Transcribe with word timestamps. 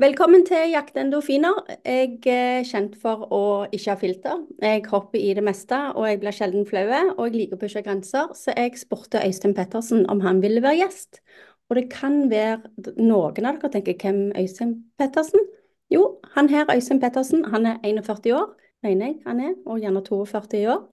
Velkommen 0.00 0.46
til 0.48 0.70
Jakt 0.72 0.94
endorfiner. 0.96 1.58
Jeg 1.84 2.22
er 2.32 2.62
kjent 2.64 2.94
for 3.02 3.26
å 3.36 3.40
ikke 3.68 3.90
ha 3.90 3.96
filter. 4.00 4.38
Jeg 4.64 4.86
hopper 4.88 5.20
i 5.20 5.34
det 5.36 5.42
meste, 5.44 5.76
og 5.92 6.06
jeg 6.08 6.20
blir 6.22 6.32
sjelden 6.32 6.64
flau. 6.64 6.86
Og 7.18 7.26
jeg 7.26 7.34
liker 7.34 7.58
å 7.58 7.60
pushe 7.60 7.82
grenser, 7.84 8.30
så 8.32 8.54
jeg 8.56 8.78
spurte 8.80 9.20
Øystein 9.20 9.52
Pettersen 9.58 10.06
om 10.08 10.22
han 10.24 10.40
ville 10.40 10.62
være 10.64 10.78
gjest. 10.78 11.20
Og 11.68 11.76
det 11.76 11.82
kan 11.92 12.16
være 12.30 12.94
noen 12.96 13.50
av 13.50 13.58
dere 13.60 13.70
tenker 13.74 13.98
hvem 14.00 14.22
Øystein 14.40 14.72
Pettersen? 14.96 15.44
Jo, 15.92 16.06
han 16.32 16.48
her, 16.48 16.64
Øystein 16.72 17.02
Pettersen, 17.02 17.44
han 17.52 17.68
er 17.68 17.76
41 17.84 18.32
år, 18.38 18.54
mener 18.86 19.10
jeg 19.10 19.18
han 19.26 19.42
er, 19.50 19.52
og 19.66 19.84
gjerne 19.84 20.00
42 20.06 20.62
år. 20.78 20.86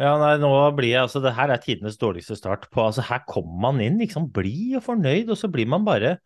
Ja, 0.00 0.14
nei, 0.22 0.32
nå 0.40 0.54
blir 0.76 0.94
jeg, 0.94 1.02
altså 1.02 1.20
Det 1.24 1.34
her 1.36 1.52
er 1.52 1.60
tidenes 1.60 2.00
dårligste 2.00 2.36
start 2.36 2.66
på 2.72 2.82
altså 2.84 3.04
Her 3.04 3.22
kommer 3.28 3.60
man 3.68 3.84
inn 3.84 4.00
liksom 4.00 4.30
blid 4.32 4.78
og 4.80 4.86
fornøyd, 4.88 5.28
og 5.28 5.36
så 5.40 5.52
blir 5.52 5.68
man 5.68 5.84
bare 5.84 6.16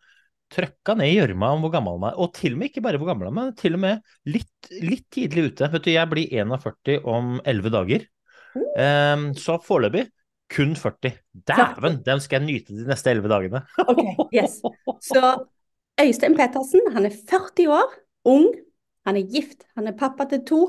trøkka 0.51 0.95
ned 0.99 1.11
i 1.11 1.17
gjørma 1.17 1.51
om 1.55 1.65
hvor 1.65 1.73
gammel 1.73 1.97
han 1.97 2.09
er. 2.11 2.17
Og 2.21 2.33
til 2.35 2.55
og 2.55 2.61
med 2.61 2.71
ikke 2.71 2.83
bare 2.85 2.99
hvor 3.01 3.11
gammel 3.11 3.29
han 3.29 3.37
er, 3.37 3.49
men 3.51 3.59
til 3.59 3.77
og 3.77 3.83
med 3.83 4.01
litt, 4.29 4.71
litt 4.83 5.05
tidlig 5.13 5.51
ute. 5.51 5.69
Vet 5.73 5.85
du, 5.87 5.93
jeg 5.93 6.11
blir 6.11 6.33
41 6.41 6.97
om 7.07 7.37
11 7.45 7.75
dager. 7.77 8.09
Um, 8.51 9.29
så 9.39 9.55
foreløpig 9.63 10.09
kun 10.51 10.75
40. 10.75 11.13
Dæven, 11.47 12.01
den 12.05 12.19
skal 12.19 12.41
jeg 12.41 12.47
nyte 12.49 12.75
de 12.75 12.87
neste 12.89 13.13
11 13.13 13.31
dagene. 13.31 13.63
ok, 13.87 14.03
yes. 14.35 14.59
Så 14.99 15.23
Øystein 16.01 16.35
Pettersen, 16.35 16.91
han 16.91 17.07
er 17.07 17.15
40 17.29 17.71
år, 17.71 17.95
ung, 18.27 18.49
han 19.07 19.17
er 19.17 19.31
gift, 19.31 19.63
han 19.75 19.87
er 19.87 19.97
pappa 19.97 20.27
til 20.29 20.43
to. 20.47 20.61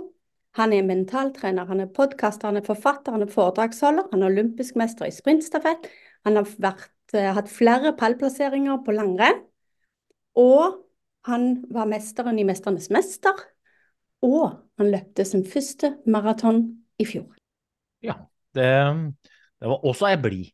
Han 0.59 0.75
er 0.77 0.85
mentaltrener, 0.85 1.65
han 1.65 1.81
er 1.81 1.89
podkaster, 1.97 2.51
han 2.51 2.61
er 2.61 2.67
forfatter, 2.67 3.15
han 3.15 3.25
er 3.25 3.31
foredragsholder, 3.33 4.11
han 4.13 4.23
er 4.23 4.29
olympisk 4.29 4.77
mester 4.77 5.09
i 5.09 5.15
sprintstafett. 5.15 5.89
Han 6.29 6.37
har 6.37 6.51
vært, 6.61 6.93
uh, 7.17 7.31
hatt 7.39 7.49
flere 7.51 7.95
pallplasseringer 7.97 8.83
på 8.85 8.95
langrenn. 8.95 9.41
Og 10.39 10.81
han 11.29 11.65
var 11.71 11.87
mesteren 11.91 12.39
i 12.39 12.45
'Mesternes 12.45 12.91
mester'. 12.91 13.47
Og 14.23 14.55
han 14.79 14.91
løpte 14.91 15.25
sin 15.27 15.45
første 15.45 15.97
maraton 16.07 16.63
i 16.99 17.07
fjor. 17.07 17.35
Ja, 18.03 18.15
det, 18.55 18.69
det 19.61 19.69
var 19.69 19.85
også 19.85 20.13
jeg 20.13 20.23
blid. 20.23 20.51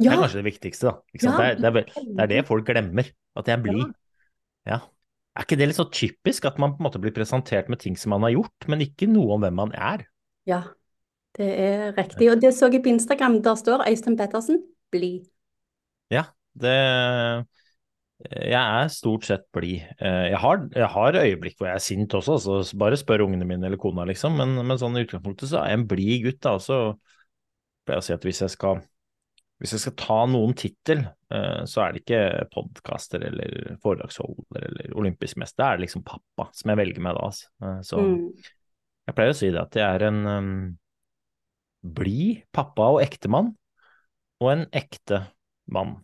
Ja. 0.00 0.10
Det 0.10 0.16
er 0.16 0.22
kanskje 0.24 0.40
det 0.40 0.48
viktigste, 0.48 0.86
da. 0.86 0.94
Ja, 1.12 1.32
det, 1.36 1.44
er, 1.44 1.54
det, 1.54 1.66
er, 1.66 1.72
det, 1.72 2.20
er, 2.22 2.26
det 2.26 2.46
folk 2.48 2.66
glemmer, 2.66 3.10
at 3.36 3.48
jeg 3.48 3.58
er 3.58 3.62
blid. 3.62 3.92
Ja. 4.66 4.78
Er 5.32 5.46
ikke 5.46 5.56
det 5.56 5.68
litt 5.70 5.78
så 5.78 5.86
typisk 5.88 6.44
at 6.48 6.58
man 6.60 6.74
på 6.74 6.82
en 6.82 6.88
måte 6.88 7.00
blir 7.00 7.14
presentert 7.16 7.70
med 7.72 7.80
ting 7.80 7.96
som 7.96 8.12
man 8.12 8.24
har 8.26 8.34
gjort, 8.34 8.68
men 8.68 8.84
ikke 8.84 9.08
noe 9.08 9.36
om 9.36 9.44
hvem 9.44 9.56
man 9.60 9.72
er? 9.72 10.04
Ja, 10.48 10.62
det 11.38 11.48
er 11.48 11.94
riktig. 11.96 12.28
Og 12.32 12.40
det 12.42 12.52
så 12.56 12.68
jeg 12.72 12.82
på 12.84 12.92
Instagram, 12.92 13.38
der 13.44 13.56
står 13.56 13.86
Øystein 13.88 14.18
Pettersen 14.18 14.60
blid. 14.92 15.24
Ja, 16.12 16.26
det 16.52 16.74
jeg 18.30 18.60
er 18.60 18.90
stort 18.92 19.26
sett 19.26 19.44
blid. 19.54 19.82
Eh, 19.98 20.28
jeg, 20.30 20.68
jeg, 20.76 20.88
har 20.94 21.18
øyeblikk 21.18 21.58
hvor 21.58 21.68
jeg 21.68 21.78
er 21.78 21.84
sint 21.84 22.14
også, 22.14 22.38
så 22.42 22.78
bare 22.78 22.98
spør 23.00 23.24
ungene 23.26 23.46
mine 23.48 23.66
eller 23.66 23.80
kona, 23.80 24.06
liksom. 24.08 24.36
Men, 24.38 24.54
men 24.60 24.78
sånn 24.80 24.96
i 24.98 25.04
utgangspunktet 25.06 25.50
så 25.50 25.62
er 25.62 25.72
jeg 25.72 25.80
en 25.80 25.88
blid 25.90 26.26
gutt, 26.26 26.40
da. 26.44 26.56
Så 26.62 26.78
pleier 27.82 27.98
jeg 27.98 28.04
å 28.04 28.06
si 28.06 28.16
at 28.16 28.26
hvis 28.28 28.42
jeg 28.44 28.54
skal, 28.54 28.82
hvis 29.62 29.74
jeg 29.76 29.84
skal 29.84 29.96
ta 29.98 30.18
noen 30.30 30.54
tittel, 30.58 31.02
eh, 31.34 31.62
så 31.70 31.84
er 31.84 31.94
det 31.94 32.04
ikke 32.04 32.22
podkaster 32.54 33.26
eller 33.30 33.74
foredragsholder 33.82 34.68
eller 34.70 34.94
olympisk 35.02 35.40
mester, 35.42 35.64
det 35.64 35.70
er 35.70 35.84
liksom 35.86 36.06
pappa 36.06 36.48
som 36.54 36.72
jeg 36.72 36.82
velger 36.82 37.04
meg 37.08 37.18
da. 37.18 37.26
Altså. 37.32 37.50
Eh, 37.64 37.80
så 37.88 38.04
mm. 38.06 38.22
jeg 39.08 39.18
pleier 39.18 39.34
å 39.34 39.40
si 39.40 39.50
det 39.50 39.64
at 39.64 39.80
jeg 39.80 39.98
er 39.98 40.06
en 40.12 40.22
um, 40.30 40.54
blid 41.82 42.46
pappa 42.54 42.92
og 42.94 43.02
ektemann, 43.02 43.50
og 44.42 44.54
en 44.54 44.68
ekte 44.74 45.24
mann. 45.70 45.98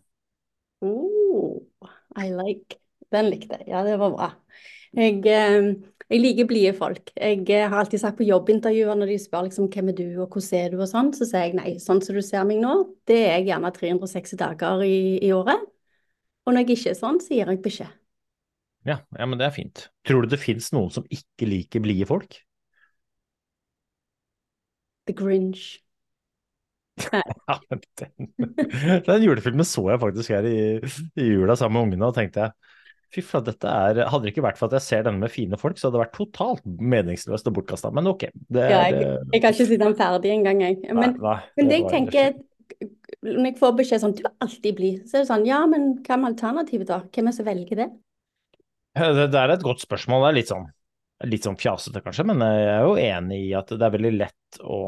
Oh. 0.83 1.68
I 2.17 2.29
like. 2.33 2.79
Den 3.13 3.29
likte 3.29 3.59
jeg. 3.59 3.69
Ja, 3.71 3.83
det 3.85 3.97
var 4.01 4.13
bra. 4.13 4.29
Jeg, 4.97 5.21
eh, 5.29 5.69
jeg 6.09 6.21
liker 6.23 6.47
blide 6.49 6.73
folk. 6.77 7.11
Jeg 7.15 7.43
eh, 7.49 7.67
har 7.69 7.83
alltid 7.83 8.01
sagt 8.01 8.17
på 8.17 8.25
jobbintervjuer 8.27 8.97
når 8.97 9.11
de 9.13 9.17
spør 9.21 9.45
liksom, 9.47 9.69
hvem 9.73 9.91
er 9.91 9.97
du 9.97 10.05
og 10.23 10.27
hvordan 10.33 10.59
er 10.59 10.73
du 10.73 10.81
og 10.81 10.89
sånn, 10.89 11.11
så 11.13 11.27
sier 11.29 11.47
jeg 11.47 11.57
nei, 11.59 11.75
sånn 11.81 12.01
som 12.05 12.17
du 12.17 12.23
ser 12.25 12.47
meg 12.49 12.61
nå, 12.63 12.75
det 13.09 13.19
er 13.27 13.35
jeg 13.37 13.49
gjerne 13.51 13.73
360 13.75 14.41
dager 14.41 14.85
i, 14.85 14.99
i 15.25 15.33
året. 15.35 15.65
Og 16.45 16.53
når 16.53 16.65
jeg 16.65 16.77
ikke 16.79 16.93
er 16.93 17.01
sånn, 17.01 17.19
så 17.21 17.35
gir 17.35 17.53
jeg 17.53 17.61
beskjed. 17.65 17.95
Ja, 18.87 19.01
ja, 19.17 19.25
men 19.27 19.37
det 19.37 19.49
er 19.49 19.53
fint. 19.53 19.89
Tror 20.07 20.23
du 20.23 20.31
det 20.31 20.39
fins 20.41 20.71
noen 20.73 20.89
som 20.93 21.05
ikke 21.11 21.49
liker 21.49 21.83
blide 21.83 22.07
folk? 22.09 22.39
The 25.09 25.13
Grinch. 25.13 25.81
Ja, 27.07 27.55
den, 27.71 27.83
den 29.07 29.25
julefilmen 29.25 29.67
så 29.67 29.85
jeg 29.91 30.01
faktisk 30.01 30.35
her 30.35 30.47
i, 30.49 30.59
i 31.19 31.29
jula 31.29 31.55
sammen 31.59 31.77
med 31.77 31.87
ungene, 31.87 32.09
og 32.09 32.17
tenkte 32.17 32.47
jeg 32.47 32.75
fy 33.09 33.23
flate, 33.25 33.55
dette 33.55 33.69
er 33.69 34.03
Hadde 34.09 34.27
det 34.27 34.33
ikke 34.35 34.45
vært 34.45 34.59
for 34.59 34.69
at 34.69 34.77
jeg 34.77 34.85
ser 34.85 35.07
denne 35.07 35.23
med 35.23 35.33
fine 35.33 35.57
folk, 35.57 35.79
så 35.79 35.87
hadde 35.87 35.97
det 35.97 36.03
vært 36.03 36.17
totalt 36.17 36.61
meningsløst 36.65 37.47
og 37.49 37.55
bortkasta. 37.57 37.89
Men 37.95 38.11
ok. 38.11 38.27
Det, 38.37 38.67
ja, 38.69 38.83
jeg, 38.91 39.15
jeg, 39.33 39.41
kan 39.41 39.55
ikke 39.55 39.67
si 39.71 39.79
den 39.81 39.97
ferdig 39.97 40.35
engang, 40.35 40.61
jeg. 40.61 40.77
Men, 40.91 41.15
nei, 41.17 41.23
nei, 41.23 41.39
men 41.57 41.71
det 41.71 41.79
jeg 41.79 41.89
tenker 41.95 42.37
når 43.25 43.49
jeg 43.49 43.55
får 43.59 43.71
beskjed 43.79 44.03
sånn, 44.03 44.15
du 44.15 44.21
vil 44.23 44.43
alltid 44.45 44.75
bli, 44.77 44.91
så 45.03 45.17
er 45.17 45.23
det 45.23 45.29
sånn, 45.31 45.47
ja, 45.47 45.59
men 45.67 45.89
hva 46.05 46.17
med 46.19 46.33
alternativet 46.33 46.87
da? 46.87 46.99
Hvem 47.09 47.27
er 47.27 47.33
det 47.33 47.37
som 47.39 47.47
velger 47.47 47.81
det? 47.81 47.87
det? 48.99 49.25
Det 49.33 49.39
er 49.41 49.53
et 49.55 49.65
godt 49.65 49.83
spørsmål. 49.83 50.23
Det 50.23 50.29
er 50.29 50.37
litt 50.37 50.51
sånn, 50.51 50.67
litt 51.33 51.47
sånn 51.47 51.59
fjasete 51.59 52.03
kanskje, 52.05 52.27
men 52.29 52.43
jeg 52.45 52.69
er 52.75 52.85
jo 52.85 52.93
enig 53.01 53.39
i 53.49 53.55
at 53.57 53.73
det 53.73 53.87
er 53.87 53.95
veldig 53.97 54.13
lett 54.15 54.61
å, 54.63 54.79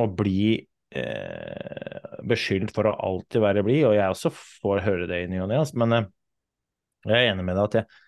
å 0.00 0.08
bli 0.10 0.56
eh, 0.96 2.14
beskyldt 2.28 2.74
for 2.74 2.88
å 2.88 2.94
alltid 3.08 3.42
være 3.44 3.64
blid, 3.66 3.82
og 3.88 3.96
jeg 3.96 4.14
også 4.14 4.32
får 4.34 4.84
høre 4.86 5.08
det 5.10 5.24
i 5.24 5.28
ny 5.32 5.42
og 5.44 5.50
ne. 5.50 5.60
Men 5.80 5.96
eh, 5.98 6.08
jeg 7.04 7.18
er 7.18 7.32
enig 7.32 7.44
med 7.46 7.58
deg 7.58 7.66
at 7.68 7.76
jeg, 7.80 8.00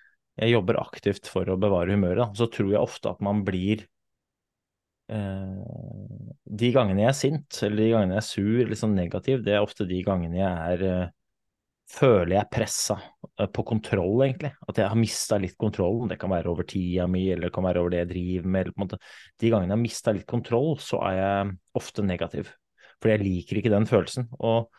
jeg, 0.43 0.55
jobber 0.57 0.81
aktivt 0.81 1.31
for 1.33 1.53
å 1.53 1.59
bevare 1.61 1.97
humøret. 1.97 2.23
Da. 2.25 2.31
Så 2.39 2.51
tror 2.53 2.73
jeg 2.73 2.83
ofte 2.83 3.13
at 3.13 3.23
man 3.25 3.43
blir 3.47 3.85
eh, 5.13 5.61
De 6.63 6.73
gangene 6.75 7.05
jeg 7.05 7.13
er 7.13 7.21
sint, 7.21 7.61
eller 7.67 7.83
de 7.83 7.93
gangene 7.93 8.19
jeg 8.19 8.25
er 8.25 8.31
sur 8.31 8.65
eller 8.65 8.83
sånn 8.83 8.99
negativ, 8.99 9.45
det 9.47 9.57
er 9.57 9.67
ofte 9.67 9.89
de 9.89 10.01
gangene 10.07 10.41
jeg 10.41 10.73
er 10.73 10.89
eh, 10.91 11.15
føler 11.91 12.35
jeg 12.35 12.51
pressa 12.53 12.97
eh, 13.39 13.49
på 13.53 13.65
kontroll, 13.67 14.25
egentlig. 14.27 14.53
At 14.67 14.81
jeg 14.81 14.91
har 14.91 14.99
mista 14.99 15.39
litt 15.41 15.57
kontrollen. 15.61 16.11
Det 16.11 16.19
kan 16.21 16.33
være 16.33 16.51
over 16.51 16.67
tida 16.69 17.07
mi, 17.11 17.27
eller 17.31 17.49
det 17.49 17.55
kan 17.55 17.67
være 17.67 17.83
over 17.83 17.95
det 17.95 18.03
jeg 18.05 18.13
driver 18.15 18.55
med. 18.57 18.73
De 18.77 19.53
gangene 19.53 19.71
jeg 19.71 19.77
har 19.77 19.85
mista 19.85 20.15
litt 20.17 20.29
kontroll, 20.31 20.77
så 20.83 21.03
er 21.11 21.19
jeg 21.21 21.53
ofte 21.79 22.07
negativ. 22.07 22.53
For 23.03 23.13
jeg 23.13 23.25
liker 23.25 23.61
ikke 23.61 23.73
den 23.73 23.89
følelsen. 23.89 24.29
Og 24.41 24.71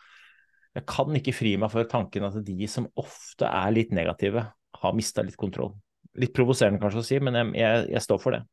jeg 0.76 0.86
kan 0.90 1.18
ikke 1.18 1.34
fri 1.34 1.56
meg 1.60 1.72
for 1.72 1.88
tanken 1.90 2.26
at 2.28 2.38
de 2.46 2.70
som 2.70 2.88
ofte 2.98 3.48
er 3.48 3.74
litt 3.74 3.94
negative, 3.94 4.44
har 4.78 4.94
mista 4.94 5.24
litt 5.24 5.38
kontroll. 5.38 5.72
Litt 6.18 6.34
provoserende 6.36 6.80
kanskje 6.82 7.02
å 7.02 7.06
si, 7.06 7.18
men 7.22 7.38
jeg, 7.38 7.54
jeg, 7.58 7.88
jeg 7.94 8.04
står 8.04 8.22
for 8.22 8.36
det. 8.36 8.44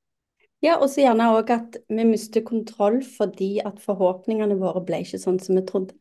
Ja, 0.63 0.77
og 0.79 0.87
så 0.89 1.03
gjerne 1.03 1.27
òg 1.35 1.51
at 1.53 1.77
vi 1.91 2.05
mister 2.07 2.41
kontroll 2.45 3.01
fordi 3.05 3.57
at 3.61 3.81
forhåpningene 3.83 4.57
våre 4.57 4.81
ble 4.85 5.03
ikke 5.03 5.19
sånn 5.21 5.37
som 5.43 5.59
vi 5.59 5.65
trodde. 5.67 5.97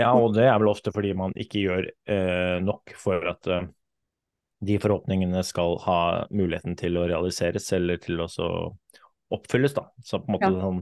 Ja, 0.00 0.10
og 0.18 0.32
det 0.34 0.46
er 0.48 0.56
vel 0.58 0.72
ofte 0.72 0.90
fordi 0.94 1.12
man 1.14 1.34
ikke 1.38 1.60
gjør 1.62 1.88
eh, 2.10 2.56
nok 2.64 2.94
for 2.98 3.26
at 3.30 3.46
eh, 3.50 3.66
de 4.64 4.78
forhåpningene 4.82 5.42
skal 5.46 5.76
ha 5.84 5.98
muligheten 6.34 6.74
til 6.78 6.98
å 6.98 7.06
realiseres 7.10 7.68
eller 7.76 8.00
til 8.02 8.24
å 8.24 8.28
oppfylles, 9.34 9.74
da. 9.76 9.86
Så 10.02 10.22
på 10.22 10.30
en 10.30 10.36
måte 10.36 10.50
ja. 10.50 10.62
sånn 10.64 10.80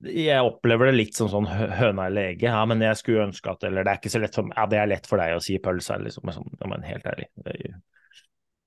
jeg 0.00 0.40
opplever 0.40 0.88
det 0.88 0.96
litt 0.96 1.18
som 1.18 1.28
sånn 1.28 1.46
høna 1.50 2.06
i 2.08 2.14
lege. 2.14 2.48
Ja, 2.48 2.62
men 2.68 2.80
jeg 2.84 2.96
skulle 2.96 3.26
ønske 3.28 3.52
at 3.52 3.64
Eller 3.68 3.84
det 3.84 3.92
er 3.92 4.00
ikke 4.00 4.12
så 4.12 4.22
lett 4.22 4.36
for 4.36 4.48
Ja, 4.54 4.66
det 4.70 4.78
er 4.80 4.88
lett 4.88 5.08
for 5.08 5.20
deg 5.20 5.36
å 5.36 5.42
si 5.44 5.58
pølse, 5.60 5.98
liksom. 6.00 6.30
Sånn, 6.32 6.52
ja, 6.56 6.68
men 6.70 6.86
helt 6.88 7.08
ærlig. 7.10 7.28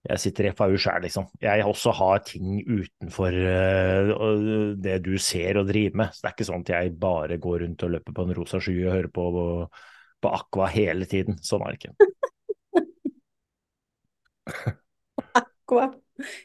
Jeg 0.03 0.19
sitter 0.19 0.49
i 0.49 0.51
FAU 0.53 0.75
sjøl, 0.77 1.05
liksom. 1.07 1.25
Jeg 1.41 1.63
også 1.65 1.93
har 1.95 2.21
ting 2.27 2.59
utenfor 2.61 3.37
uh, 3.39 4.75
det 4.83 4.99
du 5.05 5.15
ser 5.17 5.57
og 5.61 5.71
driver 5.71 6.03
med. 6.03 6.13
Så 6.13 6.21
det 6.21 6.29
er 6.29 6.35
ikke 6.37 6.49
sånn 6.51 6.65
at 6.67 6.73
jeg 6.75 6.93
bare 7.01 7.39
går 7.41 7.63
rundt 7.63 7.87
og 7.87 7.95
løper 7.95 8.17
på 8.17 8.27
en 8.27 8.35
rosa 8.37 8.61
sky 8.61 8.75
og 8.83 8.93
hører 8.97 9.11
på, 9.15 9.25
på 10.21 10.35
Aqua 10.37 10.69
hele 10.75 11.07
tiden. 11.09 11.39
Sånn 11.41 11.65
er 11.65 11.73
det 11.73 11.81
ikke. 11.81 12.11
Aqua. 15.41 15.89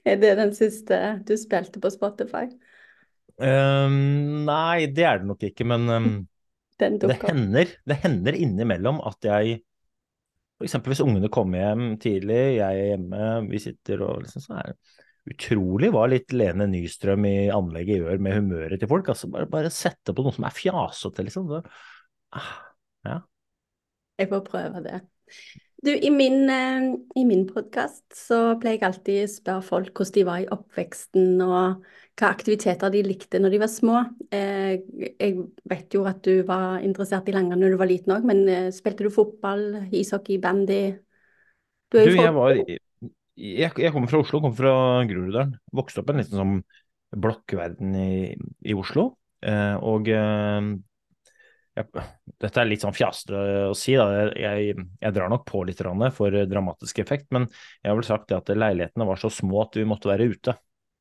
Er 0.06 0.16
det 0.16 0.32
den 0.38 0.54
siste 0.56 1.18
du 1.28 1.34
spilte 1.36 1.82
på 1.82 1.90
Spotify? 1.92 2.46
Um, 3.38 4.44
nei, 4.48 4.88
det 4.90 5.04
er 5.06 5.20
det 5.20 5.28
nok 5.30 5.44
ikke, 5.46 5.66
men 5.68 5.88
um, 5.94 6.12
det, 6.78 7.18
hender, 7.22 7.74
det 7.86 7.98
hender 8.02 8.38
innimellom 8.38 9.02
at 9.06 9.26
jeg 9.28 9.60
F.eks. 10.58 10.74
hvis 10.90 11.04
ungene 11.04 11.30
kommer 11.30 11.62
hjem 11.62 11.92
tidlig, 12.02 12.38
jeg 12.56 12.66
er 12.66 12.88
hjemme, 12.96 13.26
vi 13.46 13.60
sitter 13.62 14.02
og 14.02 14.24
liksom 14.24 14.42
så 14.42 14.56
er 14.58 14.72
det 14.72 14.96
utrolig 15.28 15.90
hva 15.92 16.06
litt 16.10 16.32
Lene 16.34 16.66
Nystrøm 16.70 17.26
i 17.28 17.36
anlegget 17.52 18.02
gjør 18.02 18.22
med 18.24 18.38
humøret 18.38 18.80
til 18.80 18.90
folk. 18.90 19.10
altså 19.12 19.28
Bare, 19.30 19.48
bare 19.50 19.70
sette 19.74 20.14
på 20.16 20.24
noe 20.24 20.34
som 20.34 20.46
er 20.48 20.56
fjasete, 20.56 21.26
liksom. 21.26 21.50
Så, 21.52 21.60
ah, 22.38 22.52
ja. 23.06 23.18
Jeg 24.18 24.30
får 24.32 24.44
prøve 24.48 24.82
det. 24.86 25.02
Du, 25.84 25.92
I 25.94 26.10
min, 26.10 26.50
eh, 26.50 26.86
i 27.14 27.24
min 27.24 27.44
podkast 27.46 28.02
så 28.16 28.38
pleier 28.58 28.80
jeg 28.80 28.86
alltid 28.88 29.18
å 29.22 29.28
spørre 29.30 29.62
folk 29.62 29.92
hvordan 29.94 30.14
de 30.16 30.24
var 30.26 30.40
i 30.42 30.48
oppveksten, 30.50 31.28
og 31.44 31.84
hva 32.18 32.30
aktiviteter 32.32 32.90
de 32.90 33.04
likte 33.06 33.38
når 33.38 33.54
de 33.54 33.60
var 33.62 33.70
små. 33.70 34.00
Eh, 34.34 34.80
jeg 35.22 35.36
vet 35.70 35.94
jo 35.94 36.02
at 36.10 36.18
du 36.26 36.42
var 36.48 36.82
interessert 36.82 37.30
i 37.30 37.36
langrenn 37.36 37.62
når 37.62 37.76
du 37.76 37.78
var 37.78 37.90
liten 37.92 38.16
òg, 38.16 38.26
men 38.26 38.42
eh, 38.50 38.72
spilte 38.74 39.06
du 39.06 39.14
fotball, 39.14 39.68
ishockey, 39.94 40.40
bandy? 40.42 40.80
Du 41.94 42.00
Du, 42.02 42.10
jeg 42.10 42.34
var 42.34 42.58
Jeg, 43.38 43.70
jeg 43.78 43.92
kommer 43.94 44.10
fra 44.10 44.18
Oslo, 44.18 44.40
kom 44.42 44.54
fra 44.58 44.72
Groruddalen. 45.06 45.54
Vokste 45.78 46.02
opp 46.02 46.10
i 46.10 46.16
en 46.16 46.20
liten 46.24 46.40
sånn 46.40 46.56
blokkverden 47.22 47.94
i, 47.94 48.34
i 48.66 48.74
Oslo. 48.74 49.12
Og 49.86 50.10
jeg, 51.78 52.04
dette 52.42 52.60
er 52.60 52.68
litt 52.68 52.84
sånn 52.84 52.96
fjasete 52.96 53.42
å 53.68 53.74
si, 53.76 53.94
da. 53.98 54.28
Jeg, 54.36 54.74
jeg 55.00 55.14
drar 55.14 55.30
nok 55.32 55.44
på 55.48 55.62
litt 55.68 55.82
for 56.16 56.34
dramatisk 56.50 57.00
effekt, 57.02 57.28
men 57.34 57.46
jeg 57.82 57.90
har 57.90 57.98
vel 57.98 58.08
sagt 58.08 58.28
det 58.30 58.38
at 58.38 58.50
leilighetene 58.54 59.06
var 59.08 59.20
så 59.20 59.30
små 59.32 59.62
at 59.64 59.78
vi 59.78 59.86
måtte 59.88 60.10
være 60.10 60.28
ute. 60.32 60.56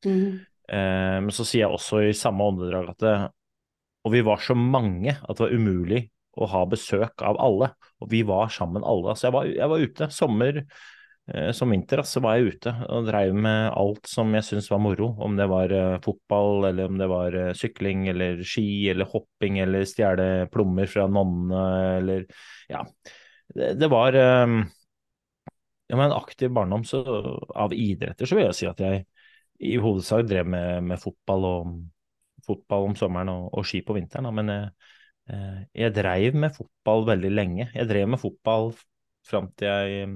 Mm. 0.05 0.39
Eh, 0.67 1.17
men 1.23 1.33
så 1.33 1.45
sier 1.47 1.65
jeg 1.65 1.77
også 1.77 2.03
i 2.05 2.13
samme 2.17 2.43
åndedrag 2.51 2.91
at 2.91 3.03
det, 3.03 3.15
Og 4.07 4.13
vi 4.13 4.21
var 4.23 4.39
så 4.43 4.55
mange 4.55 5.15
at 5.17 5.33
det 5.37 5.45
var 5.45 5.55
umulig 5.55 6.03
å 6.37 6.47
ha 6.51 6.65
besøk 6.69 7.23
av 7.25 7.39
alle. 7.41 7.71
Og 8.03 8.11
vi 8.11 8.21
var 8.27 8.51
sammen 8.53 8.85
alle. 8.85 9.15
Så 9.17 9.27
jeg 9.27 9.35
var, 9.35 9.49
jeg 9.49 9.71
var 9.71 9.83
ute. 9.83 10.09
Sommer 10.13 10.61
eh, 10.61 10.65
som 11.51 11.73
vinter 11.73 11.99
så 12.07 12.21
var 12.23 12.37
jeg 12.37 12.53
ute 12.53 12.71
og 12.87 13.07
dreiv 13.09 13.35
med 13.35 13.71
alt 13.75 14.07
som 14.07 14.31
jeg 14.35 14.45
syntes 14.47 14.69
var 14.71 14.79
moro. 14.79 15.09
Om 15.25 15.35
det 15.35 15.47
var 15.51 15.73
eh, 15.75 15.97
fotball, 16.03 16.69
eller 16.69 16.87
om 16.87 17.01
det 17.01 17.09
var 17.11 17.35
eh, 17.35 17.53
sykling, 17.57 18.05
eller 18.13 18.39
ski, 18.47 18.87
eller 18.93 19.09
hopping, 19.11 19.59
eller 19.59 19.83
stjele 19.87 20.27
plommer 20.53 20.87
fra 20.91 21.07
nonnene, 21.11 21.65
eller 21.97 22.27
Ja. 22.71 22.85
Det, 23.47 23.73
det 23.79 23.87
var 23.91 24.15
eh, 24.15 24.55
ja, 25.87 25.99
en 26.05 26.15
aktiv 26.15 26.49
barndom 26.55 26.83
så, 26.87 27.03
av 27.55 27.75
idretter, 27.75 28.27
så 28.27 28.35
vil 28.35 28.47
jeg 28.49 28.57
si 28.57 28.67
at 28.69 28.81
jeg 28.83 29.05
i 29.63 29.77
hovedsak 29.81 30.27
drev 30.29 30.47
med, 30.47 30.83
med 30.85 31.01
fotball, 31.01 31.47
og, 31.51 31.75
fotball 32.47 32.89
om 32.91 32.95
sommeren 32.99 33.33
og, 33.33 33.49
og 33.51 33.67
ski 33.67 33.81
på 33.83 33.95
vinteren. 33.97 34.29
Da. 34.29 34.33
Men 34.35 34.53
jeg, 34.53 34.71
eh, 35.33 35.59
jeg 35.83 35.95
dreiv 35.99 36.39
med 36.39 36.55
fotball 36.55 37.07
veldig 37.11 37.35
lenge. 37.35 37.69
Jeg 37.73 37.91
drev 37.91 38.15
med 38.15 38.23
fotball 38.23 38.71
fram 39.27 39.51
til 39.59 39.67
jeg 39.67 40.09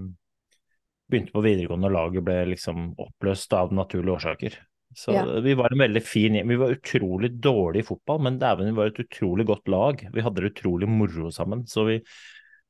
begynte 1.11 1.35
på 1.35 1.43
videregående 1.45 1.89
og 1.91 1.95
laget 1.95 2.25
ble 2.27 2.37
liksom 2.53 2.91
oppløst 3.01 3.53
av 3.57 3.73
naturlige 3.75 4.15
årsaker. 4.17 4.57
Så 4.97 5.13
Ja. 5.15 5.23
vi 5.39 5.53
var 5.55 5.71
en 5.71 5.79
veldig 5.79 6.01
fin 6.03 6.35
gjeng. 6.35 6.47
Vi 6.51 6.59
var 6.59 6.73
utrolig 6.75 7.29
dårlige 7.39 7.85
i 7.85 7.87
fotball, 7.87 8.19
men 8.25 8.39
dæven, 8.39 8.65
vi 8.67 8.75
var 8.75 8.89
et 8.91 8.99
utrolig 8.99 9.45
godt 9.47 9.67
lag. 9.71 10.01
Vi 10.13 10.21
hadde 10.25 10.41
det 10.41 10.51
utrolig 10.51 10.89
moro 10.91 11.31
sammen. 11.31 11.65
Så 11.67 11.85
vi 11.87 11.95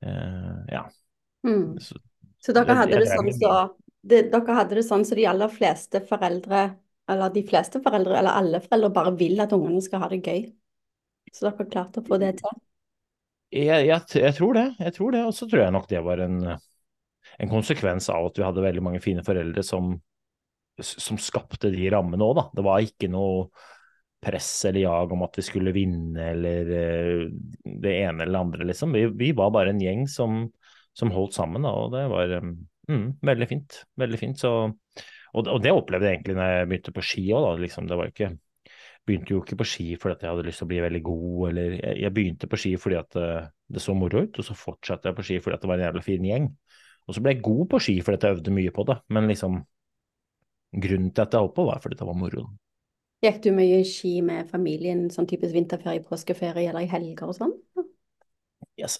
eh, 0.05 0.59
Ja. 0.69 0.83
Mm. 1.45 1.79
Så, 1.79 1.97
Så 2.41 2.53
dere 2.53 2.75
hadde 2.77 2.99
det 3.01 3.07
sånn 3.09 3.31
så 3.33 3.53
det, 4.03 4.31
Dere 4.31 4.53
hadde 4.57 4.75
det 4.77 4.85
sånn 4.85 5.05
så 5.05 5.15
de 5.17 5.25
aller 5.29 5.49
fleste 5.49 6.01
foreldre, 6.05 6.75
eller 7.09 7.29
de 7.33 7.43
fleste 7.45 7.81
foreldre, 7.81 8.17
eller 8.17 8.37
alle 8.37 8.61
foreldre 8.61 8.89
bare 8.93 9.15
vil 9.17 9.41
at 9.41 9.53
ungene 9.53 9.81
skal 9.81 10.01
ha 10.01 10.09
det 10.09 10.21
gøy. 10.25 10.51
Så 11.33 11.47
dere 11.49 11.69
klarte 11.69 12.01
å 12.01 12.05
få 12.05 12.19
det 12.21 12.35
til. 12.41 12.61
Jeg, 13.51 13.85
jeg, 13.89 14.01
jeg 14.21 14.33
tror 14.37 14.53
det. 14.53 14.67
jeg 14.79 14.93
tror 14.95 15.11
det, 15.11 15.25
Og 15.27 15.33
så 15.35 15.47
tror 15.49 15.63
jeg 15.65 15.73
nok 15.75 15.87
det 15.89 16.03
var 16.05 16.21
en, 16.23 16.37
en 17.41 17.51
konsekvens 17.51 18.09
av 18.13 18.29
at 18.29 18.39
vi 18.39 18.45
hadde 18.45 18.63
veldig 18.63 18.83
mange 18.85 19.01
fine 19.03 19.23
foreldre 19.25 19.63
som, 19.65 19.93
som 20.81 21.19
skapte 21.21 21.71
de 21.73 21.89
rammene 21.93 22.25
òg, 22.25 22.35
da. 22.37 22.47
Det 22.57 22.65
var 22.65 22.85
ikke 22.85 23.09
noe 23.11 23.47
press 24.21 24.49
eller 24.69 24.83
jag 24.83 25.13
om 25.15 25.23
at 25.25 25.39
vi 25.39 25.45
skulle 25.45 25.73
vinne 25.73 26.27
eller 26.35 26.73
eh, 26.77 27.23
det 27.65 27.95
ene 28.03 28.27
eller 28.27 28.35
det 28.35 28.43
andre, 28.43 28.67
liksom. 28.69 28.93
Vi, 28.93 29.07
vi 29.17 29.31
var 29.37 29.53
bare 29.55 29.73
en 29.73 29.81
gjeng 29.81 30.05
som, 30.11 30.43
som 30.93 31.13
holdt 31.15 31.33
sammen, 31.39 31.65
da, 31.65 31.73
og 31.73 31.95
det 31.95 32.05
var 32.11 32.35
eh, 32.37 32.51
mm, 32.91 33.07
veldig 33.31 33.49
fint. 33.49 33.81
Veldig 33.97 34.21
fint. 34.21 34.43
Så, 34.43 34.53
og, 34.69 35.41
og 35.41 35.59
det 35.63 35.73
opplevde 35.73 36.09
jeg 36.09 36.19
egentlig 36.19 36.37
når 36.37 36.53
jeg 36.53 36.69
begynte 36.69 36.95
på 36.99 37.07
ski 37.09 37.25
òg, 37.31 37.47
da. 37.47 37.57
Liksom, 37.65 37.89
det 37.89 37.97
var 37.97 38.13
ikke 38.13 38.33
begynte 39.07 39.33
jo 39.33 39.41
ikke 39.41 39.57
på 39.57 39.65
ski 39.65 39.87
fordi 39.99 40.25
jeg 40.25 40.29
hadde 40.29 40.45
lyst 40.45 40.61
til 40.61 40.67
å 40.67 40.71
bli 40.71 40.81
veldig 40.83 41.01
god, 41.05 41.37
eller 41.49 41.77
jeg 41.97 42.13
begynte 42.13 42.49
på 42.49 42.59
ski 42.61 42.75
fordi 42.79 42.99
at 42.99 43.17
eh, 43.17 43.47
det 43.71 43.81
så 43.81 43.95
moro 43.97 44.21
ut, 44.25 44.37
og 44.37 44.45
så 44.45 44.57
fortsatte 44.57 45.09
jeg 45.09 45.17
på 45.17 45.25
ski 45.25 45.39
fordi 45.41 45.57
at 45.57 45.63
det 45.63 45.71
var 45.71 45.79
en 45.79 45.87
jævla 45.87 46.03
fin 46.05 46.27
gjeng. 46.29 46.51
Og 47.07 47.15
så 47.15 47.23
ble 47.23 47.35
jeg 47.35 47.45
god 47.45 47.63
på 47.71 47.79
ski 47.83 47.99
fordi 48.05 48.27
jeg 48.27 48.37
øvde 48.37 48.55
mye 48.55 48.73
på 48.75 48.85
det, 48.89 48.97
men 49.13 49.29
liksom 49.31 49.61
grunnen 50.81 51.11
til 51.11 51.25
at 51.25 51.33
jeg 51.33 51.43
holdt 51.43 51.55
på 51.57 51.67
var 51.67 51.81
fordi 51.83 51.99
det 51.99 52.07
var 52.07 52.19
moro. 52.19 52.45
Gikk 53.21 53.41
du 53.45 53.51
mye 53.53 53.81
ski 53.85 54.15
med 54.25 54.49
familien, 54.49 55.05
sånn 55.13 55.29
typisk 55.29 55.53
vinterferie, 55.53 56.01
påskeferie 56.05 56.71
eller 56.71 56.87
i 56.87 56.89
helger 56.89 57.29
og 57.29 57.37
sånn? 57.37 57.53
Yes. 58.79 58.95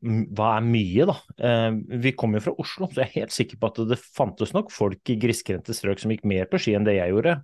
Hva 0.00 0.52
er 0.56 0.64
mye, 0.64 1.04
da? 1.10 1.16
Eh, 1.44 1.78
vi 2.04 2.12
kommer 2.16 2.38
jo 2.38 2.46
fra 2.46 2.54
Oslo, 2.62 2.88
så 2.88 3.02
jeg 3.02 3.08
er 3.08 3.14
helt 3.18 3.34
sikker 3.34 3.58
på 3.60 3.68
at 3.68 3.80
det 3.90 3.98
fantes 4.00 4.54
nok 4.56 4.70
folk 4.72 5.12
i 5.12 5.18
grisgrendte 5.20 5.76
strøk 5.76 6.00
som 6.00 6.14
gikk 6.14 6.24
mer 6.28 6.48
på 6.48 6.60
ski 6.62 6.76
enn 6.78 6.86
det 6.86 6.96
jeg 6.96 7.12
gjorde. 7.12 7.34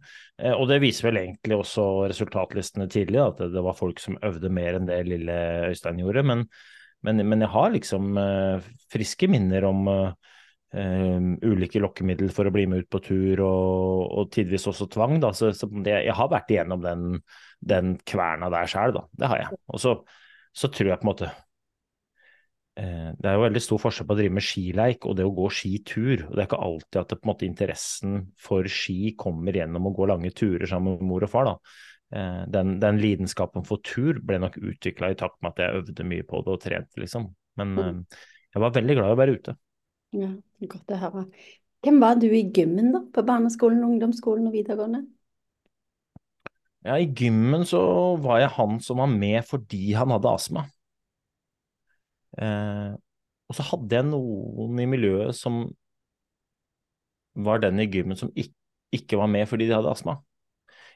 Eh, 0.41 0.55
og 0.55 0.71
det 0.71 0.81
viser 0.85 1.11
vel 1.11 1.21
egentlig 1.25 1.59
også 1.59 1.87
resultatlistene 2.13 2.89
tidlig, 2.93 3.21
at 3.25 3.43
det, 3.43 3.51
det 3.57 3.65
var 3.67 3.77
folk 3.77 4.01
som 4.01 4.17
øvde 4.25 4.53
mer 4.53 4.79
enn 4.79 4.89
det 4.89 5.03
lille 5.11 5.37
Øystein 5.69 6.01
gjorde. 6.01 6.25
Men, 6.33 6.47
men, 7.07 7.23
men 7.29 7.45
jeg 7.45 7.51
har 7.53 7.73
liksom 7.75 8.19
eh, 8.21 8.73
friske 8.93 9.29
minner 9.31 9.67
om 9.69 9.89
eh, 9.93 11.19
ulike 11.43 11.83
lokkemiddel 11.83 12.33
for 12.35 12.49
å 12.49 12.55
bli 12.55 12.67
med 12.71 12.85
ut 12.85 12.91
på 12.93 13.03
tur, 13.05 13.43
og, 13.45 14.19
og 14.23 14.33
tidvis 14.35 14.69
også 14.71 14.89
tvang. 14.93 15.19
Da. 15.23 15.33
Så, 15.37 15.53
så 15.57 15.69
det, 15.73 15.99
jeg 16.07 16.17
har 16.19 16.33
vært 16.33 16.53
igjennom 16.55 16.85
den, 16.85 17.09
den 17.61 17.97
kverna 18.09 18.51
der 18.53 18.71
sjøl, 18.71 18.95
da. 18.97 19.07
Det 19.19 19.33
har 19.33 19.43
jeg. 19.45 19.63
Og 19.73 19.83
så, 19.83 19.97
så 20.55 20.71
tror 20.73 20.93
jeg 20.93 21.03
på 21.03 21.09
en 21.09 21.13
måte 21.13 21.31
uh, 21.33 23.11
det 23.19 23.29
er 23.29 23.37
jo 23.37 23.47
veldig 23.47 23.63
stor 23.67 23.83
forskjell 23.83 24.09
på 24.09 24.17
å 24.17 24.21
drive 24.23 24.37
med 24.39 24.47
skileik 24.47 25.07
og 25.09 25.17
det 25.19 25.29
å 25.29 25.37
gå 25.37 25.49
skitur. 25.53 26.27
og 26.29 26.37
Det 26.37 26.41
er 26.41 26.51
ikke 26.51 26.65
alltid 26.69 27.01
at 27.03 27.15
det, 27.15 27.23
måte, 27.29 27.49
interessen 27.49 28.21
for 28.41 28.69
ski 28.71 29.17
kommer 29.19 29.59
gjennom 29.59 29.91
å 29.91 29.97
gå 29.97 30.09
lange 30.09 30.33
turer 30.37 30.69
sammen 30.71 31.01
med 31.01 31.11
mor 31.11 31.27
og 31.27 31.35
far. 31.35 31.51
da. 31.51 31.59
Eh, 32.13 32.43
den, 32.53 32.77
den 32.81 33.01
lidenskapen 33.01 33.65
for 33.65 33.81
tur 33.85 34.19
ble 34.21 34.37
nok 34.43 34.59
utvikla 34.61 35.13
i 35.13 35.17
takt 35.17 35.39
med 35.41 35.55
at 35.55 35.63
jeg 35.65 35.81
øvde 35.81 36.05
mye 36.05 36.27
på 36.29 36.43
det 36.45 36.53
og 36.53 36.61
trente, 36.61 37.01
liksom. 37.01 37.31
Men 37.57 37.73
eh, 37.81 38.21
jeg 38.53 38.65
var 38.65 38.75
veldig 38.77 38.97
glad 38.99 39.09
i 39.09 39.17
å 39.17 39.21
være 39.23 39.37
ute. 39.39 39.55
Ja, 40.13 40.29
godt 40.69 40.93
å 40.93 40.99
høre. 41.01 41.27
Hvem 41.83 41.99
var 42.03 42.19
du 42.21 42.29
i 42.29 42.45
gymmen 42.55 42.93
da, 42.95 43.01
på 43.15 43.25
barneskolen, 43.27 43.81
ungdomsskolen 43.87 44.51
og 44.51 44.55
videregående? 44.55 45.07
Ja, 46.85 46.99
I 46.99 47.09
gymmen 47.17 47.65
så 47.67 47.81
var 48.21 48.43
jeg 48.43 48.53
han 48.59 48.77
som 48.83 49.01
var 49.01 49.09
med 49.11 49.47
fordi 49.49 49.95
han 49.97 50.13
hadde 50.13 50.35
astma. 50.35 50.67
Eh, 52.37 52.93
og 53.49 53.57
så 53.57 53.65
hadde 53.71 53.99
jeg 53.99 54.09
noen 54.11 54.83
i 54.83 54.89
miljøet 54.89 55.37
som 55.37 55.65
var 57.33 57.63
den 57.65 57.81
i 57.81 57.89
gymmen 57.89 58.19
som 58.21 58.33
ikke, 58.37 58.55
ikke 58.93 59.17
var 59.21 59.31
med 59.33 59.49
fordi 59.49 59.71
de 59.71 59.77
hadde 59.79 59.93
astma. 59.93 60.19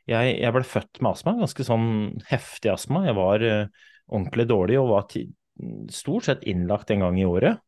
Jeg, 0.06 0.34
jeg 0.38 0.54
ble 0.54 0.64
født 0.66 1.00
med 1.02 1.12
astma, 1.12 1.36
ganske 1.40 1.66
sånn 1.66 1.86
heftig 2.30 2.72
astma. 2.72 3.04
Jeg 3.08 3.16
var 3.18 3.42
uh, 3.42 3.86
ordentlig 4.06 4.46
dårlig 4.50 4.80
og 4.80 4.92
var 4.92 5.16
stort 5.94 6.28
sett 6.28 6.44
innlagt 6.46 6.92
en 6.94 7.02
gang 7.02 7.18
i 7.18 7.26
året 7.26 7.58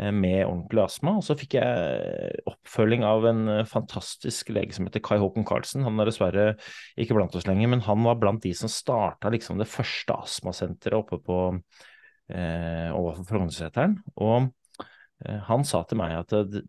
uh, 0.00 0.10
med 0.10 0.42
ordentlig 0.42 0.82
astma. 0.84 1.14
Og 1.20 1.26
så 1.26 1.36
fikk 1.38 1.58
jeg 1.60 2.42
oppfølging 2.50 3.06
av 3.06 3.28
en 3.30 3.44
eh, 3.52 3.66
fantastisk 3.68 4.50
lege 4.54 4.74
som 4.76 4.88
heter 4.88 5.02
Kai 5.04 5.16
Håkon 5.22 5.46
Karlsen. 5.48 5.86
Han 5.86 6.00
er 6.00 6.10
dessverre 6.10 6.48
ikke 6.98 7.16
blant 7.16 7.36
oss 7.38 7.46
lenger, 7.48 7.70
men 7.74 7.84
han 7.86 8.02
var 8.06 8.18
blant 8.20 8.42
de 8.44 8.52
som 8.56 8.70
starta 8.72 9.30
liksom 9.32 9.62
det 9.62 9.70
første 9.70 10.18
astmasenteret 10.18 10.98
oppe 10.98 11.22
på 11.24 11.38
uh, 12.34 12.90
overfor 12.96 13.26
Frognerseteren. 13.28 13.98
Og 14.20 14.50
eh, 15.24 15.40
han 15.48 15.66
sa 15.68 15.84
til 15.88 16.00
meg 16.00 16.16
at 16.18 16.36
eh, 16.36 16.60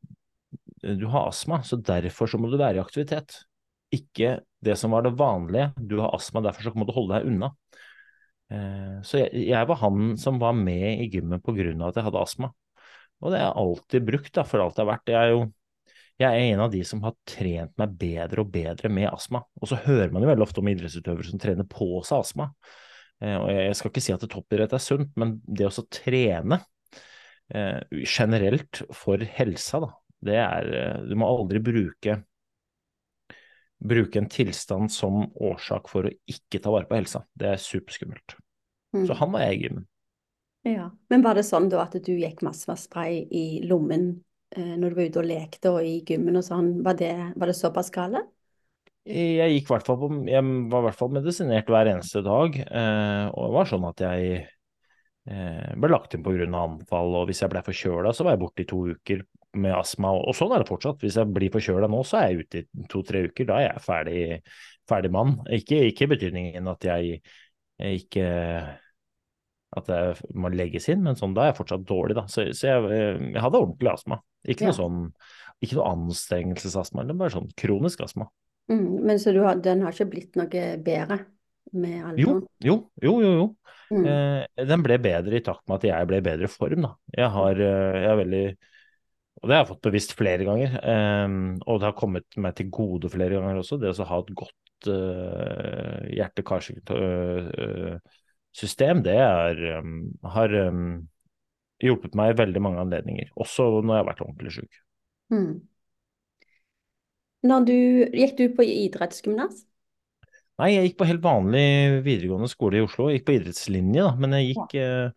du 0.96 1.08
har 1.12 1.30
astma, 1.30 1.62
så 1.64 1.80
derfor 1.80 2.30
så 2.30 2.40
må 2.40 2.52
du 2.52 2.60
være 2.60 2.80
i 2.80 2.84
aktivitet. 2.84 3.42
Ikke 3.96 4.40
det 4.62 4.76
som 4.78 4.94
var 4.94 5.06
det 5.06 5.16
vanlige. 5.18 5.72
Du 5.78 6.00
har 6.04 6.14
astma, 6.16 6.44
derfor 6.46 6.68
så 6.68 6.74
må 6.76 6.88
du 6.88 6.94
holde 6.96 7.18
deg 7.18 7.30
unna. 7.32 7.52
Eh, 8.50 8.98
så 9.06 9.22
jeg, 9.22 9.62
var 9.70 9.80
han 9.84 10.18
som 10.20 10.40
var 10.42 10.58
med 10.58 11.04
i 11.04 11.08
gymmen 11.14 11.40
av 11.40 11.88
at 11.90 12.00
jeg 12.00 12.08
hadde 12.08 12.22
astma. 12.24 12.52
Og 13.20 13.32
det 13.32 13.40
har 13.40 13.50
jeg 13.50 13.64
alltid 13.64 14.06
brukt 14.08 14.36
da, 14.36 14.46
for 14.48 14.64
alt 14.64 14.78
det 14.78 14.86
har 14.86 14.92
vært. 14.94 15.12
Jeg 15.14 15.22
er 15.22 15.34
jo 15.36 15.48
jeg 16.20 16.36
er 16.36 16.50
en 16.52 16.62
av 16.66 16.72
de 16.74 16.82
som 16.84 17.00
har 17.06 17.14
trent 17.24 17.72
meg 17.80 17.94
bedre 17.96 18.44
og 18.44 18.50
bedre 18.52 18.90
med 18.92 19.08
astma. 19.08 19.40
Og 19.56 19.70
så 19.72 19.78
hører 19.86 20.12
man 20.12 20.26
jo 20.26 20.28
veldig 20.28 20.44
ofte 20.44 20.60
om 20.60 20.68
idrettsutøvere 20.68 21.30
som 21.30 21.40
trener 21.40 21.68
på 21.70 22.02
seg 22.04 22.26
astma. 22.26 22.50
Eh, 23.24 23.38
og 23.38 23.48
jeg 23.56 23.78
skal 23.80 23.94
ikke 23.94 24.04
si 24.04 24.16
at 24.16 24.26
toppidrett 24.28 24.76
er 24.76 24.84
sunt, 24.84 25.14
men 25.20 25.38
det 25.48 25.70
å 25.70 25.86
trene 25.88 26.60
eh, 27.56 27.80
generelt 28.04 28.82
for 28.92 29.24
helsa, 29.38 29.80
da, 29.86 29.94
det 30.28 30.36
er 30.44 30.74
Du 31.08 31.16
må 31.16 31.30
aldri 31.32 31.64
bruke 31.64 32.18
bruke 33.80 34.20
en 34.20 34.30
tilstand 34.30 34.92
som 34.92 35.24
årsak 35.36 35.88
for 35.92 36.08
å 36.08 36.14
ikke 36.30 36.62
ta 36.64 36.74
vare 36.74 36.88
på 36.90 36.98
helsa. 37.00 37.24
Det 37.34 37.54
er 37.54 37.62
superskummelt. 37.64 38.36
Mm. 38.96 39.06
Så 39.08 39.16
han 39.20 39.32
var 39.34 39.46
jeg 39.46 39.56
i 39.56 39.64
gymmen. 39.68 39.86
Ja. 40.68 40.90
Men 41.10 41.24
var 41.24 41.40
det 41.40 41.46
sånn 41.48 41.70
da 41.72 41.86
at 41.86 41.96
du 42.04 42.12
gikk 42.18 42.44
masse 42.46 42.68
med 42.70 42.82
spray 42.82 43.22
i 43.24 43.62
lommen 43.68 44.12
eh, 44.56 44.76
når 44.76 44.92
du 44.92 45.00
var 45.00 45.08
ute 45.08 45.22
og 45.22 45.30
lekte 45.30 45.72
og 45.72 45.88
i 45.88 45.96
gymmen 46.04 46.42
og 46.42 46.46
sånn? 46.46 46.74
Var 46.86 47.00
det, 47.00 47.14
var 47.40 47.52
det 47.52 47.58
såpass 47.58 47.92
gale? 47.96 48.26
Jeg 49.10 49.56
gikk 49.56 49.72
hvert 49.72 49.88
fall 49.88 49.98
på, 50.02 50.10
jeg 50.28 50.44
var 50.70 50.84
i 50.84 50.86
hvert 50.86 51.00
fall 51.00 51.14
medisinert 51.16 51.70
hver 51.72 51.88
eneste 51.90 52.22
dag, 52.22 52.58
eh, 52.60 53.26
og 53.32 53.48
det 53.48 53.56
var 53.56 53.70
sånn 53.72 53.88
at 53.88 54.04
jeg 54.04 54.42
eh, 54.44 55.70
ble 55.80 55.90
lagt 55.90 56.14
inn 56.14 56.26
pga. 56.26 56.46
anfall, 56.46 57.16
og 57.18 57.30
hvis 57.30 57.42
jeg 57.42 57.50
ble 57.54 57.64
forkjøla, 57.66 58.12
så 58.14 58.28
var 58.28 58.36
jeg 58.36 58.44
borte 58.44 58.66
i 58.66 58.70
to 58.70 58.84
uker 58.92 59.24
med 59.58 59.74
astma, 59.74 60.12
og 60.14 60.36
sånn 60.38 60.52
er 60.54 60.62
det 60.64 60.70
fortsatt. 60.70 61.00
Hvis 61.02 61.18
jeg 61.18 61.32
blir 61.34 61.54
forkjøla 61.54 61.90
nå, 61.90 62.04
så 62.06 62.20
er 62.20 62.28
jeg 62.30 62.44
ute 62.46 62.62
i 62.62 62.88
to-tre 62.92 63.24
uker, 63.30 63.48
da 63.50 63.58
er 63.62 63.68
jeg 63.72 63.86
ferdig, 63.86 64.20
ferdig 64.90 65.12
mann. 65.16 65.38
Ikke 65.58 65.82
i 65.90 66.10
betydningen 66.14 66.70
at 66.70 66.86
jeg, 66.86 67.20
jeg 67.82 68.04
ikke 68.04 68.28
at 69.80 69.90
jeg 69.94 70.34
må 70.34 70.50
legges 70.50 70.88
inn, 70.90 71.04
men 71.06 71.18
sånn, 71.18 71.36
da 71.38 71.44
er 71.46 71.52
jeg 71.52 71.60
fortsatt 71.60 71.84
dårlig, 71.90 72.16
da. 72.18 72.24
Så, 72.32 72.48
så 72.58 72.72
jeg, 72.72 73.02
jeg 73.36 73.44
hadde 73.44 73.60
ordentlig 73.62 73.92
astma. 73.92 74.18
Ikke 74.50 74.66
Ja. 74.66 74.72
noe 74.72 74.80
sånn 74.80 75.02
ikke 75.60 75.76
noe 75.76 75.90
anstrengelsesastma, 75.92 77.04
er 77.04 77.18
bare 77.20 77.34
sånn 77.34 77.50
kronisk 77.60 78.00
astma. 78.06 78.30
Mm, 78.72 79.02
men 79.04 79.20
så 79.20 79.34
du 79.36 79.42
har, 79.44 79.58
den 79.60 79.82
har 79.84 79.92
ikke 79.92 80.08
blitt 80.14 80.38
noe 80.40 80.48
bedre 80.86 81.18
med 81.74 81.98
Jo, 82.00 82.06
alderen? 82.08 82.46
jo, 82.64 82.76
jo, 83.04 83.14
jo. 83.26 83.32
jo. 83.36 83.48
Mm. 83.90 84.06
Eh, 84.08 84.66
den 84.70 84.84
ble 84.86 85.00
bedre 85.02 85.36
i 85.36 85.44
takt 85.44 85.66
med 85.68 85.82
at 85.82 85.88
jeg 85.90 86.08
ble 86.08 86.22
i 86.22 86.26
bedre 86.30 86.48
form, 86.54 86.86
da. 86.86 86.94
Jeg 87.18 87.32
har, 87.36 87.60
eh, 87.66 87.98
jeg 88.00 88.10
er 88.14 88.20
veldig 88.22 88.44
Og 89.40 89.48
det 89.48 89.56
har 89.56 89.62
jeg 89.64 89.72
fått 89.72 89.88
bevisst 89.88 90.14
flere 90.20 90.44
ganger. 90.48 90.70
Eh, 90.80 91.28
og 91.66 91.76
det 91.80 91.88
har 91.88 92.00
kommet 92.00 92.28
meg 92.40 92.54
til 92.58 92.68
gode 92.74 93.08
flere 93.14 93.36
ganger 93.38 93.56
også, 93.62 93.76
det 93.82 93.96
å 93.96 94.10
ha 94.10 94.18
et 94.24 94.34
godt 94.42 94.82
eh, 94.92 96.00
hjerte-karsystem, 96.18 98.98
det 99.06 99.20
er, 99.24 99.54
eh, 99.78 99.86
har 100.36 100.50
eh, 100.66 100.78
hjulpet 101.84 102.14
meg 102.20 102.28
i 102.34 102.40
veldig 102.44 102.62
mange 102.68 102.82
anledninger. 102.84 103.28
Også 103.40 103.64
når 103.80 103.94
jeg 103.94 104.02
har 104.02 104.10
vært 104.12 104.26
ordentlig 104.28 104.54
syk. 104.60 104.74
Mm. 105.34 105.54
Når 107.48 107.60
du, 107.70 107.80
gikk 108.20 108.34
du 108.36 108.46
på 108.58 108.64
idrettsgymnas? 108.68 109.56
Nei, 110.60 110.74
jeg 110.74 110.90
gikk 110.90 110.98
på 111.00 111.08
helt 111.08 111.24
vanlig 111.24 112.02
videregående 112.04 112.50
skole 112.52 112.82
i 112.82 112.84
Oslo. 112.84 113.06
Jeg 113.08 113.22
gikk 113.22 113.30
på 113.30 113.36
idrettslinje, 113.38 114.02
da, 114.04 114.12
men 114.20 114.36
jeg 114.36 114.50
gikk, 114.50 114.74
eh, 114.76 115.08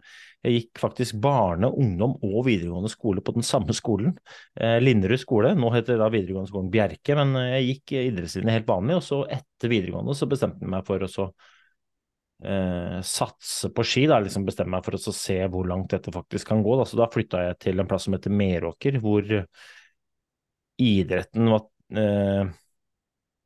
jeg 0.43 0.55
gikk 0.57 0.81
faktisk 0.83 1.19
barne-, 1.23 1.71
ungdom- 1.71 2.17
og 2.27 2.45
videregående 2.49 2.91
skole 2.91 3.23
på 3.23 3.35
den 3.37 3.47
samme 3.47 3.75
skolen. 3.77 4.17
Eh, 4.59 4.81
Linderud 4.83 5.21
skole, 5.23 5.53
nå 5.55 5.71
heter 5.75 5.95
det 5.95 6.03
da 6.03 6.11
videregående 6.11 6.51
skolen 6.51 6.71
Bjerke, 6.73 7.17
men 7.19 7.37
eh, 7.39 7.53
jeg 7.55 7.69
gikk 7.69 7.95
idrettslinje 8.01 8.57
helt 8.59 8.71
vanlig, 8.71 8.99
og 8.99 9.07
så 9.07 9.23
etter 9.39 9.71
videregående 9.73 10.17
så 10.19 10.29
bestemte 10.31 10.67
jeg 10.67 10.73
meg 10.75 10.89
for 10.89 11.07
å 11.07 11.11
så 11.11 11.29
eh, 12.43 12.99
satse 13.07 13.71
på 13.75 13.87
ski, 13.87 14.09
da, 14.11 14.19
liksom 14.25 14.49
bestemme 14.49 14.75
meg 14.75 14.89
for 14.89 14.99
å 14.99 15.15
se 15.15 15.39
hvor 15.47 15.71
langt 15.71 15.95
dette 15.95 16.15
faktisk 16.15 16.51
kan 16.51 16.67
gå. 16.67 16.75
Da. 16.81 16.89
Så 16.91 16.99
da 16.99 17.11
flytta 17.13 17.47
jeg 17.47 17.61
til 17.69 17.79
en 17.79 17.91
plass 17.91 18.09
som 18.09 18.19
heter 18.19 18.35
Meråker, 18.35 18.99
hvor 19.05 19.31
idretten 20.83 21.55
var 21.55 21.69
eh, 21.95 22.51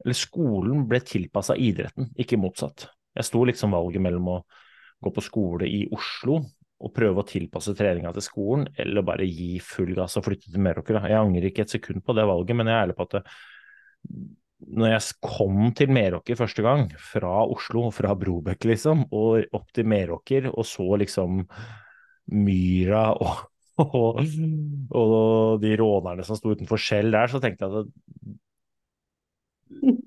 eller 0.04 0.16
skolen 0.16 0.84
ble 0.88 1.00
tilpassa 1.04 1.56
idretten, 1.58 2.12
ikke 2.20 2.38
motsatt. 2.40 2.88
Jeg 3.16 3.26
sto 3.26 3.40
liksom 3.48 3.72
valget 3.74 4.04
mellom 4.04 4.28
å 4.30 4.44
gå 5.02 5.12
på 5.12 5.24
skole 5.24 5.68
i 5.68 5.82
Oslo 5.92 6.40
og 6.76 6.92
prøve 6.96 7.22
å 7.22 7.26
tilpasse 7.28 7.72
treninga 7.76 8.12
til 8.16 8.24
skolen, 8.24 8.66
eller 8.76 9.04
bare 9.06 9.28
gi 9.28 9.56
full 9.64 9.94
gass 9.96 10.18
og 10.18 10.26
flytte 10.26 10.50
til 10.52 10.62
Meråker. 10.62 10.98
Jeg 11.08 11.18
angrer 11.18 11.48
ikke 11.48 11.64
et 11.64 11.72
sekund 11.72 12.04
på 12.04 12.16
det 12.16 12.26
valget, 12.28 12.58
men 12.58 12.68
jeg 12.68 12.76
er 12.76 12.84
ærlig 12.84 12.96
på 12.98 13.06
at 13.06 13.16
det, 13.16 13.22
når 14.76 14.92
jeg 14.92 15.16
kom 15.24 15.58
til 15.76 15.92
Meråker 15.92 16.38
første 16.38 16.64
gang, 16.64 16.86
fra 17.00 17.32
Oslo, 17.44 17.88
fra 17.94 18.14
Brobekk 18.18 18.68
liksom, 18.72 19.06
og 19.14 19.56
opp 19.56 19.68
til 19.76 19.88
Meråker, 19.88 20.50
og 20.52 20.68
så 20.68 20.88
liksom 21.00 21.42
myra 22.36 23.04
og, 23.24 23.44
og, 23.84 24.22
og 24.96 25.62
de 25.62 25.76
rånerne 25.80 26.24
som 26.26 26.38
sto 26.38 26.52
utenfor 26.56 26.80
Skjell 26.80 27.12
der, 27.14 27.30
så 27.32 27.40
tenkte 27.42 27.68
jeg 27.68 27.84
at 27.84 28.36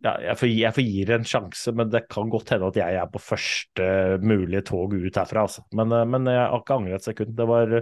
ja, 0.05 0.13
jeg, 0.23 0.35
får, 0.39 0.49
jeg 0.53 0.75
får 0.75 0.85
gi 0.85 1.03
det 1.09 1.15
en 1.17 1.27
sjanse, 1.27 1.73
men 1.75 1.91
det 1.91 2.05
kan 2.11 2.31
godt 2.31 2.53
hende 2.53 2.69
at 2.71 2.79
jeg 2.79 2.99
er 3.01 3.09
på 3.11 3.21
første 3.21 3.89
mulige 4.23 4.63
tog 4.69 4.95
ut 4.95 5.19
herfra. 5.19 5.45
Altså. 5.47 5.65
Men, 5.75 5.91
eh, 5.95 6.07
men 6.07 6.29
jeg 6.31 6.39
har 6.41 6.61
ikke 6.61 6.79
angret 6.79 7.01
et 7.01 7.09
sekund. 7.09 7.35
Det 7.37 7.47
var, 7.49 7.75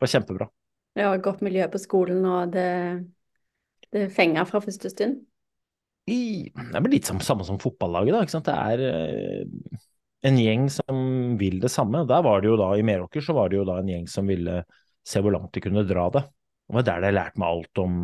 var 0.00 0.12
kjempebra. 0.14 0.50
Ja, 0.98 1.12
godt 1.22 1.44
miljø 1.46 1.68
på 1.70 1.78
skolen, 1.78 2.24
og 2.26 2.54
det, 2.54 2.70
det 3.94 4.08
fenger 4.14 4.48
fra 4.48 4.62
første 4.64 4.90
stund? 4.90 5.20
I, 6.10 6.50
det 6.50 6.80
er 6.80 6.90
litt 6.90 7.06
som, 7.06 7.20
samme 7.22 7.46
som 7.46 7.60
fotballaget, 7.62 8.16
da. 8.16 8.42
Det 8.50 8.56
er 8.56 8.84
eh, 8.88 9.78
en 10.26 10.40
gjeng 10.40 10.66
som 10.72 11.00
vil 11.40 11.60
det 11.62 11.70
samme. 11.72 12.02
Der 12.08 12.26
var 12.26 12.42
det 12.42 12.50
jo 12.50 12.58
da, 12.60 12.72
I 12.74 12.84
Meråker 12.86 13.24
så 13.24 13.36
var 13.36 13.52
det 13.52 13.60
jo 13.60 13.68
da 13.68 13.78
en 13.80 13.90
gjeng 13.92 14.10
som 14.10 14.28
ville 14.28 14.62
se 15.06 15.22
hvor 15.22 15.34
langt 15.34 15.54
de 15.54 15.62
kunne 15.64 15.86
dra 15.86 16.10
det. 16.16 16.26
Det 16.66 16.76
var 16.76 16.86
der 16.86 17.06
det 17.06 17.14
lærte 17.16 17.40
meg 17.40 17.54
alt 17.54 17.82
om 17.82 17.96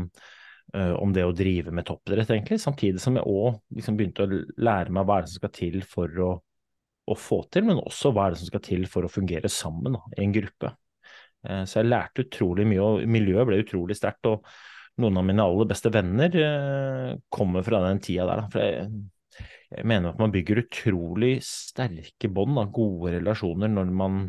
om 0.76 1.12
det 1.14 1.24
å 1.24 1.34
drive 1.36 1.72
med 1.74 1.86
toppidrett, 1.88 2.30
egentlig. 2.34 2.58
Samtidig 2.62 3.00
som 3.02 3.16
jeg 3.16 3.28
òg 3.28 3.60
liksom 3.76 3.96
begynte 3.98 4.26
å 4.26 4.40
lære 4.60 4.92
meg 4.92 5.06
hva 5.06 5.18
er 5.18 5.26
det 5.26 5.32
som 5.32 5.40
skal 5.40 5.54
til 5.56 5.80
for 5.88 6.22
å, 6.22 6.30
å, 7.06 7.16
få 7.16 7.42
til, 7.52 7.66
men 7.68 7.80
også 7.80 8.12
hva 8.12 8.26
er 8.26 8.34
det 8.34 8.42
som 8.42 8.50
skal 8.50 8.64
til 8.66 8.86
for 8.90 9.06
å 9.06 9.12
fungere 9.12 9.50
sammen 9.52 9.96
da, 9.98 10.02
i 10.16 10.24
en 10.24 10.34
gruppe. 10.36 10.72
Uh, 11.46 11.62
så 11.64 11.80
jeg 11.80 11.90
lærte 11.90 12.26
utrolig 12.26 12.66
mye, 12.68 12.84
og 12.84 13.12
miljøet 13.16 13.48
ble 13.48 13.60
utrolig 13.64 13.98
sterkt. 13.98 14.28
og 14.30 14.46
noen 14.96 15.20
av 15.20 15.26
mine 15.28 15.44
aller 15.44 15.68
beste 15.68 15.92
venner 15.92 16.38
uh, 16.40 17.10
kommer 17.32 17.64
fra 17.64 17.82
den 17.84 18.00
tida 18.04 18.24
der. 18.30 18.42
Da. 18.42 18.48
For 18.52 18.64
jeg, 18.64 19.44
jeg 19.76 19.88
mener 19.92 20.12
at 20.12 20.20
man 20.20 20.32
bygger 20.32 20.62
utrolig 20.64 21.36
sterke 21.44 22.30
bånd, 22.32 22.58
gode 22.74 23.16
relasjoner, 23.18 23.72
når 23.72 23.92
man 23.92 24.26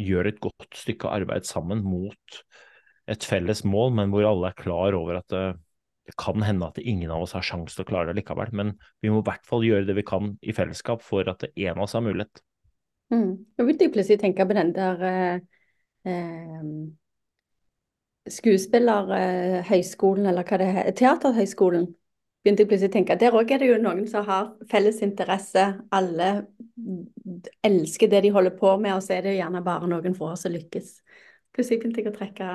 gjør 0.00 0.30
et 0.30 0.40
godt 0.42 0.78
stykke 0.78 1.10
arbeid 1.12 1.46
sammen 1.48 1.82
mot 1.84 2.42
et 3.10 3.26
felles 3.26 3.64
mål, 3.66 3.92
men 3.98 4.12
hvor 4.12 4.26
alle 4.28 4.52
er 4.52 4.58
klar 4.58 4.94
over 4.98 5.18
at 5.18 5.28
det, 5.32 5.44
det 6.06 6.14
kan 6.18 6.42
hende 6.42 6.68
at 6.68 6.78
ingen 6.78 7.10
av 7.10 7.24
oss 7.24 7.34
har 7.36 7.44
sjanse 7.46 7.76
til 7.76 7.84
å 7.84 7.90
klare 7.90 8.10
det 8.10 8.20
likevel. 8.20 8.52
Men 8.58 8.74
vi 9.02 9.10
må 9.12 9.22
i 9.22 9.26
hvert 9.26 9.46
fall 9.48 9.66
gjøre 9.66 9.86
det 9.88 9.98
vi 9.98 10.06
kan 10.06 10.34
i 10.42 10.54
fellesskap 10.56 11.04
for 11.04 11.28
at 11.30 11.46
en 11.50 11.76
av 11.76 11.84
oss 11.86 11.96
har 11.98 12.04
mulighet. 12.04 12.42
Mm. 13.12 13.30
Nå 13.44 13.64
begynte 13.64 13.86
jeg 13.86 13.94
plutselig 13.94 14.18
å 14.20 14.24
tenke 14.24 14.46
på 14.48 14.56
den 14.56 14.72
der 14.74 15.02
eh, 15.08 15.40
eh, 16.08 16.68
skuespillerhøyskolen, 18.32 20.30
eller 20.30 20.46
hva 20.46 20.60
det 20.62 20.70
heter, 20.70 20.96
Teaterhøyskolen. 21.02 21.90
Begynte 22.42 22.64
jeg 22.64 22.70
plutselig 22.72 22.90
å 22.90 22.96
tenke. 22.96 23.18
Der 23.20 23.36
òg 23.38 23.52
er 23.54 23.62
det 23.62 23.68
jo 23.68 23.82
noen 23.82 24.06
som 24.10 24.24
har 24.26 24.48
felles 24.70 24.98
interesse. 25.04 25.66
Alle 25.94 26.30
elsker 27.62 28.10
det 28.10 28.24
de 28.24 28.32
holder 28.34 28.56
på 28.58 28.72
med, 28.82 28.96
og 28.96 29.04
så 29.04 29.14
er 29.16 29.22
det 29.22 29.36
jo 29.36 29.42
gjerne 29.42 29.62
bare 29.66 29.90
noen 29.90 30.16
få 30.18 30.32
som 30.40 30.54
lykkes. 30.54 30.96
Plutselig 31.54 31.82
begynte 31.82 32.02
jeg 32.02 32.10
å 32.10 32.16
trekke 32.16 32.48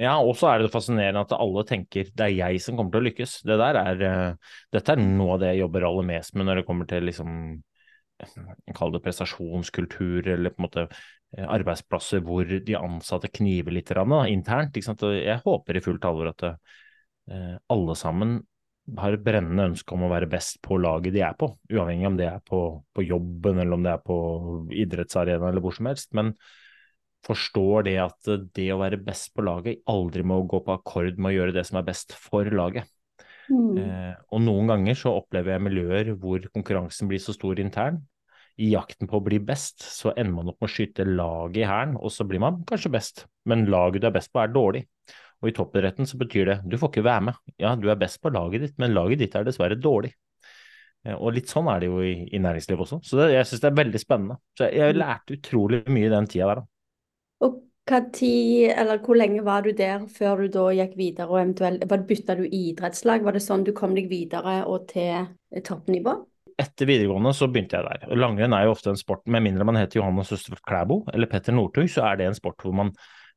Ja, 0.00 0.16
og 0.18 0.34
så 0.38 0.48
er 0.50 0.62
det 0.62 0.72
fascinerende 0.74 1.22
at 1.22 1.34
alle 1.36 1.62
tenker 1.68 2.08
det 2.10 2.24
er 2.26 2.32
jeg 2.34 2.62
som 2.62 2.78
kommer 2.78 2.94
til 2.94 3.04
å 3.04 3.06
lykkes. 3.08 3.36
Det 3.46 3.58
er, 3.62 4.00
uh, 4.02 4.56
dette 4.74 4.94
er 4.94 5.02
noe 5.02 5.36
av 5.36 5.44
det 5.44 5.52
jeg 5.52 5.62
jobber 5.62 5.86
aller 5.86 6.08
mest 6.08 6.34
med 6.34 6.48
når 6.48 6.60
det 6.60 6.66
kommer 6.70 6.90
til 6.90 7.08
liksom 7.10 7.38
Kall 8.78 8.92
det 8.94 9.00
prestasjonskultur, 9.02 10.28
eller 10.30 10.52
på 10.54 10.60
en 10.60 10.64
måte 10.68 10.84
arbeidsplasser 11.34 12.20
hvor 12.22 12.46
de 12.46 12.76
ansatte 12.78 13.26
kniver 13.34 13.74
litt 13.74 13.90
da, 13.90 14.20
internt. 14.30 14.78
Jeg 14.78 15.40
håper 15.42 15.76
i 15.76 15.82
fullt 15.82 16.06
alvor 16.06 16.30
at 16.30 16.44
uh, 16.46 17.56
alle 17.74 17.96
sammen 17.98 18.38
har 19.00 19.16
et 19.16 19.24
brennende 19.24 19.70
ønske 19.70 19.96
om 19.96 20.04
å 20.04 20.12
være 20.12 20.28
best 20.30 20.60
på 20.64 20.76
laget 20.78 21.14
de 21.14 21.22
er 21.24 21.36
på, 21.40 21.48
uavhengig 21.72 22.06
om 22.06 22.18
det 22.18 22.28
er 22.28 22.42
på, 22.44 22.60
på 22.94 23.04
jobben 23.06 23.58
eller 23.58 23.78
om 23.78 23.86
det 23.86 23.94
er 23.94 24.02
på 24.04 24.18
idrettsarena 24.84 25.48
eller 25.48 25.64
hvor 25.64 25.74
som 25.76 25.88
helst. 25.88 26.12
men 26.12 26.34
forstår 27.24 27.86
det 27.88 27.98
at 28.02 28.32
det 28.56 28.68
å 28.74 28.80
være 28.80 29.00
best 29.02 29.32
på 29.34 29.44
laget 29.46 29.82
aldri 29.90 30.24
må 30.26 30.42
gå 30.48 30.60
på 30.64 30.74
akkord 30.76 31.18
med 31.18 31.32
å 31.32 31.36
gjøre 31.38 31.56
det 31.56 31.64
som 31.68 31.80
er 31.80 31.86
best 31.86 32.16
for 32.18 32.48
laget. 32.52 32.90
Mm. 33.50 33.76
Eh, 33.76 34.12
og 34.32 34.42
noen 34.44 34.72
ganger 34.72 34.98
så 34.98 35.12
opplever 35.18 35.54
jeg 35.54 35.64
miljøer 35.66 36.12
hvor 36.20 36.44
konkurransen 36.54 37.10
blir 37.10 37.22
så 37.22 37.34
stor 37.36 37.60
intern. 37.60 38.02
I 38.60 38.70
jakten 38.70 39.08
på 39.10 39.18
å 39.18 39.24
bli 39.24 39.40
best, 39.42 39.82
så 39.82 40.12
ender 40.14 40.36
man 40.36 40.52
opp 40.52 40.60
med 40.62 40.70
å 40.70 40.74
skyte 40.76 41.06
laget 41.08 41.64
i 41.64 41.66
hæren, 41.66 41.96
og 41.98 42.12
så 42.14 42.26
blir 42.28 42.42
man 42.42 42.60
kanskje 42.68 42.92
best, 42.94 43.24
men 43.50 43.66
laget 43.66 44.04
du 44.04 44.06
er 44.08 44.14
best 44.14 44.30
på 44.30 44.44
er 44.44 44.52
dårlig. 44.54 44.84
Og 45.42 45.50
i 45.50 45.54
toppidretten 45.56 46.06
så 46.08 46.20
betyr 46.20 46.48
det 46.48 46.58
du 46.70 46.78
får 46.80 46.92
ikke 46.92 47.04
være 47.04 47.24
med. 47.28 47.40
Ja, 47.60 47.74
du 47.76 47.90
er 47.90 47.98
best 48.00 48.20
på 48.22 48.30
laget 48.32 48.62
ditt, 48.62 48.76
men 48.80 48.94
laget 48.94 49.24
ditt 49.24 49.34
er 49.36 49.44
dessverre 49.44 49.76
dårlig. 49.76 50.14
Eh, 51.04 51.16
og 51.16 51.34
litt 51.36 51.50
sånn 51.50 51.68
er 51.72 51.82
det 51.82 51.90
jo 51.90 51.98
i, 52.04 52.14
i 52.30 52.40
næringslivet 52.42 52.86
også. 52.86 53.00
Så 53.04 53.18
det, 53.20 53.32
jeg 53.34 53.50
syns 53.50 53.64
det 53.64 53.70
er 53.72 53.80
veldig 53.82 54.00
spennende. 54.00 54.38
Så 54.56 54.68
jeg, 54.68 54.78
jeg 54.80 55.00
lærte 55.00 55.36
utrolig 55.36 55.82
mye 55.90 56.06
i 56.06 56.14
den 56.14 56.30
tida 56.30 56.52
der, 56.52 56.62
da. 56.62 56.70
Og 57.44 57.62
hva 57.84 58.00
tid, 58.16 58.70
eller 58.72 59.00
hvor 59.04 59.18
lenge 59.20 59.42
var 59.44 59.64
du 59.64 59.74
der 59.76 60.06
før 60.08 60.44
du 60.44 60.52
da 60.52 60.68
gikk 60.72 60.94
videre, 60.96 61.28
og 61.28 61.40
eventuelt 61.42 62.06
bytta 62.08 62.38
du 62.38 62.46
idrettslag? 62.48 63.24
Var 63.26 63.36
det 63.36 63.42
sånn 63.44 63.66
du 63.66 63.74
kom 63.76 63.96
deg 63.96 64.08
videre 64.08 64.62
og 64.64 64.88
til 64.92 65.60
toppnivå? 65.66 66.16
Etter 66.60 66.86
videregående 66.86 67.32
så 67.34 67.48
begynte 67.50 67.80
jeg 67.80 67.84
der. 67.84 68.14
Langrenn 68.16 68.54
er 68.54 68.68
jo 68.68 68.76
ofte 68.76 68.92
en 68.92 69.00
sport, 69.00 69.24
med 69.26 69.42
mindre 69.44 69.66
man 69.66 69.76
heter 69.80 69.98
Johannes 69.98 70.30
Østfold 70.36 70.62
Klæbo 70.64 71.00
eller 71.12 71.28
Petter 71.28 71.56
Northug, 71.56 71.90
så 71.90 72.06
er 72.08 72.20
det 72.20 72.28
en 72.30 72.38
sport 72.38 72.62
hvor 72.62 72.76
man, 72.78 72.92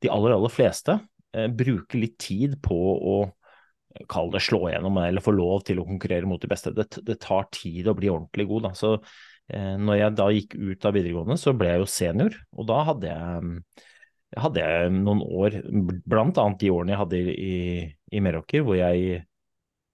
de 0.05 0.11
aller, 0.13 0.35
aller 0.35 0.53
fleste, 0.53 0.99
eh, 1.33 1.49
bruker 1.49 1.99
litt 1.99 2.15
tid 2.21 2.59
på 2.63 2.77
å 2.77 3.17
kall 4.11 4.29
det 4.29 4.43
slå 4.45 4.67
igjennom, 4.69 4.99
eller 5.01 5.23
få 5.25 5.33
lov 5.33 5.63
til 5.65 5.81
å 5.81 5.87
konkurrere 5.87 6.29
mot 6.29 6.41
de 6.41 6.49
beste. 6.51 6.73
Det, 6.77 6.85
det 7.07 7.17
tar 7.23 7.49
tid 7.55 7.89
å 7.89 7.95
bli 7.97 8.11
ordentlig 8.13 8.45
god. 8.51 8.67
Da. 8.67 8.73
Så 8.77 8.93
eh, 9.49 9.75
når 9.81 10.01
jeg 10.01 10.17
da 10.19 10.27
gikk 10.35 10.57
ut 10.59 10.87
av 10.87 10.97
videregående, 10.97 11.39
så 11.41 11.55
ble 11.57 11.73
jeg 11.73 11.81
jo 11.81 11.91
senior, 11.97 12.41
og 12.53 12.69
da 12.69 12.81
hadde 12.91 13.15
jeg 13.15 13.87
hadde 14.35 14.63
jeg 14.63 14.91
noen 14.97 15.23
år, 15.23 15.61
blant 16.07 16.37
annet 16.41 16.59
de 16.63 16.71
årene 16.73 16.93
jeg 16.93 17.01
hadde 17.03 17.23
i, 17.31 17.57
i 18.11 18.21
Meråker, 18.23 18.65
hvor 18.67 18.75
jeg 18.75 19.21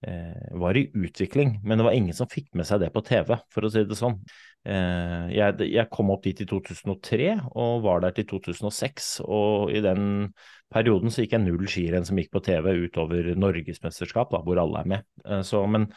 eh, 0.07 0.47
var 0.59 0.79
i 0.79 0.87
utvikling, 0.89 1.59
men 1.63 1.79
det 1.79 1.85
var 1.85 1.97
ingen 1.97 2.17
som 2.17 2.29
fikk 2.31 2.49
med 2.57 2.67
seg 2.67 2.81
det 2.83 2.89
på 2.95 3.03
TV, 3.05 3.35
for 3.53 3.67
å 3.67 3.71
si 3.73 3.83
det 3.85 3.99
sånn. 3.99 4.17
Eh, 4.63 5.29
jeg, 5.35 5.69
jeg, 5.69 5.89
kom 5.93 6.13
opp 6.13 6.25
dit 6.25 6.41
i 6.41 6.47
2003 6.49 7.29
og 7.51 7.83
var 7.85 8.03
der 8.05 8.15
til 8.17 8.29
2006, 8.33 9.13
og 9.27 9.73
i 9.75 9.83
den 9.83 10.31
perioden 10.73 11.13
så 11.13 11.23
gikk 11.23 11.37
jeg 11.37 11.45
null 11.45 11.69
skirenn 11.69 12.07
som 12.07 12.17
gikk 12.17 12.33
på 12.33 12.41
TV 12.47 12.71
utover 12.87 13.33
norgesmesterskap, 13.37 14.33
da, 14.33 14.41
hvor 14.45 14.61
alle 14.63 14.81
er 14.81 14.91
med. 14.95 15.07
Eh, 15.27 15.45
så, 15.45 15.61
men 15.69 15.91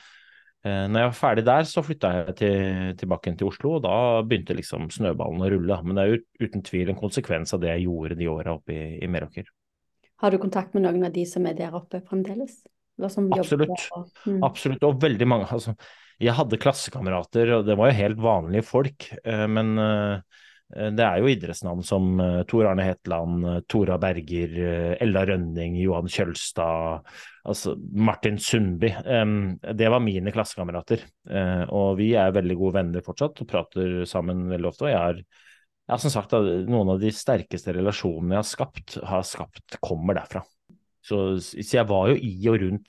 når 0.67 1.03
jeg 1.03 1.11
var 1.11 1.17
ferdig 1.19 1.45
der, 1.47 1.67
så 1.69 1.83
flytta 1.85 2.13
jeg 2.15 2.37
til, 2.41 2.95
tilbake 3.01 3.33
til 3.39 3.51
Oslo, 3.51 3.77
og 3.77 3.85
da 3.85 3.97
begynte 4.27 4.57
liksom 4.59 4.89
snøballen 4.95 5.45
å 5.47 5.51
rulle. 5.53 5.79
Men 5.87 5.99
det 5.99 6.05
er 6.05 6.15
jo 6.15 6.49
uten 6.49 6.65
tvil 6.67 6.91
en 6.91 6.99
konsekvens 6.99 7.55
av 7.55 7.63
det 7.63 7.71
jeg 7.75 7.87
gjorde 7.87 8.19
de 8.19 8.31
åra 8.33 8.57
oppe 8.57 8.75
i, 8.75 8.87
i 9.05 9.11
Meråker. 9.11 9.53
Har 10.23 10.33
du 10.33 10.41
kontakt 10.41 10.75
med 10.75 10.87
noen 10.87 11.05
av 11.07 11.13
de 11.15 11.27
som 11.29 11.45
er 11.49 11.57
der 11.59 11.77
oppe 11.77 12.01
fremdeles? 12.07 12.63
Absolutt. 13.37 13.87
Mm. 14.25 14.41
Absolutt. 14.47 14.85
Og 14.89 15.01
veldig 15.03 15.29
mange. 15.29 15.49
Altså, 15.53 15.75
jeg 16.23 16.33
hadde 16.39 16.59
klassekamerater, 16.61 17.53
og 17.59 17.67
det 17.69 17.77
var 17.77 17.91
jo 17.91 17.99
helt 17.99 18.23
vanlige 18.25 18.65
folk. 18.65 19.11
Eh, 19.21 19.45
men 19.53 19.77
eh, 19.83 20.43
det 20.67 21.05
er 21.07 21.21
jo 21.23 21.29
idrettsnavn 21.31 21.85
som 21.87 22.21
eh, 22.21 22.41
Tor 22.51 22.67
Arne 22.73 22.83
Hetland, 22.89 23.45
Tora 23.71 24.01
Berger, 24.03 24.57
Ella 24.99 25.23
Rønning, 25.29 25.77
Johan 25.79 26.11
Kjølstad, 26.11 27.07
altså 27.47 27.77
Martin 27.79 28.41
Sundby. 28.43 28.91
Det 29.63 29.91
var 29.93 30.03
mine 30.03 30.35
klassekamerater. 30.35 31.05
Og 31.71 31.93
vi 32.01 32.11
er 32.19 32.35
veldig 32.35 32.57
gode 32.59 32.81
venner 32.81 33.07
fortsatt 33.07 33.45
og 33.45 33.51
prater 33.51 34.01
sammen 34.11 34.49
veldig 34.51 34.73
ofte. 34.73 34.89
og 34.89 34.91
jeg 34.91 35.05
har 35.05 35.23
ja, 35.87 35.99
som 36.03 36.11
sagt, 36.11 36.35
noen 36.67 36.91
av 36.97 36.99
de 36.99 37.13
sterkeste 37.15 37.71
relasjonene 37.77 38.35
jeg 38.35 38.43
har 38.43 38.49
skapt, 38.51 38.97
har 39.07 39.23
skapt 39.27 39.79
kommer 39.79 40.19
derfra. 40.19 40.43
Så, 41.07 41.39
så 41.39 41.77
jeg 41.79 41.87
var 41.87 42.11
jo 42.11 42.17
i 42.19 42.35
og 42.51 42.59
rundt 42.65 42.89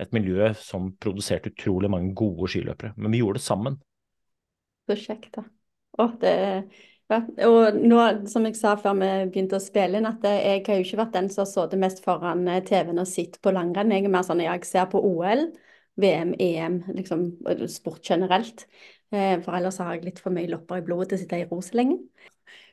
et 0.00 0.14
miljø 0.16 0.52
som 0.56 0.92
produserte 1.02 1.50
utrolig 1.50 1.90
mange 1.92 2.14
gode 2.16 2.48
skiløpere. 2.52 2.94
Men 2.96 3.12
vi 3.12 3.20
gjorde 3.20 3.40
det 3.40 3.44
sammen. 3.44 3.80
Så 4.88 4.96
kjekt, 5.02 5.32
da. 5.34 5.44
Å, 5.98 6.06
det 6.22 6.34
ja, 6.38 6.62
og 7.10 7.78
nå, 7.80 7.98
som 8.30 8.46
jeg 8.46 8.56
sa 8.58 8.76
før 8.78 8.94
vi 9.00 9.08
begynte 9.32 9.58
å 9.58 9.62
spille 9.62 9.98
inn, 9.98 10.08
at 10.08 10.22
jeg 10.26 10.62
har 10.66 10.78
jo 10.78 10.84
ikke 10.84 11.00
vært 11.00 11.16
den 11.16 11.30
som 11.32 11.42
har 11.42 11.50
sittet 11.50 11.82
mest 11.82 12.04
foran 12.04 12.46
eh, 12.48 12.62
TV-en 12.66 13.02
og 13.02 13.08
sett 13.10 13.40
på 13.42 13.52
langrenn. 13.54 13.92
Jeg 13.94 14.06
er 14.06 14.14
mer 14.14 14.26
sånn 14.26 14.42
jeg 14.44 14.68
ser 14.68 14.86
på 14.92 15.02
OL, 15.02 15.48
VM, 16.00 16.32
EM, 16.38 16.80
liksom 16.94 17.26
sport 17.72 18.06
generelt. 18.06 18.66
Eh, 19.10 19.36
for 19.42 19.58
ellers 19.58 19.80
har 19.82 19.96
jeg 19.96 20.06
litt 20.06 20.22
for 20.22 20.34
mye 20.34 20.50
lopper 20.50 20.80
i 20.80 20.86
blodet 20.86 21.10
til 21.10 21.18
å 21.18 21.22
sitte 21.24 21.42
i 21.42 21.46
ro 21.50 21.60
så 21.64 21.80
lenge. 21.80 21.98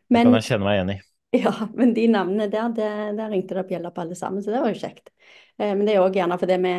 Men, 0.08 0.29
det 0.29 0.38
kan 0.38 0.39
jeg 0.39 0.50
kjenne 0.51 0.70
meg 0.70 0.77
igjen 0.77 0.96
i. 0.96 1.00
Ja, 1.36 1.51
men 1.75 1.91
de 1.98 2.06
navnene 2.08 2.48
der, 2.48 2.70
det, 2.72 2.91
der 3.17 3.32
ringte 3.34 3.58
det 3.58 3.65
opp 3.65 3.72
gjelder 3.74 3.91
på 3.91 4.06
alle 4.06 4.15
sammen, 4.15 4.44
så 4.44 4.53
det 4.53 4.62
var 4.63 4.72
jo 4.72 4.79
kjekt. 4.79 5.10
Eh, 5.58 5.74
men 5.74 5.84
det 5.88 5.98
er 5.98 6.06
òg 6.06 6.15
gjerne 6.15 6.38
fordi 6.39 6.60
vi 6.63 6.75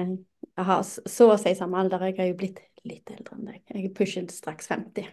har 0.71 0.87
så 0.87 1.33
å 1.35 1.39
si 1.41 1.53
samme 1.59 1.83
alder. 1.83 2.07
Jeg 2.09 2.21
har 2.23 2.31
jo 2.31 2.39
blitt 2.39 2.63
litt 2.89 3.11
eldre 3.13 3.37
enn 3.37 3.51
deg. 3.51 3.65
Jeg 3.75 3.93
pusher 3.99 4.31
straks 4.33 4.71
50. 4.71 5.11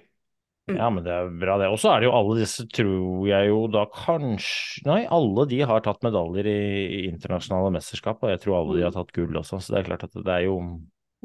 Mm. 0.65 0.77
Ja, 0.79 0.88
men 0.89 1.03
det 1.05 1.13
er 1.13 1.27
bra, 1.29 1.60
det. 1.62 1.67
Og 1.69 1.77
så 1.77 1.91
er 1.91 2.01
det 2.01 2.07
jo 2.07 2.15
alle 2.17 2.39
disse, 2.39 2.65
tror 2.74 3.27
jeg 3.29 3.51
jo 3.51 3.60
da 3.69 3.84
kanskje 3.93 4.81
Nei, 4.88 5.03
alle 5.13 5.45
de 5.51 5.60
har 5.69 5.84
tatt 5.86 6.01
medaljer 6.05 6.50
i, 6.50 6.62
i 6.86 7.01
internasjonale 7.12 7.69
mesterskap, 7.75 8.24
og 8.25 8.34
jeg 8.34 8.41
tror 8.41 8.57
alle 8.60 8.79
de 8.79 8.86
har 8.88 8.95
mm. 8.95 8.98
tatt 8.98 9.13
gull 9.13 9.41
også, 9.41 9.62
så 9.62 9.75
det 9.75 9.81
er 9.84 9.89
klart 9.91 10.07
at 10.07 10.17
det 10.17 10.34
er 10.34 10.48
jo 10.48 10.57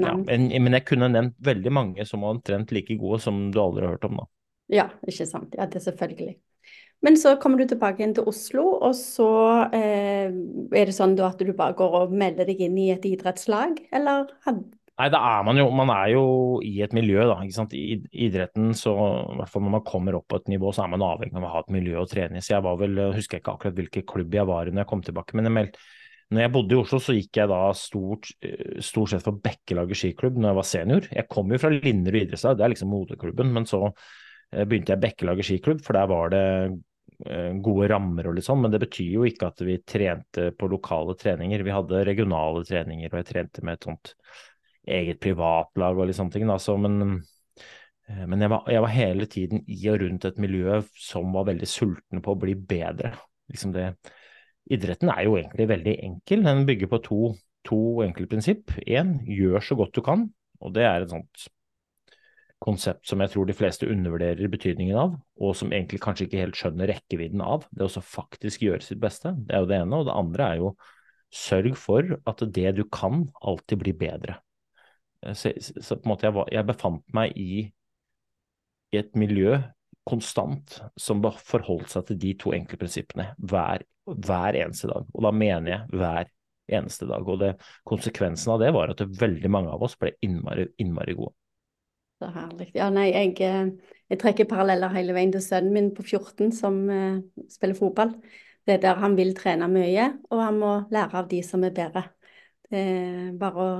ja, 0.00 0.12
men, 0.16 0.48
men, 0.48 0.76
jeg 0.76 0.86
kunne 0.88 1.10
nevnt 1.12 1.34
veldig 1.44 1.72
mange 1.72 2.04
som 2.08 2.22
var 2.24 2.36
omtrent 2.36 2.70
like 2.72 2.94
gode 3.00 3.20
som 3.24 3.48
du 3.52 3.58
aldri 3.60 3.84
har 3.84 3.96
hørt 3.96 4.06
om, 4.08 4.20
da. 4.22 4.28
Ja, 4.70 4.86
ikke 5.08 5.26
sant. 5.26 5.56
Ja, 5.58 5.66
det 5.68 5.80
er 5.80 5.88
selvfølgelig. 5.88 6.36
Men 7.04 7.16
så 7.16 7.34
kommer 7.40 7.60
du 7.60 7.68
tilbake 7.68 8.04
inn 8.04 8.12
til 8.16 8.28
Oslo, 8.28 8.66
og 8.84 8.92
så 8.96 9.30
eh, 9.76 10.28
er 10.28 10.90
det 10.90 10.94
sånn 10.94 11.16
at 11.24 11.40
du 11.40 11.52
bare 11.56 11.76
går 11.78 11.96
og 12.02 12.12
melder 12.12 12.48
deg 12.48 12.60
inn 12.66 12.76
i 12.78 12.90
et 12.92 13.06
idrettslag, 13.08 13.80
eller? 13.96 14.28
Nei, 15.00 15.06
da 15.12 15.20
er 15.24 15.44
man 15.46 15.56
jo 15.56 15.68
Man 15.72 15.90
er 15.94 16.10
jo 16.12 16.24
i 16.66 16.74
et 16.84 16.92
miljø, 16.96 17.22
da. 17.30 17.38
ikke 17.40 17.56
sant? 17.56 17.76
I 17.76 17.96
idretten, 18.26 18.74
så 18.76 18.92
i 19.32 19.38
hvert 19.38 19.52
fall 19.52 19.64
når 19.64 19.74
man 19.78 19.86
kommer 19.86 20.18
opp 20.18 20.26
på 20.28 20.40
et 20.42 20.50
nivå, 20.52 20.74
så 20.76 20.84
er 20.84 20.92
man 20.92 21.06
avhengig 21.06 21.38
av 21.40 21.46
å 21.48 21.54
ha 21.54 21.62
et 21.64 21.72
miljø 21.72 22.02
å 22.02 22.08
trene 22.10 22.36
i. 22.36 22.44
Så 22.44 22.52
jeg 22.56 22.66
var 22.66 22.76
vel, 22.82 23.00
husker 23.16 23.40
ikke 23.40 23.54
akkurat 23.56 23.78
hvilken 23.78 24.04
klubb 24.12 24.36
jeg 24.36 24.48
var 24.50 24.68
i 24.68 24.74
når 24.74 24.84
jeg 24.84 24.90
kom 24.92 25.04
tilbake, 25.06 25.38
men 25.38 25.48
jeg 25.48 25.56
meldte 25.56 25.88
når 26.30 26.44
jeg 26.44 26.52
bodde 26.54 26.76
i 26.76 26.78
Oslo, 26.78 26.98
så 27.02 27.14
gikk 27.16 27.40
jeg 27.40 27.50
da 27.50 27.56
stort, 27.74 28.28
eh, 28.46 28.76
stort 28.86 29.10
sett 29.10 29.24
for 29.26 29.40
Bekkelaget 29.42 29.98
skiklubb 29.98 30.36
når 30.38 30.52
jeg 30.52 30.58
var 30.60 30.68
senior. 30.68 31.08
Jeg 31.16 31.26
kom 31.32 31.50
jo 31.50 31.58
fra 31.58 31.72
Linderud 31.74 32.20
idrettslag, 32.20 32.54
det 32.60 32.66
er 32.66 32.70
liksom 32.70 32.92
moderklubben, 32.92 33.50
men 33.56 33.66
så 33.66 33.80
eh, 33.88 34.62
begynte 34.62 34.94
jeg 34.94 35.02
Bekkelaget 35.02 35.48
skiklubb, 35.48 35.82
for 35.82 35.98
der 35.98 36.12
var 36.12 36.30
det 36.30 36.44
Eh, 37.26 37.52
gode 37.60 37.88
rammer 37.90 38.30
og 38.30 38.36
litt 38.36 38.46
sånn, 38.46 38.62
men 38.64 38.72
det 38.72 38.80
betyr 38.80 39.10
jo 39.18 39.24
ikke 39.28 39.50
at 39.50 39.60
vi 39.66 39.76
trente 39.84 40.46
på 40.56 40.68
lokale 40.72 41.12
treninger. 41.20 41.64
Vi 41.66 41.74
hadde 41.74 42.04
regionale 42.08 42.62
treninger, 42.64 43.10
og 43.12 43.20
jeg 43.20 43.28
trente 43.28 43.64
med 43.66 43.76
et 43.76 43.88
sånt 43.88 44.14
eget 44.88 45.20
privatlag 45.22 45.98
og 45.98 46.08
litt 46.08 46.18
sånne 46.18 46.34
ting. 46.34 46.46
Da. 46.48 46.56
Så, 46.62 46.76
men, 46.80 47.20
eh, 48.08 48.24
men 48.24 48.40
jeg, 48.40 48.52
var, 48.52 48.64
jeg, 48.70 48.84
var, 48.86 48.94
hele 48.94 49.28
tiden 49.30 49.62
i 49.66 49.80
og 49.92 50.00
rundt 50.04 50.26
et 50.28 50.40
miljø 50.42 50.80
som 50.98 51.30
var 51.36 51.48
veldig 51.50 51.68
sultne 51.68 52.24
på 52.24 52.34
å 52.34 52.40
bli 52.40 52.56
bedre. 52.56 53.14
Liksom 53.50 53.74
det, 53.76 53.92
idretten 54.70 55.12
er 55.12 55.24
jo 55.26 55.38
egentlig 55.38 55.68
veldig 55.70 55.96
enkel. 56.08 56.44
Den 56.46 56.66
bygger 56.68 56.90
på 56.90 57.02
to, 57.06 57.22
to 57.66 57.80
enkle 58.06 58.28
prinsipp. 58.30 58.76
Én, 58.86 59.18
gjør 59.28 59.64
så 59.64 59.78
godt 59.78 59.96
du 59.96 60.04
kan, 60.06 60.28
og 60.60 60.76
det 60.76 60.86
er 60.86 61.04
et 61.04 61.14
sånt 61.14 61.50
konsept 62.60 63.08
som 63.08 63.22
jeg 63.24 63.32
tror 63.32 63.48
de 63.48 63.56
fleste 63.56 63.88
undervurderer 63.88 64.50
betydningen 64.52 64.98
av, 65.00 65.14
og 65.40 65.54
som 65.56 65.70
egentlig 65.72 66.02
kanskje 66.04 66.26
ikke 66.26 66.42
helt 66.42 66.58
skjønner 66.60 66.90
rekkevidden 66.92 67.40
av. 67.40 67.64
Det 67.72 67.86
å 67.86 68.04
faktisk 68.04 68.66
gjøre 68.66 68.84
sitt 68.84 69.00
beste, 69.00 69.32
det 69.48 69.56
er 69.56 69.64
jo 69.64 69.70
det 69.70 69.78
ene. 69.80 70.00
Og 70.00 70.08
det 70.08 70.16
andre 70.16 70.48
er 70.48 70.60
jo 70.60 70.74
sørg 71.32 71.76
for 71.78 72.16
at 72.28 72.44
det 72.52 72.74
du 72.76 72.84
kan, 72.92 73.24
alltid 73.40 73.80
blir 73.80 73.96
bedre. 73.96 74.36
Eh, 75.26 75.36
så, 75.36 75.52
så 75.60 75.96
på 75.96 76.08
en 76.08 76.14
måte 76.14 76.28
jeg, 76.28 76.36
var, 76.36 76.50
jeg 76.52 76.68
befant 76.68 77.04
meg 77.16 77.36
i, 77.38 77.66
i 78.90 79.00
et 79.00 79.14
miljø 79.18 79.58
konstant 80.08 80.80
som 80.98 81.22
forholdt 81.22 81.92
seg 81.92 82.08
til 82.08 82.20
de 82.22 82.34
to 82.40 82.54
enkle 82.56 82.78
prinsippene 82.80 83.30
hver, 83.38 83.84
hver 84.10 84.58
eneste 84.58 84.90
dag. 84.90 85.06
Og 85.14 85.26
da 85.26 85.32
mener 85.34 85.74
jeg 85.74 86.00
hver 86.00 86.30
eneste 86.70 87.08
dag. 87.10 87.26
Og 87.28 87.40
det, 87.42 87.52
konsekvensen 87.88 88.54
av 88.54 88.62
det 88.62 88.72
var 88.74 88.92
at 88.92 89.02
det 89.02 89.20
veldig 89.20 89.50
mange 89.52 89.74
av 89.74 89.84
oss 89.84 89.98
ble 90.00 90.14
innmari, 90.24 90.66
innmari 90.82 91.16
gode. 91.18 91.34
Så 92.20 92.28
herlig. 92.34 92.68
Ja, 92.76 92.90
nei, 92.92 93.08
jeg, 93.14 93.36
eh, 93.46 93.94
jeg, 94.12 94.20
trekker 94.20 94.48
paralleller 94.48 94.92
hele 94.92 95.14
veien 95.16 95.32
til 95.32 95.44
sønnen 95.44 95.72
min 95.72 95.92
på 95.96 96.04
14 96.04 96.50
som 96.52 96.82
uh, 96.90 97.20
spiller 97.48 97.78
fotball. 97.78 98.12
Det 98.68 98.76
er 98.76 98.82
der 98.82 99.00
han 99.00 99.16
vil 99.16 99.32
trene 99.38 99.70
mye, 99.72 100.10
og 100.28 100.42
han 100.44 100.58
må 100.60 100.74
lære 100.92 101.22
av 101.22 101.30
de 101.30 101.40
som 101.46 101.64
er 101.64 101.72
bedre. 101.76 102.04
Det 102.68 102.82
er 102.82 103.30
bare 103.40 103.64
å 103.64 103.70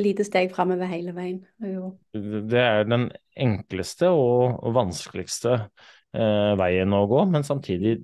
lite 0.00 0.26
steg 0.26 0.50
framover 0.54 0.88
hele 0.90 1.14
veien. 1.16 1.42
Jo. 1.62 1.92
Det 2.14 2.60
er 2.60 2.88
den 2.88 3.08
enkleste 3.38 4.10
og 4.10 4.64
vanskeligste 4.74 5.54
eh, 5.60 6.52
veien 6.58 6.96
å 6.96 7.04
gå, 7.10 7.22
men 7.30 7.46
samtidig 7.46 8.00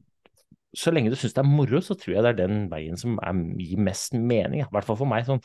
så 0.76 0.92
lenge 0.94 1.10
du 1.10 1.18
syns 1.18 1.34
det 1.34 1.42
er 1.42 1.50
moro, 1.50 1.80
så 1.82 1.96
tror 1.98 2.14
jeg 2.14 2.24
det 2.24 2.30
er 2.30 2.40
den 2.44 2.64
veien 2.70 2.98
som 2.98 3.18
er, 3.18 3.38
gir 3.58 3.80
mest 3.82 4.14
mening. 4.14 4.62
I 4.62 4.70
hvert 4.70 4.86
fall 4.86 5.00
for 5.00 5.10
meg. 5.10 5.26
Sånn, 5.26 5.42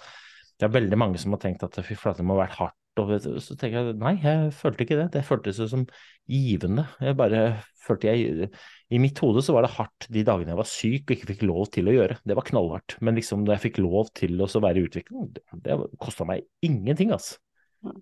det 0.59 0.67
er 0.67 0.75
veldig 0.75 0.99
mange 1.01 1.21
som 1.21 1.33
har 1.33 1.41
tenkt 1.41 1.65
at 1.65 1.79
fy 1.81 1.97
flate, 1.97 2.21
det 2.21 2.27
må 2.29 2.37
ha 2.37 2.43
vært 2.43 2.59
hardt 2.59 2.81
og 3.01 3.41
så 3.43 3.55
tenker 3.59 3.79
jeg 3.79 3.97
nei, 3.99 4.15
jeg 4.23 4.51
følte 4.55 4.85
ikke 4.85 4.97
det. 4.99 5.07
Det 5.15 5.23
føltes 5.27 5.61
som 5.71 5.85
givende. 6.31 6.87
Jeg 7.03 7.17
bare 7.19 7.41
følte 7.85 8.11
jeg 8.11 8.49
I 8.93 8.99
mitt 9.01 9.19
hode 9.21 9.43
så 9.45 9.55
var 9.55 9.65
det 9.65 9.73
hardt 9.75 10.07
de 10.13 10.23
dagene 10.25 10.53
jeg 10.53 10.59
var 10.59 10.69
syk 10.69 11.05
og 11.05 11.15
ikke 11.15 11.29
fikk 11.33 11.45
lov 11.45 11.69
til 11.75 11.89
å 11.91 11.95
gjøre. 11.95 12.19
Det 12.25 12.37
var 12.37 12.47
knallhardt. 12.47 12.97
Men 13.05 13.19
liksom 13.19 13.45
da 13.47 13.55
jeg 13.55 13.67
fikk 13.67 13.81
lov 13.83 14.11
til 14.17 14.41
å 14.41 14.49
være 14.63 14.81
i 14.81 14.89
utvikling, 14.89 15.31
det, 15.35 15.45
det 15.65 15.79
kosta 16.01 16.27
meg 16.27 16.45
ingenting, 16.65 17.13
altså. 17.15 17.39
Ja. 17.85 17.95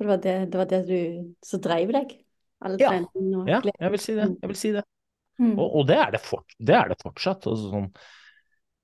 Det, 0.00 0.08
var 0.08 0.20
det, 0.24 0.36
det, 0.48 0.56
var 0.56 0.68
det, 0.68 0.80
du 0.88 1.34
som 1.44 1.60
dreiv 1.64 1.92
deg? 1.92 2.16
ja. 2.80 2.92
ja, 3.48 3.60
jeg 3.64 3.92
vil 3.94 4.00
si 4.00 4.14
det. 4.16 4.30
Jeg 4.40 4.50
vil 4.50 4.58
si 4.58 4.72
det. 4.76 4.84
Mm. 5.40 5.54
Og, 5.56 5.66
og, 5.66 5.84
det, 5.88 5.96
er 5.96 6.10
det, 6.12 6.20
for, 6.24 6.44
det 6.60 6.76
er 6.76 6.90
det 6.92 6.98
fortsatt. 7.00 7.46
Altså, 7.48 7.70
sånn, 7.72 7.86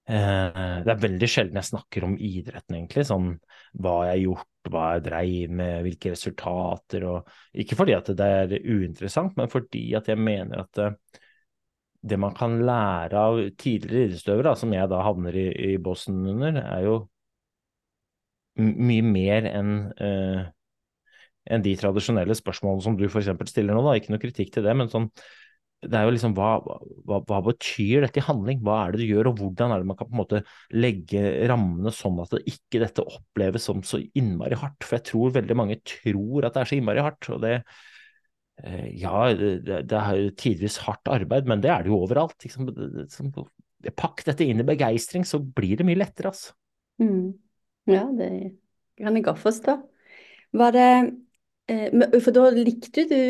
eh, 0.09 0.77
det 0.85 0.93
er 0.93 1.03
veldig 1.03 1.29
sjelden 1.29 1.61
jeg 1.61 1.71
snakker 1.71 2.07
om 2.09 2.17
idretten, 2.17 2.79
egentlig. 2.79 3.05
Sånn 3.09 3.35
hva 3.77 3.99
jeg 4.07 4.15
har 4.15 4.23
gjort 4.23 4.53
hva 4.73 4.87
jeg 4.97 5.05
dreiv 5.07 5.53
med, 5.61 5.83
hvilke 5.87 6.13
resultater 6.15 7.07
og 7.09 7.31
Ikke 7.57 7.79
fordi 7.79 7.95
at 7.97 8.11
det 8.19 8.27
er 8.27 8.57
uinteressant, 8.63 9.37
men 9.39 9.51
fordi 9.53 9.89
at 9.99 10.09
jeg 10.11 10.19
mener 10.21 10.65
at 10.65 10.73
det, 10.79 10.91
eh, 10.91 11.23
det 12.07 12.19
man 12.23 12.35
kan 12.37 12.61
lære 12.63 13.19
av 13.19 13.39
tidligere 13.59 14.13
idrettsutøvere, 14.13 14.53
som 14.55 14.73
jeg 14.73 14.91
da 14.93 15.01
havner 15.03 15.35
i, 15.35 15.47
i 15.73 15.79
bossen 15.83 16.21
under, 16.31 16.61
er 16.63 16.85
jo 16.85 16.99
mye 18.63 19.03
mer 19.03 19.49
enn 19.51 19.73
uh, 19.99 20.45
enn 21.51 21.65
de 21.65 21.75
tradisjonelle 21.79 22.37
spørsmålene 22.37 22.85
som 22.85 22.97
du 22.99 23.05
f.eks. 23.09 23.31
stiller 23.51 23.77
nå. 23.77 23.83
da, 23.87 23.97
Ikke 23.99 24.15
noe 24.15 24.23
kritikk 24.23 24.53
til 24.55 24.67
det, 24.67 24.75
men 24.79 24.91
sånn 24.93 25.09
det 25.85 25.99
er 25.99 26.07
jo 26.07 26.13
liksom 26.15 26.33
hva, 26.37 26.55
hva, 27.07 27.19
hva, 27.29 27.41
betyr 27.45 28.07
dette 28.07 28.21
i 28.21 28.25
handling? 28.25 28.63
Hva 28.65 28.79
er 28.83 28.95
det 28.95 29.03
du 29.03 29.11
gjør, 29.11 29.31
og 29.31 29.43
hvordan 29.43 29.75
er 29.75 29.83
det 29.83 29.89
man 29.91 29.99
kan 29.99 30.09
på 30.09 30.17
en 30.17 30.23
måte 30.23 30.41
legge 30.75 31.23
rammene 31.51 31.93
sånn 31.95 32.17
at 32.23 32.33
det 32.33 32.43
ikke 32.55 32.81
dette 32.83 33.05
oppleves 33.05 33.69
som 33.69 33.83
så 33.87 34.01
innmari 34.19 34.57
hardt? 34.59 34.81
For 34.87 34.99
jeg 34.99 35.07
tror 35.11 35.35
veldig 35.37 35.59
mange 35.59 35.79
tror 35.87 36.49
at 36.49 36.57
det 36.57 36.63
er 36.63 36.71
så 36.71 36.79
innmari 36.79 37.05
hardt. 37.05 37.29
og 37.29 37.43
det 37.45 37.53
eh, 38.65 38.87
ja, 39.03 39.27
det, 39.37 40.01
er 40.01 40.23
tidvis 40.41 40.81
hardt 40.87 41.13
arbeid, 41.13 41.51
men 41.51 41.65
det 41.65 41.73
er 41.75 41.85
det 41.85 41.93
jo 41.93 42.01
overalt. 42.07 42.39
Liksom. 42.43 42.73
Pakk 44.01 44.25
dette 44.27 44.49
inn 44.49 44.65
i 44.65 44.67
begeistring, 44.67 45.29
så 45.29 45.43
blir 45.45 45.77
det 45.77 45.87
mye 45.89 46.01
lettere, 46.01 46.33
altså. 46.33 46.57
Mm. 47.03 47.37
Ja, 47.93 48.07
det 48.17 48.31
kan 48.97 49.15
jeg 49.15 49.29
godt 49.29 49.45
forstå. 49.45 49.77
Var 50.57 50.73
det 50.73 50.89
eh, 51.69 52.21
For 52.25 52.33
da 52.33 52.49
likte 52.57 53.05
du 53.11 53.21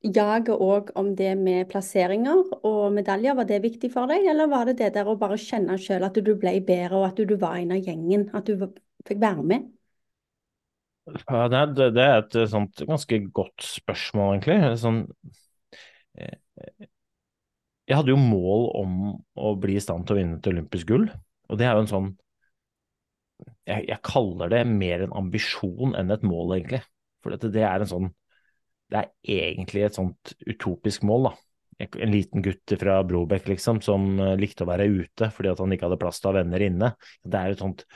jaget 0.00 0.56
òg 0.56 0.92
om 0.98 1.14
det 1.16 1.32
med 1.38 1.68
plasseringer 1.68 2.54
og 2.64 2.92
medaljer, 2.96 3.34
var 3.36 3.48
det 3.48 3.60
viktig 3.64 3.90
for 3.92 4.10
deg? 4.10 4.24
Eller 4.32 4.48
var 4.48 4.68
det 4.68 4.78
det 4.80 4.94
der 4.94 5.08
å 5.08 5.18
bare 5.20 5.38
kjenne 5.40 5.76
sjøl 5.80 6.06
at 6.06 6.16
du 6.16 6.32
ble 6.34 6.54
bedre, 6.64 7.00
og 7.00 7.10
at 7.10 7.20
du 7.20 7.36
var 7.40 7.58
en 7.60 7.74
av 7.76 7.84
gjengen? 7.84 8.28
At 8.36 8.48
du 8.48 8.70
fikk 9.06 9.20
være 9.20 9.44
med? 9.44 9.68
Ja, 11.10 11.48
det, 11.50 11.90
det, 11.96 12.04
er 12.04 12.22
et 12.22 12.38
sånt 12.52 12.82
ganske 12.86 13.18
godt 13.34 13.64
spørsmål, 13.66 14.36
egentlig. 14.36 14.58
Sånn, 14.80 15.02
eh, 16.16 16.38
jeg 17.90 17.98
hadde 17.98 18.14
jo 18.14 18.20
mål 18.20 18.68
om 18.78 18.96
å 19.34 19.54
bli 19.58 19.76
i 19.76 19.82
stand 19.82 20.06
til 20.06 20.16
å 20.16 20.20
vinne 20.20 20.38
et 20.38 20.50
olympisk 20.52 20.92
gull. 20.92 21.08
Og 21.50 21.58
det 21.58 21.66
er 21.66 21.74
jo 21.74 21.84
en 21.84 21.90
sånn 21.90 22.10
jeg, 23.66 23.86
jeg 23.88 24.00
kaller 24.04 24.52
det 24.52 24.64
mer 24.68 25.04
en 25.04 25.16
ambisjon 25.24 25.96
enn 25.98 26.12
et 26.12 26.24
mål, 26.26 26.56
egentlig. 26.58 26.82
For 27.20 27.34
dette, 27.34 27.50
det 27.52 27.64
er 27.66 27.82
en 27.82 27.90
sånn 27.90 28.10
Det 28.90 28.98
er 28.98 29.10
egentlig 29.46 29.86
et 29.86 29.98
sånt 29.98 30.34
utopisk 30.46 31.04
mål, 31.06 31.30
da. 31.30 31.34
En 31.80 32.12
liten 32.12 32.42
gutt 32.44 32.74
fra 32.76 32.98
Brobekk 33.08 33.46
liksom, 33.54 33.78
som 33.84 34.10
eh, 34.20 34.34
likte 34.36 34.66
å 34.66 34.68
være 34.68 34.84
ute 34.90 35.30
fordi 35.32 35.48
at 35.48 35.62
han 35.62 35.72
ikke 35.72 35.86
hadde 35.86 36.00
plass 36.02 36.18
til 36.20 36.28
å 36.28 36.32
ha 36.34 36.42
venner 36.42 36.64
inne. 36.66 36.90
Det 37.24 37.38
er 37.40 37.54
et 37.54 37.62
sånt 37.62 37.86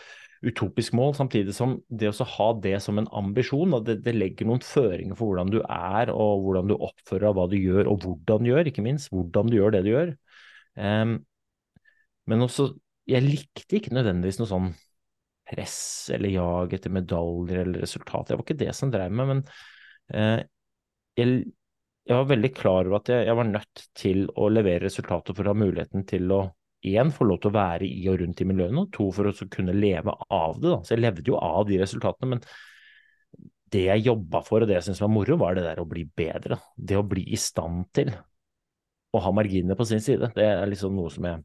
utopisk 0.45 0.95
mål, 0.97 1.13
samtidig 1.17 1.55
som 1.57 1.77
det 1.89 2.11
å 2.11 2.27
ha 2.35 2.47
det 2.65 2.79
som 2.85 2.99
en 3.01 3.09
ambisjon, 3.17 3.77
det, 3.85 3.99
det, 4.05 4.15
legger 4.17 4.49
noen 4.49 4.65
føringer 4.65 5.17
for 5.17 5.31
hvordan 5.31 5.53
du 5.53 5.61
er, 5.63 6.13
og 6.13 6.45
hvordan 6.45 6.71
du 6.71 6.75
oppfører 6.77 7.27
deg, 7.27 7.37
hva 7.39 7.47
du 7.49 7.57
gjør, 7.59 7.91
og 7.93 8.05
hvordan 8.05 8.45
du 8.45 8.51
gjør, 8.51 8.71
ikke 8.71 8.85
minst. 8.85 9.13
Hvordan 9.13 9.53
du 9.53 9.59
gjør 9.59 9.77
det 9.77 9.85
du 9.87 9.93
gjør. 9.93 10.17
Um, 10.81 11.15
men 12.31 12.45
også, 12.45 12.71
jeg 13.09 13.25
likte 13.25 13.79
ikke 13.79 13.95
nødvendigvis 13.97 14.41
noe 14.41 14.51
sånn 14.51 14.73
press 15.45 16.09
eller 16.15 16.33
jag 16.33 16.73
etter 16.77 16.93
medaljer 16.93 17.65
eller 17.65 17.85
resultat. 17.85 18.29
Det 18.29 18.39
var 18.39 18.47
ikke 18.47 18.63
det 18.65 18.73
som 18.77 18.93
drev 18.93 19.13
meg, 19.13 19.29
men 19.29 19.43
eh, 20.17 20.41
jeg, 21.19 21.39
jeg, 22.05 22.17
var 22.17 22.29
veldig 22.31 22.51
klar 22.57 22.89
over 22.89 23.01
at 23.01 23.11
jeg, 23.13 23.27
jeg, 23.29 23.39
var 23.39 23.49
nødt 23.51 23.87
til 23.97 24.27
å 24.37 24.51
levere 24.53 24.87
resultater 24.87 25.37
for 25.37 25.47
å 25.47 25.55
ha 25.55 25.63
muligheten 25.65 26.07
til 26.09 26.35
å 26.35 26.43
én, 26.85 27.11
få 27.15 27.27
lov 27.29 27.41
til 27.41 27.53
å 27.53 27.57
være 27.57 27.89
i 27.89 28.05
og 28.13 28.21
rundt 28.21 28.43
i 28.45 28.47
miljøene, 28.49 28.85
og 28.85 28.93
to, 28.93 29.09
for 29.15 29.31
å 29.31 29.49
kunne 29.53 29.75
leve 29.77 30.13
av 30.29 30.61
det. 30.61 30.69
Da. 30.69 30.79
Så 30.85 30.95
jeg 30.95 31.05
levde 31.05 31.27
jo 31.31 31.41
av 31.41 31.65
de 31.69 31.81
resultatene, 31.81 32.35
men 32.35 32.45
det 33.75 33.87
jeg 33.89 34.05
jobba 34.07 34.43
for 34.47 34.63
og 34.63 34.71
det 34.71 34.77
jeg 34.79 34.89
syntes 34.89 35.03
var 35.03 35.13
moro, 35.13 35.39
var 35.41 35.57
det 35.57 35.65
der 35.67 35.81
å 35.83 35.89
bli 35.89 36.05
bedre. 36.07 36.61
Det 36.77 36.99
å 36.99 37.07
bli 37.07 37.25
i 37.35 37.41
stand 37.41 37.89
til 37.97 38.13
å 39.15 39.23
ha 39.25 39.33
marginene 39.35 39.77
på 39.79 39.87
sin 39.89 40.03
side. 40.05 40.31
Det 40.37 40.45
er 40.45 40.71
liksom 40.71 40.95
noe 40.99 41.11
som 41.13 41.27
jeg 41.27 41.43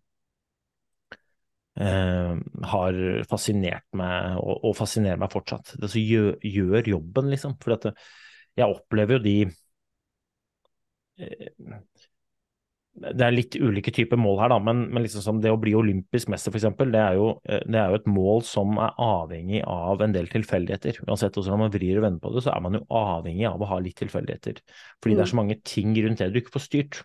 eh, 1.85 2.33
har 2.73 2.99
fascinert 3.29 3.87
meg, 3.97 4.37
og, 4.41 4.55
og, 4.59 4.75
fascinerer 4.77 5.21
meg 5.21 5.33
fortsatt. 5.33 5.75
Det 5.79 5.89
som 5.89 6.03
gjør, 6.03 6.35
gjør 6.45 6.91
jobben, 6.97 7.31
liksom. 7.33 7.55
For 7.63 7.77
at 7.77 7.89
jeg 8.57 8.67
opplever 8.69 9.17
jo 9.17 9.23
de 9.25 9.35
eh, 11.19 11.51
det 12.99 13.23
er 13.23 13.33
litt 13.33 13.55
ulike 13.55 13.91
typer 13.95 14.19
mål 14.19 14.41
her, 14.41 14.51
da, 14.51 14.57
men, 14.63 14.81
men 14.91 15.03
liksom 15.05 15.23
som 15.23 15.37
det 15.43 15.51
å 15.53 15.59
bli 15.61 15.71
olympisk 15.77 16.31
mester, 16.31 16.51
f.eks., 16.51 16.67
det, 16.81 16.99
er 16.99 17.19
jo, 17.19 17.29
eh, 17.47 17.61
det 17.63 17.79
er 17.79 17.93
jo 17.93 17.99
et 17.99 18.09
mål 18.11 18.43
som 18.47 18.73
er 18.81 18.97
avhengig 19.03 19.61
av 19.63 20.03
en 20.03 20.15
del 20.15 20.27
tilfeldigheter. 20.31 20.99
Uansett 21.05 21.37
hvordan 21.37 21.63
man 21.63 21.73
vrir 21.73 21.99
og 21.99 22.05
vender 22.07 22.23
på 22.23 22.33
det, 22.35 22.43
så 22.45 22.53
er 22.55 22.65
man 22.65 22.79
jo 22.79 22.83
avhengig 22.99 23.47
av 23.49 23.63
å 23.63 23.69
ha 23.71 23.79
litt 23.83 23.99
tilfeldigheter. 24.01 24.59
Fordi 24.99 25.15
mm. 25.15 25.19
det 25.19 25.25
er 25.25 25.31
så 25.31 25.39
mange 25.39 25.59
ting 25.63 25.95
rundt 25.95 26.23
det 26.23 26.31
du 26.33 26.41
ikke 26.41 26.57
får 26.57 26.65
styrt. 26.65 27.01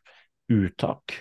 Uttak. 0.54 1.16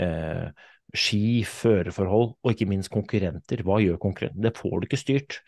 Eh, 0.00 0.46
ski, 0.94 1.42
føreforhold 1.48 2.30
og 2.36 2.54
ikke 2.54 2.70
minst 2.70 2.92
konkurrenter. 2.94 3.64
Hva 3.66 3.80
gjør 3.82 4.00
konkurrenten? 4.02 4.44
Det 4.44 4.54
får 4.56 4.78
du 4.78 4.88
ikke 4.88 5.00
styrt. 5.00 5.40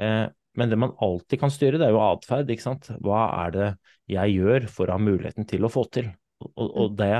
Eh, 0.00 0.24
men 0.56 0.72
det 0.72 0.78
man 0.80 0.94
alltid 1.02 1.40
kan 1.40 1.52
styre, 1.52 1.80
det 1.80 1.88
er 1.88 1.94
jo 1.94 2.04
atferd. 2.04 2.50
ikke 2.52 2.64
sant? 2.64 2.90
Hva 3.04 3.26
er 3.44 3.56
det 3.56 3.68
jeg 4.12 4.36
gjør 4.38 4.68
for 4.72 4.88
å 4.88 4.96
ha 4.96 5.02
muligheten 5.02 5.48
til 5.48 5.66
å 5.66 5.72
få 5.72 5.86
til? 5.92 6.08
Og, 6.44 6.66
og 6.66 6.96
det, 6.98 7.12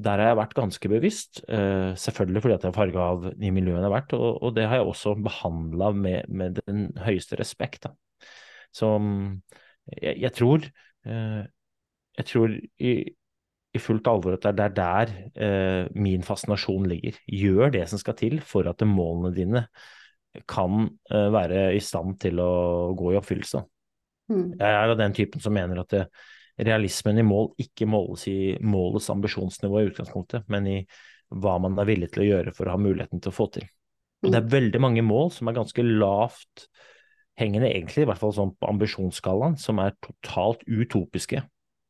der 0.00 0.22
har 0.22 0.32
jeg 0.32 0.40
vært 0.40 0.56
ganske 0.58 0.90
bevisst, 0.92 1.42
uh, 1.50 1.92
selvfølgelig 1.98 2.44
fordi 2.44 2.56
at 2.56 2.66
jeg 2.66 2.72
har 2.72 2.78
farga 2.78 3.06
av 3.14 3.30
de 3.34 3.54
miljøene 3.54 3.82
jeg 3.82 3.88
har 3.88 3.96
vært, 3.96 4.16
og, 4.18 4.28
og 4.42 4.54
det 4.56 4.66
har 4.70 4.80
jeg 4.80 4.90
også 4.92 5.14
behandla 5.20 5.92
med, 5.96 6.28
med, 6.30 6.60
den 6.66 6.90
høyeste 7.04 7.38
respekt. 7.40 7.88
Da. 7.88 8.28
Så 8.74 8.92
jeg, 9.96 10.20
jeg 10.26 10.34
tror 10.38 10.68
uh, 11.10 11.42
jeg 12.20 12.28
tror 12.28 12.52
i, 12.82 12.92
i 13.70 13.80
fullt 13.80 14.08
alvor 14.10 14.36
at 14.36 14.48
det 14.56 14.66
er 14.66 14.74
der 14.76 15.12
eh, 15.38 15.84
min 15.94 16.24
fascinasjon 16.26 16.88
ligger. 16.90 17.18
Gjør 17.26 17.72
det 17.76 17.86
som 17.90 18.00
skal 18.02 18.16
til 18.18 18.40
for 18.44 18.68
at 18.70 18.82
målene 18.86 19.32
dine 19.36 19.64
kan 20.48 20.84
eh, 21.10 21.28
være 21.34 21.70
i 21.76 21.80
stand 21.82 22.18
til 22.22 22.40
å 22.42 22.50
gå 22.98 23.14
i 23.14 23.18
oppfyllelse. 23.18 23.62
Mm. 24.30 24.44
Jeg 24.60 24.68
er 24.68 24.92
av 24.92 24.98
den 25.00 25.16
typen 25.16 25.42
som 25.42 25.54
mener 25.56 25.82
at 25.82 25.90
det, 25.94 26.04
realismen 26.60 27.18
i 27.18 27.24
mål 27.24 27.54
ikke 27.62 27.88
måles 27.88 28.26
i 28.28 28.54
målets 28.60 29.08
ambisjonsnivå 29.12 29.80
i 29.80 29.90
utgangspunktet, 29.90 30.48
men 30.52 30.66
i 30.68 30.78
hva 31.30 31.56
man 31.62 31.78
er 31.78 31.88
villig 31.88 32.10
til 32.12 32.24
å 32.24 32.30
gjøre 32.30 32.54
for 32.54 32.68
å 32.68 32.74
ha 32.74 32.80
muligheten 32.80 33.22
til 33.22 33.32
å 33.32 33.36
få 33.36 33.46
til. 33.54 33.68
Og 34.20 34.28
det 34.28 34.36
er 34.36 34.44
mm. 34.44 34.52
veldig 34.52 34.82
mange 34.82 35.04
mål 35.06 35.30
som 35.32 35.48
er 35.48 35.56
ganske 35.56 35.84
lavt 35.86 36.66
hengende, 37.40 37.70
egentlig, 37.70 38.04
i 38.04 38.10
hvert 38.10 38.20
fall 38.20 38.34
sånn 38.36 38.52
på 38.58 38.68
ambisjonsskalaen, 38.68 39.56
som 39.60 39.80
er 39.80 39.96
totalt 40.04 40.66
utopiske 40.68 41.42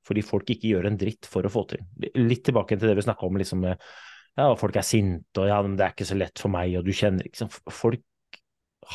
fordi 0.06 0.22
folk 0.24 0.48
ikke 0.50 0.70
gjør 0.72 0.86
en 0.88 0.96
dritt 0.98 1.26
for 1.28 1.44
å 1.44 1.50
få 1.52 1.66
til. 1.70 1.82
Litt 2.18 2.40
tilbake 2.48 2.74
til 2.74 2.88
det 2.88 2.96
vi 2.98 3.04
snakka 3.04 3.26
om, 3.28 3.36
liksom 3.38 3.66
ja, 3.68 4.46
folk 4.58 4.78
er 4.80 4.86
sinte, 4.86 5.42
og 5.42 5.50
ja, 5.50 5.58
men 5.62 5.76
det 5.78 5.84
er 5.84 5.92
ikke 5.94 6.08
så 6.08 6.16
lett 6.18 6.40
for 6.40 6.50
meg, 6.50 6.72
og 6.78 6.86
du 6.86 6.90
kjenner 6.96 7.26
ikke 7.26 7.36
liksom, 7.36 7.74
Folk 7.74 8.02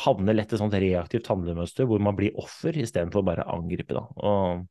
havner 0.04 0.36
lett 0.36 0.52
i 0.52 0.56
et 0.56 0.60
sånt 0.62 0.74
reaktivt 0.74 1.28
handlemønster 1.30 1.86
hvor 1.88 2.02
man 2.02 2.16
blir 2.18 2.36
offer 2.40 2.76
istedenfor 2.76 3.24
bare 3.26 3.46
å 3.46 3.60
angripe, 3.60 3.94
da. 3.94 4.02
Og 4.16 4.64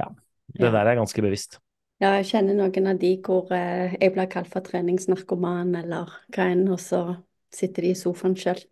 ja, 0.00 0.08
det 0.56 0.72
der 0.72 0.90
er 0.90 0.98
ganske 0.98 1.24
bevisst. 1.24 1.58
Ja, 2.00 2.14
jeg 2.16 2.30
kjenner 2.30 2.56
noen 2.56 2.88
av 2.88 3.00
de 3.00 3.12
hvor 3.20 3.50
eh, 3.52 3.96
jeg 4.00 4.14
blir 4.14 4.28
kalt 4.32 4.48
for 4.48 4.64
treningsnarkoman 4.64 5.74
eller 5.82 6.14
hva 6.32 6.46
enn, 6.48 6.64
og 6.72 6.80
så 6.80 7.02
sitter 7.52 7.84
de 7.84 7.92
i 7.92 7.98
sofaen 7.98 8.36
sjøl. 8.40 8.62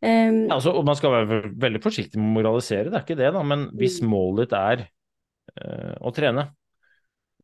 Um, 0.00 0.46
ja, 0.46 0.54
altså, 0.54 0.72
man 0.86 0.96
skal 0.96 1.12
være 1.12 1.40
veldig 1.60 1.82
forsiktig 1.84 2.20
med 2.20 2.30
å 2.30 2.36
moralisere, 2.38 2.88
det 2.88 3.00
er 3.00 3.04
ikke 3.04 3.18
det, 3.18 3.32
da, 3.34 3.42
men 3.44 3.66
hvis 3.76 3.98
mm. 4.00 4.08
målet 4.08 4.46
ditt 4.46 4.54
er 4.56 4.84
uh, 4.86 5.96
å 6.06 6.12
trene, 6.16 6.46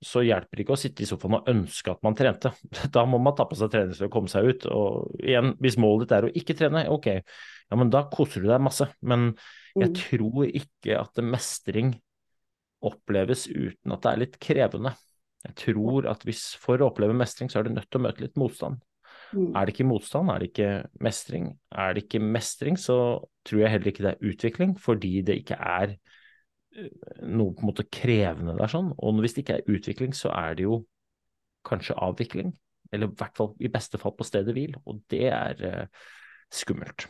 så 0.05 0.23
hjelper 0.25 0.59
det 0.59 0.65
ikke 0.65 0.77
å 0.77 0.81
sitte 0.81 1.05
i 1.05 1.09
sofaen 1.09 1.39
og 1.39 1.51
ønske 1.51 1.93
at 1.93 2.03
man 2.07 2.17
trente. 2.19 2.53
Da 2.95 3.05
må 3.09 3.21
man 3.23 3.37
ta 3.39 3.47
på 3.49 3.59
seg 3.59 3.73
treningstøy 3.73 4.09
og 4.09 4.15
komme 4.15 4.33
seg 4.33 4.49
ut. 4.49 4.67
Og 4.73 5.23
igjen, 5.23 5.55
hvis 5.63 5.79
målet 5.81 6.07
ditt 6.07 6.17
er 6.17 6.29
å 6.29 6.33
ikke 6.43 6.57
trene, 6.59 6.87
ok, 6.93 7.09
ja, 7.17 7.79
men 7.79 7.93
da 7.93 8.07
koser 8.13 8.45
du 8.45 8.51
deg 8.51 8.65
masse. 8.65 8.89
Men 9.07 9.31
jeg 9.77 9.93
mm. 9.93 9.97
tror 10.01 10.51
ikke 10.51 11.01
at 11.01 11.25
mestring 11.25 11.95
oppleves 12.87 13.47
uten 13.49 13.95
at 13.95 14.05
det 14.05 14.13
er 14.13 14.23
litt 14.25 14.41
krevende. 14.43 14.93
Jeg 15.47 15.57
tror 15.63 16.09
at 16.11 16.25
hvis 16.27 16.49
for 16.61 16.81
å 16.81 16.91
oppleve 16.91 17.17
mestring, 17.17 17.51
så 17.51 17.61
er 17.61 17.67
du 17.67 17.75
nødt 17.77 17.89
til 17.91 18.01
å 18.01 18.07
møte 18.07 18.25
litt 18.25 18.39
motstand. 18.41 18.83
Mm. 19.35 19.51
Er 19.59 19.67
det 19.67 19.75
ikke 19.75 19.89
motstand, 19.89 20.31
er 20.31 20.43
det 20.43 20.51
ikke 20.53 20.71
mestring. 21.03 21.49
Er 21.75 21.95
det 21.95 22.07
ikke 22.07 22.23
mestring, 22.23 22.79
så 22.79 22.99
tror 23.47 23.63
jeg 23.63 23.73
heller 23.75 23.93
ikke 23.93 24.07
det 24.07 24.13
er 24.15 24.31
utvikling, 24.31 24.77
fordi 24.81 25.15
det 25.27 25.41
ikke 25.43 25.59
er 25.59 25.97
noe 26.77 27.55
på 27.55 27.65
en 27.65 27.71
måte 27.71 27.87
krevende 27.93 28.57
der 28.59 28.71
sånn. 28.71 28.93
Og 28.97 29.21
hvis 29.23 29.37
det 29.37 29.45
ikke 29.45 29.59
er 29.61 29.75
utvikling, 29.77 30.15
så 30.17 30.33
er 30.35 30.57
det 30.59 30.67
jo 30.67 30.81
kanskje 31.67 31.99
avvikling. 31.99 32.55
Eller 32.95 33.11
i 33.11 33.19
hvert 33.19 33.37
fall 33.37 33.53
i 33.59 33.71
beste 33.73 33.99
fall 34.01 34.15
på 34.17 34.27
stedet 34.27 34.55
hvil. 34.55 34.77
Og 34.87 35.01
det 35.13 35.27
er 35.33 35.63
eh, 35.67 36.07
skummelt. 36.53 37.09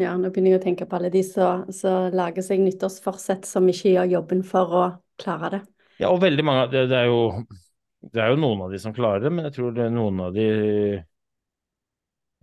Ja, 0.00 0.14
nå 0.16 0.30
begynner 0.32 0.54
jeg 0.54 0.60
å 0.62 0.64
tenke 0.64 0.86
på 0.88 0.96
alle 0.98 1.10
de 1.12 1.20
som 1.26 1.66
lager 2.16 2.44
seg 2.44 2.62
nyttårsforsett 2.62 3.44
som 3.48 3.68
ikke 3.68 3.92
gjør 3.92 4.14
jobben 4.16 4.40
for 4.46 4.78
å 4.78 4.84
klare 5.20 5.50
det. 5.56 5.62
Ja, 6.00 6.08
og 6.10 6.22
veldig 6.22 6.44
mange 6.46 6.64
det, 6.72 6.86
det, 6.90 7.02
er 7.04 7.10
jo, 7.10 7.44
det 8.08 8.22
er 8.24 8.32
jo 8.32 8.40
noen 8.40 8.64
av 8.64 8.72
de 8.72 8.80
som 8.82 8.94
klarer 8.96 9.26
det, 9.26 9.32
men 9.34 9.46
jeg 9.46 9.56
tror 9.58 9.76
det 9.76 9.84
er 9.84 9.92
noen 9.94 10.22
av 10.24 10.32
de 10.34 10.48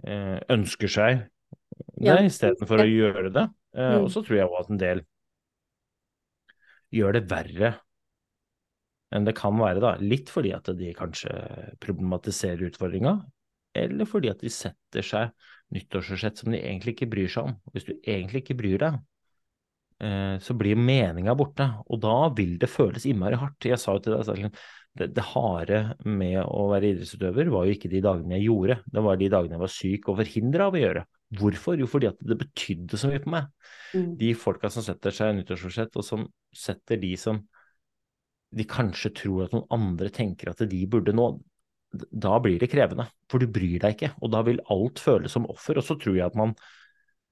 eh, 0.05 0.37
ønsker 0.55 0.93
seg 0.93 1.25
det 1.99 2.07
ja. 2.07 2.19
istedenfor 2.23 2.85
å 2.85 2.87
gjøre 2.87 3.33
det. 3.35 3.45
Eh, 3.75 3.95
mm. 3.95 4.05
Og 4.05 4.13
så 4.13 4.23
tror 4.23 4.37
jeg 4.37 4.47
òg 4.47 4.59
at 4.61 4.71
en 4.71 4.81
del 4.81 5.03
gjør 6.95 7.17
det 7.17 7.27
verre 7.29 7.75
enn 9.15 9.25
det 9.25 9.33
kan 9.37 9.57
være, 9.57 9.81
da. 9.81 9.95
Litt 10.01 10.29
fordi 10.29 10.51
at 10.53 10.69
de 10.77 10.91
kanskje 10.93 11.31
problematiserer 11.81 12.67
utfordringa, 12.69 13.15
eller 13.77 14.09
fordi 14.09 14.29
at 14.29 14.43
de 14.43 14.51
setter 14.53 15.05
seg 15.05 15.31
nyttårsforsett 15.73 16.41
som 16.41 16.53
de 16.53 16.59
egentlig 16.61 16.95
ikke 16.95 17.09
bryr 17.09 17.31
seg 17.31 17.49
om. 17.49 17.55
Hvis 17.73 17.87
du 17.87 17.95
egentlig 17.97 18.43
ikke 18.43 18.57
bryr 18.59 18.83
deg, 18.83 18.99
så 19.99 20.53
blir 20.55 20.79
meninga 20.79 21.33
borte, 21.35 21.65
og 21.91 21.99
da 21.99 22.29
vil 22.31 22.53
det 22.61 22.69
føles 22.71 23.03
innmari 23.09 23.35
hardt. 23.35 23.65
Jeg 23.67 23.81
sa 23.81 23.97
jo 23.97 24.03
til 24.05 24.15
deg, 24.15 24.53
det, 24.99 25.09
det 25.15 25.25
harde 25.33 25.81
med 26.07 26.39
å 26.43 26.69
være 26.71 26.93
idrettsutøver 26.93 27.51
var 27.53 27.67
jo 27.67 27.75
ikke 27.75 27.91
de 27.91 28.01
dagene 28.03 28.37
jeg 28.37 28.47
gjorde, 28.47 28.79
det 28.89 29.03
var 29.05 29.19
de 29.19 29.29
dagene 29.31 29.57
jeg 29.57 29.63
var 29.63 29.73
syk 29.73 30.09
og 30.09 30.19
forhindra 30.21 30.69
av 30.69 30.77
å 30.77 30.81
gjøre. 30.81 31.03
Hvorfor? 31.39 31.77
Jo, 31.77 31.87
fordi 31.89 32.09
at 32.09 32.23
det 32.25 32.39
betydde 32.39 32.97
så 32.97 33.11
mye 33.11 33.21
på 33.21 33.33
meg. 33.35 33.51
Mm. 33.93 34.09
De 34.17 34.31
folka 34.37 34.71
som 34.73 34.85
setter 34.85 35.13
seg 35.13 35.35
nyttårsforsett, 35.37 35.99
og 35.99 36.05
som 36.05 36.25
setter 36.55 37.01
de 37.01 37.13
som 37.21 37.43
de 38.49 38.65
kanskje 38.65 39.13
tror 39.13 39.45
at 39.45 39.53
noen 39.53 39.67
andre 39.75 40.09
tenker 40.13 40.49
at 40.49 40.63
de 40.65 40.81
burde 40.89 41.13
nå, 41.13 41.27
da 41.93 42.35
blir 42.41 42.57
det 42.61 42.71
krevende. 42.71 43.05
For 43.29 43.41
du 43.41 43.49
bryr 43.51 43.77
deg 43.83 43.95
ikke, 43.95 44.11
og 44.17 44.33
da 44.33 44.41
vil 44.45 44.61
alt 44.73 45.01
føles 45.01 45.33
som 45.37 45.45
offer. 45.49 45.77
Og 45.77 45.85
så 45.85 45.97
tror 46.01 46.17
jeg 46.17 46.25
at 46.25 46.37
man, 46.39 46.55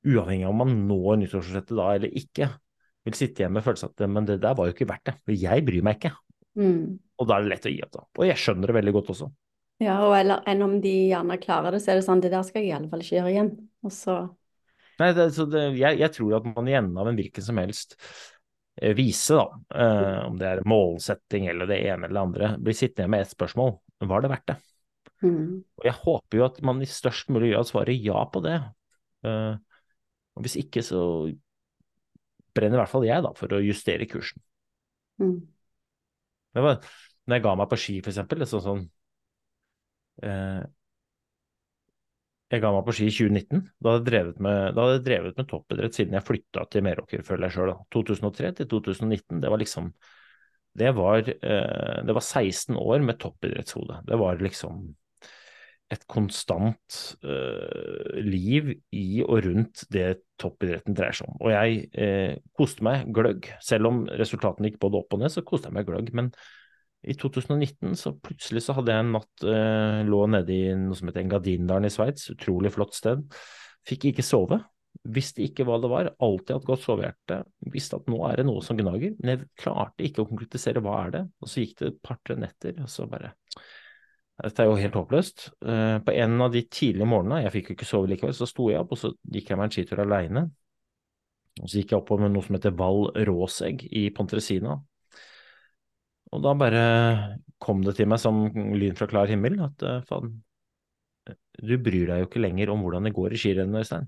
uavhengig 0.05 0.45
av 0.45 0.53
om 0.53 0.61
man 0.63 0.77
når 0.89 1.21
nyttårsforsettet 1.23 1.75
da 1.77 1.89
eller 1.95 2.13
ikke, 2.21 2.51
vil 3.07 3.17
sitte 3.17 3.43
igjen 3.43 3.53
med 3.55 3.65
følelsen 3.65 3.93
at 3.93 4.07
men 4.11 4.27
det 4.27 4.39
der 4.43 4.55
var 4.57 4.67
jo 4.67 4.75
ikke 4.75 4.89
verdt 4.89 5.09
det. 5.09 5.17
For 5.23 5.43
jeg 5.47 5.65
bryr 5.67 5.85
meg 5.85 5.99
ikke. 5.99 6.13
Mm. 6.59 6.97
Og 7.17 7.27
da 7.29 7.37
er 7.37 7.45
det 7.45 7.53
lett 7.53 7.67
å 7.69 7.73
gi 7.73 7.83
opp, 7.85 7.93
da. 7.93 8.03
Og 8.19 8.25
jeg 8.27 8.41
skjønner 8.41 8.69
det 8.69 8.77
veldig 8.77 8.93
godt 8.97 9.11
også. 9.13 9.29
Ja, 9.83 9.99
og 10.07 10.15
eller, 10.17 10.41
enn 10.49 10.63
om 10.65 10.79
de 10.81 10.93
gjerne 11.11 11.37
klarer 11.41 11.75
det, 11.75 11.83
så 11.83 11.93
er 11.93 11.99
det 11.99 12.07
sånn 12.07 12.21
det 12.23 12.33
der 12.33 12.45
skal 12.45 12.63
jeg 12.63 12.71
i 12.71 12.75
alle 12.77 12.89
fall 12.91 13.03
ikke 13.03 13.19
gjøre 13.19 13.33
igjen. 13.33 13.51
Og 13.85 13.93
så 13.93 14.17
Nei, 14.97 15.11
det, 15.13 15.27
det, 15.53 15.63
jeg, 15.77 15.99
jeg, 16.01 16.09
tror 16.15 16.39
at 16.39 16.47
man 16.49 16.69
i 16.69 16.73
enden 16.73 16.97
av 16.97 17.09
en 17.11 17.17
hvilken 17.19 17.45
som 17.45 17.59
helst 17.61 17.93
eh, 18.81 18.95
vise, 18.97 19.37
da, 19.37 19.59
eh, 19.77 20.15
om 20.25 20.39
det 20.39 20.47
er 20.49 20.63
målsetting 20.65 21.45
eller 21.51 21.69
det 21.69 21.77
ene 21.83 22.07
eller 22.07 22.15
det 22.17 22.23
andre, 22.23 22.49
blir 22.65 22.77
sittende 22.77 23.11
med 23.13 23.27
ett 23.27 23.35
spørsmål. 23.35 23.75
Var 24.09 24.25
det 24.25 24.31
verdt 24.33 24.49
det? 24.49 24.57
Mm. 25.21 25.61
Og 25.77 25.85
jeg 25.85 25.97
håper 26.01 26.39
jo 26.39 26.47
at 26.47 26.57
man 26.65 26.81
i 26.81 26.89
størst 26.89 27.29
mulig 27.33 27.53
grad 27.53 27.69
svarer 27.69 27.93
ja 27.93 28.23
på 28.33 28.41
det. 28.45 28.57
Uh, 29.25 29.61
og 30.37 30.45
hvis 30.45 30.57
ikke, 30.61 30.83
så 30.85 31.01
brenner 32.57 32.77
i 32.77 32.81
hvert 32.81 32.93
fall 32.93 33.05
jeg 33.07 33.25
da 33.25 33.33
for 33.37 33.57
å 33.57 33.63
justere 33.63 34.07
kursen. 34.09 34.41
Mm. 35.21 35.37
Det 36.53 36.63
var, 36.65 36.81
når 37.25 37.37
jeg 37.37 37.45
ga 37.45 37.53
meg 37.59 37.69
på 37.71 37.79
ski, 37.81 37.99
for 38.01 38.13
eksempel, 38.13 38.45
sånn, 38.49 38.65
sånn 38.65 38.83
eh, 40.25 40.65
Jeg 42.53 42.63
ga 42.63 42.69
meg 42.71 42.85
på 42.87 42.95
ski 42.95 43.09
i 43.09 43.13
2019. 43.13 43.65
Da 43.83 43.91
hadde 43.91 43.99
jeg 44.03 44.07
drevet 44.11 44.37
med, 44.45 44.77
jeg 44.79 45.01
drevet 45.03 45.41
med 45.41 45.49
toppidrett 45.49 45.97
siden 45.97 46.15
jeg 46.15 46.25
flytta 46.29 46.63
til 46.71 46.85
Meråker, 46.85 47.25
føler 47.27 47.49
jeg 47.49 47.57
sjøl. 47.57 47.73
2003 47.93 48.53
til 48.61 48.69
2019. 48.71 49.41
Det 49.43 49.51
var 49.51 49.61
liksom 49.61 49.91
det 50.77 50.91
var, 50.93 51.25
eh, 51.25 51.97
det 52.05 52.13
var 52.13 52.21
16 52.21 52.77
år 52.77 53.01
med 53.01 53.17
toppidrettshode. 53.19 54.03
Det 54.05 54.17
var 54.21 54.37
liksom 54.45 54.83
et 55.93 56.03
konstant 56.11 56.97
uh, 57.23 58.17
liv 58.19 58.73
i 58.91 59.21
og 59.23 59.45
rundt 59.45 59.85
det 59.93 60.07
toppidretten 60.41 60.95
dreier 60.97 61.15
seg 61.15 61.31
om. 61.31 61.39
Og 61.39 61.53
jeg 61.53 61.87
uh, 61.95 62.33
koste 62.59 62.83
meg 62.85 63.07
gløgg. 63.15 63.47
Selv 63.63 63.89
om 63.91 64.03
resultatene 64.19 64.71
gikk 64.71 64.81
både 64.83 64.99
opp 64.99 65.15
og 65.15 65.23
ned, 65.23 65.31
så 65.33 65.45
koste 65.47 65.71
jeg 65.71 65.77
meg 65.77 65.87
gløgg. 65.87 66.11
Men 66.17 66.31
i 67.07 67.15
2019 67.15 67.95
så 67.99 68.11
plutselig 68.19 68.65
så 68.65 68.75
hadde 68.75 68.91
jeg 68.91 69.05
en 69.05 69.13
natt 69.15 69.45
uh, 69.47 70.01
lå 70.07 70.23
nede 70.33 70.55
i 70.55 70.73
noe 70.75 70.97
som 70.97 71.07
heter 71.07 71.23
Engadindalen 71.23 71.87
i 71.87 71.93
Sveits, 71.93 72.27
utrolig 72.33 72.73
flott 72.75 72.97
sted. 72.97 73.23
Fikk 73.87 74.09
ikke 74.11 74.25
sove. 74.25 74.59
Visste 75.07 75.43
ikke 75.45 75.63
hva 75.67 75.77
det 75.79 75.91
var. 75.91 76.11
Alltid 76.25 76.55
hatt 76.57 76.67
godt 76.67 76.83
sovehjerte. 76.83 77.41
Visste 77.71 78.01
at 78.01 78.11
nå 78.11 78.19
er 78.27 78.41
det 78.41 78.47
noe 78.49 78.63
som 78.65 78.75
gnager, 78.79 79.15
men 79.21 79.33
jeg 79.33 79.49
klarte 79.61 80.03
ikke 80.03 80.25
å 80.25 80.29
konkretisere 80.29 80.83
hva 80.83 80.99
er 81.05 81.13
det. 81.15 81.25
Og 81.39 81.51
så 81.51 81.63
gikk 81.63 81.77
det 81.79 81.91
et 81.93 82.01
par-tre 82.03 82.35
netter, 82.43 82.81
og 82.83 82.91
så 82.91 83.07
bare 83.07 83.35
dette 84.37 84.61
er 84.61 84.69
jo 84.69 84.77
helt 84.77 84.97
håpløst. 84.97 85.47
Uh, 85.65 85.97
på 86.05 86.13
en 86.13 86.41
av 86.45 86.53
de 86.53 86.61
tidlige 86.69 87.09
morgenene, 87.09 87.41
jeg 87.45 87.53
fikk 87.55 87.71
jo 87.71 87.77
ikke 87.77 87.89
sove 87.89 88.11
likevel, 88.11 88.35
så 88.37 88.47
sto 88.49 88.69
jeg 88.69 88.81
opp 88.83 88.93
og 88.93 89.01
så 89.01 89.11
gikk 89.33 89.49
jeg 89.51 89.59
meg 89.59 89.69
en 89.69 89.73
skitur 89.73 90.03
aleine. 90.03 90.43
Og 91.57 91.65
så 91.65 91.79
gikk 91.79 91.93
jeg 91.93 92.01
opp 92.01 92.11
med 92.21 92.35
noe 92.35 92.45
som 92.45 92.57
heter 92.57 92.75
Val 92.77 93.07
Råsegg 93.27 93.87
i 93.89 94.07
Pontresina. 94.13 94.77
Og 96.35 96.43
da 96.43 96.53
bare 96.59 96.83
kom 97.63 97.81
det 97.85 97.95
til 97.97 98.09
meg 98.11 98.21
som 98.21 98.43
lyn 98.53 98.97
fra 98.99 99.07
klar 99.09 99.31
himmel 99.31 99.57
at 99.65 99.85
uh, 99.87 100.01
faen, 100.05 100.35
du 101.57 101.73
bryr 101.81 102.11
deg 102.11 102.21
jo 102.21 102.29
ikke 102.29 102.43
lenger 102.43 102.69
om 102.71 102.83
hvordan 102.85 103.07
det 103.09 103.15
går 103.17 103.33
i 103.33 103.39
skirennet, 103.41 103.81
Øystein. 103.81 104.05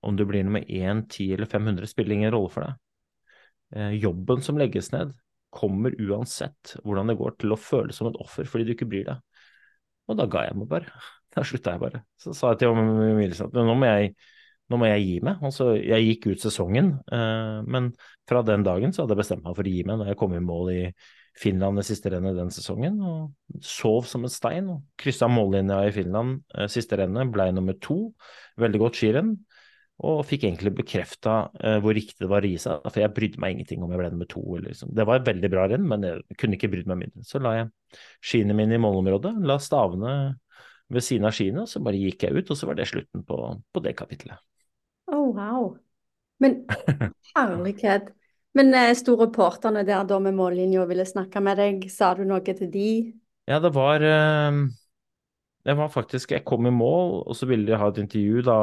Om 0.00 0.16
du 0.16 0.24
blir 0.24 0.46
nummer 0.46 0.64
1, 0.64 1.04
10 1.12 1.34
eller 1.36 1.50
500 1.50 1.90
spiller 1.90 2.16
ingen 2.16 2.32
rolle 2.32 2.52
for 2.54 2.64
deg. 2.64 2.80
Uh, 3.76 3.92
jobben 4.00 4.40
som 4.42 4.56
legges 4.58 4.94
ned, 4.94 5.12
kommer 5.54 5.94
uansett 5.98 6.76
hvordan 6.84 7.10
det 7.10 7.18
går, 7.20 7.36
til 7.40 7.54
å 7.54 7.60
føles 7.60 7.96
som 7.98 8.10
et 8.10 8.18
offer 8.22 8.48
fordi 8.48 8.68
du 8.68 8.74
ikke 8.74 8.88
bryr 8.90 9.08
deg. 9.08 9.24
Og 10.10 10.18
da 10.18 10.26
ga 10.30 10.46
jeg 10.48 10.58
meg 10.60 10.70
bare. 10.70 10.92
Da 11.30 11.44
slutta 11.46 11.76
jeg 11.76 11.78
bare. 11.78 12.00
Så 12.18 12.32
sa 12.34 12.48
jeg 12.50 12.58
til 12.58 12.72
Emilie 12.74 13.36
at 13.44 13.52
nå 13.54 13.74
må 13.78 13.86
jeg, 13.86 14.08
nå 14.66 14.78
må 14.80 14.88
jeg 14.88 15.04
gi 15.04 15.12
meg. 15.22 15.44
Altså, 15.46 15.68
jeg 15.78 16.08
gikk 16.08 16.24
ut 16.32 16.42
sesongen, 16.42 16.88
eh, 17.14 17.60
men 17.70 17.92
fra 18.26 18.40
den 18.42 18.64
dagen 18.66 18.90
så 18.90 19.04
hadde 19.04 19.14
jeg 19.14 19.20
bestemt 19.20 19.44
meg 19.46 19.54
for 19.54 19.62
å 19.62 19.74
gi 19.76 19.84
meg 19.86 20.00
når 20.00 20.10
jeg 20.10 20.18
kom 20.18 20.34
i 20.34 20.40
mål 20.42 20.72
i 20.74 20.80
Finland 21.38 21.78
det 21.78 21.84
siste 21.86 22.10
rennet 22.10 22.34
den 22.34 22.50
sesongen, 22.50 22.98
og 22.98 23.62
sov 23.62 24.08
som 24.10 24.26
en 24.26 24.34
stein. 24.34 24.72
og 24.74 24.82
Kryssa 24.98 25.30
mållinja 25.30 25.84
i 25.86 25.94
Finland 25.94 26.40
eh, 26.56 26.66
siste 26.66 26.98
rennet, 26.98 27.30
ble 27.30 27.46
nummer 27.54 27.78
to. 27.78 28.00
Veldig 28.58 28.82
godt 28.82 28.98
skirenn 28.98 29.36
og 30.00 30.22
fikk 30.24 30.46
egentlig 30.46 30.72
bekrefta 30.78 31.34
uh, 31.52 31.78
hvor 31.84 31.96
riktig 31.96 32.22
det 32.22 32.30
var 32.30 32.46
å 32.46 32.50
gi 32.50 32.60
seg. 32.62 32.86
For 32.86 33.02
jeg 33.02 33.12
brydde 33.16 33.42
meg 33.42 33.56
ingenting 33.56 33.82
om 33.84 33.92
jeg 33.92 34.00
ble 34.00 34.12
nummer 34.14 34.28
to. 34.30 34.44
Liksom. 34.64 34.94
Det 34.96 35.06
var 35.08 35.20
et 35.20 35.28
veldig 35.28 35.50
bra 35.52 35.66
renn, 35.70 35.84
men 35.88 36.06
jeg 36.06 36.38
kunne 36.40 36.56
ikke 36.56 36.70
brydd 36.72 36.88
meg 36.90 37.02
mindre. 37.02 37.24
Så 37.28 37.42
la 37.42 37.56
jeg 37.58 37.68
skiene 38.24 38.56
mine 38.56 38.78
i 38.78 38.82
målområdet, 38.82 39.34
la 39.44 39.58
stavene 39.60 40.14
ved 40.90 41.06
siden 41.06 41.28
av 41.28 41.36
skiene, 41.36 41.64
og 41.64 41.70
så 41.70 41.82
bare 41.84 42.00
gikk 42.00 42.26
jeg 42.26 42.40
ut, 42.40 42.50
og 42.50 42.58
så 42.58 42.70
var 42.70 42.78
det 42.78 42.88
slutten 42.90 43.22
på, 43.26 43.38
på 43.70 43.84
det 43.84 43.94
kapitlet. 43.98 44.40
Oh, 45.10 45.30
wow. 45.36 45.74
Men 46.42 46.64
herlighet. 47.36 48.10
Men 48.56 48.74
eh, 48.74 48.92
sto 48.98 49.14
reporterne 49.20 49.84
der 49.86 50.06
da 50.08 50.18
med 50.22 50.34
mållinja 50.34 50.82
og 50.82 50.90
ville 50.90 51.06
snakke 51.06 51.42
med 51.44 51.60
deg, 51.60 51.86
sa 51.92 52.14
du 52.18 52.24
noe 52.26 52.42
til 52.42 52.70
de? 52.72 52.90
Ja, 53.50 53.60
det 53.62 53.70
var 53.74 54.02
eh, 54.04 54.58
Det 55.66 55.76
var 55.78 55.90
faktisk 55.90 56.32
Jeg 56.34 56.44
kom 56.46 56.66
i 56.66 56.74
mål, 56.74 57.20
og 57.26 57.36
så 57.36 57.46
ville 57.46 57.68
de 57.68 57.78
ha 57.78 57.90
et 57.90 58.00
intervju 58.02 58.42
da 58.46 58.58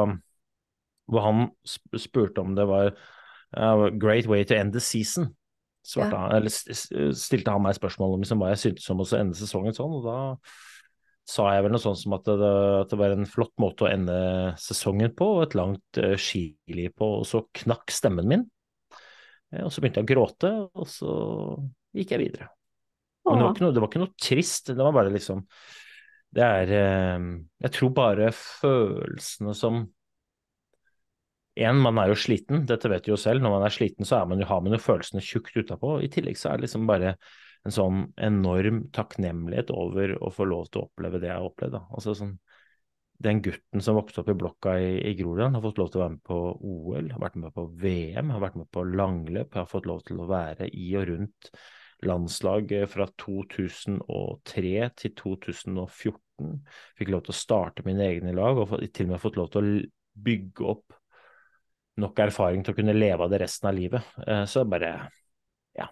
hvor 1.08 1.24
han 1.24 1.46
spurte 1.96 2.44
om 2.44 2.54
det 2.58 2.66
var 2.68 2.92
a 3.56 3.74
uh, 3.74 3.88
great 3.88 4.26
way 4.26 4.44
to 4.44 4.54
end 4.54 4.72
the 4.72 4.80
season. 4.80 5.34
Svarte, 5.88 6.16
ja. 6.16 6.36
eller 6.36 7.14
stilte 7.16 7.52
han 7.54 7.62
meg 7.64 7.78
spørsmål 7.78 8.16
om 8.16 8.24
liksom, 8.24 8.42
hva 8.42 8.50
jeg 8.52 8.60
syntes 8.60 8.90
om 8.92 9.00
å 9.00 9.06
ende 9.16 9.38
sesongen 9.38 9.76
sånn, 9.76 9.94
og 9.96 10.04
da 10.04 10.18
sa 11.28 11.46
jeg 11.54 11.64
vel 11.64 11.72
noe 11.72 11.80
sånt 11.80 12.00
som 12.00 12.16
at 12.16 12.28
det, 12.28 12.50
at 12.82 12.92
det 12.92 12.98
var 13.00 13.14
en 13.14 13.28
flott 13.28 13.54
måte 13.60 13.86
å 13.86 13.88
ende 13.88 14.18
sesongen 14.60 15.14
på, 15.16 15.30
og 15.38 15.46
et 15.46 15.56
langt 15.56 16.00
uh, 16.02 16.12
skiliv 16.20 16.92
på, 16.98 17.10
og 17.22 17.26
så 17.28 17.44
knakk 17.62 17.92
stemmen 17.94 18.28
min. 18.28 18.46
Og 19.64 19.72
så 19.72 19.80
begynte 19.80 20.02
jeg 20.02 20.04
å 20.04 20.10
gråte, 20.10 20.48
og 20.76 20.88
så 20.92 21.12
gikk 21.96 22.10
jeg 22.12 22.20
videre. 22.20 22.50
Men 23.24 23.40
det 23.40 23.46
var, 23.46 23.60
noe, 23.64 23.72
det 23.72 23.80
var, 23.80 23.88
ikke 23.88 24.02
noe, 24.02 24.16
trist, 24.20 24.68
det 24.72 24.80
var 24.80 24.92
bare 24.96 25.12
liksom 25.12 25.40
Det 26.32 26.44
er 26.44 26.70
Jeg 26.72 27.72
tror 27.74 27.90
bare 27.96 28.28
følelsene 28.32 29.52
som 29.56 29.82
en, 31.66 31.80
man 31.82 31.98
er 32.00 32.12
jo 32.12 32.18
sliten, 32.18 32.64
dette 32.68 32.90
vet 32.90 33.06
du 33.06 33.12
jo 33.12 33.20
selv. 33.20 33.42
Når 33.42 33.54
man 33.56 33.66
er 33.66 33.74
sliten, 33.74 34.06
så 34.08 34.22
man 34.28 34.42
jo, 34.42 34.48
har 34.50 34.62
man 34.64 34.76
jo 34.76 34.82
følelsene 34.82 35.24
tjukt 35.24 35.56
utapå. 35.56 35.98
I 36.04 36.10
tillegg 36.12 36.38
så 36.38 36.52
er 36.52 36.58
det 36.58 36.68
liksom 36.68 36.86
bare 36.88 37.16
en 37.66 37.74
sånn 37.74 38.04
enorm 38.22 38.84
takknemlighet 38.94 39.72
over 39.74 40.14
å 40.22 40.30
få 40.32 40.46
lov 40.48 40.68
til 40.68 40.82
å 40.82 40.86
oppleve 40.88 41.20
det 41.22 41.30
jeg 41.30 41.40
har 41.40 41.48
opplevd. 41.48 41.74
Da. 41.74 41.82
Altså 41.94 42.14
sånn, 42.18 42.36
den 43.18 43.42
gutten 43.42 43.82
som 43.82 43.98
vokste 43.98 44.22
opp 44.22 44.30
i 44.30 44.36
blokka 44.38 44.76
i, 44.78 44.92
i 45.10 45.16
Groruddalen, 45.18 45.58
har 45.58 45.64
fått 45.64 45.80
lov 45.82 45.90
til 45.90 46.00
å 46.00 46.04
være 46.04 46.14
med 46.14 46.24
på 46.28 46.38
OL, 46.70 47.10
har 47.14 47.24
vært 47.24 47.40
med 47.42 47.56
på 47.56 47.66
VM, 47.82 48.30
har 48.34 48.44
vært 48.44 48.60
med 48.60 48.70
på 48.74 48.86
langløp, 48.92 49.58
har 49.58 49.68
fått 49.70 49.90
lov 49.90 50.04
til 50.06 50.22
å 50.22 50.28
være 50.30 50.70
i 50.70 50.92
og 51.00 51.08
rundt 51.10 51.52
landslag 52.06 52.72
fra 52.92 53.08
2003 53.18 54.72
til 55.02 55.14
2014. 55.18 56.52
Fikk 56.98 57.10
lov 57.10 57.24
til 57.26 57.34
å 57.34 57.40
starte 57.40 57.84
mine 57.86 58.06
egne 58.06 58.34
lag, 58.38 58.62
og 58.62 58.76
til 58.86 59.08
og 59.08 59.16
med 59.16 59.22
fått 59.24 59.40
lov 59.40 59.50
til 59.50 59.66
å 59.66 59.80
bygge 60.28 60.70
opp 60.70 60.97
nok 62.00 62.20
erfaring 62.22 62.64
til 62.64 62.74
å 62.74 62.78
kunne 62.78 62.96
leve 62.96 63.24
av 63.24 63.32
det 63.32 63.42
resten 63.42 63.70
av 63.70 63.76
livet. 63.76 64.12
Så 64.24 64.44
så 64.52 64.64
bare 64.68 64.92
ja, 65.78 65.88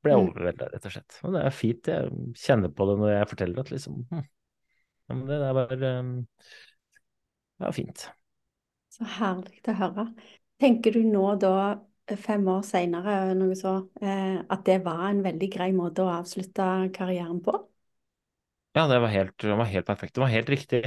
ble 0.00 0.14
jeg 0.14 0.22
mm. 0.22 0.30
overvelda, 0.30 0.70
rett 0.72 0.88
og 0.88 0.94
slett. 0.94 1.18
Og 1.22 1.36
det 1.36 1.44
er 1.44 1.56
fint, 1.56 1.90
jeg 1.92 2.32
kjenner 2.42 2.72
på 2.72 2.88
det 2.88 2.96
når 3.00 3.14
jeg 3.14 3.30
forteller 3.34 3.62
at 3.64 3.72
liksom 3.74 4.02
hm, 4.10 4.26
ja, 5.08 5.14
men 5.14 5.24
det 5.28 5.38
er 5.38 5.56
bare 5.58 5.92
ja, 7.62 7.72
fint. 7.74 8.06
Så 8.92 9.08
herlig 9.18 9.62
å 9.68 9.76
høre. 9.78 10.06
Tenker 10.62 10.94
du 10.94 11.02
nå 11.08 11.24
da, 11.42 11.80
fem 12.20 12.46
år 12.50 12.62
seinere, 12.66 13.16
eh, 13.32 14.38
at 14.42 14.64
det 14.68 14.78
var 14.84 15.06
en 15.08 15.22
veldig 15.24 15.48
grei 15.52 15.70
måte 15.76 16.04
å 16.04 16.12
avslutte 16.12 16.68
karrieren 16.94 17.40
på? 17.44 17.56
Ja, 18.72 18.86
det 18.88 18.98
var 19.04 19.10
helt, 19.12 19.36
det 19.38 19.54
var 19.54 19.68
helt 19.68 19.86
perfekt. 19.86 20.14
Det 20.14 20.22
var 20.22 20.32
helt 20.32 20.48
riktig. 20.48 20.80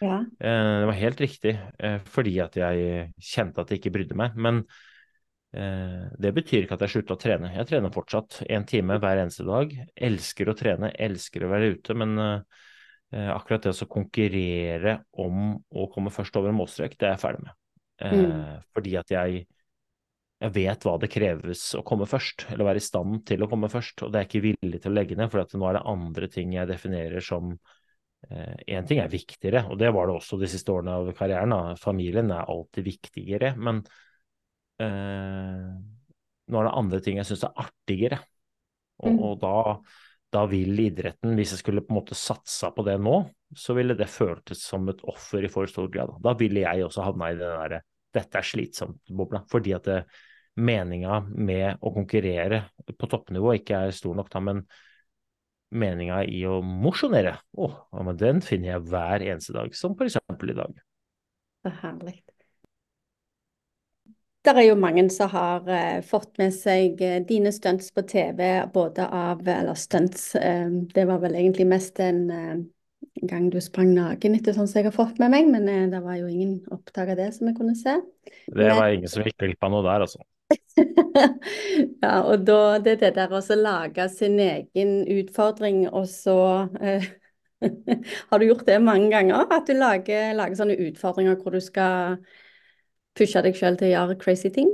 Ja. 0.00 0.20
Eh, 0.40 0.78
det 0.80 0.86
var 0.86 0.98
helt 0.98 1.20
riktig 1.20 1.56
eh, 1.78 1.98
fordi 2.06 2.36
at 2.44 2.56
jeg 2.58 3.06
kjente 3.18 3.62
at 3.62 3.72
jeg 3.72 3.80
ikke 3.80 3.94
brydde 3.96 4.18
meg. 4.18 4.36
Men 4.38 4.60
eh, 5.50 6.04
det 6.22 6.30
betyr 6.36 6.62
ikke 6.62 6.78
at 6.78 6.84
jeg 6.86 6.94
slutta 6.94 7.16
å 7.16 7.22
trene. 7.22 7.50
Jeg 7.56 7.66
trener 7.70 7.94
fortsatt 7.94 8.44
én 8.46 8.66
time 8.68 9.00
hver 9.02 9.24
eneste 9.24 9.46
dag. 9.48 9.74
Elsker 9.96 10.52
å 10.52 10.56
trene, 10.58 10.92
elsker 10.94 11.42
å 11.42 11.50
være 11.50 11.72
ute. 11.74 11.98
Men 11.98 12.14
akkurat 13.12 13.66
det 13.66 13.74
å 13.74 13.90
konkurrere 13.92 14.94
om 15.20 15.50
å 15.52 15.82
komme 15.92 16.08
først 16.14 16.38
over 16.40 16.48
en 16.48 16.56
målstrek, 16.56 16.94
det 16.96 17.10
er 17.10 17.10
jeg 17.12 17.20
ferdig 17.20 17.42
med. 17.44 17.58
Mm. 18.00 18.62
Fordi 18.72 18.94
at 18.96 19.12
jeg 19.12 19.42
jeg 20.42 20.54
vet 20.56 20.84
hva 20.86 20.96
det 20.98 21.10
kreves 21.12 21.62
å 21.78 21.84
komme 21.86 22.06
først, 22.10 22.48
eller 22.50 22.66
være 22.66 22.80
i 22.82 22.84
stand 22.84 23.20
til 23.28 23.44
å 23.44 23.48
komme 23.50 23.70
først. 23.70 24.02
Og 24.02 24.10
det 24.10 24.18
er 24.18 24.24
jeg 24.24 24.30
ikke 24.30 24.46
villig 24.48 24.80
til 24.82 24.90
å 24.90 24.96
legge 24.96 25.18
ned, 25.18 25.30
for 25.30 25.58
nå 25.58 25.68
er 25.68 25.78
det 25.78 25.86
andre 25.92 26.28
ting 26.32 26.56
jeg 26.56 26.70
definerer 26.70 27.24
som 27.24 27.54
Én 28.22 28.76
eh, 28.78 28.84
ting 28.86 29.00
er 29.02 29.10
viktigere, 29.10 29.64
og 29.66 29.80
det 29.80 29.88
var 29.90 30.06
det 30.06 30.12
også 30.14 30.36
de 30.38 30.46
siste 30.46 30.70
årene 30.70 30.92
av 30.94 31.08
karrieren. 31.18 31.50
Da. 31.50 31.72
Familien 31.74 32.30
er 32.30 32.46
alltid 32.52 32.86
viktigere, 32.86 33.48
men 33.58 33.80
eh, 34.78 35.64
nå 36.46 36.60
er 36.60 36.68
det 36.68 36.76
andre 36.78 37.00
ting 37.02 37.18
jeg 37.18 37.26
syns 37.32 37.42
er 37.48 37.64
artigere. 37.64 38.20
Og, 39.02 39.08
mm. 39.10 39.18
og 39.26 39.40
da, 39.42 39.56
da, 40.38 40.44
vil 40.52 40.84
idretten, 40.84 41.34
hvis 41.34 41.56
jeg 41.56 41.64
skulle 41.64 41.82
på 41.82 41.90
en 41.90 41.98
måte 41.98 42.18
satsa 42.18 42.70
på 42.70 42.86
det 42.86 42.94
nå, 43.02 43.16
så 43.58 43.74
ville 43.74 43.98
det 43.98 44.06
føltes 44.06 44.62
som 44.70 44.86
et 44.92 45.02
offer 45.10 45.42
i 45.42 45.50
for 45.50 45.66
stor 45.66 45.90
grad. 45.90 46.14
Da 46.22 46.36
ville 46.38 46.62
jeg 46.62 46.86
også 46.86 47.02
havna 47.08 47.32
i 47.32 47.40
den 47.40 47.58
derre 47.58 47.82
dette 48.12 48.38
er 48.38 48.46
slitsomt-bobla. 48.46 49.42
Fordi 49.50 49.74
at 49.76 49.88
det, 49.88 49.98
meninga 50.54 51.22
med 51.32 51.80
å 51.80 51.92
konkurrere 51.94 52.64
på 52.98 53.08
toppnivå 53.08 53.54
ikke 53.56 53.86
er 53.86 53.94
stor 53.96 54.16
nok, 54.18 54.28
da, 54.32 54.42
men 54.44 54.64
meninga 55.72 56.20
i 56.28 56.42
å 56.44 56.58
mosjonere, 56.60 57.38
oh, 57.56 57.78
den 58.18 58.42
finner 58.44 58.74
jeg 58.74 58.90
hver 58.90 59.24
eneste 59.24 59.56
dag, 59.56 59.72
som 59.76 59.96
f.eks. 59.96 60.18
i 60.20 60.58
dag. 60.58 60.76
Så 61.62 61.72
herlig. 61.80 62.18
Det 64.42 64.50
er 64.58 64.64
jo 64.66 64.74
mange 64.74 65.04
som 65.14 65.30
har 65.30 65.68
eh, 65.70 66.00
fått 66.02 66.34
med 66.42 66.50
seg 66.52 67.00
eh, 67.00 67.20
dine 67.24 67.52
stunts 67.54 67.92
på 67.94 68.02
TV, 68.10 68.66
både 68.74 69.06
av 69.06 69.46
Eller 69.46 69.78
stunts, 69.78 70.32
eh, 70.34 70.66
det 70.92 71.06
var 71.06 71.22
vel 71.22 71.38
egentlig 71.38 71.68
mest 71.70 72.02
en 72.02 72.26
en 73.22 73.28
gang 73.28 73.50
du 73.50 73.60
sprang 73.62 73.92
naken 73.94 74.36
etter 74.38 74.54
sånn 74.56 74.68
som 74.70 74.80
jeg 74.80 74.88
har 74.88 74.94
fått 74.94 75.20
med 75.22 75.32
meg, 75.34 75.48
men 75.50 75.68
eh, 75.70 75.88
det 75.92 76.00
var 76.04 76.18
jo 76.18 76.28
ingen 76.30 76.56
oppdaga 76.74 77.16
det 77.18 77.30
som 77.36 77.48
jeg 77.48 77.58
kunne 77.58 77.74
se. 77.78 77.98
Det 78.46 78.70
var 78.78 78.94
ingen 78.94 79.10
som 79.10 79.26
gikk 79.26 79.38
glipp 79.42 79.66
av 79.66 79.74
noe 79.74 79.84
der, 79.86 80.06
altså. 80.06 80.22
ja, 82.02 82.14
og 82.22 82.44
da 82.46 82.60
det 82.82 82.96
er 82.96 83.00
det 83.02 83.12
der 83.18 83.34
å 83.34 83.42
lage 83.58 84.06
sin 84.12 84.38
egen 84.42 84.94
utfordring, 85.18 85.86
og 85.90 86.06
så 86.10 86.38
eh, 86.80 87.10
Har 88.30 88.40
du 88.40 88.48
gjort 88.48 88.66
det 88.66 88.78
mange 88.82 89.10
ganger? 89.12 89.46
At 89.54 89.68
du 89.70 89.76
lager, 89.78 90.32
lager 90.34 90.58
sånne 90.58 90.78
utfordringer 90.88 91.36
hvor 91.38 91.54
du 91.54 91.60
skal 91.62 92.16
pushe 93.18 93.42
deg 93.44 93.54
sjøl 93.54 93.76
til 93.78 93.90
å 93.90 93.92
gjøre 93.92 94.18
crazy 94.18 94.50
ting? 94.54 94.72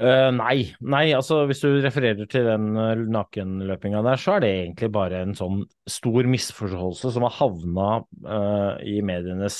Uh, 0.00 0.30
nei. 0.32 0.70
nei, 0.80 1.10
altså 1.12 1.42
hvis 1.50 1.60
du 1.60 1.74
refererer 1.82 2.28
til 2.30 2.46
den 2.46 2.70
uh, 2.78 2.94
nakenløpinga 2.96 4.00
der, 4.06 4.20
så 4.22 4.38
er 4.38 4.44
det 4.44 4.52
egentlig 4.62 4.88
bare 4.94 5.18
en 5.26 5.34
sånn 5.36 5.64
stor 5.90 6.28
misforståelse 6.30 7.10
som 7.12 7.26
har 7.26 7.34
havna 7.36 7.88
uh, 8.24 8.78
i 8.80 9.00
medienes 9.04 9.58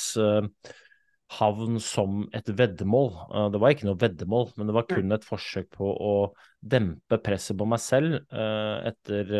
havn 1.31 1.79
som 1.79 2.25
et 2.35 2.47
veddemål. 2.47 3.11
det 3.53 3.59
var 3.61 3.73
ikke 3.73 3.87
noe 3.87 3.99
veddemål, 3.99 4.49
men 4.57 4.67
det 4.67 4.75
var 4.75 4.87
kun 4.89 5.15
et 5.15 5.27
forsøk 5.27 5.69
på 5.77 5.87
å 5.95 6.13
dempe 6.59 7.19
presset 7.23 7.57
på 7.57 7.67
meg 7.69 7.79
selv 7.81 8.17
etter 8.35 9.31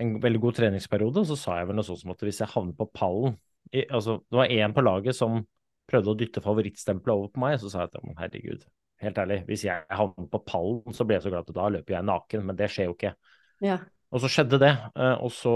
en 0.00 0.16
veldig 0.22 0.42
god 0.42 0.58
treningsperiode. 0.60 1.24
Så 1.28 1.38
sa 1.38 1.58
jeg 1.58 1.70
vel 1.70 1.80
noe 1.80 1.86
sånt 1.86 2.02
som 2.02 2.14
at 2.14 2.22
hvis 2.24 2.42
jeg 2.42 2.52
havner 2.54 2.76
på 2.78 2.88
pallen 2.94 3.36
altså, 3.90 4.20
Det 4.26 4.38
var 4.38 4.52
én 4.54 4.74
på 4.74 4.84
laget 4.84 5.18
som 5.18 5.42
prøvde 5.90 6.12
å 6.12 6.18
dytte 6.18 6.42
favorittstempelet 6.44 7.16
over 7.16 7.32
på 7.34 7.42
meg, 7.42 7.56
så 7.58 7.70
sa 7.70 7.84
jeg 7.84 7.90
at 7.90 8.20
herregud, 8.22 8.66
helt 9.02 9.18
ærlig, 9.18 9.40
hvis 9.48 9.64
jeg 9.66 9.86
havner 9.90 10.28
på 10.30 10.40
pallen, 10.46 10.94
så 10.94 11.06
blir 11.06 11.18
jeg 11.18 11.26
så 11.26 11.32
glad 11.32 11.48
at 11.48 11.56
da 11.56 11.70
løper 11.74 11.96
jeg 11.96 12.06
naken, 12.06 12.44
men 12.46 12.58
det 12.58 12.68
skjer 12.70 12.90
jo 12.90 12.94
ikke. 12.94 13.12
Ja. 13.64 13.80
Og 14.10 14.22
så 14.24 14.28
skjedde 14.30 14.58
det, 14.58 14.70
eh, 14.98 15.20
og 15.22 15.30
så 15.30 15.52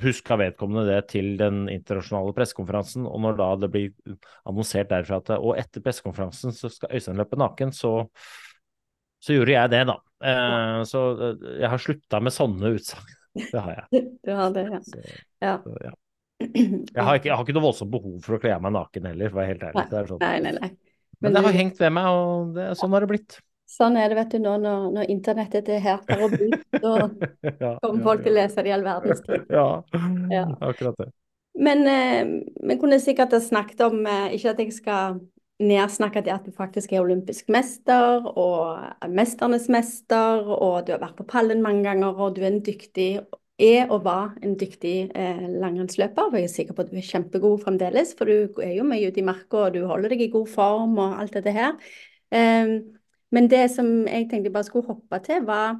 huska 0.00 0.38
vedkommende 0.40 0.86
det 0.88 1.02
til 1.12 1.34
den 1.40 1.66
internasjonale 1.68 2.32
pressekonferansen. 2.36 3.04
Og 3.04 3.20
når 3.20 3.36
da 3.36 3.48
det 3.60 3.70
blir 3.74 4.16
annonsert 4.48 4.88
derfra 4.92 5.20
at 5.20 5.34
og 5.36 5.52
etter 5.60 5.84
pressekonferansen 5.84 6.56
så 6.56 6.70
skal 6.72 6.96
Øystein 6.96 7.20
løpe 7.20 7.36
naken, 7.40 7.74
så, 7.76 7.92
så 9.20 9.36
gjorde 9.36 9.52
jeg 9.52 9.72
det, 9.74 9.82
da. 9.92 9.98
Eh, 10.32 10.80
så 10.88 11.04
eh, 11.28 11.46
jeg 11.60 11.72
har 11.74 11.84
slutta 11.84 12.22
med 12.24 12.36
sånne 12.38 12.74
utsagn. 12.78 13.14
Det 13.52 13.60
har 13.60 13.74
jeg. 13.76 14.04
Du 14.24 14.30
har 14.34 14.50
det, 14.50 14.64
ja. 14.72 14.78
Så, 14.82 15.02
ja. 15.44 15.56
Så, 15.62 15.74
ja. 15.84 15.92
Jeg, 16.38 17.02
har 17.04 17.18
ikke, 17.18 17.28
jeg 17.28 17.36
har 17.36 17.44
ikke 17.44 17.54
noe 17.54 17.66
voldsomt 17.68 17.92
behov 17.92 18.16
for 18.24 18.34
å 18.34 18.40
kle 18.42 18.54
av 18.54 18.64
meg 18.64 18.72
naken 18.74 19.06
heller, 19.10 19.30
for 19.30 19.38
å 19.38 19.42
være 19.42 19.52
helt 19.52 19.66
ærlig. 19.68 20.08
Sånn. 20.08 20.22
nei, 20.24 20.38
nei, 20.42 20.54
nei. 20.56 20.70
Men, 21.18 21.34
det 21.34 21.42
har 21.44 21.56
hengt 21.56 21.80
ved 21.82 21.94
meg, 21.94 22.08
og 22.14 22.56
det, 22.56 22.66
sånn 22.78 22.94
har 22.94 23.04
det 23.04 23.10
blitt. 23.10 23.38
Sånn 23.68 23.98
er 24.00 24.08
det, 24.08 24.16
vet 24.16 24.32
du, 24.32 24.38
nå 24.40 24.54
når, 24.62 24.84
når 24.96 25.10
internettet 25.12 25.66
er 25.74 25.82
her 25.84 25.98
for 26.08 26.24
å 26.24 26.28
bli, 26.32 26.48
så 26.82 26.92
ja, 27.44 27.74
kommer 27.82 28.04
folk 28.06 28.22
til 28.24 28.32
å 28.32 28.38
lese 28.38 28.64
det 28.64 28.70
i 28.70 28.76
all 28.78 28.86
verdens 28.86 29.24
tid. 29.26 29.48
Ja, 29.58 29.66
ja, 30.32 30.44
akkurat 30.64 30.96
det. 31.02 31.10
Men 31.58 31.82
eh, 31.90 32.30
vi 32.70 32.78
kunne 32.80 33.00
sikkert 33.02 33.34
ha 33.34 33.42
snakket 33.42 33.82
om, 33.88 34.00
eh, 34.06 34.36
ikke 34.38 34.54
at 34.54 34.62
jeg 34.62 34.76
skal 34.76 35.18
nedsnakke 35.58 36.22
det 36.22 36.32
at 36.32 36.46
du 36.46 36.54
faktisk 36.54 36.92
er 36.94 37.02
olympisk 37.02 37.48
mester 37.50 38.24
og 38.30 39.08
mesternes 39.10 39.66
mester, 39.74 40.46
og 40.54 40.86
du 40.86 40.94
har 40.94 41.02
vært 41.02 41.18
på 41.18 41.26
pallen 41.28 41.64
mange 41.64 41.82
ganger, 41.88 42.14
og 42.14 42.36
du 42.36 42.44
er 42.44 42.52
en 42.52 42.62
dyktig 42.64 43.10
er 43.58 43.90
og 43.90 44.04
var 44.04 44.36
en 44.46 44.54
dyktig 44.54 45.10
eh, 45.18 45.46
langrennsløper. 45.58 46.30
For 46.30 46.38
jeg 46.38 46.46
er 46.46 46.52
sikker 46.52 46.76
på 46.76 46.84
at 46.84 46.92
du 46.92 47.00
er 47.00 47.08
kjempegod 47.08 47.64
fremdeles, 47.64 48.14
for 48.16 48.30
du 48.30 48.60
er 48.62 48.76
jo 48.78 48.86
mye 48.86 49.10
ute 49.10 49.20
i 49.20 49.26
marka 49.26 49.66
og 49.66 49.74
du 49.74 49.82
holder 49.90 50.14
deg 50.14 50.22
i 50.28 50.30
god 50.32 50.46
form 50.52 50.94
og 51.02 51.18
alt 51.18 51.34
dette 51.34 51.54
her. 51.56 51.74
Eh, 52.30 52.78
men 53.34 53.50
det 53.50 53.66
som 53.70 53.86
jeg 54.06 54.28
tenkte 54.30 54.48
jeg 54.48 54.54
bare 54.54 54.68
skulle 54.68 54.88
hoppe 54.88 55.20
til, 55.24 55.44
var 55.46 55.78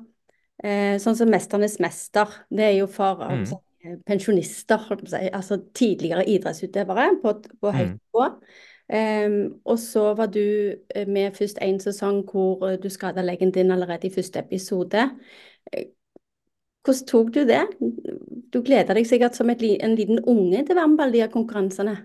eh, 0.64 0.98
sånn 1.00 1.16
som 1.16 1.28
'Mesternes 1.32 1.78
mester'. 1.80 2.44
Det 2.50 2.64
er 2.64 2.76
jo 2.78 2.86
for 2.86 3.22
mm. 3.22 3.40
altså, 3.40 3.60
pensjonister, 4.06 4.88
altså 5.32 5.60
tidligere 5.74 6.28
idrettsutøvere 6.28 7.10
på, 7.22 7.34
på 7.60 7.70
høyt 7.70 7.94
mm. 7.94 8.00
nivå. 8.00 8.26
Um, 8.88 9.60
og 9.64 9.78
så 9.78 10.14
var 10.16 10.26
du 10.32 10.72
eh, 10.94 11.08
med 11.08 11.34
først 11.36 11.58
en 11.60 11.80
sesong 11.80 12.22
hvor 12.30 12.64
eh, 12.70 12.78
du 12.80 12.88
skada 12.88 13.20
leggen 13.22 13.50
din 13.52 13.70
allerede 13.70 14.08
i 14.08 14.14
første 14.14 14.38
episode. 14.38 15.10
Hvordan 16.84 17.06
tok 17.08 17.34
du 17.34 17.40
det? 17.44 17.66
Du 18.52 18.62
gleda 18.64 18.96
deg 18.96 19.04
sikkert 19.06 19.36
som 19.36 19.50
et, 19.50 19.60
en 19.60 19.96
liten 19.96 20.24
unge 20.24 20.64
til 20.64 20.72
å 20.72 20.80
være 20.80 20.88
med 20.88 20.96
på 20.96 21.04
alle 21.04 21.18
de 21.18 21.28
konkurransene? 21.32 21.96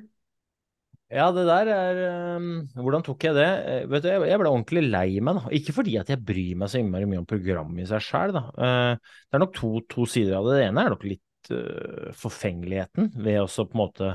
Ja, 1.12 1.28
det 1.36 1.44
der 1.46 1.70
er 1.70 2.38
um, 2.39 2.63
Hvordan 2.74 3.04
tok 3.06 3.24
jeg 3.28 3.36
det? 3.38 3.50
Eh, 3.70 3.84
vet 3.92 4.06
du, 4.06 4.10
jeg, 4.10 4.24
jeg 4.32 4.39
ble 4.42 4.50
ordentlig 4.50 4.84
lei 4.88 5.08
meg, 5.22 5.38
da. 5.38 5.52
Ikke 5.54 5.76
fordi 5.76 5.98
at 6.02 6.10
jeg 6.10 6.24
bryr 6.26 6.56
meg 6.58 6.72
så 6.72 6.80
innmari 6.80 7.10
mye 7.10 7.22
om 7.22 7.28
programmet 7.30 7.84
i 7.84 7.89
seg 7.89 8.02
sjøl, 8.02 8.34
da. 8.34 8.44
Uh, 8.58 9.18
det 9.28 9.38
er 9.38 9.44
nok 9.44 9.54
to, 9.58 9.72
to, 9.92 10.08
sider 10.10 10.39
av 10.39 10.48
det. 10.50 10.58
Det 10.58 10.68
ene 10.70 10.86
er 10.86 10.96
nok 10.96 11.06
litt 11.06 11.52
uh, 11.54 12.08
forfengeligheten 12.18 13.12
ved 13.20 13.42
å 13.44 13.48
på 13.50 13.78
en 13.78 13.84
måte 13.84 14.13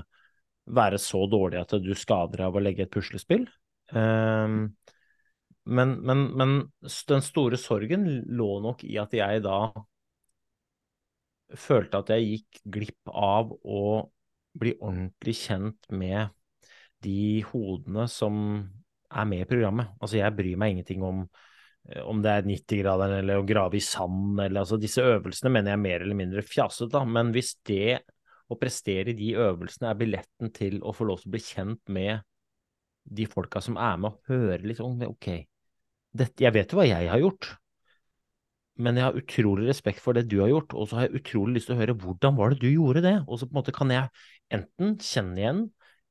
være 0.79 0.99
så 1.01 1.23
dårlig 1.31 1.63
at 1.63 1.77
du 1.81 1.93
skader 1.97 2.43
av 2.49 2.57
å 2.57 2.63
legge 2.63 2.85
et 2.85 2.93
puslespill. 2.93 3.47
Um, 3.93 4.59
men, 5.69 5.95
men, 6.05 6.25
men 6.37 6.57
den 6.83 7.25
store 7.25 7.61
sorgen 7.61 8.09
lå 8.27 8.51
nok 8.65 8.83
i 8.89 8.99
at 9.01 9.15
jeg 9.17 9.45
da 9.45 9.61
følte 11.57 12.03
at 12.03 12.13
jeg 12.13 12.27
gikk 12.33 12.61
glipp 12.79 13.13
av 13.13 13.53
å 13.65 13.85
bli 14.59 14.75
ordentlig 14.81 15.37
kjent 15.45 15.89
med 15.95 16.35
de 17.05 17.45
hodene 17.51 18.07
som 18.11 18.41
er 19.09 19.29
med 19.29 19.45
i 19.45 19.49
programmet. 19.49 19.95
Altså, 20.01 20.19
jeg 20.21 20.37
bryr 20.37 20.59
meg 20.61 20.75
ingenting 20.75 21.05
om 21.07 21.23
eh, 21.25 22.03
om 22.05 22.23
det 22.25 22.35
er 22.35 22.49
90-graderen 22.49 23.23
eller 23.23 23.41
å 23.41 23.47
grave 23.49 23.79
i 23.79 23.85
sand, 23.85 24.39
eller 24.39 24.63
altså 24.63 24.81
disse 24.81 25.05
øvelsene 25.05 25.53
mener 25.55 25.73
jeg 25.73 25.79
er 25.79 25.85
mer 25.87 26.07
eller 26.07 26.19
mindre 26.19 26.45
fjasete, 26.47 26.91
da. 26.97 27.05
Men 27.09 27.33
hvis 27.37 27.55
det 27.69 28.01
å 28.49 28.57
prestere 28.61 29.17
de 29.17 29.35
øvelsene 29.37 29.91
er 29.91 30.01
billetten 30.01 30.53
til 30.57 30.81
å 30.81 30.95
få 30.97 31.09
lov 31.09 31.23
til 31.23 31.31
å 31.31 31.37
bli 31.37 31.45
kjent 31.45 31.93
med 31.93 32.25
de 33.09 33.25
folka 33.29 33.61
som 33.65 33.79
er 33.81 33.97
med, 34.01 34.13
og 34.13 34.33
høre 34.33 34.69
litt 34.69 34.83
om 34.85 34.97
ok, 35.09 35.31
dette, 36.19 36.45
jeg 36.45 36.55
vet 36.57 36.73
jo 36.73 36.81
hva 36.81 36.87
jeg 36.89 37.09
har 37.11 37.21
gjort, 37.21 37.51
men 38.79 38.99
jeg 38.99 39.09
har 39.09 39.19
utrolig 39.19 39.67
respekt 39.69 40.01
for 40.03 40.15
det 40.15 40.29
du 40.31 40.39
har 40.41 40.53
gjort, 40.53 40.75
og 40.77 40.89
så 40.89 40.99
har 40.99 41.09
jeg 41.09 41.21
utrolig 41.23 41.59
lyst 41.59 41.71
til 41.71 41.77
å 41.77 41.81
høre 41.81 41.97
hvordan 41.99 42.37
var 42.39 42.53
det 42.53 42.61
du 42.63 42.69
gjorde 42.71 43.03
det? 43.05 43.17
Og 43.27 43.41
så 43.41 43.49
på 43.49 43.57
en 43.57 43.59
måte 43.59 43.75
kan 43.75 43.91
jeg 43.91 44.07
enten 44.55 44.95
kjenne 45.03 45.43
igjen, 45.43 45.65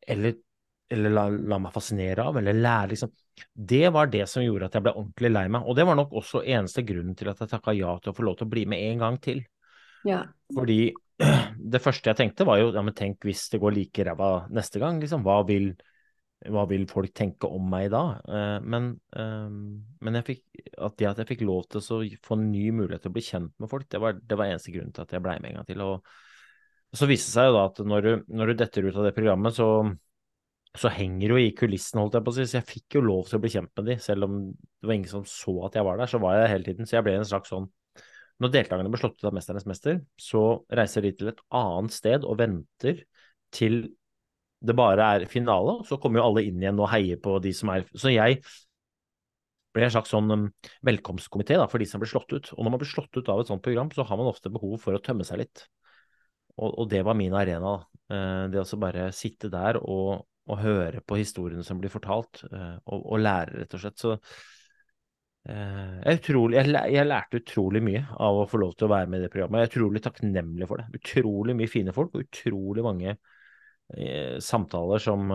eller, 0.07 0.35
eller 0.89 1.13
la, 1.13 1.25
la, 1.29 1.57
meg 1.59 1.73
fascinere 1.75 2.23
av, 2.29 2.37
eller 2.39 2.55
lære, 2.57 2.91
liksom. 2.93 3.11
Det 3.53 3.89
var 3.93 4.09
det 4.09 4.23
som 4.31 4.41
gjorde 4.41 4.69
at 4.69 4.77
jeg 4.77 4.85
ble 4.85 4.95
ordentlig 4.95 5.29
lei 5.33 5.43
meg. 5.53 5.67
Og 5.67 5.75
det 5.77 5.85
var 5.85 5.97
nok 5.99 6.15
også 6.17 6.41
eneste 6.41 6.81
grunnen 6.87 7.17
til 7.17 7.29
at 7.29 7.43
jeg 7.43 7.51
takka 7.51 7.75
ja 7.77 7.91
til 8.01 8.13
å 8.13 8.17
få 8.17 8.25
lov 8.25 8.39
til 8.39 8.47
å 8.47 8.53
bli 8.53 8.63
med 8.69 8.85
en 8.87 9.03
gang 9.03 9.19
til. 9.21 9.43
Ja. 10.07 10.23
Fordi 10.55 10.79
det 11.75 11.83
første 11.83 12.11
jeg 12.11 12.19
tenkte 12.21 12.47
var 12.47 12.61
jo, 12.61 12.71
ja 12.73 12.81
men 12.85 12.95
tenk 12.97 13.27
hvis 13.27 13.45
det 13.53 13.61
går 13.61 13.75
like 13.75 14.07
ræva 14.07 14.31
neste 14.53 14.81
gang, 14.81 15.01
liksom. 15.03 15.25
Hva 15.27 15.43
vil 15.49 15.73
hva 16.45 16.67
vil 16.69 16.85
folk 16.89 17.13
tenke 17.17 17.49
om 17.49 17.65
meg 17.71 17.89
da? 17.91 18.03
Eh, 18.29 18.57
men, 18.61 18.91
eh, 19.17 19.47
men 20.05 20.21
fikk, 20.25 20.43
at 20.77 20.97
det 20.99 21.09
at 21.09 21.21
jeg 21.23 21.31
fikk 21.31 21.43
lov 21.47 21.65
til 21.71 21.81
å 21.81 22.01
få 22.23 22.37
en 22.37 22.47
ny 22.51 22.69
mulighet 22.77 23.05
til 23.05 23.11
å 23.11 23.15
bli 23.15 23.25
kjent 23.25 23.53
med 23.57 23.71
folk, 23.71 23.87
det 23.89 24.01
var, 24.03 24.19
det 24.21 24.37
var 24.37 24.51
eneste 24.51 24.73
grunn 24.75 24.93
til 24.93 25.05
at 25.05 25.15
jeg 25.15 25.23
ble 25.25 25.37
med 25.41 25.51
en 25.51 25.59
gang 25.59 25.69
til. 25.69 25.81
Og, 25.85 26.11
så 26.97 27.09
viste 27.09 27.31
det 27.31 27.35
seg 27.35 27.49
jo 27.49 27.55
da 27.57 27.63
at 27.67 27.81
når 27.83 28.05
du, 28.05 28.11
når 28.37 28.51
du 28.51 28.59
detter 28.61 28.87
ut 28.87 28.99
av 28.99 29.07
det 29.07 29.15
programmet, 29.17 29.57
så, 29.57 29.67
så 30.79 30.91
henger 30.93 31.33
jo 31.33 31.39
i 31.41 31.51
kulissen, 31.57 31.99
holdt 32.01 32.17
jeg 32.17 32.25
på 32.25 32.33
å 32.33 32.37
si. 32.37 32.45
Så 32.49 32.59
jeg 32.59 32.69
fikk 32.69 32.97
jo 32.97 33.03
lov 33.05 33.27
til 33.29 33.39
å 33.39 33.41
bli 33.43 33.51
kjent 33.53 33.71
med 33.79 33.89
de, 33.89 33.97
selv 34.03 34.27
om 34.27 34.37
det 34.53 34.89
var 34.89 34.97
ingen 34.97 35.11
som 35.11 35.25
så 35.29 35.55
at 35.67 35.77
jeg 35.77 35.87
var 35.87 35.99
der, 36.01 36.11
så 36.11 36.21
var 36.21 36.35
jeg 36.35 36.43
der 36.43 36.53
hele 36.53 36.67
tiden. 36.69 36.89
Så 36.89 36.97
jeg 36.97 37.07
ble 37.07 37.17
en 37.19 37.27
slags 37.27 37.53
sånn 37.53 37.69
Når 38.37 38.51
deltakerne 38.53 38.89
ble 38.93 38.99
slått 39.01 39.15
ut 39.17 39.25
av 39.25 39.33
Mesternes 39.33 39.65
mester, 39.65 40.01
så 40.21 40.41
reiser 40.77 41.01
de 41.01 41.11
til 41.17 41.31
et 41.31 41.39
annet 41.57 41.95
sted 41.95 42.25
og 42.27 42.37
venter 42.37 42.99
til 43.55 43.79
det 44.61 44.75
bare 44.77 45.07
er 45.15 45.25
finale, 45.29 45.79
så 45.85 45.97
kommer 46.01 46.21
jo 46.21 46.27
alle 46.29 46.43
inn 46.47 46.61
igjen 46.61 46.79
og 46.81 46.89
heier 46.91 47.19
på 47.21 47.37
de 47.41 47.53
som 47.53 47.69
er 47.73 47.85
Så 47.93 48.13
jeg 48.13 48.39
ble 49.73 49.85
en 49.85 49.93
slags 49.93 50.13
sånn 50.13 50.33
um, 50.33 50.45
velkomstkomité 50.85 51.59
for 51.69 51.81
de 51.81 51.89
som 51.89 52.01
blir 52.01 52.09
slått 52.09 52.33
ut. 52.33 52.53
Og 52.55 52.63
når 52.63 52.73
man 52.73 52.81
blir 52.81 52.89
slått 52.89 53.17
ut 53.17 53.29
av 53.29 53.41
et 53.41 53.51
sånt 53.51 53.65
program, 53.65 53.91
så 53.93 54.05
har 54.07 54.17
man 54.17 54.29
ofte 54.29 54.53
behov 54.53 54.79
for 54.81 54.97
å 54.97 55.01
tømme 55.03 55.27
seg 55.27 55.43
litt. 55.43 55.67
Og, 56.57 56.71
og 56.71 56.87
det 56.89 57.03
var 57.05 57.17
min 57.17 57.35
arena. 57.37 57.75
da. 58.09 58.21
det 58.53 58.63
å 58.63 58.81
bare 58.81 59.11
sitte 59.13 59.51
der 59.53 59.77
og, 59.81 60.25
og, 60.47 60.59
høre 60.63 61.01
på 61.05 61.19
historiene 61.19 61.65
som 61.65 61.81
blir 61.81 61.93
fortalt, 61.93 62.43
uh, 62.51 62.77
og, 62.85 63.01
og, 63.01 63.19
lære, 63.21 63.61
rett 63.61 63.75
og 63.77 63.83
slett. 63.83 63.99
Så 64.01 64.15
uh, 64.15 65.95
jeg, 66.03 66.21
utrolig, 66.21 66.59
jeg, 66.59 66.73
jeg, 66.95 67.07
lærte 67.07 67.41
utrolig 67.41 67.83
mye 67.85 68.03
av 68.15 68.41
å 68.41 68.47
få 68.49 68.61
lov 68.63 68.75
til 68.75 68.89
å 68.89 68.93
være 68.95 69.11
med 69.11 69.21
i 69.21 69.27
det 69.27 69.31
programmet. 69.33 69.63
Jeg 69.63 69.69
er 69.69 69.75
utrolig 69.75 70.03
takknemlig 70.07 70.69
for 70.69 70.83
det. 70.83 71.01
Utrolig 71.01 71.57
mye 71.59 71.71
fine 71.71 71.95
folk, 71.95 72.15
og 72.15 72.27
utrolig 72.27 72.85
mange 72.85 73.17
samtaler 74.43 74.99
som 74.99 75.29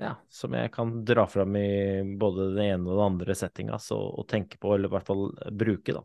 ja, 0.00 0.14
som 0.32 0.54
jeg 0.56 0.70
kan 0.72 0.94
dra 1.04 1.26
fram 1.28 1.56
i 1.60 2.00
både 2.18 2.46
den 2.54 2.62
ene 2.64 2.88
og 2.88 2.96
den 2.96 3.04
andre 3.04 3.36
settinga 3.36 3.76
og 3.92 4.24
tenke 4.30 4.56
på, 4.58 4.72
eller 4.74 4.88
i 4.88 4.94
hvert 4.94 5.10
fall 5.10 5.26
bruke, 5.52 5.94
da. 5.94 6.00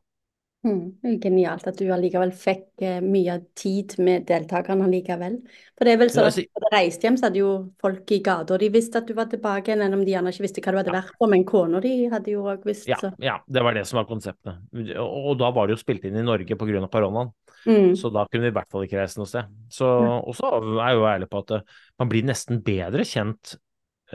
Mm, 0.67 1.19
genialt 1.23 1.67
at 1.69 1.77
du 1.79 1.85
allikevel 1.95 2.33
fikk 2.35 2.83
eh, 2.83 2.97
mye 2.99 3.37
tid 3.55 3.93
med 4.03 4.25
deltakerne 4.27 4.83
allikevel. 4.89 5.37
For 5.77 5.87
det 5.87 5.93
er 5.93 6.01
vel 6.01 6.11
sånn 6.11 6.27
at 6.27 6.35
da 6.35 6.63
du 6.65 6.73
reiste 6.73 7.07
hjem, 7.07 7.15
så 7.15 7.29
hadde 7.29 7.39
jo 7.39 7.51
folk 7.79 8.11
i 8.11 8.17
gata, 8.25 8.57
de 8.59 8.67
visste 8.73 8.99
at 8.99 9.07
du 9.07 9.13
var 9.15 9.29
tilbake, 9.31 9.71
enn 9.71 9.95
om 9.95 10.03
de 10.03 10.11
gjerne 10.11 10.33
ikke 10.35 10.43
visste 10.43 10.63
hva 10.65 10.73
du 10.75 10.81
hadde 10.81 10.95
vært 10.97 11.13
på, 11.15 11.29
men 11.31 11.45
kona 11.47 11.79
di 11.83 11.93
hadde 12.11 12.33
jo 12.33 12.43
òg 12.51 12.67
visst. 12.67 12.89
Ja, 12.91 12.99
ja, 13.23 13.37
det 13.47 13.63
var 13.63 13.79
det 13.79 13.85
som 13.87 14.01
var 14.01 14.09
konseptet. 14.09 14.59
Og, 14.99 15.31
da 15.39 15.53
var 15.55 15.69
det 15.69 15.77
jo 15.77 15.83
spilt 15.85 16.09
inn 16.09 16.19
i 16.19 16.25
Norge 16.27 16.59
pga. 16.59 16.83
koronaen. 16.91 17.31
Mm. 17.63 17.95
Så 17.99 18.11
da 18.11 18.25
kunne 18.27 18.49
vi 18.49 18.51
i 18.51 18.57
hvert 18.59 18.71
fall 18.71 18.83
ikke 18.83 18.99
reise 18.99 19.19
noe 19.19 19.31
sted. 19.31 19.47
Så, 19.71 19.87
og 19.87 20.35
så 20.35 20.51
er 20.59 20.91
jeg 20.91 20.99
jo 20.99 21.07
ærlig 21.07 21.31
på 21.31 21.43
at 21.45 21.55
eh, 21.55 21.79
man 21.99 22.11
blir 22.11 22.27
nesten 22.27 22.59
bedre 22.67 23.07
kjent 23.07 23.55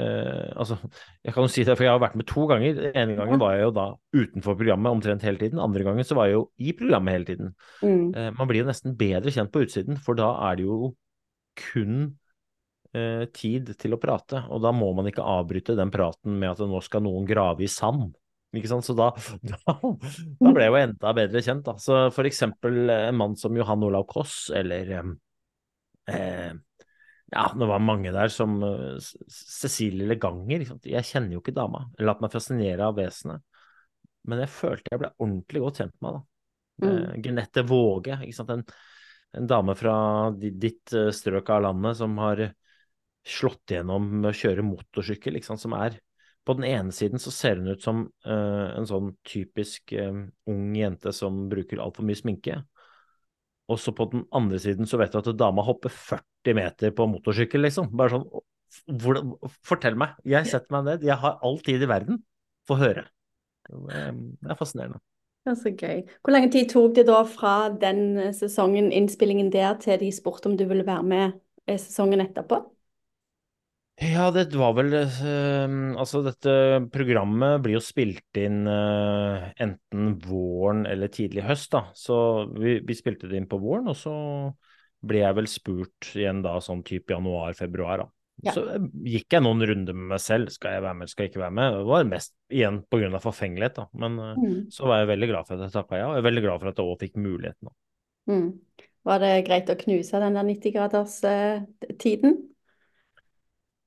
eh, 0.00 0.50
altså, 0.56 0.78
Jeg 1.24 1.34
kan 1.34 1.46
jo 1.46 1.52
si 1.52 1.64
det, 1.66 1.76
for 1.76 1.86
jeg 1.86 1.92
har 1.94 2.02
vært 2.02 2.16
med 2.18 2.28
to 2.30 2.46
ganger. 2.50 2.74
Den 2.78 2.98
ene 3.02 3.16
gangen 3.18 3.40
var 3.42 3.54
jeg 3.56 3.66
jo 3.66 3.74
da 3.76 3.86
utenfor 4.16 4.58
programmet 4.58 4.96
omtrent 4.96 5.24
hele 5.26 5.40
tiden. 5.40 5.62
Andre 5.62 5.86
gangen 5.86 6.06
så 6.06 6.18
var 6.18 6.28
jeg 6.30 6.38
jo 6.38 6.44
i 6.58 6.74
programmet 6.76 7.16
hele 7.18 7.28
tiden. 7.30 7.54
Mm. 7.82 8.10
Uh, 8.16 8.28
man 8.38 8.50
blir 8.50 8.62
jo 8.62 8.68
nesten 8.70 8.98
bedre 8.98 9.34
kjent 9.34 9.54
på 9.54 9.64
utsiden, 9.66 10.00
for 10.00 10.18
da 10.18 10.32
er 10.50 10.58
det 10.58 10.66
jo 10.66 10.92
kun 11.60 11.96
uh, 12.96 13.24
tid 13.36 13.74
til 13.80 13.96
å 13.96 14.00
prate. 14.02 14.44
Og 14.50 14.62
da 14.64 14.74
må 14.74 14.90
man 14.96 15.10
ikke 15.10 15.24
avbryte 15.24 15.78
den 15.78 15.94
praten 15.94 16.38
med 16.40 16.54
at 16.54 16.62
nå 16.64 16.82
skal 16.84 17.04
noen 17.06 17.28
grave 17.28 17.66
i 17.66 17.70
sand. 17.70 18.12
Ikke 18.54 18.70
sant? 18.70 18.86
Så 18.86 18.94
da, 18.98 19.10
da, 19.50 19.58
da 19.64 20.52
ble 20.54 20.66
jeg 20.66 20.72
jo 20.72 20.82
enda 20.82 21.14
bedre 21.16 21.42
kjent. 21.44 21.66
Da. 21.66 21.78
Så 21.82 22.06
for 22.14 22.28
eksempel 22.28 22.86
en 22.88 23.18
mann 23.18 23.38
som 23.38 23.56
Johan 23.58 23.82
Olav 23.86 24.06
Koss, 24.10 24.46
eller 24.54 24.94
eh, 26.10 26.54
ja, 27.34 27.48
det 27.58 27.66
var 27.66 27.82
mange 27.82 28.12
der 28.14 28.30
som 28.30 28.56
uh, 28.62 28.94
Cecilie 29.28 30.06
Leganger. 30.06 30.64
Jeg 30.86 31.08
kjenner 31.08 31.34
jo 31.34 31.42
ikke 31.42 31.56
dama. 31.56 31.84
Jeg 31.98 32.06
latt 32.06 32.22
meg 32.22 32.32
fascinere 32.32 32.86
av 32.86 32.98
vesenet. 32.98 33.42
Men 34.24 34.40
jeg 34.44 34.52
følte 34.54 34.92
jeg 34.92 35.02
ble 35.02 35.10
ordentlig 35.18 35.62
godt 35.64 35.80
kjent 35.82 35.96
med 35.98 36.10
henne. 36.10 36.24
Mm. 36.74 36.88
Eh, 36.90 37.16
Genette 37.22 37.64
Våge? 37.68 38.16
En, 38.54 38.64
en 39.38 39.50
dame 39.50 39.76
fra 39.78 39.96
ditt 40.38 40.94
uh, 40.96 41.10
strøk 41.14 41.52
av 41.54 41.66
landet 41.66 41.98
som 41.98 42.16
har 42.22 42.46
slått 43.24 43.72
igjennom 43.72 44.08
med 44.20 44.30
å 44.30 44.36
kjøre 44.36 44.64
motorsykkel, 44.66 45.38
som 45.44 45.74
er 45.78 45.98
på 46.44 46.56
den 46.58 46.66
ene 46.68 46.92
siden 46.92 47.20
så 47.22 47.32
ser 47.32 47.56
hun 47.56 47.72
ut 47.72 47.82
som 47.82 48.04
uh, 48.28 48.68
en 48.76 48.86
sånn 48.88 49.14
typisk 49.24 49.94
uh, 49.96 50.26
ung 50.50 50.74
jente 50.76 51.12
som 51.16 51.46
bruker 51.48 51.80
altfor 51.80 52.04
mye 52.04 52.20
sminke. 52.20 52.60
Og 53.72 53.80
så 53.80 53.94
på 53.96 54.06
den 54.12 54.26
andre 54.34 54.58
siden 54.60 54.88
så 54.88 54.98
vet 55.00 55.14
du 55.14 55.20
at 55.22 55.30
dama 55.40 55.64
hopper 55.64 55.92
40 55.92 56.56
meter 56.58 56.92
på 56.96 57.06
motorsykkel, 57.08 57.64
liksom. 57.64 57.88
Bare 57.96 58.18
sånn 58.18 58.26
hvordan, 58.90 59.34
Fortell 59.64 59.96
meg. 59.98 60.16
Jeg 60.28 60.50
setter 60.50 60.74
meg 60.74 60.86
ned. 60.88 61.06
Jeg 61.06 61.16
har 61.22 61.38
all 61.46 61.60
tid 61.64 61.84
i 61.84 61.88
verden. 61.88 62.20
Få 62.68 62.76
høre. 62.80 63.06
Det 63.68 64.50
er 64.50 64.58
fascinerende. 64.58 65.00
Er 65.44 65.56
så 65.60 65.70
gøy. 65.76 66.02
Hvor 66.24 66.32
lang 66.32 66.48
tid 66.52 66.70
tok 66.72 66.94
det 66.96 67.06
da 67.08 67.20
fra 67.28 67.54
den 67.80 68.32
sesongen, 68.36 68.90
innspillingen 68.96 69.50
der, 69.52 69.76
til 69.80 70.00
de 70.00 70.08
spurte 70.12 70.48
om 70.48 70.56
du 70.56 70.64
ville 70.68 70.86
være 70.86 71.04
med 71.04 71.36
sesongen 71.68 72.24
etterpå? 72.24 72.62
Ja, 74.02 74.26
det 74.34 74.50
var 74.58 74.72
vel 74.74 74.90
uh, 74.90 75.94
Altså, 76.00 76.22
dette 76.26 76.52
programmet 76.92 77.62
blir 77.62 77.76
jo 77.76 77.82
spilt 77.84 78.38
inn 78.40 78.66
uh, 78.66 79.52
enten 79.62 80.16
våren 80.24 80.82
eller 80.90 81.12
tidlig 81.14 81.44
høst, 81.46 81.70
da. 81.76 81.84
Så 81.94 82.16
vi, 82.58 82.80
vi, 82.82 82.94
spilte 82.98 83.30
det 83.30 83.38
inn 83.38 83.50
på 83.50 83.60
våren, 83.62 83.88
og 83.92 83.96
så 83.98 84.14
ble 85.04 85.20
jeg 85.20 85.36
vel 85.36 85.48
spurt 85.50 86.10
igjen 86.16 86.42
da 86.42 86.56
sånn 86.64 86.82
type 86.86 87.14
januar-februar, 87.14 88.02
da. 88.02 88.08
Ja. 88.42 88.52
Så 88.56 88.64
uh, 88.66 88.82
gikk 89.06 89.36
jeg 89.36 89.44
noen 89.46 89.62
runder 89.70 89.94
med 89.94 90.08
meg 90.16 90.22
selv. 90.24 90.50
Skal 90.50 90.74
jeg 90.74 90.82
være 90.88 90.98
med, 90.98 91.12
skal 91.12 91.22
jeg 91.22 91.30
ikke 91.30 91.44
være 91.44 91.58
med? 91.60 91.66
Det 91.78 91.86
var 91.92 92.10
mest 92.10 92.34
igjen 92.50 92.80
pga. 92.90 93.20
forfengelighet, 93.22 93.76
da. 93.78 93.86
Men 93.94 94.18
mm. 94.18 94.58
så 94.74 94.90
var 94.90 95.04
jeg 95.04 95.12
veldig 95.12 95.28
glad 95.30 95.46
for 95.46 95.54
at 95.54 95.62
jeg 95.68 95.76
takka 95.76 96.02
ja, 96.02 96.08
og 96.10 96.16
jeg 96.18 96.24
er 96.24 96.30
veldig 96.32 96.44
glad 96.48 96.58
for 96.64 96.68
at 96.72 96.82
jeg 96.82 96.88
òg 96.90 96.98
fikk 97.06 97.14
muligheten. 97.22 97.70
Mm. 98.26 98.48
Var 99.04 99.18
det 99.22 99.46
greit 99.46 99.70
å 99.70 99.78
knuse 99.78 100.18
den 100.18 100.34
der 100.40 100.46
90-graders-tiden? 100.50 102.32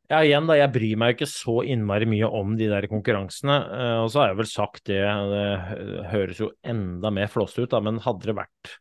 Ja, 0.07 0.21
igjen 0.23 0.45
da, 0.47 0.55
jeg 0.55 0.71
bryr 0.71 0.99
meg 1.01 1.17
ikke 1.17 1.27
så 1.27 1.57
innmari 1.67 2.05
mye 2.07 2.27
om 2.31 2.53
de 2.55 2.69
der 2.71 2.85
konkurransene. 2.87 3.55
Uh, 3.67 3.95
og 4.05 4.11
så 4.13 4.21
har 4.21 4.29
jeg 4.31 4.37
vel 4.39 4.47
sagt 4.47 4.85
det, 4.87 5.01
det 5.03 6.03
høres 6.13 6.39
jo 6.39 6.53
enda 6.63 7.11
mer 7.11 7.27
flåst 7.31 7.59
ut, 7.59 7.67
da, 7.73 7.81
men 7.83 7.99
hadde 8.05 8.29
det 8.29 8.37
vært 8.37 8.77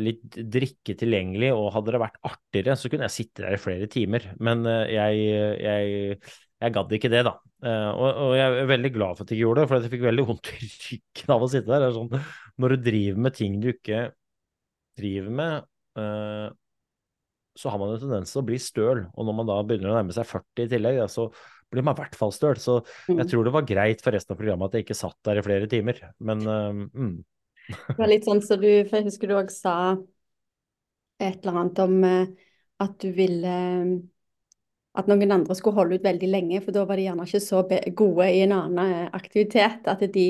litt 0.00 0.38
drikke 0.50 0.96
tilgjengelig 0.98 1.52
og 1.54 1.68
hadde 1.74 1.94
det 1.94 2.00
vært 2.00 2.18
artigere, 2.26 2.74
så 2.80 2.90
kunne 2.90 3.06
jeg 3.06 3.14
sitte 3.14 3.44
der 3.44 3.54
i 3.54 3.60
flere 3.62 3.86
timer. 3.92 4.26
Men 4.42 4.66
uh, 4.66 4.82
jeg, 4.90 5.22
jeg, 5.62 6.18
jeg 6.66 6.76
gadd 6.80 6.96
ikke 6.98 7.12
det, 7.14 7.22
da. 7.30 7.36
Uh, 7.62 7.92
og, 7.92 8.08
og, 8.10 8.34
jeg 8.40 8.58
er 8.64 8.72
veldig 8.72 8.92
glad 8.96 9.14
for 9.14 9.22
at 9.22 9.30
jeg 9.30 9.38
ikke 9.38 9.44
gjorde 9.44 9.62
det, 9.62 9.70
for 9.70 9.78
jeg 9.86 9.94
fikk 9.94 10.04
veldig 10.08 10.26
vondt 10.32 10.50
i 10.50 10.72
ryggen 10.72 11.36
av 11.36 11.46
å 11.46 11.52
sitte 11.54 11.70
der. 11.76 11.86
Sånn, 11.94 12.10
når 12.58 12.74
du 12.74 12.90
driver 12.90 13.22
med 13.28 13.38
ting 13.38 13.62
du 13.62 13.70
ikke 13.70 14.02
driver 14.98 15.38
med, 15.38 15.70
så 17.54 17.70
har 17.70 17.78
man 17.78 17.92
en 17.94 18.00
tendens 18.02 18.32
til 18.34 18.42
å 18.42 18.46
bli 18.48 18.58
støl. 18.60 19.04
Og 19.14 19.26
når 19.26 19.36
man 19.38 19.48
da 19.50 19.58
begynner 19.66 19.92
å 19.92 19.98
nærme 19.98 20.14
seg 20.14 20.26
40 20.26 20.64
i 20.66 20.70
tillegg, 20.72 20.98
ja, 20.98 21.06
så 21.10 21.28
blir 21.70 21.84
man 21.86 21.96
i 21.96 22.02
hvert 22.02 22.16
fall 22.18 22.32
støl. 22.34 22.58
Så 22.60 22.80
jeg 23.08 23.20
mm. 23.20 23.28
tror 23.30 23.46
det 23.46 23.54
var 23.54 23.68
greit 23.68 24.02
for 24.04 24.16
resten 24.16 24.34
av 24.34 24.40
programmet 24.40 24.70
at 24.70 24.78
jeg 24.78 24.86
ikke 24.86 24.98
satt 24.98 25.18
der 25.26 25.40
i 25.40 25.44
flere 25.46 25.68
timer. 25.70 26.00
Men 26.18 26.42
uh, 26.46 26.82
mm. 26.86 27.14
Det 27.70 27.98
var 27.98 28.10
litt 28.10 28.26
sånn 28.26 28.42
som 28.44 28.58
så 28.58 28.60
du 28.60 28.68
For 28.84 28.98
jeg 28.98 29.06
husker 29.06 29.30
du 29.30 29.38
òg 29.38 29.52
sa 29.54 29.76
et 31.22 31.38
eller 31.38 31.60
annet 31.62 31.78
om 31.80 31.94
uh, 32.04 32.50
at 32.84 32.96
du 33.00 33.08
ville 33.16 33.54
uh, 33.54 33.94
at 34.94 35.08
noen 35.10 35.32
andre 35.34 35.56
skulle 35.58 35.78
holde 35.78 35.98
ut 35.98 36.04
veldig 36.06 36.28
lenge, 36.30 36.60
for 36.62 36.74
da 36.74 36.84
var 36.86 37.00
de 37.00 37.06
gjerne 37.08 37.24
ikke 37.26 37.42
så 37.42 37.64
gode 37.98 38.26
i 38.30 38.44
en 38.44 38.52
annen 38.54 39.08
aktivitet. 39.16 39.88
At 39.90 40.04
de 40.14 40.26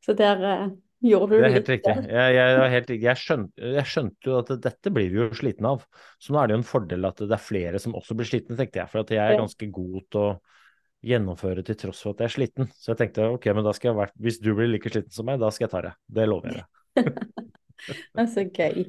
Så 0.00 0.14
der 0.16 0.70
Gjorde 1.04 1.30
du 1.30 1.38
det 1.38 1.46
er 1.46 1.54
helt 1.54 1.68
riktig. 1.70 1.92
Jeg, 2.10 2.34
jeg, 2.34 2.70
helt, 2.72 2.88
jeg, 2.90 3.20
skjønte, 3.20 3.68
jeg, 3.76 3.86
skjønte, 3.86 4.18
jo 4.26 4.38
at 4.40 4.48
dette 4.64 4.90
blir 4.90 5.12
vi 5.12 5.20
jo 5.20 5.28
slitne 5.36 5.74
av. 5.76 5.84
Så 6.18 6.34
nå 6.34 6.40
er 6.40 6.50
det 6.50 6.56
jo 6.56 6.60
en 6.60 6.66
fordel 6.66 7.06
at 7.06 7.22
det 7.22 7.36
er 7.36 7.42
flere 7.42 7.82
som 7.82 7.94
også 7.98 8.16
blir 8.18 8.26
slitne, 8.26 8.56
tenkte 8.58 8.80
jeg. 8.82 8.90
For 8.90 9.04
at 9.04 9.12
jeg 9.14 9.22
er 9.22 9.38
ganske 9.38 9.68
god 9.76 10.00
til 10.10 10.24
å 10.24 10.32
gjennomføre 11.06 11.62
til 11.62 11.78
tross 11.78 12.02
for 12.02 12.16
at 12.16 12.24
jeg 12.24 12.30
er 12.30 12.34
sliten. 12.34 12.70
Så 12.74 12.92
jeg 12.92 13.00
tenkte 13.02 13.28
ok, 13.36 13.46
men 13.54 13.66
da 13.68 13.74
skal 13.76 13.92
jeg 13.92 13.98
være, 14.00 14.14
hvis 14.26 14.40
du 14.42 14.50
blir 14.58 14.72
like 14.72 14.90
sliten 14.90 15.14
som 15.14 15.28
meg, 15.30 15.38
da 15.38 15.52
skal 15.54 15.68
jeg 15.68 15.74
ta 15.76 15.84
det. 15.86 15.94
Det 16.18 16.26
lover 16.26 16.50
jeg 16.50 16.64
deg. 16.64 17.12
det 17.94 18.24
er 18.24 18.30
så 18.34 18.46
gøy. 18.48 18.88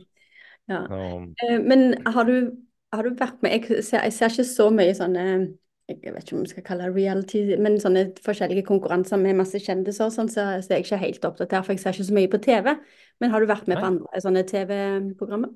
Ja. 0.70 0.84
Um, 0.90 1.32
men 1.66 1.92
har 2.10 2.26
du, 2.26 2.52
har 2.94 3.06
du 3.06 3.18
vært 3.18 3.46
med 3.46 3.54
jeg 3.54 3.86
ser, 3.86 4.06
jeg 4.06 4.18
ser 4.18 4.34
ikke 4.34 4.50
så 4.50 4.70
mye 4.74 4.98
sånne 4.98 5.26
jeg 5.90 6.14
vet 6.14 6.26
ikke 6.26 6.36
om 6.38 6.44
vi 6.46 6.52
skal 6.52 6.66
kalle 6.68 6.88
det 6.88 6.96
reality, 6.96 7.40
men 7.62 7.80
sånne 7.82 8.04
forskjellige 8.24 8.66
konkurranser 8.68 9.20
med 9.22 9.40
masse 9.40 9.60
kjendiser, 9.64 10.12
sånn, 10.14 10.30
så, 10.32 10.46
så 10.62 10.74
er 10.74 10.80
jeg 10.80 10.86
ikke 10.86 11.02
helt 11.02 11.26
oppdatert, 11.32 11.66
for 11.66 11.74
jeg 11.74 11.82
ser 11.82 11.98
ikke 11.98 12.08
så 12.10 12.18
mye 12.18 12.32
på 12.32 12.42
TV. 12.46 12.70
Men 13.20 13.34
har 13.34 13.42
du 13.42 13.50
vært 13.50 13.68
med 13.68 13.80
Nei. 13.80 13.82
på 13.82 13.90
andre 13.90 14.22
sånne 14.26 14.46
TV-programmer? 14.50 15.56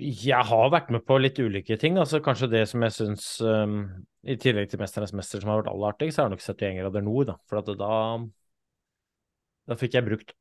Jeg 0.00 0.48
har 0.48 0.70
vært 0.72 0.92
med 0.94 1.04
på 1.04 1.18
litt 1.20 1.40
ulike 1.42 1.76
ting. 1.80 1.98
altså 2.00 2.22
Kanskje 2.24 2.48
det 2.52 2.62
som 2.70 2.84
jeg 2.84 2.94
syns, 2.96 3.26
um, 3.44 3.82
i 4.24 4.38
tillegg 4.40 4.70
til 4.70 4.80
'Mesternes 4.80 5.12
mester', 5.12 5.42
som 5.42 5.50
har 5.52 5.60
vært 5.60 5.72
aller 5.72 5.92
artigst, 5.92 6.16
så 6.16 6.22
har 6.22 6.30
jeg 6.30 6.36
nok 6.36 6.46
71 6.46 6.78
grader 6.80 7.04
nord. 7.04 7.26
Da. 7.28 7.36
For 7.48 7.60
da, 7.60 7.90
da 9.68 9.76
fikk 9.76 9.98
jeg 9.98 10.08
brukt 10.08 10.32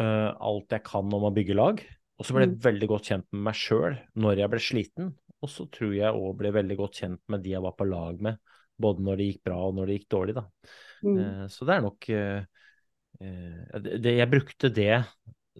uh, 0.00 0.32
alt 0.40 0.72
jeg 0.72 0.84
kan 0.88 1.12
om 1.12 1.28
å 1.28 1.34
bygge 1.34 1.58
lag. 1.58 1.84
Og 2.18 2.26
så 2.26 2.34
ble 2.34 2.46
jeg 2.46 2.54
mm. 2.54 2.62
veldig 2.64 2.88
godt 2.88 3.10
kjent 3.10 3.26
med 3.34 3.44
meg 3.50 3.58
sjøl 3.58 3.98
når 4.14 4.40
jeg 4.40 4.52
ble 4.52 4.62
sliten. 4.62 5.12
Og 5.42 5.50
så 5.50 5.66
tror 5.72 5.92
jeg 5.96 6.16
òg 6.16 6.36
ble 6.40 6.52
veldig 6.54 6.76
godt 6.78 7.00
kjent 7.02 7.22
med 7.32 7.42
de 7.44 7.54
jeg 7.54 7.64
var 7.64 7.74
på 7.76 7.86
lag 7.88 8.20
med, 8.24 8.38
både 8.80 9.04
når 9.06 9.20
det 9.20 9.28
gikk 9.28 9.42
bra 9.48 9.60
og 9.66 9.76
når 9.76 9.90
det 9.90 9.98
gikk 9.98 10.10
dårlig, 10.14 10.36
da. 10.38 10.44
Mm. 11.04 11.18
Eh, 11.20 11.46
så 11.52 11.68
det 11.68 11.74
er 11.74 11.84
nok 11.84 12.08
eh, 12.14 12.68
eh, 13.20 13.74
det, 13.84 14.14
Jeg 14.14 14.30
brukte 14.32 14.70
det 14.72 15.02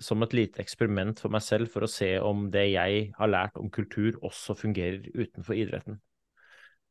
som 0.03 0.25
et 0.25 0.35
lite 0.35 0.62
eksperiment 0.62 1.20
for 1.22 1.31
meg 1.31 1.45
selv 1.45 1.70
for 1.70 1.87
å 1.87 1.91
se 1.91 2.14
om 2.18 2.49
det 2.55 2.64
jeg 2.72 3.11
har 3.18 3.31
lært 3.31 3.61
om 3.61 3.70
kultur, 3.70 4.16
også 4.27 4.57
fungerer 4.59 5.05
utenfor 5.14 5.59
idretten. 5.59 6.01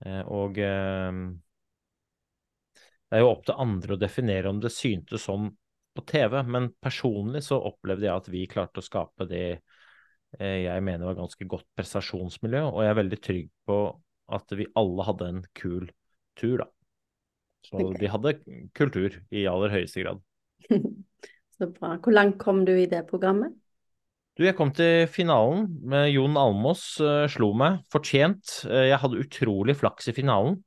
Eh, 0.05 0.21
og 0.27 0.59
eh, 0.61 1.23
det 3.13 3.19
er 3.19 3.25
jo 3.25 3.33
opp 3.33 3.43
til 3.45 3.59
andre 3.61 3.93
å 3.93 4.01
definere 4.01 4.49
om 4.49 4.61
det 4.63 4.71
syntes 4.73 5.27
sånn 5.27 5.51
på 5.93 6.01
TV, 6.09 6.39
men 6.49 6.71
personlig 6.81 7.43
så 7.45 7.59
opplevde 7.61 8.07
jeg 8.07 8.15
at 8.15 8.29
vi 8.33 8.47
klarte 8.49 8.81
å 8.81 8.85
skape 8.85 9.27
det 9.29 9.47
jeg 10.39 10.83
mener 10.85 11.05
var 11.05 11.19
ganske 11.19 11.45
godt 11.45 11.67
prestasjonsmiljø, 11.77 12.63
og 12.71 12.79
jeg 12.81 12.89
er 12.89 12.97
veldig 12.97 13.19
trygg 13.21 13.49
på 13.69 13.77
at 14.33 14.55
vi 14.57 14.65
alle 14.79 15.05
hadde 15.05 15.29
en 15.29 15.41
kul 15.57 15.89
tur, 16.39 16.63
da. 16.63 16.69
Så 17.63 17.89
vi 17.95 18.09
hadde 18.11 18.35
kultur 18.75 19.19
i 19.31 19.45
aller 19.47 19.71
høyeste 19.73 20.03
grad. 20.03 20.23
Så 21.53 21.69
bra. 21.69 21.95
Hvor 22.01 22.15
langt 22.15 22.39
kom 22.41 22.63
du 22.67 22.73
i 22.75 22.89
det 22.89 23.05
programmet? 23.09 23.53
Du, 24.33 24.41
jeg 24.47 24.55
kom 24.57 24.71
til 24.73 25.05
finalen. 25.13 25.67
med 25.85 26.09
Jon 26.09 26.37
Almås 26.41 26.87
uh, 27.03 27.27
slo 27.29 27.51
meg, 27.57 27.83
fortjent. 27.93 28.63
Uh, 28.65 28.87
jeg 28.89 28.99
hadde 29.03 29.21
utrolig 29.21 29.77
flaks 29.77 30.09
i 30.09 30.15
finalen. 30.17 30.57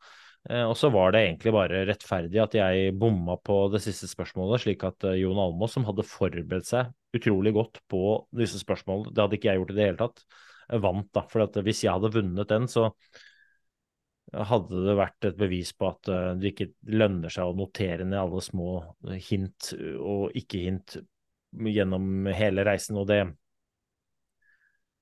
Uh, 0.47 0.69
og 0.71 0.77
så 0.79 0.93
var 0.95 1.11
det 1.12 1.25
egentlig 1.25 1.53
bare 1.57 1.83
rettferdig 1.89 2.39
at 2.45 2.55
jeg 2.55 2.95
bomma 2.95 3.35
på 3.43 3.64
det 3.73 3.83
siste 3.83 4.07
spørsmålet, 4.07 4.62
slik 4.62 4.87
at 4.87 5.09
eh, 5.11 5.19
Jon 5.25 5.41
Almås, 5.43 5.75
som 5.75 5.89
hadde 5.89 6.07
forberedt 6.07 6.71
seg 6.71 6.95
utrolig 7.19 7.53
godt 7.57 7.81
på 7.91 8.03
disse 8.37 8.61
spørsmålene, 8.62 9.14
det 9.14 9.23
hadde 9.23 9.39
ikke 9.39 9.51
jeg 9.51 9.61
gjort 9.62 9.73
i 9.73 9.79
det 9.79 9.89
hele 9.89 10.03
tatt, 10.03 10.27
Jeg 10.67 10.83
vant. 10.83 11.09
da, 11.14 11.23
For 11.31 11.62
hvis 11.62 11.85
jeg 11.85 11.95
hadde 11.95 12.12
vunnet 12.14 12.49
den, 12.51 12.69
så 12.69 12.91
hadde 14.35 14.83
det 14.83 14.97
vært 14.99 15.29
et 15.29 15.37
bevis 15.39 15.71
på 15.79 15.89
at 15.93 16.09
det 16.41 16.51
ikke 16.51 16.73
lønner 16.91 17.31
seg 17.31 17.47
å 17.47 17.55
notere 17.55 18.05
ned 18.05 18.19
alle 18.19 18.43
små 18.43 18.81
hint 19.29 19.71
og 20.03 20.35
ikke-hint 20.35 20.97
gjennom 21.57 22.27
hele 22.35 22.64
reisen. 22.67 22.99
og 22.99 23.07
det 23.07 23.21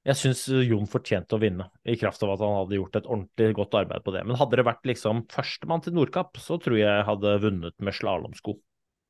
jeg 0.04 0.20
syns 0.20 0.42
Jon 0.68 0.88
fortjente 0.90 1.32
å 1.36 1.40
vinne, 1.40 1.70
i 1.88 1.96
kraft 1.96 2.20
av 2.26 2.34
at 2.34 2.42
han 2.44 2.58
hadde 2.58 2.76
gjort 2.76 2.98
et 2.98 3.06
ordentlig 3.08 3.54
godt 3.56 3.76
arbeid 3.80 4.04
på 4.04 4.12
det. 4.12 4.20
Men 4.28 4.36
hadde 4.36 4.58
det 4.60 4.66
vært 4.68 4.84
liksom 4.90 5.24
førstemann 5.32 5.84
til 5.86 5.96
Nordkapp, 5.96 6.36
så 6.44 6.58
tror 6.60 6.76
jeg 6.76 6.90
jeg 6.90 7.06
hadde 7.08 7.38
vunnet 7.46 7.76
med 7.80 7.96
slalåmsko. 7.96 8.58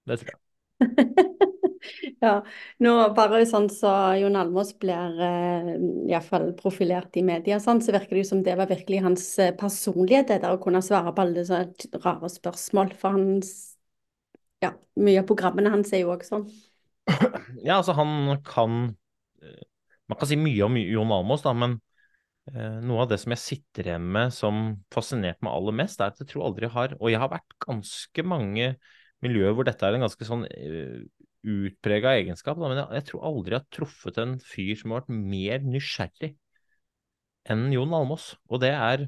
Det 0.07 0.21
tror 0.23 0.37
jeg. 0.37 1.41
Ja, 2.23 2.31
nå 2.85 2.93
bare 3.17 3.41
sånn 3.49 3.67
så 3.73 3.91
Jon 4.21 4.37
Almaas 4.39 4.71
blir 4.81 5.19
eh, 5.25 5.71
iallfall 6.11 6.51
profilert 6.59 7.17
i 7.21 7.25
media, 7.27 7.59
sånn, 7.61 7.83
så 7.85 7.93
virker 7.95 8.17
det 8.17 8.23
jo 8.25 8.29
som 8.31 8.43
det 8.47 8.55
var 8.61 8.71
virkelig 8.71 9.03
hans 9.05 9.27
eh, 9.43 9.53
personlighet, 9.59 10.29
det 10.31 10.39
der 10.45 10.57
å 10.57 10.61
kunne 10.63 10.83
svare 10.85 11.13
på 11.17 11.25
alle 11.25 11.45
sånne 11.49 12.01
rare 12.05 12.31
spørsmål. 12.33 12.95
For 13.01 13.19
hans 13.19 13.55
Ja, 14.65 14.73
mye 14.97 15.21
av 15.21 15.27
programmene 15.29 15.71
hans 15.75 15.93
er 15.95 16.05
jo 16.05 16.15
også 16.15 16.31
sånn. 16.37 16.47
Ja, 17.65 17.77
altså 17.79 17.93
han 17.99 18.41
kan 18.47 18.97
eh, 19.43 19.65
Man 20.09 20.19
kan 20.21 20.29
si 20.29 20.37
mye 20.41 20.65
om 20.67 20.77
Jon 20.79 21.13
Almaas, 21.15 21.43
da, 21.45 21.53
men 21.57 21.79
eh, 22.53 22.79
noe 22.85 23.05
av 23.05 23.11
det 23.13 23.19
som 23.23 23.35
jeg 23.35 23.43
sitter 23.45 23.89
igjen 23.91 24.07
med 24.17 24.35
som 24.37 24.61
fascinerte 24.95 25.45
meg 25.47 25.55
aller 25.57 25.77
mest, 25.85 26.01
er 26.01 26.13
at 26.13 26.21
jeg 26.23 26.31
tror 26.33 26.49
aldri 26.51 26.71
har 26.73 26.97
Og 27.01 27.11
jeg 27.13 27.23
har 27.23 27.33
vært 27.33 27.57
ganske 27.65 28.27
mange 28.27 28.75
miljøer 29.25 29.55
hvor 29.57 29.67
dette 29.69 29.87
er 29.89 29.97
en 29.97 30.05
ganske 30.07 30.29
sånn 30.29 30.45
utprega 31.45 32.15
egenskap, 32.19 32.59
da, 32.59 32.69
men 32.71 32.79
jeg, 32.81 32.89
jeg, 32.99 33.05
tror 33.11 33.21
aldri 33.29 33.55
jeg 33.55 33.61
har 33.61 33.75
truffet 33.77 34.17
en 34.23 34.35
fyr 34.41 34.75
som 34.81 34.93
har 34.93 34.99
vært 35.03 35.17
mer 35.35 35.59
nysgjerrig 35.69 36.31
enn 37.53 37.65
Jon 37.75 37.97
Almås. 37.97 38.25
Og 38.49 38.57
det 38.63 38.73
er 38.73 38.99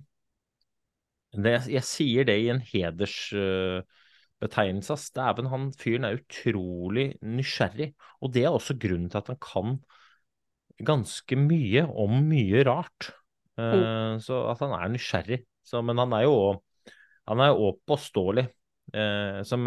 det, 1.37 1.69
Jeg 1.69 1.85
sier 1.85 2.25
det 2.29 2.37
i 2.41 2.49
en 2.53 2.63
hedersbetegnelse. 2.65 4.95
Uh, 4.97 5.01
Dæven, 5.17 5.47
han 5.53 5.65
fyren 5.77 6.05
er 6.09 6.19
utrolig 6.21 7.07
nysgjerrig. 7.25 7.89
Og 8.25 8.29
det 8.33 8.43
er 8.45 8.53
også 8.55 8.75
grunnen 8.81 9.11
til 9.13 9.21
at 9.21 9.29
han 9.33 9.41
kan 9.43 9.69
ganske 10.87 11.35
mye 11.41 11.83
om 11.89 12.13
mye 12.29 12.61
rart. 12.69 13.03
Uh, 13.57 13.65
mm. 13.65 14.21
Så 14.25 14.35
at 14.53 14.61
han 14.65 14.73
er 14.77 14.89
nysgjerrig. 14.93 15.41
Så, 15.67 15.77
men 15.85 15.97
han 16.01 16.13
er 16.17 16.23
jo 16.29 16.37
òg 17.27 17.77
påståelig. 17.89 18.47
Uh, 18.95 19.43
som 19.45 19.67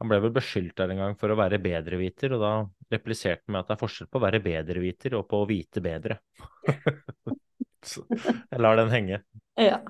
han 0.00 0.08
ble 0.08 0.18
vel 0.24 0.32
beskyldt 0.32 0.78
der 0.80 0.94
en 0.94 1.02
gang 1.02 1.16
for 1.20 1.32
å 1.32 1.36
være 1.36 1.60
bedreviter, 1.60 2.32
og 2.32 2.40
da 2.40 2.52
repliserte 2.94 3.44
han 3.44 3.52
med 3.52 3.60
at 3.60 3.68
det 3.68 3.74
er 3.76 3.82
forskjell 3.82 4.08
på 4.08 4.16
å 4.16 4.24
være 4.24 4.40
bedreviter 4.44 5.16
og 5.18 5.26
på 5.28 5.42
å 5.42 5.48
vite 5.48 5.82
bedre. 5.84 6.16
Så 7.90 8.04
jeg 8.08 8.60
lar 8.60 8.80
den 8.80 8.92
henge. 8.92 9.20
Ja. 9.60 9.80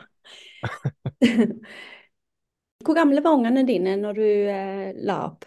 Hvor 2.80 2.96
gamle 2.96 3.22
var 3.22 3.36
ungene 3.38 3.62
dine 3.68 3.94
når 4.00 4.18
du 4.18 4.26
eh, 4.26 4.90
la 5.06 5.20
opp? 5.28 5.46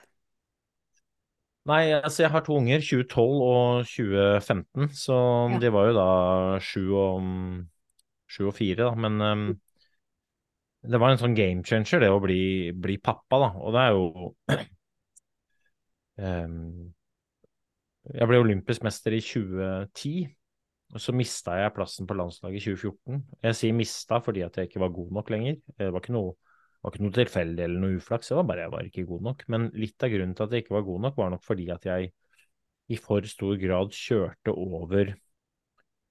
Nei, 1.67 1.83
altså 1.95 2.25
jeg 2.25 2.31
har 2.33 2.43
to 2.43 2.57
unger, 2.59 2.83
2012 2.83 3.43
og 3.43 3.85
2015, 3.87 4.89
så 4.99 5.19
ja. 5.53 5.59
de 5.63 5.71
var 5.71 5.87
jo 5.87 5.93
da 5.95 6.07
sju 6.63 6.81
og, 6.99 7.29
sju 8.27 8.49
og 8.49 8.55
fire, 8.57 8.89
da. 8.89 8.91
Men 8.99 9.23
um, 9.23 9.45
det 10.83 10.99
var 10.99 11.13
en 11.13 11.19
sånn 11.21 11.35
game 11.37 11.63
changer, 11.67 12.03
det 12.03 12.11
å 12.11 12.21
bli, 12.23 12.71
bli 12.75 12.97
pappa, 12.99 13.39
da. 13.39 13.49
Og 13.63 13.75
det 13.75 13.83
er 13.83 13.93
jo 13.95 14.31
um, 16.27 16.55
Jeg 18.11 18.29
ble 18.29 18.39
olympisk 18.43 18.83
mester 18.85 19.15
i 19.15 19.21
2010. 19.23 20.31
Og 20.93 21.01
så 21.01 21.13
mista 21.15 21.55
jeg 21.57 21.73
plassen 21.73 22.07
på 22.09 22.17
landslaget 22.19 22.59
i 22.59 22.73
2014. 22.75 23.21
Jeg 23.47 23.57
sier 23.57 23.77
mista 23.77 24.19
fordi 24.21 24.43
at 24.45 24.59
jeg 24.59 24.69
ikke 24.69 24.83
var 24.83 24.91
god 24.93 25.15
nok 25.17 25.31
lenger. 25.33 25.55
Det 25.79 25.87
var 25.89 26.03
ikke 26.03 26.13
noe, 26.13 26.35
var 26.83 26.93
ikke 26.93 27.05
noe 27.07 27.15
tilfeldig 27.15 27.65
eller 27.65 27.81
noe 27.81 27.97
uflaks, 27.97 28.29
det 28.29 28.37
var 28.37 28.49
bare 28.51 28.67
jeg 28.67 28.73
var 28.75 28.89
ikke 28.89 29.07
god 29.09 29.25
nok. 29.29 29.47
Men 29.55 29.71
litt 29.79 30.05
av 30.05 30.13
grunnen 30.13 30.35
til 30.37 30.45
at 30.45 30.53
jeg 30.53 30.65
ikke 30.65 30.75
var 30.77 30.85
god 30.91 31.07
nok, 31.07 31.17
var 31.17 31.33
nok 31.33 31.47
fordi 31.47 31.69
at 31.73 31.87
jeg 31.89 32.11
i 32.91 32.99
for 32.99 33.25
stor 33.25 33.55
grad 33.57 33.95
kjørte 33.95 34.53
over 34.53 35.15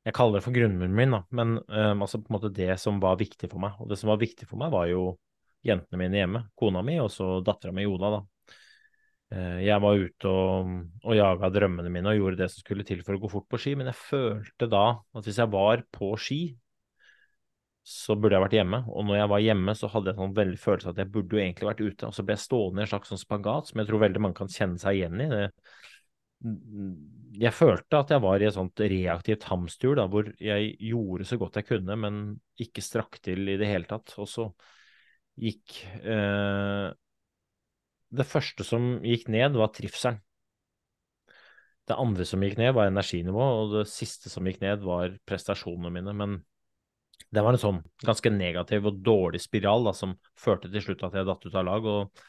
jeg 0.03 0.15
kaller 0.17 0.41
det 0.41 0.45
for 0.45 0.55
grunnmuren 0.55 0.95
min, 0.99 1.15
da. 1.15 1.23
Men 1.31 1.59
um, 1.63 2.03
altså 2.03 2.19
på 2.19 2.31
en 2.31 2.37
måte 2.37 2.53
det 2.55 2.75
som 2.83 2.99
var 3.03 3.21
viktig 3.21 3.51
for 3.53 3.63
meg. 3.63 3.79
Og 3.79 3.91
det 3.91 3.99
som 4.01 4.11
var 4.11 4.21
viktig 4.23 4.49
for 4.51 4.59
meg, 4.59 4.73
var 4.75 4.89
jo 4.91 5.13
jentene 5.63 6.01
mine 6.01 6.19
hjemme. 6.19 6.45
Kona 6.59 6.83
mi 6.87 6.99
og 6.99 7.11
så 7.15 7.37
dattera 7.47 7.75
mi 7.77 7.87
Oda, 7.87 8.17
da. 8.17 8.23
Uh, 9.33 9.61
jeg 9.63 9.79
var 9.85 10.01
ute 10.03 10.33
og, 10.33 10.73
og 11.07 11.15
jaga 11.17 11.53
drømmene 11.55 11.93
mine 11.93 12.11
og 12.11 12.19
gjorde 12.19 12.43
det 12.43 12.51
som 12.53 12.65
skulle 12.65 12.87
til 12.89 13.05
for 13.07 13.17
å 13.17 13.23
gå 13.23 13.31
fort 13.33 13.47
på 13.49 13.63
ski, 13.63 13.77
men 13.79 13.89
jeg 13.93 14.01
følte 14.01 14.69
da 14.69 14.85
at 15.15 15.29
hvis 15.29 15.39
jeg 15.41 15.55
var 15.55 15.87
på 15.95 16.11
ski, 16.21 16.43
så 17.83 18.15
burde 18.15 18.37
jeg 18.37 18.45
vært 18.45 18.59
hjemme. 18.59 18.83
Og 18.91 19.07
når 19.07 19.17
jeg 19.21 19.31
var 19.33 19.43
hjemme, 19.43 19.73
så 19.79 19.89
hadde 19.91 20.13
jeg 20.13 20.19
sånn 20.19 20.35
veldig 20.37 20.59
følelse 20.63 20.89
av 20.89 20.93
at 20.95 21.01
jeg 21.03 21.11
burde 21.15 21.35
jo 21.35 21.41
egentlig 21.43 21.67
vært 21.67 21.81
ute. 21.83 22.11
Og 22.11 22.15
så 22.15 22.27
ble 22.27 22.37
jeg 22.37 22.45
stående 22.45 22.83
i 22.83 22.85
en 22.85 22.91
slags 22.93 23.11
sånn 23.11 23.23
spagat 23.23 23.71
som 23.71 23.83
jeg 23.83 23.89
tror 23.89 24.03
veldig 24.03 24.23
mange 24.23 24.39
kan 24.39 24.53
kjenne 24.53 24.83
seg 24.83 24.99
igjen 24.99 25.25
i. 25.25 25.27
Det 25.33 25.47
jeg 26.43 27.55
følte 27.55 28.01
at 28.03 28.11
jeg 28.13 28.23
var 28.23 28.43
i 28.43 28.47
et 28.49 28.57
sånt 28.57 28.83
reaktivt 28.93 29.47
hamsterhjul, 29.49 30.01
hvor 30.11 30.29
jeg 30.43 30.75
gjorde 30.83 31.27
så 31.29 31.39
godt 31.41 31.61
jeg 31.61 31.69
kunne, 31.69 31.97
men 31.99 32.19
ikke 32.61 32.85
strakk 32.85 33.21
til 33.25 33.47
i 33.49 33.57
det 33.61 33.71
hele 33.71 33.89
tatt. 33.89 34.15
Og 34.21 34.29
så 34.29 34.49
gikk 35.41 35.79
eh, 36.03 36.91
Det 38.13 38.29
første 38.29 38.67
som 38.69 38.99
gikk 39.01 39.31
ned, 39.33 39.57
var 39.57 39.73
trivselen. 39.73 40.21
Det 41.89 41.97
andre 41.99 42.27
som 42.29 42.43
gikk 42.45 42.59
ned, 42.61 42.75
var 42.77 42.91
energinivå, 42.91 43.47
og 43.63 43.73
det 43.79 43.87
siste 43.91 44.31
som 44.31 44.47
gikk 44.47 44.61
ned, 44.63 44.85
var 44.85 45.17
prestasjonene 45.27 45.91
mine. 45.95 46.13
Men 46.15 46.37
det 47.33 47.43
var 47.43 47.57
en 47.57 47.63
sånn 47.63 47.81
ganske 48.05 48.31
negativ 48.35 48.87
og 48.91 49.01
dårlig 49.03 49.41
spiral 49.43 49.89
da, 49.89 49.97
som 49.97 50.19
førte 50.39 50.71
til 50.71 50.85
slutt 50.85 51.07
at 51.09 51.17
jeg 51.17 51.27
datt 51.27 51.49
ut 51.49 51.57
av 51.57 51.67
lag. 51.67 51.89
Og 51.89 52.23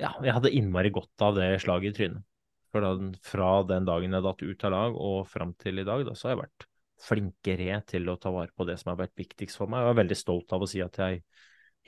ja, 0.00 0.10
jeg 0.24 0.34
hadde 0.34 0.52
innmari 0.58 0.90
godt 0.92 1.24
av 1.24 1.38
det 1.38 1.54
slaget 1.62 1.92
i 1.92 1.96
trynet. 2.00 2.28
For 2.72 2.84
da, 2.84 2.92
fra 3.24 3.54
den 3.68 3.86
dagen 3.88 4.16
jeg 4.16 4.24
datt 4.24 4.42
ut 4.42 4.66
av 4.66 4.72
lag 4.72 4.94
og 4.96 5.26
fram 5.28 5.52
til 5.60 5.82
i 5.82 5.86
dag, 5.86 6.04
da, 6.08 6.14
så 6.16 6.28
har 6.28 6.36
jeg 6.36 6.42
vært 6.46 6.66
flinkere 7.02 7.80
til 7.88 8.08
å 8.08 8.18
ta 8.20 8.30
vare 8.32 8.54
på 8.56 8.66
det 8.68 8.78
som 8.80 8.92
har 8.92 9.02
vært 9.02 9.18
viktigst 9.18 9.58
for 9.58 9.70
meg. 9.70 9.84
Jeg 9.84 9.94
er 9.94 10.00
veldig 10.02 10.18
stolt 10.18 10.54
av 10.54 10.64
å 10.64 10.68
si 10.70 10.80
at 10.84 11.00
jeg 11.02 11.22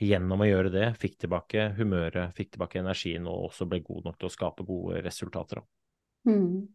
gjennom 0.05 0.43
å 0.43 0.47
gjøre 0.47 0.71
det 0.73 0.87
fikk 0.99 1.19
tilbake 1.23 1.69
humøret, 1.77 2.35
fikk 2.35 2.55
tilbake 2.55 2.81
energien 2.81 3.27
og 3.31 3.49
også 3.49 3.67
ble 3.71 3.79
god 3.85 4.09
nok 4.09 4.17
til 4.19 4.27
å 4.27 4.33
skape 4.33 4.65
gode 4.67 5.03
resultater. 5.05 5.61
Mm. 6.27 6.65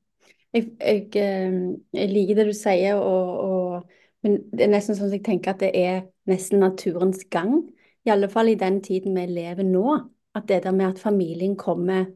Jeg, 0.51 0.71
jeg, 0.81 1.03
eh, 1.21 1.59
jeg, 1.95 2.11
liker 2.11 2.41
det 2.41 2.47
du 2.49 2.55
sier, 2.57 2.99
og, 2.99 3.35
og, 3.45 3.99
men 4.25 4.41
det 4.51 4.67
er 4.67 4.73
nesten 4.73 4.97
sånn 4.99 5.11
at 5.11 5.19
jeg 5.19 5.27
tenker 5.27 5.55
at 5.55 5.63
det 5.63 5.71
er 5.77 6.01
nesten 6.31 6.63
naturens 6.65 7.23
gang. 7.31 7.61
I 8.09 8.15
alle 8.15 8.31
fall 8.33 8.51
i 8.51 8.59
den 8.59 8.81
tiden 8.83 9.15
vi 9.19 9.27
lever 9.31 9.67
nå. 9.69 10.01
At 10.35 10.47
det 10.49 10.63
der 10.65 10.75
med 10.75 10.95
at 10.95 11.03
familien 11.03 11.57
kommer 11.59 12.07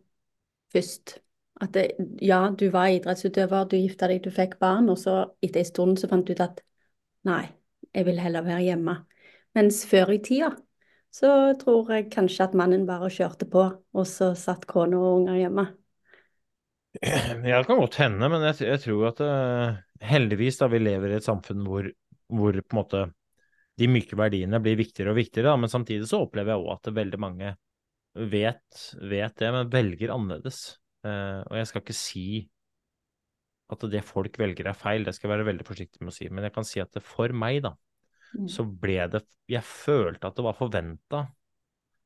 først. 0.73 1.19
At 1.63 1.75
det, 1.77 1.85
ja, 2.25 2.49
du 2.51 2.67
var 2.75 2.91
idrettsutøver, 2.91 3.69
du 3.71 3.77
gifta 3.79 4.09
deg, 4.11 4.25
du 4.25 4.33
fikk 4.35 4.57
barn, 4.63 4.89
og 4.91 4.99
så 4.99 5.21
etter 5.45 5.63
en 5.63 5.69
stund 5.69 6.01
så 6.01 6.11
fant 6.11 6.27
du 6.27 6.35
ut 6.35 6.43
at 6.43 6.63
nei, 7.29 7.45
jeg 7.95 8.09
vil 8.09 8.19
heller 8.19 8.47
være 8.47 8.65
hjemme. 8.67 8.97
Mens 9.55 9.85
før 9.87 10.17
i 10.17 10.21
tida 10.25 10.51
så 11.15 11.55
tror 11.61 11.93
jeg 11.95 12.11
kanskje 12.11 12.49
at 12.49 12.57
mannen 12.59 12.89
bare 12.89 13.13
kjørte 13.13 13.47
på, 13.51 13.65
og 13.71 14.07
så 14.11 14.33
satt 14.39 14.67
kone 14.71 14.99
og 14.99 15.21
unger 15.21 15.43
hjemme. 15.45 15.69
Ja, 17.45 17.59
det 17.59 17.67
kan 17.67 17.81
godt 17.81 17.99
hende, 17.99 18.29
men 18.31 18.43
jeg, 18.49 18.61
jeg 18.67 18.81
tror 18.85 19.09
at 19.11 19.21
uh, 19.23 19.77
heldigvis 20.03 20.61
da 20.61 20.69
vi 20.71 20.79
lever 20.83 21.11
i 21.11 21.17
et 21.19 21.27
samfunn 21.27 21.65
hvor, 21.67 21.89
hvor, 22.31 22.55
på 22.55 22.75
en 22.75 22.81
måte 22.81 23.05
de 23.79 23.89
myke 23.91 24.15
verdiene 24.19 24.61
blir 24.63 24.79
viktigere 24.79 25.11
og 25.11 25.19
viktigere, 25.19 25.51
da, 25.51 25.59
men 25.59 25.71
samtidig 25.71 26.07
så 26.07 26.23
opplever 26.23 26.55
jeg 26.55 26.63
òg 26.63 26.73
at 26.77 26.93
veldig 26.95 27.21
mange 27.23 27.55
vet, 28.15 28.85
vet 29.03 29.35
det, 29.43 29.51
men 29.51 29.71
velger 29.73 30.15
annerledes. 30.15 30.61
Uh, 31.05 31.45
og 31.51 31.59
jeg 31.61 31.71
skal 31.71 31.85
ikke 31.85 31.97
si 31.97 32.27
at 33.73 33.87
det 33.93 34.03
folk 34.05 34.37
velger 34.41 34.69
er 34.69 34.77
feil, 34.77 35.07
det 35.07 35.15
skal 35.17 35.29
jeg 35.29 35.39
være 35.39 35.49
veldig 35.51 35.67
forsiktig 35.67 36.03
med 36.03 36.13
å 36.13 36.17
si. 36.17 36.29
Men 36.33 36.47
jeg 36.49 36.55
kan 36.55 36.69
si 36.69 36.83
at 36.83 36.93
det 36.97 37.03
for 37.05 37.33
meg, 37.37 37.63
da, 37.65 37.75
mm. 38.35 38.49
så 38.53 38.65
ble 38.65 39.01
det 39.13 39.25
Jeg 39.51 39.65
følte 39.69 40.29
at 40.29 40.37
det 40.37 40.45
var 40.47 40.57
forventa 40.57 41.27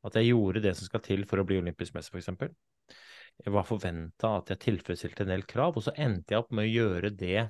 at 0.07 0.17
jeg 0.19 0.31
gjorde 0.31 0.63
det 0.65 0.75
som 0.79 0.87
skal 0.87 1.03
til 1.05 1.25
for 1.29 1.43
å 1.43 1.47
bli 1.47 1.59
olympisk 1.61 1.97
mester, 1.97 2.19
f.eks. 2.19 2.99
Jeg 3.39 3.55
var 3.55 3.67
forventa 3.67 4.33
at 4.41 4.51
jeg 4.53 4.63
tilfredsstilte 4.65 5.25
en 5.25 5.33
del 5.35 5.45
krav, 5.47 5.77
og 5.79 5.85
så 5.85 5.95
endte 5.95 6.35
jeg 6.35 6.43
opp 6.43 6.53
med 6.55 6.67
å 6.67 6.73
gjøre 6.73 7.11
det 7.15 7.49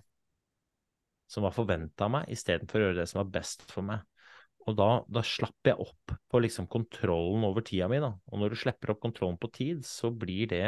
som 1.29 1.45
var 1.45 1.55
forventa 1.57 2.07
av 2.07 2.15
meg, 2.17 2.31
istedenfor 2.33 2.81
å 2.81 2.89
gjøre 2.89 3.01
det 3.03 3.09
som 3.11 3.21
var 3.23 3.33
best 3.37 3.65
for 3.69 3.85
meg. 3.85 4.05
Og 4.69 4.77
da, 4.77 4.89
da 5.09 5.23
slapp 5.25 5.69
jeg 5.69 5.81
opp 5.81 6.13
på 6.29 6.41
liksom 6.45 6.69
kontrollen 6.73 7.45
over 7.49 7.65
tida 7.65 7.89
mi, 7.89 8.01
da. 8.05 8.13
Og 8.33 8.41
når 8.41 8.53
du 8.53 8.61
slipper 8.61 8.93
opp 8.93 9.01
kontrollen 9.05 9.39
på 9.41 9.51
tid, 9.53 9.85
så 9.87 10.11
blir 10.13 10.49
det 10.51 10.67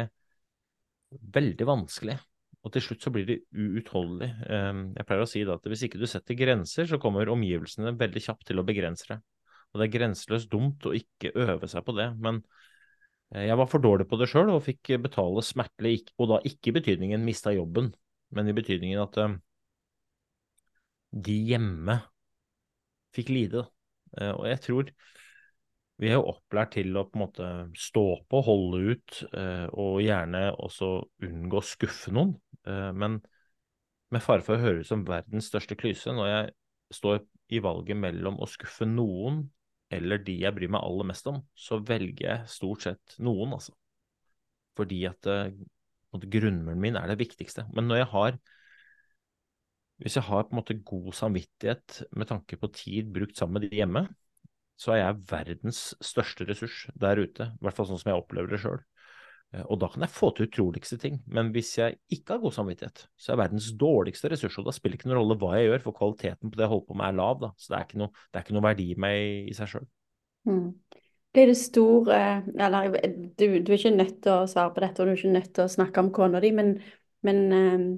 veldig 1.11 1.67
vanskelig. 1.67 2.17
Og 2.61 2.73
til 2.75 2.83
slutt 2.85 3.05
så 3.05 3.11
blir 3.13 3.25
det 3.25 3.39
uutholdelig. 3.57 4.29
Ehm, 4.53 4.81
jeg 4.97 5.07
pleier 5.09 5.25
å 5.25 5.29
si 5.29 5.41
at 5.49 5.69
hvis 5.69 5.85
ikke 5.87 6.01
du 6.01 6.07
setter 6.09 6.37
grenser, 6.37 6.85
så 6.89 6.99
kommer 7.01 7.31
omgivelsene 7.33 7.95
veldig 7.97 8.21
kjapt 8.21 8.45
til 8.51 8.61
å 8.61 8.65
begrense 8.67 9.07
det. 9.09 9.17
Og 9.71 9.81
det 9.81 9.87
er 9.87 9.95
grenseløst 9.95 10.51
dumt 10.51 10.85
å 10.85 10.93
ikke 10.95 11.33
øve 11.41 11.69
seg 11.71 11.85
på 11.87 11.95
det. 11.97 12.11
Men 12.21 12.43
eh, 13.33 13.47
jeg 13.49 13.57
var 13.57 13.69
for 13.71 13.83
dårlig 13.83 14.07
på 14.11 14.19
det 14.21 14.29
sjøl 14.29 14.53
og 14.53 14.65
fikk 14.67 14.93
betale 15.01 15.45
smertelig, 15.45 16.03
og 16.21 16.35
da 16.35 16.41
ikke 16.47 16.71
i 16.71 16.77
betydningen 16.77 17.25
mista 17.25 17.53
jobben, 17.55 17.89
men 18.35 18.51
i 18.51 18.55
betydningen 18.55 19.01
at 19.07 19.17
ehm, 19.23 19.39
de 21.11 21.39
hjemme 21.49 21.97
fikk 23.15 23.33
lide. 23.33 23.65
Eh, 24.19 24.35
og 24.35 24.45
jeg 24.51 24.61
tror 24.67 24.93
vi 26.01 26.09
er 26.09 26.17
jo 26.17 26.31
opplært 26.31 26.73
til 26.79 26.95
å 26.97 27.05
på 27.05 27.17
en 27.17 27.21
måte 27.21 27.47
stå 27.77 28.05
på, 28.29 28.41
holde 28.47 28.95
ut, 28.95 29.19
eh, 29.37 29.67
og 29.69 30.01
gjerne 30.01 30.47
også 30.57 30.89
unngå 31.27 31.59
å 31.59 31.65
skuffe 31.65 32.13
noen. 32.15 32.33
Eh, 32.65 32.89
men 32.97 33.19
med 34.11 34.23
fare 34.25 34.41
for 34.45 34.57
å 34.57 34.63
høres 34.63 34.89
som 34.89 35.05
verdens 35.07 35.51
største 35.51 35.77
klyse, 35.77 36.13
når 36.17 36.31
jeg 36.31 36.49
står 36.97 37.21
i 37.53 37.61
valget 37.63 37.99
mellom 38.01 38.39
å 38.41 38.49
skuffe 38.49 38.87
noen 38.89 39.43
eller 39.91 40.23
de 40.23 40.37
jeg 40.41 40.55
bryr 40.55 40.71
meg 40.71 40.87
aller 40.87 41.07
mest 41.11 41.27
om, 41.29 41.41
så 41.53 41.77
velger 41.83 42.25
jeg 42.25 42.49
stort 42.49 42.87
sett 42.87 43.15
noen, 43.21 43.53
altså. 43.57 43.75
Fordi 44.79 45.03
at 45.09 45.29
eh, 45.29 45.53
grunnmuren 46.11 46.81
min 46.81 46.97
er 46.97 47.11
det 47.11 47.19
viktigste. 47.21 47.67
Men 47.75 47.91
når 47.91 48.01
jeg 48.01 48.11
har 48.15 48.41
hvis 50.01 50.17
jeg 50.17 50.25
har 50.25 50.47
på 50.47 50.55
en 50.55 50.57
måte 50.57 50.79
god 50.81 51.11
samvittighet 51.13 51.99
med 52.17 52.29
tanke 52.31 52.57
på 52.57 52.71
tid 52.73 53.11
brukt 53.13 53.37
sammen 53.37 53.59
med 53.59 53.67
de 53.69 53.77
hjemme, 53.77 54.07
så 54.81 54.95
er 54.95 55.03
jeg 55.03 55.19
verdens 55.29 55.81
største 56.01 56.47
ressurs 56.49 56.87
der 56.97 57.21
ute. 57.21 57.51
I 57.53 57.65
hvert 57.65 57.77
fall 57.77 57.87
sånn 57.91 57.99
som 58.01 58.09
jeg 58.09 58.21
opplever 58.21 58.49
det 58.49 58.61
sjøl. 58.63 58.79
Eh, 59.53 59.65
og 59.67 59.77
da 59.83 59.89
kan 59.93 60.05
jeg 60.05 60.13
få 60.15 60.31
til 60.33 60.47
utroligste 60.47 60.97
ting. 61.01 61.19
Men 61.29 61.51
hvis 61.53 61.75
jeg 61.77 61.99
ikke 62.15 62.35
har 62.35 62.41
god 62.41 62.55
samvittighet, 62.55 63.03
så 63.13 63.33
er 63.33 63.41
verdens 63.43 63.69
dårligste 63.77 64.31
ressurs. 64.33 64.57
Og 64.57 64.65
da 64.65 64.73
spiller 64.75 64.97
det 64.97 65.03
ikke 65.03 65.11
noen 65.11 65.21
rolle 65.21 65.37
hva 65.41 65.53
jeg 65.59 65.69
gjør, 65.69 65.85
for 65.85 65.99
kvaliteten 65.99 66.49
på 66.49 66.57
det 66.57 66.65
jeg 66.65 66.73
holder 66.73 66.87
på 66.89 66.97
med 66.97 67.07
er 67.11 67.19
lav. 67.19 67.41
Da. 67.43 67.51
Så 67.61 67.73
det 67.73 67.77
er 67.77 67.87
ikke 67.87 68.01
noe, 68.01 68.25
er 68.33 68.45
ikke 68.45 68.57
noe 68.57 68.67
verdi 68.69 68.89
i 68.89 68.99
meg 69.05 69.51
i 69.51 69.57
seg 69.57 69.73
sjøl. 69.75 69.89
Mm. 70.49 70.67
Blir 71.31 71.47
det 71.47 71.59
stor 71.61 72.09
Eller 72.11 72.95
du, 73.37 73.43
du, 73.61 73.69
er 73.69 73.77
ikke 73.77 73.93
nødt 73.93 74.17
til 74.25 74.33
å 74.33 74.47
svare 74.49 74.73
på 74.73 74.81
dette, 74.83 74.99
og 74.99 75.07
du 75.07 75.13
er 75.13 75.19
ikke 75.19 75.35
nødt 75.37 75.53
til 75.55 75.67
å 75.67 75.73
snakke 75.77 76.01
om 76.03 76.09
kona 76.15 76.41
di, 76.43 76.49
men, 76.57 76.73
men 77.27 77.45
um 77.53 77.91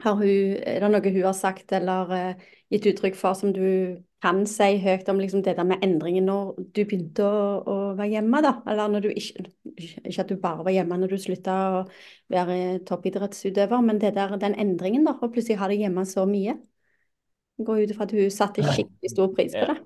hun, 0.00 0.56
er 0.64 0.80
det 0.80 0.90
noe 0.90 1.12
hun 1.12 1.24
har 1.26 1.36
sagt 1.36 1.72
eller 1.76 2.12
uh, 2.12 2.44
gitt 2.72 2.86
uttrykk 2.88 3.18
for 3.18 3.36
som 3.36 3.52
du 3.52 4.00
kan 4.20 4.42
si 4.48 4.76
høyt 4.82 5.08
om 5.08 5.20
liksom, 5.20 5.42
det 5.44 5.54
der 5.56 5.66
med 5.66 5.84
endringen 5.84 6.26
når 6.28 6.50
du 6.60 6.82
begynte 6.82 7.24
å, 7.24 7.44
å, 7.64 7.76
være 7.96 8.18
hjemme, 8.18 8.42
da? 8.44 8.52
Eller 8.68 8.90
når 8.92 9.06
du 9.06 9.10
ikke 9.14 9.46
Ikke 9.80 10.24
at 10.24 10.28
du 10.28 10.36
bare 10.40 10.64
var 10.66 10.74
hjemme 10.74 10.98
når 11.00 11.14
du 11.14 11.20
slutta 11.22 11.54
å 11.78 11.78
være 12.32 12.80
toppidrettsutøver, 12.88 13.80
men 13.86 14.00
det 14.02 14.12
der, 14.18 14.34
den 14.40 14.58
endringen, 14.60 15.06
da, 15.08 15.16
og 15.16 15.32
plutselig 15.32 15.60
ha 15.60 15.70
deg 15.70 15.86
hjemme 15.86 16.04
så 16.08 16.26
mye. 16.28 16.58
Går 17.60 17.84
ut 17.84 17.94
ifra 17.94 18.06
at 18.08 18.14
hun 18.16 18.34
satte 18.34 18.64
skikkelig 18.66 19.12
stor 19.14 19.32
pris 19.36 19.56
på 19.56 19.66
det. 19.72 19.78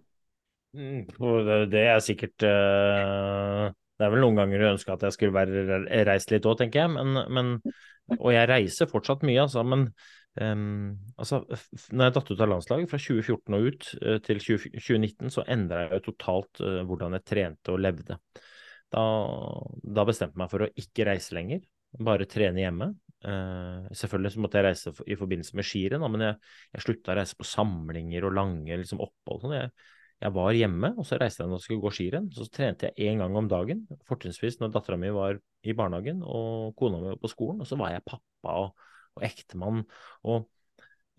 Mm, 0.75 1.71
det 1.71 1.83
er 1.87 2.01
sikkert 2.03 2.43
uh, 2.43 3.71
Det 3.71 4.03
er 4.03 4.11
vel 4.11 4.25
noen 4.25 4.41
ganger 4.41 4.59
du 4.59 4.71
ønsker 4.73 4.97
at 4.97 5.05
jeg 5.07 5.15
skulle 5.15 5.37
være 5.37 6.07
reist 6.09 6.35
litt 6.35 6.47
òg, 6.51 6.59
tenker 6.59 6.85
jeg. 6.85 6.95
Men, 6.97 7.21
men 7.31 7.53
og 8.19 8.31
jeg 8.35 8.51
reiser 8.51 8.91
fortsatt 8.91 9.23
mye, 9.27 9.47
altså. 9.47 9.63
Men 9.67 9.89
um, 10.41 10.95
altså, 11.21 11.43
når 11.93 12.09
jeg 12.09 12.15
datt 12.17 12.33
ut 12.33 12.43
av 12.43 12.51
landslaget 12.51 12.91
fra 12.91 13.01
2014 13.01 13.57
og 13.59 13.69
ut 13.69 13.89
uh, 14.01 14.19
til 14.25 14.43
20, 14.43 14.75
2019, 14.75 15.33
så 15.35 15.47
endra 15.55 15.87
jeg 15.87 16.05
totalt 16.09 16.63
uh, 16.65 16.83
hvordan 16.89 17.17
jeg 17.19 17.27
trente 17.31 17.75
og 17.75 17.81
levde. 17.85 18.19
Da, 18.95 19.05
da 19.83 20.05
bestemte 20.07 20.37
jeg 20.37 20.43
meg 20.45 20.53
for 20.53 20.67
å 20.67 20.71
ikke 20.85 21.09
reise 21.09 21.35
lenger, 21.37 21.65
bare 22.05 22.29
trene 22.31 22.63
hjemme. 22.63 22.93
Uh, 23.25 23.89
selvfølgelig 23.97 24.35
så 24.35 24.45
måtte 24.45 24.61
jeg 24.61 24.69
reise 24.69 24.95
i 25.09 25.17
forbindelse 25.19 25.57
med 25.57 25.67
skirenn, 25.67 26.07
men 26.13 26.29
jeg, 26.29 26.39
jeg 26.77 26.87
slutta 26.87 27.15
å 27.15 27.19
reise 27.21 27.39
på 27.39 27.49
samlinger 27.49 28.29
og 28.29 28.39
lange 28.39 28.81
liksom, 28.83 29.03
opphold. 29.05 29.45
Sånn. 29.45 29.59
Jeg, 29.59 29.75
jeg 30.23 30.33
var 30.33 30.57
hjemme, 30.57 30.91
og 30.97 31.07
så 31.09 31.19
reiste 31.21 31.43
jeg 31.43 31.51
når 31.51 31.59
jeg 31.61 31.67
skulle 31.67 31.85
gå 31.85 31.93
skirenn. 31.97 32.31
Så 32.33 32.47
trente 32.53 32.89
jeg 32.89 33.11
én 33.11 33.21
gang 33.21 33.35
om 33.37 33.49
dagen, 33.51 33.85
fortrinnsvis 34.09 34.61
når 34.61 34.73
dattera 34.75 34.99
mi 35.01 35.11
var 35.15 35.41
i 35.65 35.75
barnehagen 35.77 36.23
og 36.25 36.75
kona 36.79 37.01
mi 37.01 37.11
var 37.13 37.23
på 37.23 37.31
skolen. 37.33 37.61
Og 37.65 37.69
så 37.69 37.79
var 37.81 37.93
jeg 37.93 38.07
pappa 38.09 38.55
og, 38.63 38.85
og 39.17 39.27
ektemann. 39.27 39.83
Og 40.31 40.47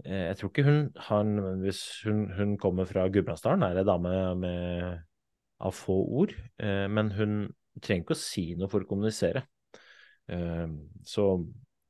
eh, 0.03 0.29
jeg 0.29 0.39
tror 0.39 0.51
ikke 0.51 0.67
hun 0.67 0.79
har 1.07 1.33
Hvis 1.63 1.81
hun, 2.05 2.25
hun 2.37 2.55
kommer 2.61 2.89
fra 2.89 3.07
Gudbrandsdalen, 3.09 3.63
er 3.63 3.81
ei 3.81 3.87
dame 3.87 4.15
med, 4.39 5.03
av 5.59 5.75
få 5.75 5.97
ord. 6.21 6.35
Eh, 6.59 6.87
men 6.91 7.11
hun 7.17 7.35
trenger 7.81 8.05
ikke 8.05 8.17
å 8.17 8.23
si 8.23 8.47
noe 8.59 8.71
for 8.71 8.85
å 8.85 8.89
kommunisere. 8.89 9.45
Eh, 10.31 10.67
så 11.05 11.27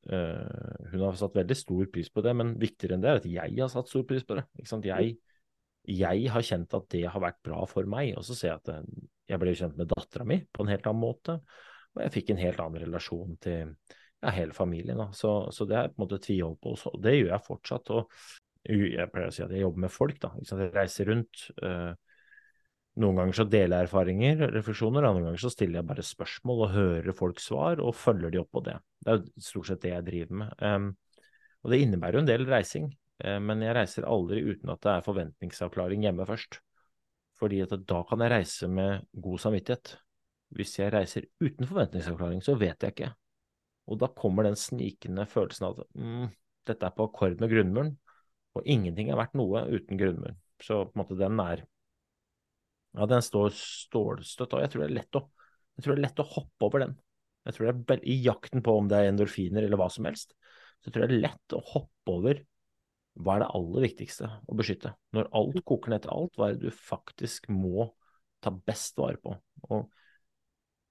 eh, 0.10 0.90
hun 0.92 1.06
har 1.08 1.20
satt 1.20 1.38
veldig 1.38 1.58
stor 1.58 1.88
pris 1.94 2.10
på 2.12 2.26
det, 2.26 2.36
men 2.38 2.58
viktigere 2.62 2.98
enn 2.98 3.06
det 3.06 3.12
er 3.12 3.22
at 3.24 3.32
jeg 3.38 3.62
har 3.62 3.72
satt 3.74 3.92
stor 3.92 4.06
pris 4.10 4.26
på 4.28 4.40
det. 4.40 4.48
Ikke? 4.62 4.82
Jeg 4.90 5.18
jeg 5.86 6.30
har 6.34 6.46
kjent 6.46 6.74
at 6.74 6.88
det 6.94 7.04
har 7.06 7.22
vært 7.22 7.42
bra 7.46 7.62
for 7.70 7.88
meg. 7.90 8.16
Og 8.18 8.26
så 8.26 8.38
ser 8.38 8.52
jeg 8.52 8.62
at 8.62 8.74
eh, 8.74 8.88
jeg 9.32 9.42
ble 9.42 9.56
kjent 9.58 9.78
med 9.80 9.92
dattera 9.92 10.28
mi 10.28 10.40
på 10.46 10.64
en 10.64 10.74
helt 10.74 10.90
annen 10.90 11.02
måte. 11.02 11.38
Og 11.96 12.02
jeg 12.04 12.14
fikk 12.18 12.34
en 12.34 12.42
helt 12.42 12.62
annen 12.62 12.86
relasjon 12.86 13.38
til 13.44 13.76
ja, 14.26 14.34
hele 14.36 14.56
familien. 14.58 14.98
Da. 15.00 15.12
Så, 15.16 15.36
så 15.56 15.68
det 15.70 15.78
er 15.78 15.92
på 15.92 16.00
en 16.00 16.06
måte 16.08 16.22
tvihold 16.24 16.58
på, 16.62 16.74
også, 16.76 16.96
og 16.98 17.06
det 17.06 17.16
gjør 17.20 17.32
jeg 17.32 17.46
fortsatt. 17.46 17.94
Og 17.96 18.18
jeg 18.66 19.12
pleier 19.14 19.30
å 19.30 19.36
si 19.36 19.46
at 19.46 19.54
jeg 19.54 19.62
jobber 19.62 19.86
med 19.86 19.94
folk. 19.94 20.20
da, 20.24 20.34
Jeg 20.42 20.74
reiser 20.74 21.12
rundt. 21.12 21.48
Uh, 21.62 21.94
noen 23.04 23.20
ganger 23.20 23.38
så 23.38 23.46
deler 23.52 23.84
jeg 23.84 23.90
erfaringer, 23.90 24.44
refleksjoner, 24.56 25.04
andre 25.06 25.26
ganger 25.26 25.42
så 25.44 25.52
stiller 25.52 25.82
jeg 25.82 25.88
bare 25.90 26.06
spørsmål 26.08 26.62
og 26.64 26.72
hører 26.72 27.18
folks 27.18 27.50
svar 27.52 27.82
og 27.84 27.98
følger 28.00 28.32
de 28.32 28.40
opp 28.40 28.54
på 28.56 28.64
det. 28.66 28.78
Det 29.04 29.16
er 29.18 29.26
stort 29.44 29.68
sett 29.68 29.82
det 29.84 29.92
jeg 29.92 30.08
driver 30.08 30.40
med. 30.42 30.94
Og 31.66 31.74
det 31.74 31.82
innebærer 31.84 32.20
jo 32.20 32.24
en 32.24 32.30
del 32.30 32.46
reising. 32.48 32.88
Eh, 33.24 33.40
men 33.42 33.64
jeg 33.64 33.76
reiser 33.78 34.08
aldri 34.08 34.44
uten 34.46 34.72
at 34.74 34.82
det 34.86 34.94
er 34.94 35.06
forventningsavklaring 35.06 36.06
hjemme 36.06 36.28
først. 36.30 36.60
Fordi 37.40 37.62
at 37.66 37.76
da 37.90 38.02
kan 38.08 38.24
jeg 38.24 38.32
reise 38.32 38.70
med 38.72 39.08
god 39.12 39.42
samvittighet. 39.44 39.96
Hvis 40.56 40.78
jeg 40.80 40.94
reiser 40.94 41.28
uten 41.44 41.68
forventningsavklaring, 41.68 42.44
så 42.46 42.56
vet 42.56 42.86
jeg 42.86 42.96
ikke. 42.96 43.12
Og 43.86 44.00
da 44.02 44.10
kommer 44.18 44.48
den 44.48 44.58
snikende 44.58 45.28
følelsen 45.30 45.68
av 45.68 45.84
at 45.84 45.90
mm, 45.94 46.28
dette 46.70 46.88
er 46.88 46.96
på 46.96 47.06
akkord 47.06 47.38
med 47.42 47.52
grunnmuren, 47.52 47.94
og 48.56 48.68
ingenting 48.72 49.12
er 49.12 49.20
verdt 49.20 49.36
noe 49.38 49.66
uten 49.70 50.00
grunnmuren. 50.00 50.38
Så 50.64 50.86
på 50.88 50.96
en 50.96 51.04
måte 51.04 51.20
den 51.20 51.40
er 51.44 51.66
Ja, 52.96 53.06
den 53.12 53.24
står 53.26 53.52
stålstøtt, 53.52 54.54
og 54.56 54.62
jeg 54.64 54.72
tror 54.72 54.86
det 54.86 54.88
er 54.88 54.98
lett 55.02 55.18
å, 55.20 55.26
jeg 55.76 55.84
tror 55.84 55.96
det 55.96 56.00
er 56.00 56.06
lett 56.08 56.22
å 56.24 56.30
hoppe 56.32 56.68
over 56.70 56.86
den. 56.86 56.94
Jeg 57.46 57.58
tror 57.58 57.68
det 57.76 57.98
er 57.98 58.06
I 58.08 58.16
jakten 58.24 58.64
på 58.66 58.76
om 58.80 58.88
det 58.90 58.98
er 58.98 59.10
endorfiner 59.12 59.66
eller 59.68 59.82
hva 59.82 59.90
som 59.92 60.08
helst, 60.08 60.32
så 60.80 60.88
jeg 60.88 60.96
tror 60.96 61.04
det 61.04 61.18
er 61.18 61.26
lett 61.28 61.56
å 61.58 61.62
hoppe 61.74 62.14
over 62.14 62.40
hva 63.16 63.36
er 63.36 63.44
det 63.44 63.52
aller 63.58 63.86
viktigste 63.86 64.30
å 64.52 64.56
beskytte? 64.60 64.92
Når 65.16 65.30
alt 65.40 65.62
koker 65.68 65.94
ned 65.94 66.04
til 66.04 66.12
alt, 66.16 66.34
hva 66.36 66.50
er 66.50 66.58
det 66.58 66.68
du 66.68 66.76
faktisk 66.76 67.48
må 67.52 67.88
ta 68.44 68.52
best 68.52 68.98
vare 69.00 69.20
på? 69.22 69.36
Og 69.70 69.86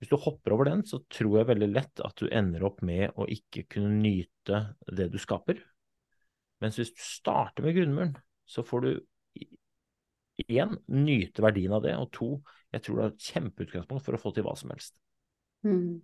hvis 0.04 0.12
du 0.12 0.20
hopper 0.20 0.52
over 0.52 0.68
den, 0.68 0.82
så 0.84 1.00
tror 1.08 1.38
jeg 1.38 1.48
veldig 1.48 1.70
lett 1.72 2.00
at 2.04 2.20
du 2.20 2.28
ender 2.28 2.66
opp 2.68 2.82
med 2.84 3.16
å 3.16 3.24
ikke 3.24 3.64
kunne 3.72 3.96
nyte 4.02 4.60
det 4.92 5.08
du 5.14 5.16
skaper. 5.22 5.62
Mens 6.60 6.76
hvis 6.76 6.92
du 6.92 7.00
starter 7.00 7.64
med 7.64 7.78
grunnmuren, 7.78 8.12
så 8.44 8.60
får 8.66 8.84
du 8.84 8.90
én 10.44 10.76
nyte 10.92 11.40
verdien 11.40 11.72
av 11.72 11.86
det, 11.86 11.94
og 11.96 12.10
to, 12.12 12.28
jeg 12.74 12.84
tror 12.84 12.96
du 12.96 13.02
har 13.04 13.14
et 13.14 13.30
kjempeutgangspunkt 13.30 14.04
for 14.04 14.16
å 14.16 14.20
få 14.20 14.34
til 14.36 14.44
hva 14.44 14.52
som 14.60 14.74
helst. 14.74 14.92
Mm. 15.64 16.02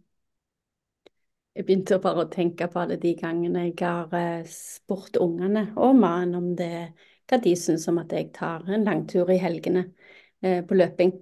Jeg 1.58 1.66
begynte 1.66 2.00
bare 2.00 2.24
å 2.24 2.30
tenke 2.32 2.70
på 2.72 2.80
alle 2.80 2.96
de 3.02 3.12
gangene 3.18 3.66
jeg 3.66 3.76
har 3.82 4.14
eh, 4.16 4.46
spurt 4.48 5.18
ungene 5.20 5.66
og 5.76 5.98
mannen 5.98 6.38
om 6.38 6.52
det, 6.56 6.94
hva 7.28 7.40
de 7.42 7.52
syns 7.58 7.84
om 7.90 8.00
at 8.00 8.14
jeg 8.16 8.30
tar 8.32 8.64
en 8.70 8.86
langtur 8.86 9.28
i 9.28 9.40
helgene 9.42 9.90
eh, 10.40 10.62
på 10.64 10.78
løping. 10.78 11.12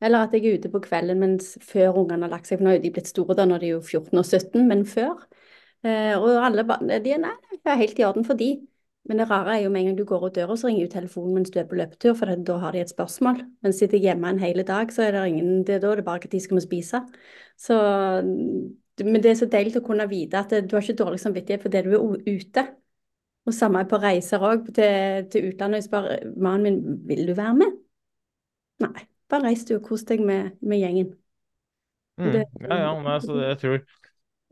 Eller 0.00 0.24
at 0.24 0.34
jeg 0.34 0.46
er 0.46 0.58
ute 0.58 0.70
på 0.70 0.80
kvelden 0.84 1.18
mens 1.22 1.56
før 1.66 2.00
ungene 2.04 2.26
har 2.26 2.32
lagt 2.36 2.48
seg, 2.48 2.60
for 2.60 2.68
nå 2.68 2.76
er 2.76 2.82
de 2.82 2.92
blitt 2.94 3.10
store 3.10 3.34
da, 3.38 3.46
når 3.48 3.62
de 3.62 3.70
er 3.70 3.76
jo 3.76 3.82
14 3.82 4.20
og 4.20 4.26
17, 4.26 4.66
men 4.68 4.84
før. 4.86 5.22
Eh, 5.86 6.14
og 6.18 6.38
alle 6.46 6.64
de 7.04 7.14
er 7.14 7.22
nei, 7.22 7.34
det 7.52 7.72
er 7.72 7.80
helt 7.82 7.98
i 7.98 8.06
orden 8.06 8.26
for 8.26 8.38
de. 8.38 8.52
Men 9.08 9.22
det 9.22 9.28
rare 9.30 9.54
er 9.56 9.62
jo 9.64 9.70
med 9.72 9.80
en 9.80 9.86
gang 9.88 9.98
du 9.98 10.04
går 10.04 10.26
ut 10.26 10.34
døra, 10.36 10.56
så 10.58 10.68
ringer 10.68 10.84
jo 10.84 10.92
telefonen 10.92 11.38
mens 11.38 11.52
du 11.54 11.56
er 11.60 11.68
på 11.68 11.78
løpetur, 11.78 12.12
for 12.18 12.28
da 12.50 12.58
har 12.60 12.74
de 12.76 12.82
et 12.82 12.92
spørsmål. 12.92 13.40
Men 13.64 13.72
sitter 13.72 13.96
jeg 13.96 14.10
hjemme 14.10 14.34
en 14.34 14.42
hel 14.42 14.60
dag, 14.68 14.92
så 14.92 15.06
er 15.06 15.16
det 15.16 15.22
ingen, 15.30 15.62
det, 15.64 15.80
da 15.82 15.92
er 15.92 16.02
det 16.02 16.04
bare 16.04 16.20
når 16.26 16.34
de 16.34 16.40
skal 16.44 16.60
vi 16.60 16.66
spise. 16.66 17.00
Så 17.56 17.78
men 19.04 19.22
det 19.22 19.30
er 19.30 19.38
så 19.38 19.46
deilig 19.50 19.78
å 19.78 19.84
kunne 19.86 20.08
vite 20.10 20.40
at 20.40 20.52
du 20.66 20.74
har 20.74 20.82
ikke 20.82 20.98
dårlig 20.98 21.20
samvittighet 21.22 21.62
for 21.62 21.72
det 21.72 21.84
du 21.86 21.92
er 21.94 22.00
ute. 22.26 22.64
Og 23.48 23.54
samme 23.56 23.84
på 23.88 24.00
reiser 24.02 24.42
òg, 24.44 24.66
til, 24.76 25.28
til, 25.32 25.50
utlandet. 25.52 25.80
Jeg 25.80 25.86
spør 25.88 26.08
mannen 26.36 26.66
min 26.66 26.98
vil 27.08 27.24
du 27.30 27.34
være 27.38 27.54
med. 27.56 27.78
Nei, 28.84 29.06
bare 29.30 29.50
reis 29.50 29.64
du 29.68 29.76
og 29.76 29.86
kos 29.86 30.04
deg 30.08 30.22
med, 30.24 30.56
med 30.64 30.82
gjengen. 30.82 31.14
Mm. 32.18 32.30
Det, 32.34 32.44
ja, 32.64 32.78
ja, 32.82 32.92
men 32.98 33.10
altså, 33.12 33.38
jeg 33.50 33.58
tror 33.62 33.80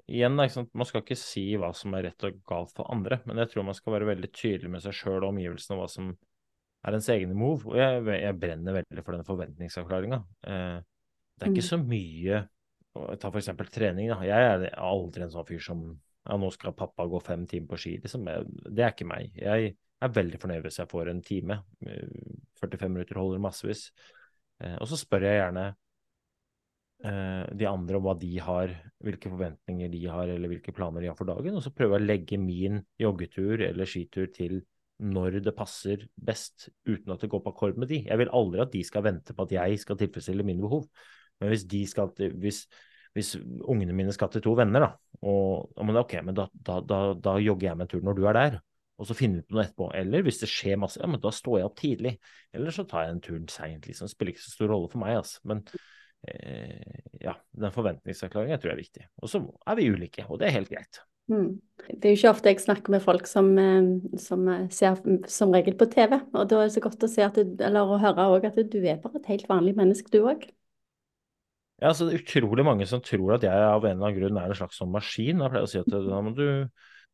igjen, 0.06 0.36
Man 0.38 0.86
skal 0.86 1.02
ikke 1.02 1.18
si 1.18 1.48
hva 1.58 1.72
som 1.74 1.94
er 1.98 2.10
rett 2.10 2.26
og 2.28 2.40
galt 2.46 2.74
for 2.76 2.86
andre, 2.94 3.18
men 3.26 3.40
jeg 3.42 3.50
tror 3.52 3.66
man 3.66 3.76
skal 3.78 3.96
være 3.96 4.10
veldig 4.12 4.30
tydelig 4.30 4.70
med 4.70 4.84
seg 4.84 4.94
sjøl 4.94 5.18
og 5.18 5.32
omgivelsene 5.32 5.76
og 5.76 5.82
hva 5.82 5.88
som 5.90 6.12
er 6.86 6.98
ens 6.98 7.08
egne 7.10 7.34
move. 7.34 7.66
Og 7.72 7.78
jeg, 7.80 8.04
jeg 8.22 8.38
brenner 8.38 8.76
veldig 8.80 9.02
for 9.02 9.16
den 9.16 9.26
forventningsavklaringa. 9.26 10.20
Eh, 10.46 10.76
det 11.36 11.48
er 11.48 11.52
ikke 11.52 11.64
mm. 11.64 11.72
så 11.72 11.80
mye 11.82 12.44
Ta 13.20 13.28
f.eks. 13.28 13.50
trening. 13.68 14.08
Da. 14.08 14.22
Jeg 14.24 14.44
er 14.50 14.62
aldri 14.80 15.20
en 15.26 15.32
sånn 15.32 15.44
fyr 15.44 15.60
som 15.60 15.82
ja, 15.90 16.36
nå 16.40 16.48
skal 16.54 16.72
pappa 16.72 17.04
gå 17.04 17.18
fem 17.20 17.42
timer 17.44 17.68
på 17.74 17.80
ski. 17.82 17.90
Liksom. 18.00 18.24
Det 18.72 18.80
er 18.80 18.94
ikke 18.94 19.08
meg. 19.10 19.34
Jeg 19.36 19.74
er 19.76 20.14
veldig 20.16 20.40
fornøyd 20.40 20.64
hvis 20.64 20.80
jeg 20.80 20.90
får 20.90 21.10
en 21.12 21.20
time. 21.26 21.58
45 22.62 22.94
minutter 22.94 23.20
holder 23.20 23.42
massevis. 23.44 23.90
Eh, 24.62 24.76
og 24.80 24.88
så 24.90 24.98
spør 25.00 25.26
jeg 25.26 25.40
gjerne 25.40 25.66
eh, 27.04 27.42
de 27.58 27.68
andre 27.68 27.98
om 27.98 28.06
hva 28.06 28.14
de 28.20 28.32
har, 28.42 28.72
hvilke 29.04 29.32
forventninger 29.32 29.92
de 29.92 30.04
har, 30.08 30.32
eller 30.32 30.52
hvilke 30.52 30.74
planer 30.76 31.04
de 31.04 31.10
har 31.12 31.18
for 31.18 31.28
dagen. 31.28 31.58
Og 31.58 31.64
så 31.64 31.74
prøver 31.74 31.98
jeg 31.98 32.06
å 32.06 32.10
legge 32.12 32.40
min 32.42 32.80
joggetur 33.02 33.66
eller 33.68 33.90
skitur 33.90 34.30
til 34.34 34.60
når 34.96 35.42
det 35.44 35.52
passer 35.56 36.06
best, 36.16 36.70
uten 36.88 37.12
at 37.12 37.20
det 37.20 37.28
går 37.32 37.42
på 37.44 37.52
akkord 37.52 37.80
med 37.80 37.90
de. 37.92 38.00
Jeg 38.06 38.20
vil 38.20 38.32
aldri 38.32 38.62
at 38.64 38.72
de 38.72 38.82
skal 38.86 39.04
vente 39.04 39.36
på 39.36 39.44
at 39.44 39.52
jeg 39.52 39.80
skal 39.82 39.98
tilfredsstille 40.00 40.46
mine 40.46 40.64
behov. 40.64 40.86
Men 41.40 41.52
hvis, 41.52 41.66
skal 41.90 42.14
hvis, 42.16 42.62
hvis 43.12 43.34
ungene 43.68 43.92
mine 43.96 44.14
skal 44.16 44.30
til 44.32 44.44
to 44.44 44.54
venner, 44.56 44.86
da, 44.86 44.88
og, 45.28 45.68
men 45.84 46.00
ok, 46.00 46.16
men 46.24 46.38
da, 46.38 46.46
da, 46.52 46.80
da, 46.80 47.00
da, 47.20 47.36
jogger 47.44 47.68
jeg 47.68 47.76
med 47.76 47.86
en 47.86 47.92
tur 47.92 48.06
når 48.06 48.16
du 48.16 48.24
er 48.24 48.38
der, 48.38 48.58
og 48.96 49.08
så 49.08 49.16
finner 49.16 49.42
vi 49.42 49.48
på 49.48 49.56
noe 49.56 49.66
etterpå. 49.66 49.90
Eller 49.98 50.24
hvis 50.24 50.40
det 50.40 50.48
skjer 50.48 50.78
masse, 50.80 51.00
ja, 51.02 51.08
men 51.10 51.20
da 51.20 51.32
står 51.34 51.58
jeg 51.60 51.68
opp 51.68 51.76
tidlig. 51.80 52.14
Eller 52.56 52.72
så 52.72 52.86
tar 52.88 53.04
jeg 53.04 53.16
en 53.16 53.24
tur 53.26 53.42
seint, 53.52 53.88
liksom. 53.88 54.08
Det 54.08 54.14
spiller 54.14 54.32
ikke 54.32 54.46
så 54.46 54.54
stor 54.54 54.72
rolle 54.72 54.88
for 54.92 55.02
meg, 55.02 55.18
altså. 55.20 55.42
Men 55.50 55.60
eh, 56.30 57.02
ja, 57.20 57.36
den 57.52 57.74
forventningsavklaringen 57.74 58.62
tror 58.62 58.72
jeg 58.72 58.78
er 58.78 58.84
viktig. 58.84 59.04
Og 59.20 59.32
så 59.32 59.42
er 59.44 59.78
vi 59.78 59.90
ulike, 59.92 60.24
og 60.30 60.40
det 60.40 60.48
er 60.48 60.56
helt 60.56 60.72
greit. 60.72 61.02
Mm. 61.28 61.58
Det 61.90 62.06
er 62.06 62.14
jo 62.14 62.20
ikke 62.20 62.32
ofte 62.32 62.52
jeg 62.52 62.62
snakker 62.62 62.94
med 62.94 63.02
folk 63.04 63.28
som, 63.28 63.52
eh, 63.60 64.18
som 64.22 64.48
ser 64.72 65.00
som 65.28 65.52
regel 65.52 65.76
på 65.76 65.90
TV, 65.92 66.20
og 66.32 66.48
da 66.48 66.62
er 66.62 66.70
det 66.70 66.76
så 66.78 66.84
godt 66.86 67.04
å, 67.04 67.10
se 67.10 67.26
at 67.26 67.36
du, 67.36 67.56
eller 67.66 67.84
å 67.84 68.00
høre 68.00 68.30
òg 68.32 68.48
at 68.48 68.60
du 68.62 68.78
er 68.80 69.00
bare 69.02 69.20
et 69.20 69.32
helt 69.34 69.48
vanlig 69.50 69.76
menneske, 69.76 70.08
du 70.14 70.22
òg. 70.22 70.48
Ja, 71.82 71.90
altså 71.90 72.06
Det 72.08 72.14
er 72.14 72.22
utrolig 72.24 72.64
mange 72.64 72.86
som 72.88 73.02
tror 73.04 73.34
at 73.36 73.42
jeg 73.44 73.52
av 73.52 73.84
en 73.84 73.98
eller 73.98 74.06
annen 74.06 74.16
grunn 74.16 74.38
er 74.40 74.48
en 74.48 74.56
slags 74.56 74.78
sånn 74.80 74.94
maskin. 74.94 75.42
Jeg 75.44 75.52
pleier 75.52 75.66
å 75.66 75.68
si 75.68 75.82
at 75.82 75.90
da 75.92 76.20
må 76.24 76.32
du, 76.32 76.46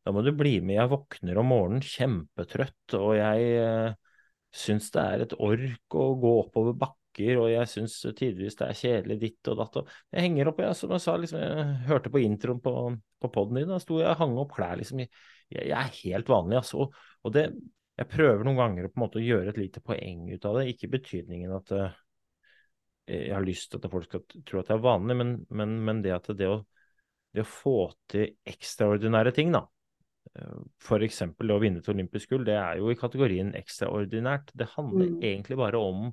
da 0.03 0.13
må 0.15 0.23
du 0.25 0.31
bli 0.35 0.57
med. 0.61 0.77
Jeg 0.77 0.91
våkner 0.91 1.39
om 1.39 1.51
morgenen 1.51 1.85
kjempetrøtt, 1.85 2.97
og 2.99 3.13
jeg 3.17 3.53
eh, 3.61 4.17
syns 4.53 4.91
det 4.93 5.03
er 5.03 5.25
et 5.25 5.37
ork 5.39 5.97
å 5.97 6.09
gå 6.19 6.33
oppover 6.41 6.77
bakker, 6.79 7.39
og 7.39 7.47
jeg 7.51 7.69
syns 7.71 7.99
tidvis 8.17 8.57
det 8.59 8.67
er 8.67 8.79
kjedelig 8.79 9.19
ditt 9.21 9.51
og 9.51 9.61
datt. 9.61 9.79
Og 9.81 9.93
jeg 10.11 10.27
henger 10.27 10.51
opp, 10.51 10.63
jeg, 10.63 10.79
som 10.79 10.95
jeg 10.95 11.05
sa, 11.05 11.15
liksom, 11.21 11.43
jeg 11.43 11.69
hørte 11.87 12.11
på 12.13 12.23
introen 12.23 12.59
på, 12.63 12.75
på 13.23 13.31
poden 13.33 13.61
din, 13.61 13.71
da 13.71 13.79
sto 13.81 14.01
jeg 14.01 14.11
og 14.11 14.19
hang 14.19 14.35
opp 14.43 14.55
klær. 14.57 14.75
liksom, 14.81 15.03
Jeg, 15.05 15.13
jeg 15.53 15.77
er 15.79 15.97
helt 16.03 16.31
vanlig, 16.31 16.59
altså. 16.59 16.85
Og, 16.85 17.01
og 17.23 17.35
det, 17.35 17.47
jeg 17.99 18.09
prøver 18.09 18.45
noen 18.45 18.59
ganger 18.59 18.87
å 18.87 18.91
på 18.91 18.97
en 18.97 19.05
måte 19.05 19.23
gjøre 19.23 19.53
et 19.53 19.61
lite 19.61 19.83
poeng 19.85 20.25
ut 20.31 20.47
av 20.49 20.57
det, 20.57 20.69
ikke 20.73 20.91
betydningen 20.95 21.53
at 21.53 21.73
uh, 21.77 21.99
jeg 23.09 23.33
har 23.35 23.43
lyst 23.45 23.71
til 23.71 23.81
at 23.81 23.91
folk 23.91 24.07
skal 24.07 24.23
tro 24.47 24.61
at 24.61 24.71
jeg 24.71 24.79
er 24.79 24.85
vanlig, 24.85 25.17
men, 25.19 25.33
men, 25.53 25.75
men 25.85 26.01
det 26.05 26.13
at 26.15 26.29
det 26.39 26.47
å, 26.49 26.61
det 27.35 27.43
å, 27.43 27.49
få 27.49 27.77
til 28.11 28.33
ekstraordinære 28.49 29.33
ting, 29.35 29.51
da. 29.53 29.65
Eh, 30.39 30.59
F.eks. 30.81 31.21
å 31.29 31.61
vinne 31.61 31.81
et 31.81 31.89
olympisk 31.93 32.33
gull, 32.33 32.45
det 32.47 32.57
er 32.59 32.81
jo 32.81 32.91
i 32.91 32.99
kategorien 32.99 33.53
ekstraordinært. 33.57 34.53
Det 34.57 34.71
handler 34.75 35.11
mm. 35.11 35.17
egentlig 35.31 35.59
bare 35.59 35.81
om 35.81 36.11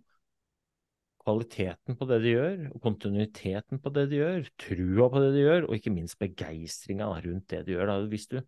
kvaliteten 1.20 1.98
på 2.00 2.08
det 2.08 2.20
de 2.24 2.34
gjør, 2.34 2.60
og 2.72 2.84
kontinuiteten 2.84 3.80
på 3.82 3.92
det 3.96 4.06
de 4.10 4.20
gjør, 4.22 4.46
trua 4.60 5.08
på 5.12 5.24
det 5.24 5.32
de 5.36 5.42
gjør, 5.44 5.66
og 5.68 5.76
ikke 5.76 5.92
minst 5.92 6.20
begeistringa 6.20 7.10
rundt 7.26 7.50
det 7.52 7.64
de 7.66 7.76
gjør. 7.76 7.92
Hvis 8.12 8.30
du, 8.32 8.38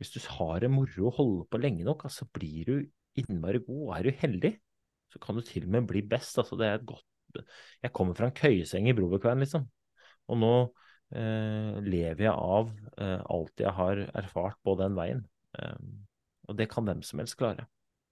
hvis 0.00 0.14
du 0.16 0.18
har 0.38 0.64
det 0.64 0.72
moro 0.72 1.10
å 1.10 1.14
holde 1.20 1.46
på 1.50 1.60
lenge 1.62 1.86
nok, 1.86 2.02
så 2.02 2.10
altså, 2.10 2.28
blir 2.34 2.72
du 2.72 3.22
innmari 3.22 3.62
god. 3.62 3.84
Og 3.86 3.94
er 3.96 4.08
du 4.08 4.20
heldig, 4.24 4.52
så 5.10 5.22
kan 5.22 5.38
du 5.38 5.46
til 5.46 5.66
og 5.66 5.74
med 5.76 5.88
bli 5.90 6.02
best. 6.06 6.38
Altså, 6.42 6.58
det 6.58 6.66
er 6.66 6.80
et 6.80 6.90
godt 6.90 7.06
jeg 7.30 7.92
kommer 7.94 8.16
fra 8.18 8.26
en 8.26 8.34
køyeseng 8.34 8.88
i 8.90 8.94
Brobekveien, 8.96 9.38
liksom. 9.38 9.66
Og 10.30 10.38
nå 10.40 10.54
lever 11.10 12.24
jeg 12.28 12.32
av 12.32 12.70
eh, 13.00 13.18
alt 13.18 13.62
jeg 13.62 13.74
har 13.76 14.04
erfart 14.14 14.58
på 14.64 14.76
den 14.78 14.96
veien. 14.98 15.24
Eh, 15.58 15.78
og 16.48 16.58
det 16.58 16.70
kan 16.70 16.86
hvem 16.86 17.02
som 17.06 17.22
helst 17.22 17.38
klare. 17.40 17.66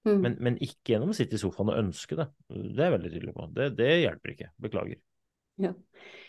Mm. 0.06 0.20
Men, 0.22 0.38
men, 0.40 0.56
ikke 0.62 0.94
gjennom 0.94 1.12
å 1.12 1.16
sitte 1.16 1.36
i 1.36 1.42
sofaen 1.42 1.72
og 1.72 1.80
ønske 1.82 2.16
det. 2.18 2.28
Det 2.48 2.80
er 2.80 2.88
jeg 2.88 2.96
veldig 2.96 3.12
tydelig 3.14 3.36
på. 3.36 3.50
Det, 3.54 3.68
det 3.78 3.92
hjelper 4.04 4.34
ikke. 4.34 4.50
Beklager. 4.62 5.00
Ja. 5.58 5.72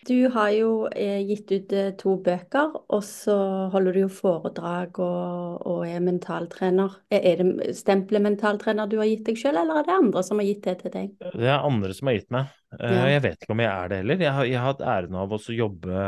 Du 0.07 0.29
har 0.33 0.49
jo 0.55 0.69
eh, 0.89 1.19
gitt 1.27 1.51
ut 1.51 1.73
eh, 1.75 1.91
to 1.99 2.15
bøker, 2.25 2.71
og 2.89 3.01
så 3.05 3.35
holder 3.69 3.93
du 3.93 3.99
jo 4.01 4.09
foredrag 4.09 4.97
og, 5.05 5.59
og 5.69 5.83
er 5.85 6.01
mentaltrener. 6.01 6.95
Er 7.13 7.43
det 7.43 7.75
stempelet 7.77 8.25
mentaltrener 8.25 8.89
du 8.89 8.97
har 8.97 9.09
gitt 9.09 9.27
deg 9.27 9.37
sjøl, 9.37 9.59
eller 9.59 9.81
er 9.81 9.85
det 9.85 9.97
andre 9.99 10.23
som 10.25 10.41
har 10.41 10.49
gitt 10.49 10.63
det 10.65 10.75
til 10.81 10.95
deg? 10.95 11.11
Det 11.19 11.45
er 11.45 11.67
andre 11.67 11.93
som 11.93 12.09
har 12.09 12.17
gitt 12.17 12.31
meg. 12.33 12.49
Eh, 12.79 12.95
ja. 12.95 13.05
Jeg 13.13 13.25
vet 13.27 13.45
ikke 13.45 13.53
om 13.53 13.63
jeg 13.63 13.69
er 13.69 13.91
det 13.91 14.01
heller. 14.01 14.25
Jeg 14.25 14.35
har, 14.39 14.49
jeg 14.49 14.59
har 14.63 14.71
hatt 14.71 14.85
æren 14.95 15.19
av 15.21 15.37
å 15.37 15.41
jobbe, 15.59 16.07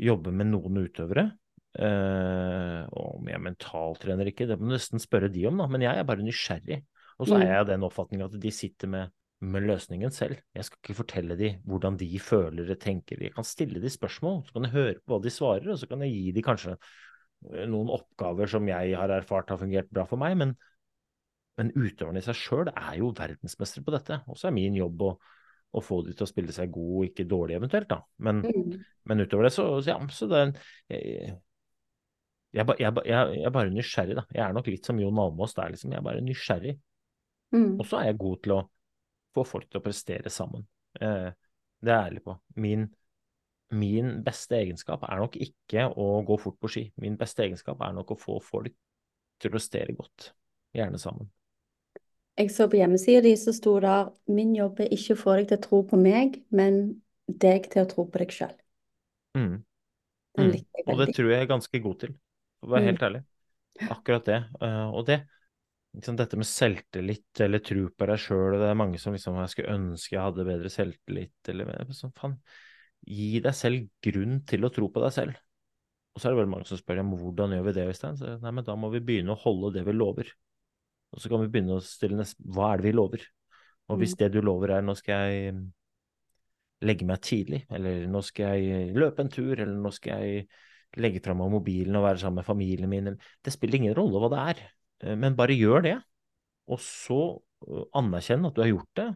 jobbe, 0.00 0.32
med 0.34 0.50
noen 0.52 0.84
utøvere. 0.84 1.28
Uh, 1.74 2.86
om 2.94 3.26
jeg 3.26 3.34
er 3.34 3.42
mentaltrener 3.42 4.28
ikke, 4.30 4.46
det 4.46 4.60
må 4.60 4.68
du 4.68 4.76
nesten 4.76 5.02
spørre 5.02 5.30
de 5.32 5.42
om, 5.50 5.58
da. 5.58 5.66
Men 5.70 5.86
jeg 5.86 5.98
er 5.98 6.06
bare 6.08 6.26
nysgjerrig. 6.26 6.82
Og 7.18 7.30
så 7.30 7.38
er 7.38 7.48
jeg 7.48 7.62
av 7.62 7.68
den 7.68 7.86
oppfatning 7.86 8.24
at 8.24 8.34
de 8.42 8.50
sitter 8.54 8.90
med 8.90 9.12
med 9.44 9.66
løsningen 9.68 10.12
selv. 10.14 10.38
Jeg 10.54 10.66
skal 10.66 10.80
ikke 10.80 10.98
fortelle 11.00 11.36
dem 11.38 11.62
hvordan 11.68 11.98
de 12.00 12.08
føler 12.22 12.70
og 12.70 12.80
tenker. 12.80 13.22
Jeg 13.22 13.34
kan 13.34 13.46
stille 13.46 13.82
dem 13.82 13.92
spørsmål, 13.92 14.42
så 14.46 14.56
kan 14.56 14.68
jeg 14.68 14.74
høre 14.74 15.00
på 15.00 15.14
hva 15.14 15.20
de 15.24 15.32
svarer, 15.32 15.70
og 15.72 15.80
så 15.80 15.88
kan 15.90 16.04
jeg 16.04 16.14
gi 16.14 16.34
dem 16.36 16.46
kanskje 16.46 16.76
eh, 16.76 17.66
noen 17.70 17.92
oppgaver 17.94 18.50
som 18.50 18.68
jeg 18.68 18.94
har 18.98 19.12
erfart 19.18 19.52
har 19.52 19.60
fungert 19.60 19.90
bra 19.92 20.06
for 20.08 20.20
meg. 20.20 20.36
Men, 20.40 20.54
men 21.60 21.72
utøverne 21.76 22.22
i 22.22 22.26
seg 22.26 22.38
sjøl 22.38 22.72
er 22.72 23.00
jo 23.00 23.12
verdensmestere 23.16 23.86
på 23.86 23.96
dette. 23.96 24.20
Og 24.28 24.40
så 24.40 24.50
er 24.50 24.56
min 24.56 24.78
jobb 24.78 25.08
å, 25.08 25.14
å, 25.74 25.82
få 25.82 26.00
dem 26.06 26.14
til 26.16 26.26
å 26.26 26.30
spille 26.30 26.54
seg 26.54 26.72
god, 26.74 27.08
ikke 27.08 27.26
dårlig 27.28 27.58
eventuelt, 27.58 27.88
da. 27.90 28.00
Men, 28.26 28.42
mm. 28.46 28.76
men 29.10 29.24
utover 29.24 29.48
det, 29.48 29.54
så, 29.56 29.66
ja, 29.86 29.98
så 30.14 30.28
det 30.30 30.40
er 30.40 30.52
jeg, 32.54 32.66
jeg, 32.78 32.78
jeg, 32.78 32.92
jeg, 33.10 33.38
er 33.48 33.54
bare 33.54 33.72
nysgjerrig, 33.74 34.18
da. 34.20 34.24
Jeg 34.30 34.44
er 34.46 34.54
nok 34.54 34.68
litt 34.70 34.86
som 34.86 34.98
Jon 35.02 35.18
Almaas 35.18 35.56
der, 35.56 35.72
liksom. 35.74 35.90
Jeg 35.90 35.98
er 35.98 36.06
bare 36.06 36.22
nysgjerrig. 36.22 36.76
Mm. 37.54 37.72
Og 37.82 37.86
så 37.88 37.98
er 37.98 38.10
jeg 38.10 38.20
god 38.20 38.42
til 38.44 38.54
å 38.54 38.60
få 39.34 39.44
folk 39.48 39.66
til 39.70 39.80
å 39.80 39.84
prestere 39.84 40.30
sammen. 40.30 40.66
Eh, 41.00 41.30
det 41.84 41.90
er 41.90 41.98
jeg 41.98 42.12
ærlig 42.12 42.22
på. 42.26 42.36
Min, 42.62 42.86
min, 43.74 44.12
beste 44.26 44.58
egenskap 44.60 45.02
er 45.08 45.22
nok 45.22 45.38
ikke 45.42 45.88
å 45.90 46.08
gå 46.26 46.38
fort 46.40 46.60
på 46.62 46.70
ski. 46.70 46.84
Min 47.02 47.18
beste 47.20 47.46
egenskap 47.46 47.82
er 47.82 47.96
nok 47.96 48.14
å 48.14 48.20
få 48.20 48.38
folk 48.44 48.74
til 49.42 49.50
å 49.50 49.56
prestere 49.56 49.96
godt, 49.98 50.30
gjerne 50.76 51.00
sammen. 51.02 51.30
Jeg 52.34 52.50
så 52.50 52.66
på 52.66 52.80
hjemmesida 52.80 53.22
di 53.22 53.36
så 53.38 53.52
sto 53.54 53.76
der 53.80 54.10
'Min 54.26 54.54
jobb 54.56 54.80
er 54.80 54.90
ikke 54.94 55.14
å 55.14 55.20
få 55.20 55.36
deg 55.38 55.48
til 55.48 55.58
å 55.58 55.64
tro 55.68 55.82
på 55.86 55.96
meg, 56.00 56.40
men 56.50 57.00
deg 57.28 57.68
til 57.70 57.84
å 57.84 57.90
tro 57.90 58.06
på 58.10 58.18
deg 58.18 58.34
sjøl'. 58.34 58.56
Mm. 59.38 59.62
Mm. 60.38 60.56
Og 60.86 60.98
det 60.98 61.14
tror 61.14 61.30
jeg 61.30 61.44
er 61.44 61.46
ganske 61.50 61.80
god 61.80 62.00
til, 62.00 62.16
for 62.58 62.68
å 62.68 62.74
være 62.74 62.82
mm. 62.82 62.90
helt 62.90 63.06
ærlig. 63.06 63.22
Akkurat 63.90 64.26
det. 64.26 64.40
Uh, 64.58 64.90
og 64.90 65.06
det, 65.06 65.20
liksom 65.94 66.18
dette 66.18 66.38
med 66.38 66.50
selvtillit 66.50 67.42
eller 67.46 67.62
tro 67.62 67.86
på 67.94 68.10
deg 68.10 68.22
sjøl, 68.22 68.56
og 68.56 68.62
det 68.62 68.70
er 68.70 68.82
mange 68.82 68.98
som 68.98 69.14
liksom 69.14 69.38
jeg 69.38 69.54
skulle 69.54 69.78
ønske 69.78 70.16
jeg 70.16 70.24
hadde 70.24 70.48
bedre 70.48 70.72
selvtillit, 70.74 71.50
eller 71.54 71.94
sånn, 71.94 72.14
faen. 72.18 72.38
Gi 73.04 73.38
deg 73.44 73.54
selv 73.54 73.90
grunn 74.02 74.40
til 74.48 74.66
å 74.66 74.72
tro 74.74 74.88
på 74.90 75.02
deg 75.04 75.14
selv. 75.14 75.38
Og 76.14 76.22
så 76.22 76.28
er 76.28 76.34
det 76.34 76.42
veldig 76.42 76.52
mange 76.52 76.66
som 76.66 76.78
spør 76.78 77.02
om 77.02 77.14
hvordan 77.18 77.54
gjør 77.54 77.68
vi 77.68 77.74
det, 77.78 77.86
Øystein? 77.90 78.18
Så 78.18 78.36
nei, 78.42 78.52
men 78.54 78.66
da 78.66 78.74
må 78.78 78.90
vi 78.90 79.02
begynne 79.04 79.34
å 79.34 79.42
holde 79.42 79.72
det 79.74 79.82
vi 79.86 79.94
lover. 79.94 80.30
Og 81.14 81.22
så 81.22 81.30
kan 81.30 81.44
vi 81.44 81.50
begynne 81.52 81.78
å 81.78 81.84
stille 81.84 82.18
neste 82.18 82.42
hva 82.54 82.72
er 82.72 82.82
det 82.82 82.88
vi 82.88 82.94
lover? 82.96 83.24
Og 83.92 84.00
hvis 84.00 84.14
mm. 84.16 84.20
det 84.22 84.28
du 84.34 84.40
lover 84.42 84.76
er 84.76 84.84
nå 84.84 84.94
skal 84.98 85.28
jeg 85.28 85.56
mm, 85.56 85.64
legge 86.88 87.08
meg 87.08 87.20
tidlig, 87.24 87.64
eller 87.74 88.06
nå 88.10 88.22
skal 88.24 88.58
jeg 88.58 88.94
løpe 88.96 89.24
en 89.24 89.32
tur, 89.32 89.52
eller 89.54 89.74
nå 89.78 89.92
skal 89.94 90.24
jeg 90.24 90.46
legge 91.00 91.22
fra 91.24 91.34
meg 91.36 91.52
mobilen 91.52 91.98
og 91.98 92.06
være 92.06 92.22
sammen 92.22 92.40
med 92.40 92.48
familien 92.48 92.90
min, 92.90 93.12
det 93.14 93.54
spiller 93.54 93.80
ingen 93.80 93.96
rolle 93.98 94.22
hva 94.22 94.32
det 94.32 94.42
er. 94.54 94.64
Eh, 95.04 95.16
men 95.20 95.38
bare 95.38 95.56
gjør 95.58 95.86
det, 95.86 95.98
og 96.70 96.82
så 96.82 97.20
eh, 97.68 97.86
anerkjenn 98.00 98.48
at 98.48 98.56
du 98.56 98.64
har 98.64 98.72
gjort 98.72 99.00
det. 99.00 99.08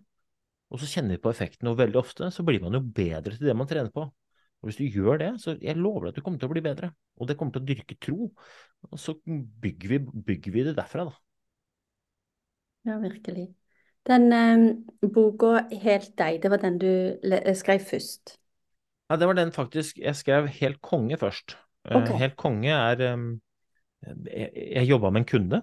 Og 0.68 0.82
så 0.82 0.88
kjenner 0.90 1.16
vi 1.16 1.22
på 1.24 1.32
effekten, 1.32 1.70
og 1.70 1.78
veldig 1.80 2.00
ofte 2.00 2.28
så 2.34 2.44
blir 2.44 2.60
man 2.60 2.76
jo 2.76 2.82
bedre 2.84 3.36
til 3.36 3.48
det 3.48 3.56
man 3.56 3.68
trener 3.70 3.92
på. 3.94 4.04
Og 4.58 4.68
Hvis 4.68 4.80
du 4.80 4.88
gjør 4.90 5.20
det, 5.22 5.30
så 5.40 5.54
jeg 5.62 5.78
lover 5.78 6.08
deg 6.08 6.12
at 6.12 6.18
du 6.18 6.24
kommer 6.26 6.42
til 6.42 6.50
å 6.50 6.52
bli 6.52 6.62
bedre. 6.64 6.90
Og 7.16 7.28
det 7.30 7.38
kommer 7.38 7.54
til 7.54 7.62
å 7.62 7.68
dyrke 7.68 7.96
tro. 8.02 8.26
Og 8.90 9.00
så 9.00 9.14
bygger 9.24 9.92
vi, 9.94 10.00
bygger 10.28 10.54
vi 10.54 10.64
det 10.66 10.74
derfra, 10.76 11.06
da. 11.08 11.14
Ja, 12.88 12.96
virkelig. 13.02 13.50
Den 14.08 14.32
eh, 14.32 15.08
boka 15.12 15.68
'Helt 15.68 16.14
deg', 16.16 16.42
det 16.42 16.50
var 16.50 16.62
den 16.62 16.78
du 16.80 17.18
skrev 17.54 17.80
først? 17.84 18.38
Ja, 19.10 19.16
det 19.16 19.26
var 19.26 19.34
den 19.34 19.52
faktisk 19.52 19.98
Jeg 19.98 20.16
skrev 20.16 20.48
'Helt 20.48 20.80
konge' 20.80 21.16
først. 21.16 21.56
Eh, 21.84 21.96
okay. 21.96 22.16
Helt 22.16 22.36
konge 22.36 22.70
er 22.70 23.12
um, 23.12 23.40
Jeg, 24.02 24.50
jeg 24.54 24.88
jobba 24.88 25.10
med 25.10 25.20
en 25.20 25.26
kunde 25.26 25.62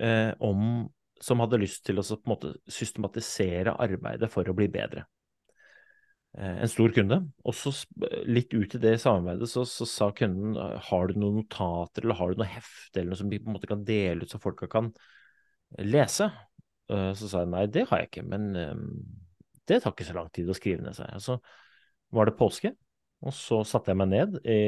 eh, 0.00 0.32
om, 0.40 0.88
som 1.20 1.40
hadde 1.40 1.58
lyst 1.58 1.84
til 1.84 1.98
å 1.98 2.04
måte 2.30 2.54
systematisere 2.68 3.74
arbeidet 3.74 4.30
for 4.30 4.46
å 4.48 4.54
bli 4.54 4.68
bedre. 4.68 5.04
Eh, 6.38 6.62
en 6.62 6.70
stor 6.70 6.94
kunde. 6.94 7.18
Og 7.44 7.56
så 7.58 7.72
litt 8.24 8.54
ut 8.54 8.74
i 8.74 8.82
det 8.82 9.00
samarbeidet 9.02 9.50
så, 9.50 9.64
så, 9.66 9.88
sa 9.88 10.12
kunden 10.14 10.54
har 10.90 11.10
du 11.10 11.18
noen 11.18 11.40
notater 11.42 12.06
eller 12.06 12.20
har 12.20 12.30
du 12.30 12.42
noe 12.42 12.52
hefte 12.52 13.00
eller 13.00 13.12
noe 13.12 13.18
som 13.18 13.32
vi 13.32 13.42
på 13.42 13.50
en 13.50 13.58
måte 13.58 13.70
kan 13.70 13.84
dele 13.84 14.22
ut 14.22 14.30
så 14.30 14.40
folka 14.42 14.70
kan 14.70 14.92
lese. 15.78 16.30
Eh, 16.90 17.10
så 17.16 17.30
sa 17.30 17.44
jeg 17.44 17.52
nei, 17.52 17.66
det 17.70 17.86
har 17.90 18.02
jeg 18.02 18.10
ikke, 18.10 18.26
men 18.26 18.50
eh, 18.58 18.84
det 19.70 19.82
tar 19.82 19.94
ikke 19.94 20.08
så 20.08 20.16
lang 20.16 20.30
tid 20.34 20.50
å 20.50 20.56
skrive 20.56 20.84
ned 20.84 20.96
seg. 20.96 21.14
Så 21.22 21.38
var 22.14 22.26
det 22.26 22.38
påske, 22.38 22.74
og 23.22 23.34
så 23.36 23.62
satte 23.68 23.92
jeg 23.92 24.00
meg 24.00 24.10
ned 24.10 24.38
i 24.48 24.60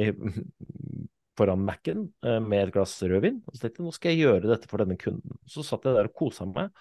foran 1.38 1.64
Mac-en 1.66 2.06
eh, 2.26 2.40
med 2.44 2.68
et 2.68 2.74
glass 2.74 2.98
rødvin. 3.02 3.40
Og 3.46 3.54
så 3.56 3.64
tenkte 3.64 3.82
jeg 3.82 3.88
nå 3.88 3.94
skal 3.96 4.14
jeg 4.14 4.26
gjøre 4.26 4.50
dette 4.52 4.70
for 4.70 4.84
denne 4.84 4.98
kunden. 5.00 5.38
Så 5.48 5.64
satt 5.66 5.88
jeg 5.88 5.96
der 5.98 6.10
og 6.10 6.18
kosa 6.18 6.46
meg. 6.48 6.74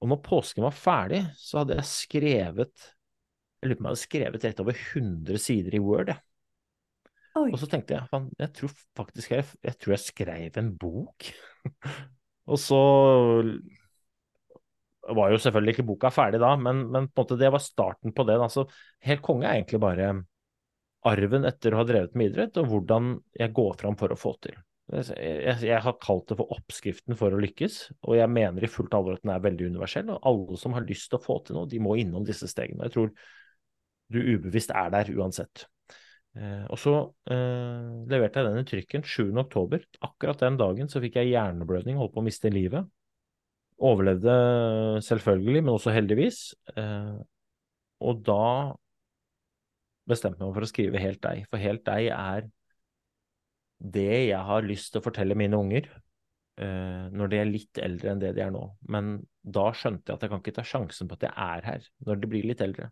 Og 0.00 0.08
når 0.10 0.22
påsken 0.24 0.64
var 0.64 0.76
ferdig, 0.76 1.22
så 1.36 1.60
hadde 1.60 1.76
jeg 1.76 1.90
skrevet 1.90 2.88
Jeg 3.60 3.68
lurer 3.68 3.76
på 3.76 3.82
om 3.82 3.86
jeg 3.86 3.90
hadde 3.90 4.00
skrevet 4.06 4.44
rett 4.46 4.62
over 4.62 4.78
100 4.78 5.42
sider 5.44 5.74
i 5.76 5.82
Word. 5.84 6.12
Jeg. 6.14 6.24
Og 7.40 7.58
så 7.60 7.68
tenkte 7.70 7.94
jeg 7.94 8.22
jeg 8.40 8.52
tror 8.56 8.72
faktisk 8.98 9.34
jeg, 9.36 9.44
jeg 9.62 9.76
tror 9.78 9.94
jeg 9.94 10.02
skrev 10.02 10.56
en 10.60 10.72
bok. 10.80 11.28
og 12.50 12.58
så 12.60 12.80
var 15.16 15.32
jo 15.32 15.38
selvfølgelig 15.42 15.76
ikke 15.76 15.86
boka 15.88 16.10
ferdig 16.14 16.40
da, 16.42 16.54
men, 16.60 16.84
men, 16.90 17.08
på 17.08 17.22
en 17.22 17.24
måte 17.24 17.38
det 17.40 17.50
var 17.52 17.62
starten 17.62 18.14
på 18.14 18.26
det. 18.28 18.36
Altså, 18.42 18.66
helt 19.06 19.22
konge 19.26 19.48
er 19.48 19.58
egentlig 19.58 19.80
bare 19.82 20.10
arven 21.08 21.46
etter 21.48 21.74
å 21.74 21.80
ha 21.80 21.86
drevet 21.88 22.18
med 22.18 22.30
idrett, 22.30 22.58
og 22.60 22.68
hvordan 22.70 23.14
jeg 23.38 23.54
går 23.56 23.78
fram 23.80 23.96
for 24.00 24.12
å 24.12 24.18
få 24.20 24.34
til. 24.44 24.58
Jeg, 24.90 25.56
jeg, 25.62 25.78
har 25.84 25.98
kalt 26.02 26.32
det 26.32 26.36
for 26.40 26.50
oppskriften 26.56 27.18
for 27.18 27.32
å 27.32 27.40
lykkes, 27.40 27.80
og 28.02 28.16
jeg 28.18 28.32
mener 28.34 28.66
i 28.66 28.70
fullt 28.70 28.94
alvor 28.98 29.16
at 29.16 29.24
den 29.24 29.32
er 29.34 29.44
veldig 29.44 29.70
universell. 29.70 30.10
Og 30.16 30.30
alle 30.30 30.58
som 30.60 30.74
har 30.76 30.86
lyst 30.86 31.12
til 31.12 31.20
å 31.20 31.24
få 31.24 31.38
til 31.46 31.58
noe, 31.58 31.70
de 31.70 31.82
må 31.82 31.94
innom 32.00 32.26
disse 32.26 32.50
stegene. 32.50 32.88
Jeg 32.88 32.96
tror 32.96 33.12
du 34.10 34.18
ubevisst 34.18 34.74
er 34.74 34.90
der 34.92 35.12
uansett. 35.14 35.68
Eh, 36.38 36.64
og 36.70 36.78
så 36.78 36.94
eh, 37.32 37.88
leverte 38.10 38.40
jeg 38.40 38.46
den 38.48 38.62
i 38.62 38.68
trykken 38.68 39.04
7. 39.06 39.30
oktober. 39.42 39.82
Akkurat 40.06 40.42
den 40.44 40.58
dagen 40.60 40.90
så 40.90 41.02
fikk 41.02 41.18
jeg 41.18 41.32
hjerneblødning, 41.32 41.98
holdt 41.98 42.14
på 42.14 42.22
å 42.22 42.26
miste 42.26 42.52
livet. 42.52 42.86
Overlevde 43.80 44.36
selvfølgelig, 45.06 45.64
men 45.64 45.74
også 45.74 45.94
heldigvis. 45.94 46.42
Eh, 46.76 47.18
og 48.00 48.22
da 48.24 48.44
bestemte 50.10 50.40
jeg 50.40 50.48
meg 50.48 50.56
for 50.56 50.66
å 50.66 50.70
skrive 50.70 51.02
Helt 51.02 51.22
deg, 51.24 51.44
for 51.50 51.62
Helt 51.62 51.84
deg 51.86 52.10
er 52.14 52.46
det 53.80 54.28
jeg 54.28 54.44
har 54.44 54.66
lyst 54.66 54.92
til 54.92 55.00
å 55.00 55.04
fortelle 55.06 55.36
mine 55.38 55.56
unger 55.56 55.86
eh, 56.60 57.06
når 57.16 57.32
de 57.32 57.38
er 57.40 57.48
litt 57.48 57.80
eldre 57.80 58.12
enn 58.12 58.22
det 58.22 58.34
de 58.36 58.44
er 58.44 58.52
nå. 58.54 58.66
Men 58.92 59.14
da 59.40 59.70
skjønte 59.72 60.10
jeg 60.10 60.18
at 60.18 60.26
jeg 60.26 60.32
kan 60.32 60.42
ikke 60.42 60.56
ta 60.58 60.66
sjansen 60.66 61.08
på 61.08 61.16
at 61.16 61.28
jeg 61.28 61.34
er 61.34 61.68
her 61.70 61.86
når 62.06 62.20
de 62.20 62.30
blir 62.34 62.48
litt 62.50 62.64
eldre. 62.64 62.90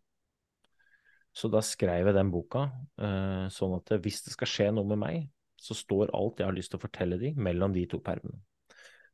Så 1.34 1.50
da 1.52 1.60
skrev 1.62 2.08
jeg 2.08 2.16
den 2.16 2.30
boka, 2.32 2.68
eh, 2.98 3.46
sånn 3.52 3.76
at 3.76 3.92
hvis 4.02 4.22
det 4.26 4.34
skal 4.34 4.50
skje 4.50 4.68
noe 4.74 4.88
med 4.88 5.00
meg, 5.00 5.26
så 5.58 5.74
står 5.74 6.12
alt 6.14 6.40
jeg 6.40 6.48
har 6.48 6.56
lyst 6.56 6.72
til 6.72 6.78
å 6.80 6.84
fortelle 6.84 7.18
de, 7.20 7.32
mellom 7.38 7.74
de 7.74 7.84
to 7.90 8.00
permene. 8.02 8.40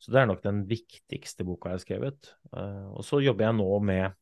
Så 0.01 0.13
det 0.13 0.21
er 0.21 0.29
nok 0.29 0.43
den 0.45 0.65
viktigste 0.69 1.47
boka 1.49 1.71
jeg 1.71 1.79
har 1.79 1.85
skrevet. 1.85 2.33
Eh, 2.53 2.89
og 2.93 3.05
så 3.07 3.23
jobber 3.25 3.49
jeg 3.49 3.59
nå 3.61 3.69
med 3.89 4.19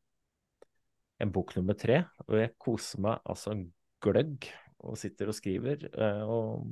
en 1.22 1.32
bok 1.34 1.56
nummer 1.58 1.78
tre, 1.78 2.04
og 2.28 2.38
jeg 2.38 2.54
koser 2.62 3.02
meg 3.02 3.22
altså 3.30 3.56
gløgg 4.02 4.46
og 4.82 4.98
sitter 4.98 5.30
og 5.30 5.38
skriver. 5.38 5.88
Eh, 5.90 6.22
og 6.22 6.68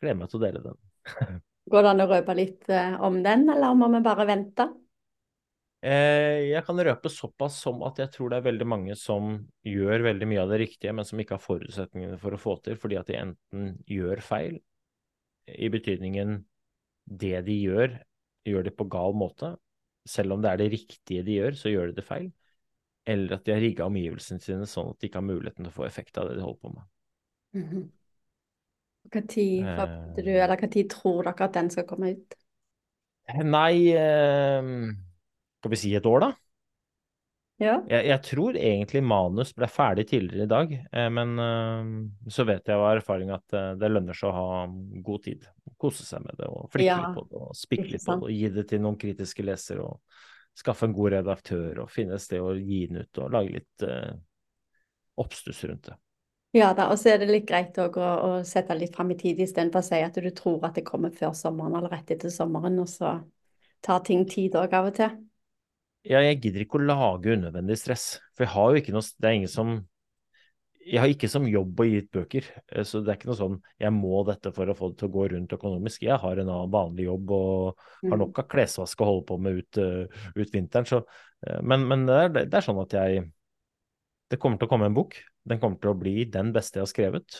gleder 0.00 0.18
meg 0.18 0.32
til 0.32 0.40
å 0.40 0.44
dele 0.44 0.64
den. 0.66 0.82
Går 1.70 1.86
det 1.86 1.90
an 1.92 2.02
å 2.02 2.10
røpe 2.10 2.34
litt 2.34 2.70
om 3.06 3.20
den, 3.22 3.44
eller 3.52 3.76
må 3.78 3.86
vi 3.92 4.00
bare 4.02 4.26
vente? 4.26 4.66
Eh, 5.80 6.50
jeg 6.50 6.60
kan 6.66 6.80
røpe 6.84 7.08
såpass 7.08 7.56
som 7.62 7.80
at 7.88 8.02
jeg 8.02 8.12
tror 8.12 8.32
det 8.32 8.40
er 8.40 8.48
veldig 8.50 8.66
mange 8.68 8.96
som 9.00 9.32
gjør 9.64 10.04
veldig 10.10 10.28
mye 10.28 10.42
av 10.42 10.52
det 10.52 10.58
riktige, 10.66 10.92
men 10.92 11.08
som 11.08 11.22
ikke 11.22 11.38
har 11.38 11.44
forutsetningene 11.44 12.18
for 12.20 12.36
å 12.36 12.40
få 12.40 12.58
til, 12.66 12.76
fordi 12.80 12.98
at 13.00 13.08
de 13.08 13.16
enten 13.16 13.70
gjør 13.88 14.20
feil, 14.24 14.58
i 15.50 15.70
betydningen 15.72 16.36
det 17.20 17.40
de 17.46 17.56
gjør, 17.62 17.96
gjør 18.46 18.68
de 18.68 18.74
på 18.76 18.86
gal 18.92 19.16
måte. 19.16 19.54
Selv 20.08 20.36
om 20.36 20.44
det 20.44 20.52
er 20.52 20.60
det 20.60 20.70
riktige 20.76 21.24
de 21.24 21.40
gjør, 21.40 21.56
så 21.56 21.72
gjør 21.72 21.90
de 21.90 21.96
det 21.96 22.06
feil. 22.06 22.28
Eller 23.08 23.38
at 23.38 23.46
de 23.46 23.54
har 23.54 23.64
rigga 23.64 23.88
omgivelsene 23.88 24.44
sine 24.44 24.68
sånn 24.68 24.92
at 24.92 25.00
de 25.00 25.08
ikke 25.08 25.18
har 25.18 25.26
muligheten 25.26 25.64
til 25.64 25.72
å 25.72 25.78
få 25.80 25.88
effekt 25.88 26.20
av 26.20 26.28
det 26.28 26.36
de 26.36 26.44
holder 26.44 26.60
på 26.60 26.74
med. 26.76 26.84
Mm 27.56 27.68
-hmm. 27.68 27.88
Hva 29.10 29.20
tid 29.26 29.64
forventer 29.64 30.22
du, 30.22 30.30
eller 30.30 30.56
hva 30.56 30.68
tid 30.70 30.90
tror 30.90 31.22
dere 31.24 31.44
at 31.44 31.54
den 31.54 31.70
skal 31.70 31.86
komme 31.88 32.10
ut? 32.10 32.34
Nei 33.44 33.92
eh, 33.96 34.62
skal 35.60 35.74
vi 35.74 35.78
si 35.78 35.92
et 35.94 36.08
år, 36.08 36.24
da? 36.24 36.32
Ja. 37.60 37.74
Jeg, 37.84 38.06
jeg, 38.08 38.20
tror 38.24 38.56
egentlig 38.56 39.02
manus 39.04 39.50
ble 39.52 39.66
ferdig 39.68 40.06
tidligere 40.08 40.46
i 40.46 40.48
dag, 40.48 40.70
eh, 40.72 41.08
men 41.12 41.34
uh, 41.36 41.90
så 42.32 42.46
vet 42.48 42.64
jeg 42.64 42.80
av 42.80 42.86
erfaring 42.94 43.32
at 43.34 43.52
uh, 43.52 43.74
det 43.76 43.90
lønner 43.92 44.16
seg 44.16 44.30
å 44.30 44.38
ha 44.38 44.62
god 45.04 45.26
tid. 45.26 45.44
Kose 45.80 46.06
seg 46.08 46.24
med 46.24 46.40
det 46.40 46.48
og 46.48 46.70
flikke 46.72 46.88
ja. 46.88 46.96
litt 47.02 47.18
på 47.18 47.26
det 47.28 47.42
og 47.44 47.58
spikke 47.58 47.88
litt 47.92 48.06
på 48.06 48.16
det 48.16 48.30
og 48.30 48.32
gi 48.38 48.52
det 48.56 48.66
til 48.72 48.82
noen 48.84 48.96
kritiske 49.00 49.44
lesere 49.44 49.84
og 49.84 50.00
skaffe 50.56 50.88
en 50.88 50.96
god 50.96 51.18
redaktør 51.18 51.84
og 51.84 51.92
finne 51.92 52.16
et 52.16 52.24
sted 52.24 52.40
å 52.40 52.56
gi 52.56 52.86
den 52.88 53.04
ut 53.04 53.20
og 53.20 53.36
lage 53.36 53.58
litt 53.60 53.84
uh, 53.84 54.16
oppstuss 55.20 55.64
rundt 55.68 55.92
det. 55.92 56.00
Ja 56.56 56.72
da, 56.74 56.88
og 56.90 56.98
så 56.98 57.12
er 57.12 57.20
det 57.20 57.28
litt 57.28 57.48
greit 57.48 57.76
å, 57.78 57.90
å 57.92 58.30
sette 58.48 58.74
litt 58.74 58.96
fram 58.96 59.12
i 59.12 59.20
tid 59.20 59.38
istedenfor 59.44 59.84
å 59.84 59.86
si 59.92 60.00
at 60.00 60.16
du 60.16 60.32
tror 60.32 60.64
at 60.66 60.80
det 60.80 60.88
kommer 60.88 61.12
før 61.12 61.36
sommeren 61.36 61.76
eller 61.76 61.92
rett 61.92 62.16
etter 62.16 62.32
sommeren, 62.32 62.80
og 62.80 62.88
så 62.88 63.18
tar 63.84 64.00
ting 64.08 64.24
tid 64.28 64.56
òg 64.56 64.72
av 64.80 64.88
og 64.88 64.96
til 64.96 65.20
ja, 66.06 66.20
jeg 66.24 66.40
gidder 66.40 66.64
ikke 66.64 66.78
å 66.78 66.86
lage 66.88 67.34
unødvendig 67.36 67.76
stress. 67.76 68.04
For 68.36 68.46
jeg 68.46 68.54
har 68.54 68.68
jo 68.70 68.80
ikke 68.80 68.92
noe 68.94 69.04
Det 69.04 69.28
er 69.28 69.34
ingen 69.36 69.52
som 69.52 69.72
Jeg 70.80 71.02
har 71.02 71.12
ikke 71.12 71.28
som 71.28 71.48
jobb 71.48 71.82
å 71.82 71.86
gi 71.86 71.98
ut 72.00 72.08
bøker. 72.16 72.46
Eh, 72.72 72.86
så 72.88 73.02
det 73.04 73.12
er 73.12 73.18
ikke 73.18 73.28
noe 73.30 73.40
sånn 73.40 73.58
jeg 73.82 73.92
må 73.92 74.22
dette 74.28 74.52
for 74.56 74.70
å 74.70 74.76
få 74.76 74.90
det 74.90 75.00
til 75.02 75.10
å 75.10 75.14
gå 75.16 75.26
rundt 75.34 75.52
økonomisk. 75.56 76.06
Jeg 76.06 76.16
har 76.22 76.40
en 76.40 76.48
annen 76.48 76.72
vanlig 76.72 77.04
jobb 77.04 77.34
og 77.36 77.82
har 78.00 78.14
mm. 78.14 78.22
nok 78.22 78.40
av 78.40 78.48
klesvask 78.54 79.04
å 79.04 79.10
holde 79.10 79.26
på 79.28 79.36
med 79.44 79.60
ut, 79.60 79.80
uh, 79.82 80.24
ut 80.40 80.54
vinteren. 80.56 80.88
Så, 80.88 81.02
uh, 81.04 81.60
men, 81.60 81.84
men 81.90 82.08
det, 82.08 82.16
er, 82.16 82.32
det, 82.40 82.48
er, 82.48 82.64
sånn 82.64 82.80
at 82.80 82.96
jeg 82.96 83.26
Det 84.30 84.38
kommer 84.40 84.56
til 84.56 84.70
å 84.70 84.72
komme 84.72 84.88
en 84.88 84.96
bok. 84.96 85.18
Den 85.44 85.60
kommer 85.60 85.82
til 85.82 85.92
å 85.92 85.98
bli 86.00 86.24
den 86.32 86.54
beste 86.56 86.80
jeg 86.80 86.86
har 86.86 86.90
skrevet. 86.94 87.38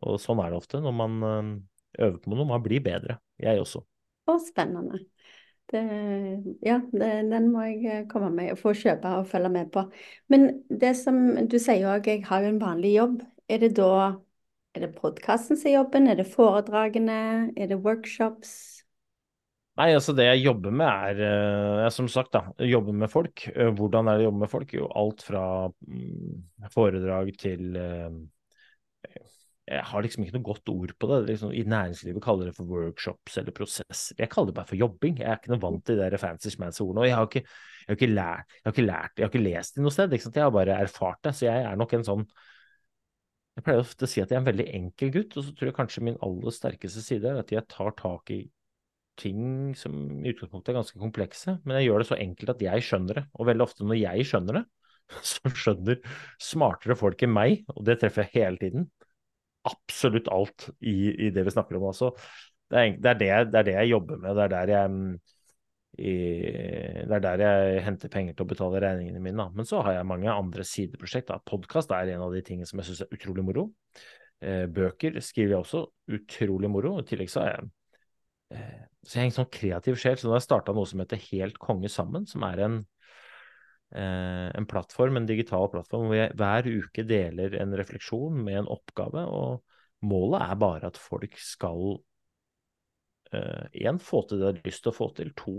Og 0.00 0.20
sånn 0.22 0.40
er 0.40 0.50
det 0.50 0.56
ofte 0.56 0.80
når 0.80 0.94
man 0.96 1.16
øver 2.00 2.16
på 2.16 2.32
noe. 2.32 2.48
Man 2.48 2.62
blir 2.64 2.80
bedre. 2.80 3.18
Jeg 3.36 3.60
også. 3.60 3.82
Og 4.30 4.40
spennende. 4.46 5.02
Det, 5.70 5.80
ja, 6.66 6.80
det, 6.90 7.10
den 7.30 7.50
må 7.52 7.62
jeg 7.68 7.84
eh, 7.86 8.06
komme 8.10 8.32
med 8.34 8.54
og 8.54 8.58
få 8.58 8.72
kjøpe 8.74 9.12
og 9.20 9.28
følge 9.30 9.52
med 9.54 9.70
på. 9.70 9.84
Men 10.32 10.48
det 10.66 10.96
som 10.98 11.20
du 11.46 11.60
sier 11.62 11.86
òg, 11.92 12.08
jeg 12.10 12.24
har 12.26 12.42
jo 12.42 12.50
en 12.50 12.62
vanlig 12.62 12.96
jobb. 12.96 13.20
Er 13.50 13.62
det 13.62 13.76
da 13.78 13.92
er 14.74 14.84
det 14.84 14.92
podkasten 14.98 15.58
som 15.58 15.70
er 15.70 15.80
jobben, 15.80 16.06
er 16.06 16.18
det 16.20 16.28
foredragene, 16.30 17.20
er 17.58 17.70
det 17.70 17.80
workshops? 17.82 18.52
Nei, 19.80 19.88
altså 19.96 20.12
det 20.14 20.26
jeg 20.26 20.42
jobber 20.44 20.74
med 20.74 20.90
er, 20.90 21.22
eh, 21.86 21.88
som 21.94 22.10
sagt, 22.10 22.34
da, 22.34 22.50
jobber 22.66 22.94
med 23.02 23.10
folk. 23.10 23.46
Eh, 23.54 23.70
hvordan 23.74 24.10
er 24.10 24.18
det 24.18 24.26
å 24.26 24.28
jobbe 24.28 24.42
med 24.42 24.52
folk? 24.52 24.74
Jo, 24.76 24.90
alt 24.98 25.24
fra 25.26 25.44
mm, 25.70 26.66
foredrag 26.74 27.32
til 27.40 27.78
jeg 29.70 29.86
har 29.86 30.02
liksom 30.02 30.24
ikke 30.24 30.34
noe 30.34 30.46
godt 30.48 30.70
ord 30.72 30.92
på 30.98 31.08
det. 31.12 31.18
Liksom, 31.28 31.52
I 31.54 31.62
næringslivet 31.70 32.22
kaller 32.24 32.48
det 32.48 32.54
for 32.56 32.66
workshops 32.66 33.36
eller 33.38 33.54
prosesser. 33.54 34.16
Jeg 34.18 34.30
kaller 34.32 34.50
det 34.50 34.56
bare 34.56 34.66
for 34.66 34.80
jobbing. 34.80 35.20
Jeg 35.20 35.28
er 35.30 35.38
ikke 35.38 35.52
noe 35.52 35.62
vant 35.62 35.84
til 35.86 36.00
de 36.00 36.18
fancy 36.18 36.50
schmancy 36.50 36.82
ordene. 36.82 37.04
Og 37.04 37.06
jeg 37.06 37.16
har, 37.16 37.28
ikke, 37.28 37.42
jeg, 37.44 37.86
har 37.86 37.98
ikke 37.98 38.08
lært, 38.10 38.56
jeg 38.56 38.66
har 38.66 38.74
ikke 38.74 38.86
lært, 38.86 39.12
jeg 39.14 39.26
har 39.26 39.30
ikke 39.30 39.44
lest 39.44 39.76
det 39.76 39.84
noe 39.84 39.94
sted. 39.94 40.16
Jeg 40.18 40.42
har 40.42 40.54
bare 40.56 40.78
erfart 40.86 41.22
det. 41.26 41.34
Så 41.38 41.46
jeg 41.46 41.66
er 41.68 41.78
nok 41.78 41.94
en 41.94 42.06
sånn 42.08 42.24
Jeg 43.58 43.66
pleier 43.66 43.82
ofte 43.82 44.06
å 44.06 44.10
si 44.10 44.22
at 44.22 44.30
jeg 44.30 44.38
er 44.38 44.42
en 44.42 44.48
veldig 44.48 44.66
enkel 44.78 45.10
gutt, 45.14 45.36
og 45.36 45.44
så 45.44 45.54
tror 45.54 45.68
jeg 45.68 45.76
kanskje 45.76 46.02
min 46.06 46.18
aller 46.24 46.54
sterkeste 46.54 47.02
side 47.04 47.28
er 47.28 47.38
at 47.42 47.50
jeg 47.54 47.66
tar 47.70 47.94
tak 47.98 48.30
i 48.34 48.40
ting 49.20 49.74
som 49.76 50.22
i 50.22 50.30
utgangspunktet 50.32 50.72
er 50.72 50.78
ganske 50.78 51.00
komplekse, 51.02 51.56
men 51.66 51.76
jeg 51.76 51.90
gjør 51.90 52.02
det 52.02 52.08
så 52.08 52.18
enkelt 52.22 52.54
at 52.54 52.62
jeg 52.64 52.86
skjønner 52.86 53.20
det. 53.20 53.24
Og 53.36 53.50
veldig 53.50 53.66
ofte 53.66 53.86
når 53.86 54.00
jeg 54.00 54.26
skjønner 54.30 54.60
det, 54.60 54.64
så 55.32 55.52
skjønner 55.52 56.00
smartere 56.40 56.96
folk 56.98 57.26
enn 57.26 57.34
meg, 57.36 57.66
og 57.74 57.84
det 57.86 57.98
treffer 58.00 58.26
jeg 58.26 58.38
hele 58.38 58.62
tiden, 58.62 58.88
absolutt 59.68 60.30
alt 60.32 60.70
i, 60.80 61.26
i, 61.26 61.30
det 61.34 61.44
vi 61.46 61.52
snakker 61.54 61.78
om 61.78 61.90
Altså. 61.90 62.14
Det 62.70 62.78
er, 62.78 62.96
det, 62.96 63.10
er 63.10 63.18
det, 63.18 63.28
det 63.50 63.58
er, 63.58 63.66
det, 63.66 63.76
jeg 63.80 63.90
jobber 63.90 64.20
med. 64.22 64.36
Det 64.36 64.44
er 64.44 64.52
der 64.52 64.70
jeg, 64.70 64.90
mm, 64.90 65.14
i, 65.98 66.14
er 67.02 67.24
der 67.24 67.42
jeg 67.42 67.82
henter 67.84 68.12
penger 68.12 68.36
til 68.36 68.46
å 68.46 68.50
betale 68.52 68.82
regningene 68.84 69.22
mine. 69.24 69.48
Men 69.56 69.66
så 69.66 69.82
har 69.82 69.98
jeg 69.98 70.06
mange 70.06 70.30
andre 70.30 70.64
sideprosjekt. 70.64 71.32
Podkast 71.50 71.90
er 71.96 72.14
en 72.14 72.22
av 72.28 72.36
de 72.36 72.44
tingene 72.46 72.70
som 72.70 72.78
jeg 72.80 72.90
syns 72.90 73.02
er 73.04 73.18
utrolig 73.18 73.44
moro. 73.48 73.66
Eh, 74.40 74.64
bøker 74.70 75.18
skriver 75.18 75.56
jeg 75.56 75.64
også. 75.64 75.82
Utrolig 76.14 76.70
moro. 76.72 76.94
I 77.00 77.08
tillegg 77.10 77.32
så 77.32 77.42
har 77.42 77.52
jeg 77.56 77.68
eh, 78.60 78.86
så 79.00 79.16
jeg 79.16 79.22
er 79.22 79.30
en 79.30 79.38
sånn 79.38 79.52
kreativ 79.52 79.98
sjel, 80.00 80.18
så 80.20 80.28
nå 80.28 80.34
har 80.34 80.42
jeg 80.42 80.46
starta 80.50 80.72
noe 80.76 80.88
som 80.88 81.00
heter 81.00 81.20
Helt 81.30 81.56
konge 81.60 81.88
sammen, 81.92 82.26
som 82.28 82.44
er 82.44 82.60
en 82.66 82.80
en 83.90 84.66
plattform, 84.70 85.16
en 85.18 85.26
digital 85.26 85.64
plattform 85.72 86.04
hvor 86.06 86.14
jeg 86.14 86.34
hver 86.38 86.68
uke 86.70 87.02
deler 87.02 87.56
en 87.58 87.74
refleksjon 87.74 88.36
med 88.46 88.60
en 88.60 88.70
oppgave. 88.70 89.24
Og 89.26 90.06
målet 90.06 90.44
er 90.46 90.60
bare 90.62 90.90
at 90.92 91.00
folk 91.00 91.34
skal 91.42 91.98
én, 93.34 93.98
uh, 93.98 94.02
få 94.02 94.22
til 94.28 94.38
det 94.38 94.46
de 94.46 94.60
har 94.62 94.68
lyst 94.70 94.84
til 94.84 94.92
å 94.92 94.96
få 94.96 95.10
til. 95.16 95.32
To, 95.42 95.56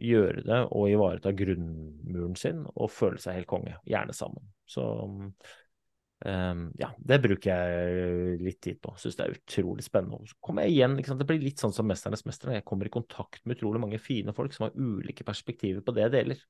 gjøre 0.00 0.44
det 0.46 0.60
og 0.72 0.90
ivareta 0.90 1.32
grunnmuren 1.36 2.36
sin 2.38 2.62
og 2.70 2.92
føle 2.92 3.20
seg 3.20 3.40
helt 3.40 3.50
konge. 3.50 3.74
Gjerne 3.88 4.14
sammen. 4.16 4.46
Så 4.68 4.84
um, 5.04 6.64
ja, 6.80 6.90
det 6.96 7.20
bruker 7.24 7.50
jeg 7.50 8.38
litt 8.44 8.60
tid 8.64 8.80
på. 8.82 8.94
Syns 9.00 9.18
det 9.18 9.26
er 9.26 9.36
utrolig 9.36 9.84
spennende. 9.86 10.30
Så 10.30 10.38
kommer 10.40 10.66
jeg 10.66 10.78
igjen, 10.78 10.96
Det 11.00 11.28
blir 11.28 11.42
litt 11.42 11.60
sånn 11.62 11.74
som 11.76 11.88
'Mesternes 11.88 12.24
mester'. 12.26 12.54
Jeg 12.56 12.64
kommer 12.64 12.86
i 12.86 12.94
kontakt 12.96 13.44
med 13.44 13.58
utrolig 13.58 13.80
mange 13.80 14.00
fine 14.00 14.32
folk 14.36 14.56
som 14.56 14.68
har 14.68 14.78
ulike 14.78 15.24
perspektiver 15.24 15.84
på 15.84 15.94
det 15.94 16.08
jeg 16.08 16.16
deler. 16.16 16.42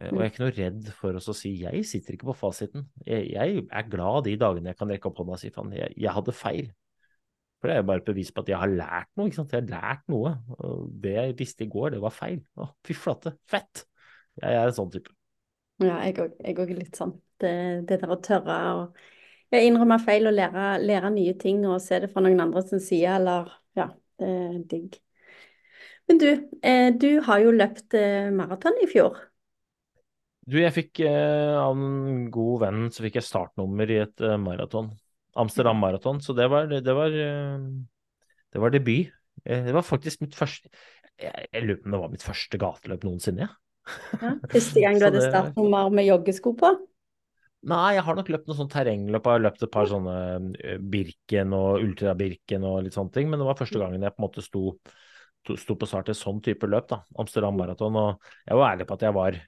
Eh, 0.00 0.10
og 0.10 0.18
jeg 0.18 0.24
er 0.24 0.32
ikke 0.32 0.42
noe 0.42 0.54
redd 0.56 0.88
for 0.98 1.16
å 1.18 1.34
si 1.36 1.52
jeg 1.60 1.84
sitter 1.86 2.16
ikke 2.16 2.30
på 2.32 2.38
fasiten. 2.38 2.88
Jeg, 3.06 3.30
jeg, 3.34 3.66
er 3.70 3.90
glad 3.90 4.26
de 4.26 4.36
dagene 4.40 4.72
jeg 4.72 4.80
kan 4.80 4.90
rekke 4.90 5.10
opp 5.10 5.20
hånda 5.22 5.36
og 5.36 5.42
si 5.42 5.52
faen, 5.54 5.74
jeg, 5.76 5.94
jeg, 5.94 6.12
hadde 6.16 6.34
feil. 6.34 6.70
For 7.60 7.70
det 7.70 7.76
er 7.76 7.82
jo 7.82 7.88
bare 7.88 8.02
et 8.02 8.08
bevis 8.10 8.32
på 8.34 8.44
at 8.44 8.50
jeg 8.52 8.60
har 8.60 8.72
lært 8.72 9.10
noe. 9.16 9.28
ikke 9.30 9.40
sant? 9.40 9.54
Jeg 9.54 9.64
har 9.64 9.70
lært 9.72 10.06
noe. 10.12 10.34
Og 10.58 10.86
det 11.04 11.14
jeg 11.16 11.36
visste 11.38 11.64
i 11.64 11.70
går, 11.72 11.94
det 11.94 12.00
var 12.04 12.14
feil. 12.14 12.40
Å, 12.60 12.68
fy 12.84 12.96
flate, 12.98 13.36
fett! 13.48 13.86
Jeg 14.42 14.58
er 14.58 14.66
en 14.66 14.76
sånn 14.76 14.90
type. 14.92 15.14
Ja, 15.82 16.00
jeg 16.06 16.18
òg 16.18 16.68
er 16.68 16.76
litt 16.76 16.98
sånn. 16.98 17.14
Det, 17.40 17.54
det 17.88 17.98
der 18.02 18.12
å 18.12 18.20
tørre 18.22 18.58
å 18.74 18.84
innrømme 19.54 20.00
feil 20.02 20.26
og 20.28 20.34
lære, 20.34 20.78
lære, 20.82 21.10
nye 21.14 21.34
ting 21.38 21.62
og 21.68 21.80
se 21.82 22.00
det 22.02 22.10
fra 22.10 22.22
noen 22.24 22.42
andre 22.42 22.62
sin 22.66 22.82
side, 22.82 23.16
eller 23.20 23.50
ja, 23.78 23.88
det 24.20 24.30
er 24.30 24.56
digg. 24.70 24.98
Men 26.10 26.20
du, 26.20 26.28
eh, 26.66 26.88
du 27.00 27.08
har 27.24 27.40
jo 27.40 27.54
løpt 27.54 27.96
eh, 27.96 28.32
maraton 28.34 28.76
i 28.82 28.88
fjor. 28.90 29.16
Du, 30.44 30.58
jeg 30.60 30.74
fikk 30.76 31.00
eh, 31.06 31.54
av 31.56 31.72
en 31.72 32.28
god 32.32 32.64
venn 32.66 32.86
så 32.92 33.04
fikk 33.06 33.18
jeg 33.20 33.26
startnummer 33.26 33.90
i 33.90 34.02
et 34.02 34.24
eh, 34.24 34.36
maraton. 34.40 34.90
Amsterdam 35.40 35.80
Maraton. 35.80 36.20
Så 36.20 36.34
det 36.36 36.48
var, 36.52 36.68
det 36.68 36.94
var, 36.94 37.14
eh, 37.16 37.64
det 38.52 38.62
var 38.62 38.74
debut. 38.74 39.12
Eh, 39.44 39.64
det 39.64 39.74
var 39.74 39.86
faktisk 39.86 40.22
mitt 40.22 40.36
første 40.38 40.70
Jeg, 41.20 41.46
jeg 41.52 41.62
lurer 41.62 41.78
på 41.80 41.88
om 41.88 41.94
det 41.94 42.02
var 42.02 42.12
mitt 42.12 42.26
første 42.26 42.58
gateløp 42.58 43.06
noensinne. 43.06 43.46
Ja. 43.46 43.52
Første 44.54 44.80
gang 44.80 44.96
du 44.96 45.04
hadde 45.04 45.20
startnummer 45.22 45.90
med 45.92 46.06
joggesko 46.08 46.54
på? 46.56 46.70
Nei, 47.68 47.94
jeg 47.96 48.04
har 48.06 48.16
nok 48.16 48.30
løpt 48.32 48.48
noe 48.48 48.56
sånn 48.58 48.70
terrengløp. 48.72 49.28
Jeg 49.28 49.38
har 49.38 49.44
løpt 49.44 49.64
et 49.64 49.72
par 49.72 49.88
sånne 49.88 50.14
eh, 50.58 50.80
Birken 50.80 51.52
og 51.56 51.84
Ultra-Birken 51.84 52.64
og 52.68 52.82
litt 52.84 52.96
sånne 52.96 53.14
ting. 53.14 53.28
Men 53.30 53.40
det 53.40 53.48
var 53.48 53.58
første 53.60 53.80
gangen 53.80 54.04
jeg 54.04 54.16
på 54.16 54.20
en 54.20 54.26
måte 54.26 54.44
sto, 54.44 54.74
sto 55.60 55.76
på 55.78 55.88
start 55.88 56.10
i 56.12 56.16
sånn 56.18 56.42
type 56.44 56.68
løp, 56.68 56.88
da. 56.90 57.00
Amsterdam 57.20 57.56
Maraton. 57.60 58.00
Og 58.00 58.32
jeg 58.42 58.60
var 58.60 58.72
ærlig 58.72 58.88
på 58.88 58.98
at 58.98 59.06
jeg 59.06 59.16
var 59.16 59.38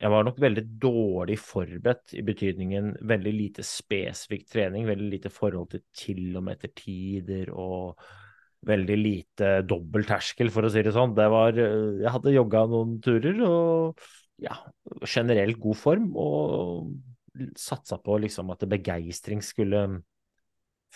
jeg 0.00 0.12
var 0.14 0.24
nok 0.24 0.38
veldig 0.40 0.62
dårlig 0.80 1.36
forberedt, 1.42 2.14
i 2.16 2.24
betydningen 2.24 2.94
veldig 3.08 3.32
lite 3.36 3.64
spesifikk 3.66 4.46
trening, 4.48 4.86
veldig 4.88 5.10
lite 5.12 5.32
forhold 5.32 5.68
til 5.74 5.84
kilometertider 5.92 7.52
og 7.52 8.00
veldig 8.68 8.96
lite 8.96 9.52
dobbel 9.68 10.08
terskel, 10.08 10.48
for 10.52 10.64
å 10.64 10.72
si 10.72 10.84
det 10.84 10.94
sånn. 10.96 11.12
Det 11.16 11.28
var, 11.32 11.56
jeg 11.56 12.14
hadde 12.16 12.34
jogga 12.34 12.64
noen 12.72 12.96
turer 13.04 13.44
og 13.44 14.02
ja, 14.40 14.56
generelt 15.04 15.60
god 15.60 15.80
form, 15.82 16.10
og 16.16 17.52
satsa 17.60 18.00
på 18.00 18.16
liksom 18.24 18.52
at 18.56 18.64
begeistring 18.72 19.44
skulle 19.44 19.84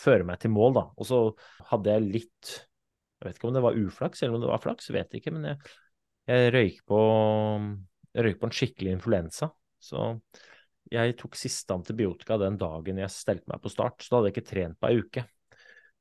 føre 0.00 0.24
meg 0.26 0.40
til 0.40 0.52
mål, 0.56 0.78
da. 0.80 0.88
Og 0.96 1.08
så 1.08 1.24
hadde 1.70 1.92
jeg 1.92 2.12
litt 2.18 2.54
Jeg 3.20 3.28
vet 3.28 3.36
ikke 3.38 3.48
om 3.48 3.54
det 3.56 3.64
var 3.64 3.76
uflaks 3.78 4.20
eller 4.22 4.36
om 4.36 4.42
det 4.42 4.48
var 4.50 4.60
flaks, 4.60 4.90
vet 4.92 5.14
ikke, 5.16 5.32
men 5.32 5.52
jeg, 5.52 5.74
jeg 6.28 6.54
røyk 6.56 6.80
på 6.88 6.98
jeg 8.14 8.26
røyk 8.26 8.40
på 8.40 8.48
en 8.48 8.56
skikkelig 8.56 8.96
influensa. 8.96 9.50
Så 9.82 10.08
jeg 10.92 11.16
tok 11.18 11.36
siste 11.38 11.74
antibiotika 11.74 12.38
den 12.40 12.58
dagen 12.60 13.00
jeg 13.00 13.12
stelte 13.12 13.50
meg 13.50 13.62
på 13.62 13.72
start. 13.72 14.02
Så 14.02 14.12
da 14.12 14.20
hadde 14.20 14.30
jeg 14.30 14.36
ikke 14.36 14.50
trent 14.52 14.78
på 14.80 14.90
ei 14.90 15.00
uke. 15.02 15.24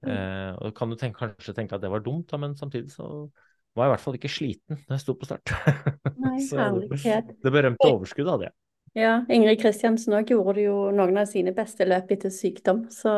Mm. 0.03 0.11
Eh, 0.11 0.51
og 0.59 0.75
kan 0.77 0.91
du 0.91 0.97
tenke, 0.99 1.19
kanskje 1.21 1.55
tenke 1.57 1.77
at 1.77 1.83
det 1.83 1.91
var 1.91 2.03
dumt, 2.03 2.27
da, 2.31 2.39
men 2.41 2.57
samtidig 2.59 2.91
så 2.93 3.07
var 3.73 3.87
jeg 3.87 3.89
i 3.89 3.93
hvert 3.93 4.03
fall 4.03 4.17
ikke 4.19 4.31
sliten 4.31 4.81
når 4.83 4.97
jeg 4.97 5.03
sto 5.05 5.15
på 5.17 5.29
start. 5.29 5.53
Nei, 6.23 6.35
herlighet. 6.51 7.31
det 7.41 7.53
berømte 7.55 7.89
overskuddet 7.89 8.35
hadde 8.35 8.49
jeg. 8.49 8.57
Ja, 8.93 9.13
Ingrid 9.33 9.57
Kristiansen 9.63 10.13
òg 10.13 10.29
gjorde 10.29 10.61
jo 10.61 10.75
noen 10.93 11.17
av 11.17 11.25
sine 11.31 11.55
beste 11.55 11.87
løp 11.87 12.11
etter 12.13 12.29
sykdom, 12.33 12.83
så 12.93 13.13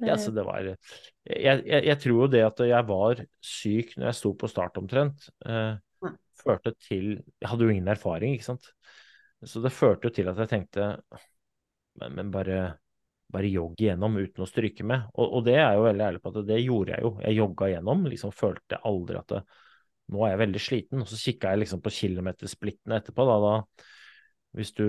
det... 0.00 0.08
Ja, 0.08 0.16
så 0.18 0.32
det 0.34 0.42
var 0.46 0.64
jeg, 0.64 0.78
jeg, 1.28 1.62
jeg, 1.68 1.96
tror 2.02 2.24
jo 2.24 2.28
det 2.32 2.40
at 2.46 2.62
jeg 2.64 2.86
var 2.88 3.20
syk 3.44 3.92
når 3.98 4.08
jeg 4.08 4.18
sto 4.18 4.32
på 4.40 4.48
start 4.50 4.80
omtrent. 4.80 5.28
Eh, 5.44 5.76
førte 6.40 6.74
til 6.80 7.12
Jeg 7.16 7.48
hadde 7.50 7.66
jo 7.66 7.72
ingen 7.74 7.90
erfaring, 7.92 8.34
ikke 8.36 8.50
sant. 8.50 8.70
Så 9.46 9.62
det 9.64 9.72
førte 9.72 10.08
jo 10.08 10.14
til 10.14 10.28
at 10.28 10.40
jeg 10.42 10.50
tenkte 10.50 10.90
Men, 12.00 12.14
men 12.16 12.30
bare, 12.32 12.58
bare 13.32 13.50
jogg 13.50 13.80
igjennom 13.80 14.18
uten 14.20 14.44
å 14.44 14.48
stryke 14.48 14.86
med. 14.86 15.08
Og, 15.14 15.26
og, 15.26 15.44
det 15.48 15.56
er 15.58 15.74
jo 15.76 15.86
veldig 15.88 16.04
ærlig 16.06 16.20
på 16.22 16.32
at 16.32 16.46
det 16.48 16.60
gjorde 16.62 16.94
jeg 16.94 17.04
jo. 17.04 17.10
Jeg 17.24 17.38
jogga 17.38 17.70
igjennom. 17.70 18.04
Liksom 18.08 18.34
følte 18.36 18.78
aldri 18.88 19.18
at 19.20 19.34
det, 19.34 19.40
nå 20.10 20.22
er 20.24 20.34
jeg 20.34 20.42
veldig 20.44 20.62
sliten. 20.62 21.02
Og 21.02 21.10
så 21.10 21.18
kikka 21.20 21.52
jeg 21.52 21.64
liksom 21.64 21.82
på 21.84 21.92
kilometersplittene 21.98 23.00
etterpå. 23.00 23.26
Da, 23.28 23.38
da, 23.44 23.88
hvis 24.56 24.72
du 24.78 24.86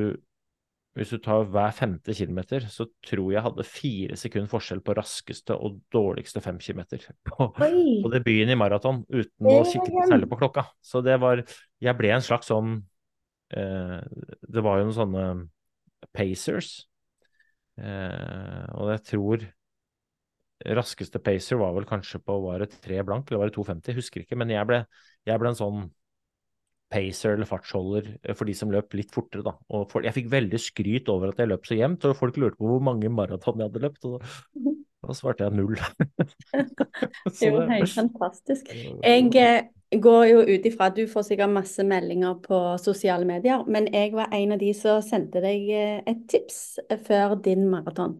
hvis 0.97 1.13
du 1.13 1.21
tar 1.23 1.45
hver 1.47 1.71
femte 1.71 2.13
kilometer, 2.15 2.65
så 2.67 2.85
tror 3.07 3.29
jeg 3.31 3.43
hadde 3.45 3.63
fire 3.67 4.17
sekunder 4.19 4.49
forskjell 4.51 4.81
på 4.83 4.95
raskeste 4.97 5.55
og 5.55 5.77
dårligste 5.93 6.43
fem 6.43 6.59
kilometer 6.59 7.05
på, 7.29 7.47
på 7.55 8.11
debuten 8.11 8.51
i 8.51 8.59
maraton, 8.59 9.05
uten 9.07 9.51
å 9.51 9.61
kikke 9.67 10.07
særlig 10.09 10.27
på 10.31 10.41
klokka. 10.41 10.65
Så 10.83 11.03
det 11.05 11.15
var 11.23 11.45
Jeg 11.81 11.97
ble 11.97 12.11
en 12.11 12.25
slags 12.25 12.51
sånn 12.51 12.75
eh, 13.55 14.01
Det 14.41 14.65
var 14.65 14.81
jo 14.81 14.89
noen 14.89 14.99
sånne 14.99 15.25
pacers, 16.17 16.73
eh, 17.79 18.67
og 18.75 18.91
jeg 18.91 19.03
tror 19.13 19.47
raskeste 20.61 21.21
pacer 21.23 21.57
var 21.57 21.71
vel 21.73 21.87
kanskje 21.89 22.19
på 22.21 22.35
var 22.43 22.61
det 22.61 22.81
tre 22.83 22.99
blank, 23.05 23.29
eller 23.29 23.45
var 23.45 23.49
det 23.49 23.57
2,50, 23.57 23.95
husker 23.97 24.25
ikke, 24.25 24.37
men 24.37 24.51
jeg 24.53 24.67
ble, 24.69 24.83
jeg 25.25 25.41
ble 25.41 25.51
en 25.53 25.57
sånn 25.57 25.85
pacer 26.91 27.35
eller 27.35 27.49
fartsholder 27.49 28.07
eh, 28.21 28.35
for 28.37 28.49
de 28.49 28.55
som 28.57 28.71
løp 28.73 28.95
litt 28.97 29.11
fortere, 29.15 29.45
da. 29.47 29.55
Og 29.73 29.87
for, 29.91 30.05
jeg 30.05 30.15
fikk 30.17 30.31
veldig 30.31 30.61
skryt 30.61 31.11
over 31.11 31.31
at 31.31 31.41
jeg 31.41 31.51
løp 31.51 31.67
så 31.67 31.77
jevnt, 31.79 32.07
og 32.07 32.17
folk 32.19 32.39
lurte 32.41 32.59
på 32.59 32.69
hvor 32.69 32.83
mange 32.83 33.11
maraton 33.11 33.61
jeg 33.61 33.71
hadde 33.71 33.83
løpt. 33.85 34.07
og 34.07 34.23
da, 35.01 35.15
svarte 35.17 35.47
jeg 35.47 35.57
null. 35.57 35.77
det 36.53 37.47
er 37.47 37.53
jo 37.55 37.67
helt 37.71 37.93
fantastisk. 37.95 38.71
Jeg 38.71 39.29
eh, 39.41 39.99
går 40.01 40.25
jo 40.29 40.41
ut 40.47 40.67
ifra 40.69 40.89
at 40.91 40.97
du 40.99 41.05
får 41.09 41.27
sikkert 41.31 41.55
masse 41.55 41.85
meldinger 41.87 42.37
på 42.43 42.59
sosiale 42.81 43.27
medier, 43.27 43.63
men 43.67 43.89
jeg 43.93 44.13
var 44.15 44.33
en 44.37 44.57
av 44.57 44.61
de 44.61 44.73
som 44.77 45.01
sendte 45.05 45.43
deg 45.43 45.71
eh, 45.73 46.01
et 46.07 46.27
tips 46.31 46.81
før 47.07 47.39
din 47.43 47.65
maraton. 47.71 48.19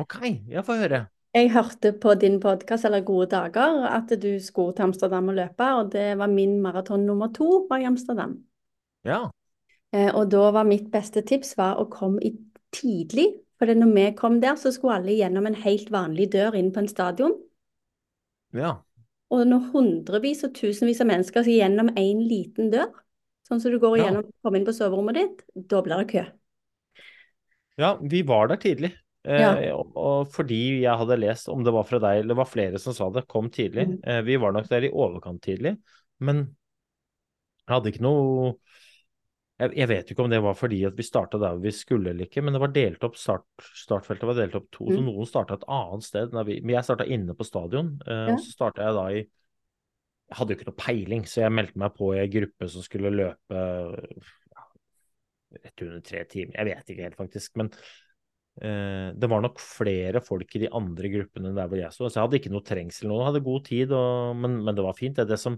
Ok, 0.00 0.22
jeg 0.48 0.64
får 0.64 0.84
høre. 0.84 1.06
Jeg 1.30 1.52
hørte 1.54 1.92
på 2.02 2.16
din 2.18 2.40
podkast 2.42 2.84
eller 2.88 3.04
Gode 3.06 3.28
dager 3.30 3.84
at 3.86 4.10
du 4.18 4.32
skulle 4.42 4.74
til 4.74 4.88
Amsterdam 4.88 5.28
og 5.30 5.36
løpe, 5.36 5.66
og 5.78 5.92
det 5.92 6.18
var 6.18 6.26
min 6.26 6.56
maraton 6.62 7.04
nummer 7.06 7.30
to 7.34 7.66
var 7.70 7.78
i 7.78 7.86
Amsterdam. 7.86 8.32
Ja. 9.06 9.28
Eh, 9.94 10.10
og 10.10 10.30
da 10.32 10.48
var 10.50 10.66
mitt 10.66 10.88
beste 10.90 11.22
tips 11.22 11.54
var 11.58 11.78
å 11.78 11.86
komme 11.90 12.18
i 12.26 12.32
tidlig, 12.74 13.28
for 13.58 13.70
når 13.70 13.92
vi 13.94 14.06
kom 14.18 14.40
der, 14.42 14.56
så 14.58 14.72
skulle 14.74 14.96
alle 14.98 15.14
gjennom 15.14 15.46
en 15.46 15.58
helt 15.62 15.92
vanlig 15.94 16.32
dør 16.32 16.56
inn 16.58 16.72
på 16.74 16.82
en 16.82 16.90
stadion. 16.90 17.36
Ja. 18.56 18.80
Og 19.30 19.44
når 19.46 19.68
hundrevis 19.70 20.42
og 20.48 20.56
tusenvis 20.56 21.02
av 21.04 21.10
mennesker 21.12 21.44
skal 21.44 21.60
gjennom 21.60 21.92
én 21.94 22.24
liten 22.26 22.72
dør, 22.72 22.90
sånn 23.46 23.62
som 23.62 23.70
du 23.70 23.78
går 23.82 24.00
ja. 24.00 24.08
kommer 24.42 24.58
inn 24.58 24.66
på 24.66 24.74
soverommet 24.74 25.20
ditt, 25.20 25.46
da 25.54 25.82
blir 25.86 26.02
det 26.02 26.10
kø. 26.10 26.26
Ja, 27.78 27.94
vi 28.02 28.24
var 28.26 28.50
der 28.50 28.58
tidlig. 28.62 28.90
Ja. 29.28 29.52
Eh, 29.52 29.74
og 29.76 30.30
fordi 30.32 30.80
jeg 30.80 30.96
hadde 31.02 31.18
lest, 31.20 31.50
om 31.52 31.64
det 31.64 31.74
var 31.74 31.84
fra 31.88 32.00
deg 32.00 32.22
eller 32.22 32.32
det 32.32 32.40
var 32.40 32.48
flere 32.48 32.80
som 32.80 32.96
sa 32.96 33.10
det, 33.12 33.26
kom 33.28 33.50
tidlig. 33.52 33.86
Mm. 33.90 33.98
Eh, 34.04 34.20
vi 34.28 34.38
var 34.40 34.54
nok 34.56 34.70
der 34.70 34.86
i 34.88 34.92
overkant 34.92 35.42
tidlig, 35.44 35.74
men 36.24 36.46
jeg 37.66 37.74
hadde 37.76 37.92
ikke 37.92 38.06
noe 38.06 38.54
jeg, 39.60 39.74
jeg 39.76 39.88
vet 39.90 40.10
ikke 40.12 40.24
om 40.24 40.30
det 40.32 40.40
var 40.40 40.56
fordi 40.56 40.78
at 40.88 40.96
vi 40.96 41.04
starta 41.04 41.38
der 41.40 41.58
vi 41.60 41.72
skulle 41.74 42.14
eller 42.14 42.28
ikke, 42.28 42.40
men 42.44 42.56
det 42.56 42.62
var 42.62 42.72
delt 42.72 43.04
opp 43.04 43.18
start, 43.20 43.44
startfeltet 43.76 44.28
var 44.30 44.38
delt 44.38 44.56
opp 44.56 44.70
to, 44.72 44.86
mm. 44.88 44.94
så 44.94 45.04
noen 45.04 45.28
starta 45.28 45.58
et 45.58 45.66
annet 45.76 46.06
sted. 46.06 46.38
Vi, 46.48 46.56
men 46.64 46.74
jeg 46.78 46.88
starta 46.88 47.08
inne 47.12 47.36
på 47.36 47.46
stadion, 47.46 47.92
eh, 48.06 48.24
ja. 48.30 48.34
og 48.34 48.40
så 48.40 48.56
starta 48.56 48.88
jeg 48.88 48.96
da 48.96 49.06
i 49.18 49.20
Jeg 50.30 50.38
hadde 50.38 50.54
jo 50.54 50.60
ikke 50.60 50.70
noe 50.70 50.78
peiling, 50.78 51.24
så 51.26 51.42
jeg 51.42 51.52
meldte 51.58 51.80
meg 51.82 51.96
på 51.96 52.12
i 52.14 52.20
ei 52.22 52.28
gruppe 52.30 52.68
som 52.70 52.84
skulle 52.86 53.10
løpe 53.10 53.62
rett 55.50 55.82
under 55.82 56.00
tre 56.06 56.22
timer. 56.30 56.54
Jeg 56.54 56.68
vet 56.68 56.92
ikke 56.92 57.08
helt, 57.08 57.18
faktisk. 57.18 57.56
men 57.58 57.72
det 58.60 59.28
var 59.32 59.40
nok 59.40 59.60
flere 59.62 60.20
folk 60.20 60.56
i 60.56 60.60
de 60.64 60.68
andre 60.76 61.08
gruppene 61.08 61.54
der 61.56 61.68
hvor 61.70 61.80
jeg 61.80 61.94
sto. 61.94 62.04
Så 62.08 62.18
jeg 62.18 62.26
hadde 62.26 62.40
ikke 62.40 62.52
noe 62.52 62.66
trengsel. 62.66 63.08
Noen 63.08 63.30
hadde 63.30 63.40
god 63.46 63.64
tid, 63.68 63.94
og, 63.96 64.34
men, 64.36 64.58
men, 64.60 64.76
det 64.76 64.84
var 64.84 64.98
fint. 64.98 65.16
Det, 65.16 65.24
det 65.30 65.38
som 65.40 65.56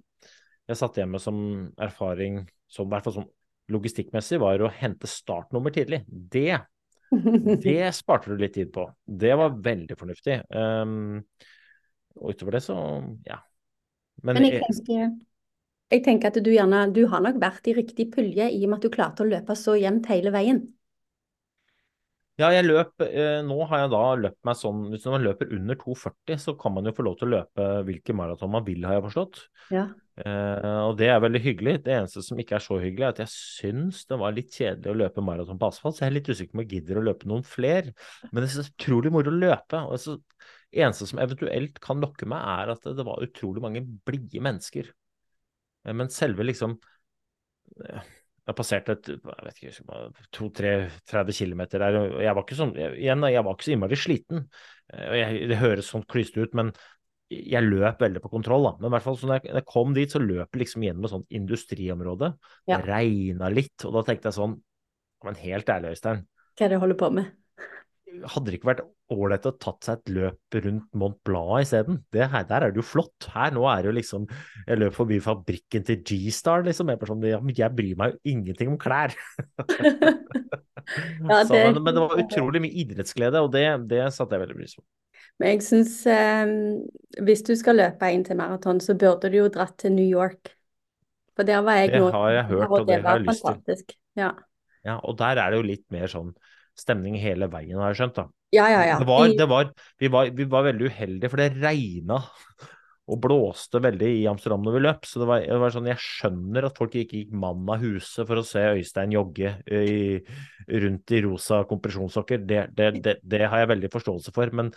jeg 0.70 0.78
satt 0.78 1.00
hjemme 1.00 1.20
som 1.22 1.38
erfaring, 1.82 2.42
som, 2.70 2.86
i 2.86 2.94
hvert 2.94 3.08
fall 3.08 3.16
som 3.16 3.30
logistikkmessig, 3.72 4.38
var 4.42 4.62
å 4.62 4.70
hente 4.74 5.10
startnummer 5.10 5.74
tidlig. 5.74 6.02
Det, 6.06 6.60
det 7.64 7.80
sparte 8.00 8.32
du 8.32 8.40
litt 8.40 8.54
tid 8.56 8.72
på. 8.74 8.86
Det 9.04 9.34
var 9.38 9.58
veldig 9.64 9.98
fornuftig. 9.98 10.38
Um, 10.54 11.22
og 12.20 12.34
utover 12.34 12.58
det 12.58 12.62
så, 12.64 12.76
ja. 13.26 13.40
Men, 14.22 14.36
men 14.36 14.46
jeg, 14.46 14.60
tenker, 14.62 15.12
jeg 15.90 16.02
tenker 16.04 16.30
at 16.30 16.36
du 16.44 16.50
gjerne 16.52 16.82
Du 16.94 17.00
har 17.10 17.22
nok 17.24 17.38
vært 17.42 17.66
i 17.70 17.74
riktig 17.74 18.10
pulje 18.12 18.44
i 18.52 18.60
og 18.60 18.68
med 18.68 18.76
at 18.76 18.84
du 18.84 18.92
klarte 18.92 19.24
å 19.24 19.28
løpe 19.30 19.56
så 19.58 19.74
jevnt 19.80 20.10
hele 20.12 20.30
veien. 20.34 20.60
Ja, 22.40 22.48
jeg 22.48 22.64
løp 22.64 23.02
eh, 23.04 23.42
Nå 23.44 23.58
har 23.68 23.82
jeg 23.82 23.90
da 23.92 24.02
løpt 24.16 24.38
meg 24.48 24.56
sånn 24.56 24.86
Hvis 24.88 25.04
man 25.10 25.24
løper 25.24 25.50
under 25.52 25.76
2,40, 25.76 26.38
så 26.40 26.54
kan 26.58 26.72
man 26.72 26.88
jo 26.88 26.94
få 26.96 27.04
lov 27.04 27.18
til 27.20 27.28
å 27.28 27.34
løpe 27.34 27.66
hvilke 27.88 28.16
maraton 28.16 28.54
man 28.54 28.64
vil, 28.64 28.86
har 28.88 28.96
jeg 28.96 29.04
forstått. 29.10 29.42
Ja. 29.74 29.84
Eh, 30.20 30.78
og 30.86 30.96
det 31.00 31.08
er 31.12 31.20
veldig 31.24 31.42
hyggelig. 31.44 31.76
Det 31.84 31.94
eneste 31.94 32.24
som 32.24 32.40
ikke 32.40 32.56
er 32.58 32.64
så 32.64 32.78
hyggelig, 32.80 33.04
er 33.04 33.14
at 33.14 33.22
jeg 33.24 33.32
syns 33.32 34.02
det 34.08 34.18
var 34.20 34.34
litt 34.36 34.56
kjedelig 34.56 34.92
å 34.92 34.98
løpe 35.02 35.24
maraton 35.24 35.60
på 35.60 35.68
asfalt, 35.68 35.98
så 35.98 36.06
jeg 36.06 36.12
er 36.12 36.16
litt 36.18 36.32
usikker 36.32 36.52
på 36.52 36.58
om 36.58 36.64
jeg 36.64 36.72
gidder 36.72 37.00
å 37.00 37.04
løpe 37.10 37.28
noen 37.30 37.46
fler. 37.46 37.92
Men 38.30 38.40
det 38.40 38.48
er 38.48 38.56
så 38.56 38.66
utrolig 38.66 39.12
moro 39.14 39.32
å 39.32 39.42
løpe. 39.44 39.84
og 39.84 40.00
så 40.00 40.16
eneste 40.72 41.08
som 41.08 41.20
eventuelt 41.20 41.78
kan 41.84 42.00
lokke 42.00 42.28
meg, 42.28 42.40
er 42.40 42.72
at 42.74 42.88
det 42.96 43.06
var 43.06 43.24
utrolig 43.24 43.64
mange 43.64 43.84
blide 44.08 44.42
mennesker. 44.44 44.88
Eh, 45.84 45.94
men 45.96 46.12
selve 46.12 46.46
liksom 46.48 46.78
eh, 47.84 48.12
jeg 48.42 48.58
passerte 48.58 48.96
et, 48.96 49.10
jeg 49.12 49.44
vet 49.46 49.60
ikke, 49.60 49.98
to-tre-30 50.34 51.36
km 51.38 51.60
der. 51.76 51.98
og 52.00 52.16
Jeg 52.24 52.34
var 52.34 52.42
ikke 52.42 52.58
sånn, 52.58 52.72
igjen, 52.74 53.28
jeg 53.30 53.44
var 53.46 53.54
ikke 53.54 53.68
så 53.68 53.74
innmari 53.76 53.98
sliten. 53.98 54.48
Eh, 54.92 55.12
jeg, 55.20 55.44
Det 55.52 55.60
høres 55.60 55.90
sånn 55.92 56.06
klyste 56.10 56.42
ut, 56.42 56.56
men 56.58 56.72
jeg 57.32 57.64
løp 57.64 58.02
veldig 58.02 58.20
på 58.24 58.32
kontroll. 58.32 58.66
da. 58.66 58.72
Men 58.80 58.90
i 58.90 58.94
hvert 58.96 59.06
fall, 59.06 59.18
så 59.20 59.30
når 59.30 59.46
jeg, 59.46 59.64
kom 59.68 59.94
dit, 59.96 60.10
så 60.10 60.20
løp 60.20 60.50
jeg 60.50 60.64
liksom 60.64 60.84
gjennom 60.84 61.06
et 61.06 61.14
sånt 61.14 61.38
industriområde. 61.38 62.32
Ja. 62.66 62.80
Det 62.80 62.90
regna 62.90 63.52
litt, 63.52 63.76
og 63.86 63.94
da 63.96 64.04
tenkte 64.08 64.30
jeg 64.30 64.40
sånn 64.40 64.60
Men 65.22 65.36
helt 65.38 65.68
ærlig, 65.70 65.92
Øystein. 65.94 66.24
Hva 66.58 66.64
er 66.66 66.72
det 66.72 66.78
du 66.80 66.82
holder 66.82 66.96
på 66.98 67.08
med? 67.14 67.28
Hadde 68.12 68.50
det 68.50 68.58
ikke 68.58 68.68
vært 68.68 68.82
ålreit 69.12 69.46
å 69.48 69.52
tatt 69.60 69.86
seg 69.86 70.00
et 70.00 70.10
løp 70.16 70.56
rundt 70.64 70.96
Mont 70.98 71.18
Blanc 71.26 71.64
isteden? 71.64 72.00
Der 72.12 72.28
er 72.28 72.68
det 72.68 72.80
jo 72.80 72.84
flott. 72.84 73.28
Her 73.32 73.54
nå 73.56 73.64
er 73.70 73.82
det 73.82 73.90
jo 73.90 73.94
liksom 73.96 74.26
Jeg 74.66 74.80
løp 74.80 74.96
forbi 74.96 75.18
fabrikken 75.24 75.86
til 75.88 76.02
G-Star, 76.04 76.64
liksom. 76.66 76.92
Jeg, 76.92 77.00
sånn, 77.08 77.24
jeg 77.56 77.70
bryr 77.76 77.98
meg 77.98 78.14
jo 78.14 78.34
ingenting 78.34 78.72
om 78.74 78.78
klær. 78.80 79.14
ja, 79.58 81.38
det... 81.40 81.46
Så, 81.48 81.54
men, 81.54 81.80
men, 81.80 81.92
det 81.92 82.00
var 82.00 82.24
utrolig 82.24 82.64
mye 82.64 82.82
idrettsglede, 82.84 83.44
og 83.44 83.52
det, 83.54 83.66
det 83.90 84.04
satte 84.14 84.36
jeg 84.36 84.44
veldig 84.44 84.58
pris 84.60 84.76
på. 84.78 84.84
Men 85.40 85.54
jeg 85.54 85.64
syns 85.66 85.94
eh, 86.12 86.46
hvis 87.24 87.44
du 87.48 87.54
skal 87.58 87.80
løpe 87.80 88.10
inn 88.12 88.24
til 88.26 88.38
maraton, 88.38 88.80
så 88.84 88.94
burde 88.98 89.32
du 89.32 89.40
jo 89.40 89.50
dratt 89.52 89.78
til 89.80 89.94
New 89.96 90.06
York. 90.06 90.52
For 91.36 91.48
der 91.48 91.64
var 91.64 91.80
jeg 91.80 91.94
nå. 91.96 92.06
Det 92.06 92.16
har 92.18 92.32
jeg 92.36 92.48
hørt, 92.50 92.66
og, 92.68 92.74
og 92.76 92.88
det, 92.88 92.98
har 93.02 93.20
jeg 93.20 93.26
lyst 93.26 93.46
til. 93.66 94.00
Ja. 94.20 94.32
ja, 94.84 94.98
og 95.00 95.16
der 95.18 95.40
er 95.40 95.52
det 95.52 95.62
jo 95.62 95.64
litt 95.64 95.86
mer 95.94 96.10
sånn 96.12 96.34
stemning 96.78 97.18
hele 97.20 97.48
veien, 97.52 97.78
har 97.80 97.92
jeg 97.92 98.02
skjønt. 98.02 98.20
da. 98.20 98.28
Ja, 98.52 98.68
ja, 98.68 98.82
ja. 98.84 98.98
Det 99.00 99.08
var, 99.08 99.26
det 99.38 99.48
var, 99.48 99.72
vi, 100.00 100.08
var, 100.12 100.30
vi 100.36 100.46
var 100.50 100.66
veldig 100.68 100.88
uheldige, 100.92 101.30
for 101.32 101.40
det 101.40 101.54
regna 101.62 102.18
og 103.12 103.20
blåste 103.24 103.80
veldig 103.82 104.10
i 104.20 104.26
Amsterdam 104.30 104.64
når 104.64 104.76
vi 104.76 104.82
løp. 104.84 105.06
Så 105.08 105.22
det 105.22 105.28
var, 105.30 105.44
det 105.46 105.60
var 105.62 105.74
sånn, 105.74 105.88
jeg 105.90 106.02
skjønner 106.04 106.68
at 106.68 106.78
folk 106.78 106.96
ikke 107.00 107.22
gikk 107.22 107.32
mann 107.44 107.64
av 107.72 107.82
huset 107.82 108.28
for 108.28 108.40
å 108.40 108.46
se 108.46 108.64
Øystein 108.76 109.14
jogge 109.16 109.54
i, 109.66 110.20
rundt 110.84 111.16
i 111.16 111.22
rosa 111.24 111.62
kompresjonssokker. 111.70 112.44
Det, 112.48 112.66
det, 112.76 112.90
det, 113.04 113.16
det 113.24 113.42
har 113.46 113.64
jeg 113.64 113.72
veldig 113.72 113.92
forståelse 113.96 114.36
for. 114.36 114.52
Men 114.60 114.70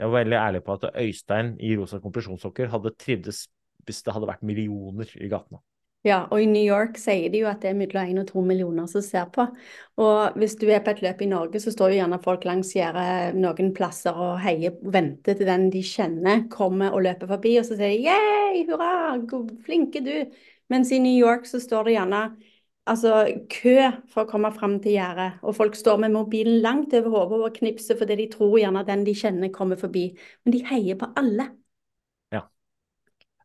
jeg 0.00 0.10
var 0.10 0.24
veldig 0.24 0.40
ærlig 0.40 0.62
på 0.66 0.76
at 0.76 0.90
Øystein 0.90 1.54
i 1.62 1.74
rosa 1.78 2.02
kompresjonssokker 2.02 2.70
hadde 2.74 2.96
trivdes 2.98 3.46
hvis 3.86 4.04
det 4.04 4.12
hadde 4.14 4.28
vært 4.28 4.44
millioner 4.46 5.10
i 5.16 5.30
gatene. 5.30 5.62
Ja, 6.06 6.22
og 6.32 6.40
i 6.40 6.46
New 6.48 6.62
York 6.64 6.96
sier 6.96 7.28
de 7.28 7.42
jo 7.42 7.48
at 7.50 7.60
det 7.60 7.70
er 7.70 7.76
mellom 7.76 8.08
én 8.08 8.20
og 8.22 8.28
to 8.30 8.40
millioner 8.40 8.86
som 8.88 9.02
ser 9.04 9.26
på. 9.34 9.44
Og 10.00 10.38
hvis 10.40 10.54
du 10.56 10.64
er 10.72 10.80
på 10.84 10.94
et 10.94 11.02
løp 11.04 11.20
i 11.20 11.28
Norge, 11.28 11.60
så 11.60 11.72
står 11.74 11.92
jo 11.92 11.98
gjerne 11.98 12.20
folk 12.24 12.46
langs 12.48 12.70
gjerdet 12.72 13.36
noen 13.36 13.74
plasser 13.76 14.16
og 14.16 14.38
heier 14.40 14.78
venter 14.80 15.36
til 15.36 15.50
den 15.50 15.68
de 15.74 15.82
kjenner 15.84 16.46
kommer 16.52 16.96
og 16.96 17.04
løper 17.04 17.28
forbi, 17.34 17.58
og 17.60 17.68
så 17.68 17.76
sier 17.76 17.92
de 17.92 18.08
yeah, 18.08 18.62
hurra, 18.70 19.18
flinke 19.66 20.00
du. 20.06 20.14
Mens 20.72 20.92
i 20.94 21.02
New 21.04 21.18
York 21.20 21.44
så 21.50 21.60
står 21.60 21.90
det 21.90 21.98
gjerne 21.98 22.24
altså, 22.88 23.14
kø 23.52 23.76
for 24.08 24.24
å 24.24 24.30
komme 24.30 24.54
fram 24.56 24.80
til 24.80 24.96
gjerdet, 24.96 25.34
og 25.44 25.56
folk 25.58 25.76
står 25.76 26.00
med 26.00 26.16
mobilen 26.16 26.62
langt 26.64 26.96
over 26.96 27.12
hodet 27.12 27.44
og 27.44 27.60
knipser 27.60 28.00
fordi 28.00 28.22
de 28.22 28.30
tror 28.32 28.56
gjerne 28.62 28.88
den 28.88 29.04
de 29.04 29.16
kjenner 29.20 29.52
kommer 29.52 29.76
forbi. 29.80 30.08
Men 30.44 30.56
de 30.56 30.64
heier 30.72 30.96
på 31.00 31.12
alle. 31.20 31.50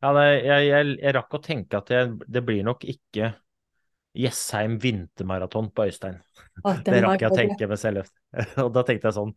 Ja, 0.04 0.12
nei, 0.16 0.30
jeg, 0.44 0.68
jeg, 0.70 0.96
jeg 1.02 1.16
rakk 1.16 1.38
å 1.38 1.44
tenke 1.44 1.80
at 1.82 1.92
jeg, 1.94 2.14
det 2.28 2.44
blir 2.46 2.66
nok 2.68 2.84
ikke 2.88 3.34
Jessheim 4.16 4.78
vintermaraton 4.80 5.70
på 5.76 5.90
Øystein. 5.90 6.20
Å, 6.64 6.78
Det 6.86 7.00
rakk 7.06 7.24
jeg 7.24 7.32
å 7.32 7.38
tenke 7.38 7.70
med 7.72 7.82
selv. 7.82 8.12
Og 8.66 8.74
da 8.76 8.84
tenkte 8.88 9.10
jeg 9.10 9.18
sånn 9.18 9.32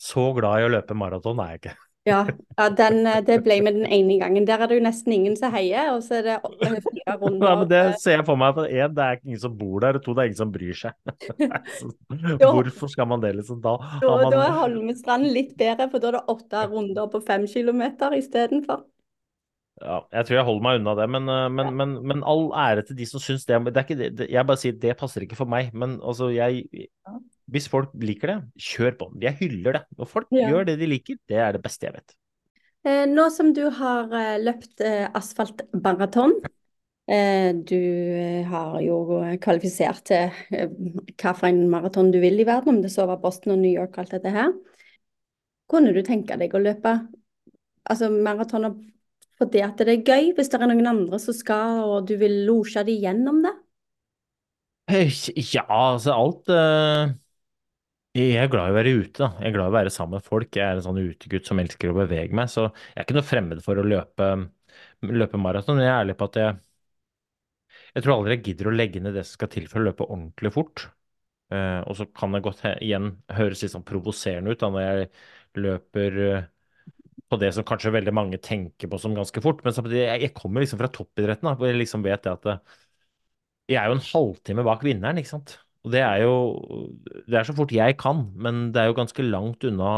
Så 0.00 0.30
glad 0.36 0.62
i 0.62 0.66
å 0.68 0.72
løpe 0.72 0.96
maraton 0.96 1.40
er 1.44 1.54
jeg 1.54 1.62
ikke. 1.62 1.76
Ja, 2.08 2.22
ja 2.56 2.66
den, 2.72 3.02
eh, 3.06 3.18
det 3.26 3.40
ble 3.44 3.58
med 3.64 3.76
den 3.76 3.88
ene 3.92 4.18
gangen. 4.20 4.46
Der 4.48 4.62
er 4.64 4.70
det 4.70 4.78
jo 4.78 4.84
nesten 4.84 5.12
ingen 5.12 5.34
som 5.36 5.52
heier, 5.52 5.90
og 5.92 6.04
så 6.06 6.20
er 6.20 6.28
det 6.28 6.36
eh, 6.38 6.76
fire 6.84 7.04
Nei, 7.08 7.16
runder. 7.20 7.56
men 7.62 7.70
det 7.72 7.80
ser 8.02 8.18
jeg 8.18 8.26
for 8.28 8.40
meg. 8.40 8.54
For 8.56 8.68
en, 8.70 8.94
det 8.96 9.06
er 9.06 9.18
ingen 9.20 9.42
som 9.42 9.56
bor 9.58 9.82
der, 9.84 9.98
og 9.98 10.04
to, 10.04 10.14
det 10.16 10.24
er 10.24 10.30
ingen 10.30 10.40
som 10.40 10.52
bryr 10.54 10.78
seg. 10.78 10.94
Hvorfor 12.44 12.92
skal 12.92 13.10
man 13.10 13.24
det, 13.24 13.34
liksom? 13.40 13.60
Da 13.64 13.76
Da, 14.00 14.12
man... 14.14 14.30
da 14.32 14.44
er 14.46 14.56
Holmestrand 14.62 15.28
litt 15.34 15.56
bedre, 15.58 15.90
for 15.92 16.04
da 16.04 16.12
er 16.12 16.20
det 16.20 16.24
åtte 16.36 16.64
runder 16.70 17.10
på 17.12 17.20
fem 17.26 17.48
kilometer 17.50 18.16
istedenfor. 18.16 18.86
Ja, 19.78 19.98
Jeg 20.12 20.26
tror 20.26 20.36
jeg 20.38 20.46
holder 20.48 20.64
meg 20.64 20.78
unna 20.80 20.94
det, 20.98 21.06
men, 21.14 21.28
eh, 21.32 21.48
men, 21.54 21.72
men, 21.78 21.94
men 22.10 22.22
all 22.26 22.48
ære 22.56 22.84
til 22.88 22.98
de 22.98 23.06
som 23.08 23.22
syns 23.22 23.46
det. 23.48 23.58
det, 23.68 23.76
er 23.76 23.86
ikke 23.86 23.98
det, 23.98 24.10
det 24.18 24.28
jeg 24.34 24.48
bare 24.48 24.60
sier 24.60 24.78
det 24.82 24.96
passer 24.98 25.24
ikke 25.24 25.38
for 25.38 25.50
meg. 25.50 25.72
Men 25.72 25.98
altså, 26.02 26.30
jeg 26.34 26.66
Hvis 27.48 27.68
folk 27.70 27.94
liker 28.02 28.34
det, 28.34 28.38
kjør 28.60 28.96
på. 29.00 29.10
Jeg 29.22 29.38
hyller 29.40 29.78
det. 29.78 29.84
Når 29.98 30.10
folk 30.10 30.32
Ja. 30.34 30.48
gjør 30.50 30.66
det 30.68 30.78
de 30.80 30.90
liker, 30.90 31.18
det 31.28 31.38
er 31.40 31.52
det 31.56 31.62
beste 31.64 31.88
jeg 31.88 31.96
vet. 31.98 32.16
Eh, 32.86 33.04
nå 33.10 33.28
som 33.34 33.52
du 33.54 33.64
har 33.74 34.12
eh, 34.14 34.38
løpt 34.42 34.82
asfaltbaraton, 34.82 36.38
asfaltmaraton, 36.38 37.62
du 37.64 38.44
har 38.50 38.80
jo 38.84 38.98
kvalifisert 39.40 40.02
til 40.10 40.28
hva 41.16 41.32
for 41.32 41.48
en 41.48 41.62
maraton 41.72 42.10
du 42.12 42.18
vil 42.20 42.36
i 42.42 42.44
verden, 42.44 42.76
om 42.76 42.82
det 42.84 42.90
så 42.92 43.06
var 43.08 43.22
Boston 43.22 43.54
og 43.56 43.62
New 43.62 43.72
York 43.72 43.96
og 43.96 44.04
alt 44.04 44.18
dette 44.18 44.34
her. 44.34 44.52
Kunne 45.68 45.94
du 45.96 46.02
tenke 46.04 46.36
deg 46.40 46.52
å 46.52 46.60
løpe 46.60 46.92
altså 47.88 48.10
maratoner 48.12 48.76
fordi 49.40 49.62
at 49.66 49.80
det 49.80 49.94
er 49.94 50.04
gøy, 50.08 50.32
hvis 50.36 50.50
det 50.52 50.60
er 50.60 50.70
noen 50.70 50.90
andre 50.92 51.20
som 51.22 51.36
skal, 51.36 51.80
og 51.88 52.08
du 52.10 52.14
vil 52.20 52.36
losje 52.48 52.84
dem 52.88 53.00
gjennom 53.06 53.42
det? 53.46 53.54
Eh, 54.88 55.10
Ja, 55.54 55.64
altså 55.68 56.12
alt 56.12 56.48
uh, 56.48 57.12
Jeg 58.16 58.34
er 58.40 58.48
glad 58.50 58.70
i 58.70 58.72
å 58.72 58.76
være 58.76 58.92
ute, 58.98 59.18
da. 59.20 59.26
Jeg 59.38 59.50
er 59.50 59.54
glad 59.54 59.68
i 59.68 59.72
å 59.72 59.74
være 59.76 59.90
sammen 59.94 60.16
med 60.18 60.26
folk. 60.26 60.48
Jeg 60.56 60.64
er 60.64 60.78
en 60.80 60.84
sånn 60.86 60.98
utegutt 61.02 61.46
som 61.48 61.60
elsker 61.62 61.92
å 61.92 61.96
bevege 62.00 62.34
meg, 62.36 62.50
så 62.50 62.64
jeg 62.70 62.96
er 62.96 63.06
ikke 63.06 63.16
noe 63.18 63.28
fremmed 63.28 63.60
for 63.64 63.78
å 63.78 63.84
løpe, 63.86 64.30
løpe 65.22 65.40
maraton. 65.42 65.78
Jeg 65.82 65.90
er 65.92 66.00
ærlig 66.00 66.16
på 66.18 66.28
at 66.30 66.40
jeg 66.42 66.56
Jeg 67.94 68.04
tror 68.04 68.14
aldri 68.18 68.34
jeg 68.36 68.44
gidder 68.48 68.68
å 68.70 68.74
legge 68.76 69.00
ned 69.02 69.16
det 69.16 69.24
som 69.26 69.38
skal 69.38 69.50
til 69.52 69.66
for 69.70 69.80
å 69.82 69.88
løpe 69.88 70.06
ordentlig 70.06 70.52
fort. 70.54 70.86
Uh, 71.52 71.80
og 71.88 71.96
så 71.98 72.06
kan 72.16 72.34
det 72.36 72.42
godt 72.44 72.62
igjen 72.84 73.10
høres 73.38 73.62
litt 73.64 73.72
sånn 73.74 73.86
provoserende 73.88 74.52
ut 74.54 74.60
da 74.62 74.68
når 74.72 74.84
jeg 74.84 75.08
løper 75.64 76.18
eh, 76.26 76.48
på 77.28 77.38
det 77.40 77.50
som 77.56 77.66
kanskje 77.66 77.92
veldig 77.94 78.14
mange 78.14 78.40
tenker 78.42 78.90
på 78.90 79.00
som 79.00 79.16
ganske 79.16 79.42
fort. 79.44 79.64
Men 79.64 79.74
jeg, 79.92 80.32
kommer 80.36 80.64
liksom 80.64 80.80
fra 80.80 80.90
toppidretten, 80.92 81.48
da, 81.48 81.56
hvor 81.58 81.70
jeg 81.70 81.80
liksom 81.80 82.04
vet 82.06 82.24
det 82.24 82.34
at 82.36 82.52
eh, 82.52 82.76
jeg 83.74 83.80
er 83.80 83.90
jo 83.90 83.98
en 83.98 84.06
halvtime 84.10 84.64
bak 84.66 84.84
vinneren, 84.86 85.20
ikke 85.20 85.34
sant. 85.34 85.58
Og 85.86 85.92
det 85.94 86.00
er 86.02 86.22
jo 86.24 86.32
Det 87.28 87.36
er 87.38 87.46
så 87.48 87.56
fort 87.56 87.74
jeg 87.74 87.98
kan, 88.00 88.24
men 88.36 88.70
det 88.74 88.82
er 88.82 88.90
jo 88.90 88.96
ganske 88.98 89.26
langt 89.26 89.66
unna 89.68 89.92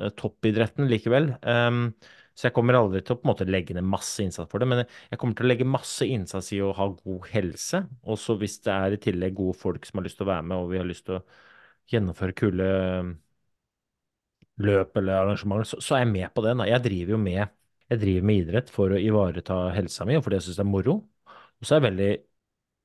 eh, 0.00 0.10
toppidretten 0.18 0.90
likevel. 0.90 1.32
Um, 1.42 1.86
så 2.32 2.48
jeg 2.48 2.56
kommer 2.56 2.78
aldri 2.78 3.02
til 3.04 3.14
å 3.14 3.20
på 3.20 3.26
en 3.26 3.30
måte 3.34 3.46
legge 3.48 3.74
ned 3.76 3.84
masse 3.84 4.22
innsats 4.24 4.48
for 4.50 4.62
det, 4.62 4.68
men 4.70 4.82
jeg 4.86 5.18
kommer 5.20 5.36
til 5.36 5.44
å 5.44 5.50
legge 5.50 5.68
masse 5.68 6.06
innsats 6.08 6.48
i 6.56 6.62
å 6.64 6.72
ha 6.78 6.86
god 6.94 7.26
helse. 7.34 7.82
Og 8.08 8.16
så 8.20 8.38
hvis 8.40 8.56
det 8.64 8.72
er 8.72 8.96
i 8.96 9.00
tillegg 9.02 9.36
gode 9.36 9.58
folk 9.60 9.84
som 9.86 10.00
har 10.00 10.08
lyst 10.08 10.18
til 10.20 10.26
å 10.26 10.32
være 10.32 10.46
med, 10.48 10.56
og 10.56 10.72
vi 10.72 10.80
har 10.80 10.88
lyst 10.88 11.06
til 11.08 11.18
å 11.20 11.24
gjennomføre 11.92 12.36
kule 12.38 12.70
løp 14.66 14.98
eller 15.00 15.22
arrangementer, 15.22 15.68
så, 15.72 15.80
så 15.84 15.96
er 15.96 16.04
jeg 16.04 16.12
med 16.12 16.32
på 16.34 16.44
det. 16.46 16.54
Jeg 16.70 16.84
driver 16.86 17.16
jo 17.16 17.20
med, 17.22 17.40
jeg 17.92 18.02
driver 18.02 18.28
med 18.28 18.42
idrett 18.42 18.70
for 18.72 18.94
å 18.94 19.00
ivareta 19.00 19.62
helsa 19.76 20.06
mi, 20.08 20.18
og 20.18 20.24
fordi 20.26 20.38
jeg 20.40 20.48
syns 20.48 20.60
det 20.60 20.66
er 20.66 20.70
moro. 20.72 20.98
Og 21.32 21.66
så 21.66 21.74
er 21.74 21.80
jeg 21.80 21.88
veldig 21.90 22.12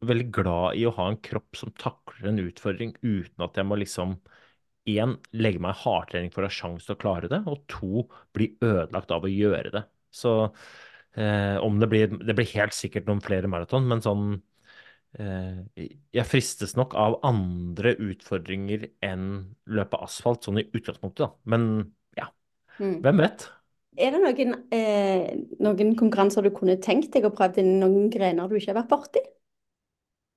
veldig 0.06 0.28
glad 0.34 0.78
i 0.78 0.84
å 0.86 0.94
ha 0.98 1.08
en 1.10 1.20
kropp 1.26 1.58
som 1.58 1.72
takler 1.80 2.30
en 2.30 2.42
utfordring 2.44 2.92
uten 3.02 3.46
at 3.46 3.58
jeg 3.58 3.66
må 3.66 3.78
liksom 3.82 4.16
én, 4.88 5.16
legge 5.36 5.62
meg 5.64 5.74
i 5.74 5.82
hardtrening 5.84 6.34
for 6.34 6.46
å 6.46 6.50
ha 6.50 6.54
sjanse 6.54 6.86
til 6.88 6.96
å 6.96 7.02
klare 7.02 7.30
det, 7.32 7.42
og 7.50 7.64
to, 7.72 8.06
bli 8.36 8.52
ødelagt 8.64 9.12
av 9.16 9.26
å 9.26 9.32
gjøre 9.32 9.74
det. 9.74 9.84
Så 10.14 10.34
eh, 11.18 11.58
om 11.64 11.80
det 11.82 11.90
blir 11.92 12.14
Det 12.14 12.36
blir 12.38 12.54
helt 12.54 12.76
sikkert 12.78 13.10
noen 13.10 13.24
flere 13.26 13.50
maraton, 13.52 13.88
men 13.90 14.04
sånn 14.06 14.38
Jeg 15.18 16.26
fristes 16.28 16.76
nok 16.78 16.94
av 17.00 17.20
andre 17.26 17.96
utfordringer 17.96 18.88
enn 19.06 19.30
løpe 19.66 20.00
asfalt, 20.04 20.44
sånn 20.46 20.62
i 20.62 20.68
utgangspunktet, 20.68 21.24
da. 21.26 21.30
Men 21.50 21.70
ja, 22.20 22.28
Mm. 22.80 23.06
hvem 23.06 23.24
vet? 23.24 23.48
Er 23.98 24.12
det 24.14 24.22
noen, 24.22 24.54
eh, 24.72 25.36
noen 25.60 25.96
konkurranser 25.98 26.44
du 26.44 26.52
kunne 26.52 26.78
tenkt 26.78 27.12
deg 27.14 27.26
å 27.26 27.34
prøve 27.34 27.60
inn, 27.64 27.80
noen 27.82 28.10
grener 28.14 28.48
du 28.50 28.56
ikke 28.56 28.74
har 28.74 28.84
vært 28.84 28.94
borti? 28.94 29.24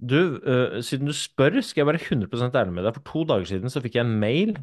Du, 0.01 0.17
eh, 0.49 0.79
siden 0.81 1.11
du 1.11 1.13
spør, 1.13 1.59
skal 1.61 1.83
jeg 1.83 1.89
være 1.91 2.01
100 2.07 2.55
ærlig 2.57 2.73
med 2.73 2.87
deg. 2.87 2.95
For 2.97 3.05
to 3.05 3.25
dager 3.29 3.45
siden 3.51 3.69
så 3.73 3.83
fikk 3.85 3.99
jeg 3.99 4.07
en 4.07 4.15
mail 4.23 4.55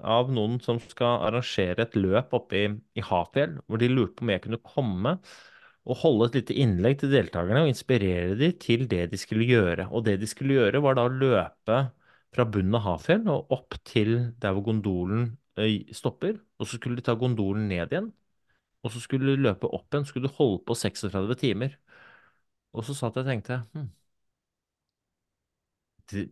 av 0.00 0.30
noen 0.32 0.56
som 0.64 0.78
skal 0.80 1.20
arrangere 1.28 1.84
et 1.84 1.98
løp 2.00 2.32
oppe 2.38 2.56
i, 2.62 2.70
i 2.96 3.04
Hafjell, 3.04 3.58
hvor 3.68 3.82
de 3.82 3.90
lurte 3.92 4.16
på 4.16 4.24
om 4.24 4.32
jeg 4.32 4.44
kunne 4.46 4.62
komme 4.64 5.18
og 5.86 5.98
holde 6.02 6.26
et 6.30 6.36
lite 6.40 6.56
innlegg 6.62 6.98
til 7.00 7.12
deltakerne 7.14 7.62
og 7.64 7.70
inspirere 7.70 8.34
dem 8.40 8.54
til 8.62 8.86
det 8.90 9.04
de 9.12 9.18
skulle 9.22 9.46
gjøre. 9.48 9.86
Og 9.94 10.04
det 10.06 10.16
de 10.22 10.28
skulle 10.30 10.56
gjøre, 10.58 10.82
var 10.84 10.96
da 10.98 11.04
å 11.06 11.12
løpe 11.14 11.78
fra 12.34 12.46
bunnen 12.52 12.74
av 12.78 12.84
Hafjell 12.88 13.26
og 13.32 13.52
opp 13.54 13.76
til 13.86 14.12
der 14.42 14.54
hvor 14.56 14.66
gondolen 14.66 15.28
stopper. 15.96 16.40
Og 16.60 16.68
så 16.68 16.78
skulle 16.80 16.98
de 16.98 17.06
ta 17.06 17.14
gondolen 17.18 17.68
ned 17.70 17.92
igjen. 17.94 18.10
Og 18.84 18.92
så 18.94 19.02
skulle 19.02 19.34
du 19.36 19.42
løpe 19.46 19.68
opp 19.74 19.88
igjen, 19.94 20.06
skulle 20.08 20.28
du 20.30 20.36
holde 20.38 20.62
på 20.68 20.76
36 20.78 21.38
timer. 21.42 21.78
Og 22.76 22.84
så 22.86 22.94
satt 22.98 23.16
jeg 23.18 23.24
og 23.26 23.30
tenkte 23.32 23.58
hm, 23.74 23.88
det- 26.12 26.30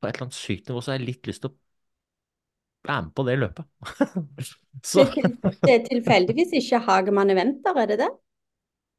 på 0.00 0.06
et 0.08 0.14
eller 0.14 0.22
annet 0.26 0.34
sykt 0.34 0.68
nivå 0.68 0.80
så 0.82 0.92
har 0.92 0.98
jeg 0.98 1.06
litt 1.08 1.26
lyst 1.26 1.42
til 1.44 1.50
å 1.50 1.56
være 2.88 3.02
med 3.06 3.14
på 3.14 3.24
det 3.26 3.38
løpet. 3.38 3.64
Det 5.66 5.72
er 5.72 5.82
tilfeldigvis 5.88 6.52
ikke 6.60 6.78
Hagemann 6.86 7.32
Eventer, 7.34 7.76
er 7.82 7.90
det 7.90 7.98
det? 8.04 8.08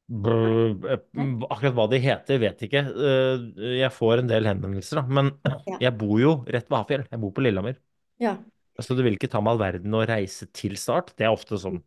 Akkurat 0.08 1.74
hva 1.76 1.84
de 1.92 2.00
heter, 2.00 2.40
vet 2.40 2.62
ikke. 2.64 2.80
Eh, 2.88 3.42
Jeg 3.82 3.92
får 3.92 4.22
en 4.22 4.30
del 4.30 4.48
henvendelser, 4.48 5.02
da. 5.02 5.04
Men 5.18 5.34
jeg 5.82 5.92
bor 6.00 6.16
jo 6.20 6.32
rett 6.48 6.68
ved 6.70 6.78
Hafjell. 6.78 7.04
Jeg 7.10 7.20
bor 7.20 7.34
på 7.36 7.44
Lillehammer. 7.44 7.76
Ja. 8.22 8.38
Så 8.80 8.94
det 8.94 9.04
vil 9.04 9.18
ikke 9.18 9.30
ta 9.30 9.42
meg 9.42 9.56
all 9.56 9.62
verden 9.62 9.94
å 9.98 10.04
reise 10.06 10.48
til 10.54 10.78
start. 10.80 11.12
Det 11.18 11.26
er 11.26 11.34
ofte 11.34 11.58
sånn 11.60 11.80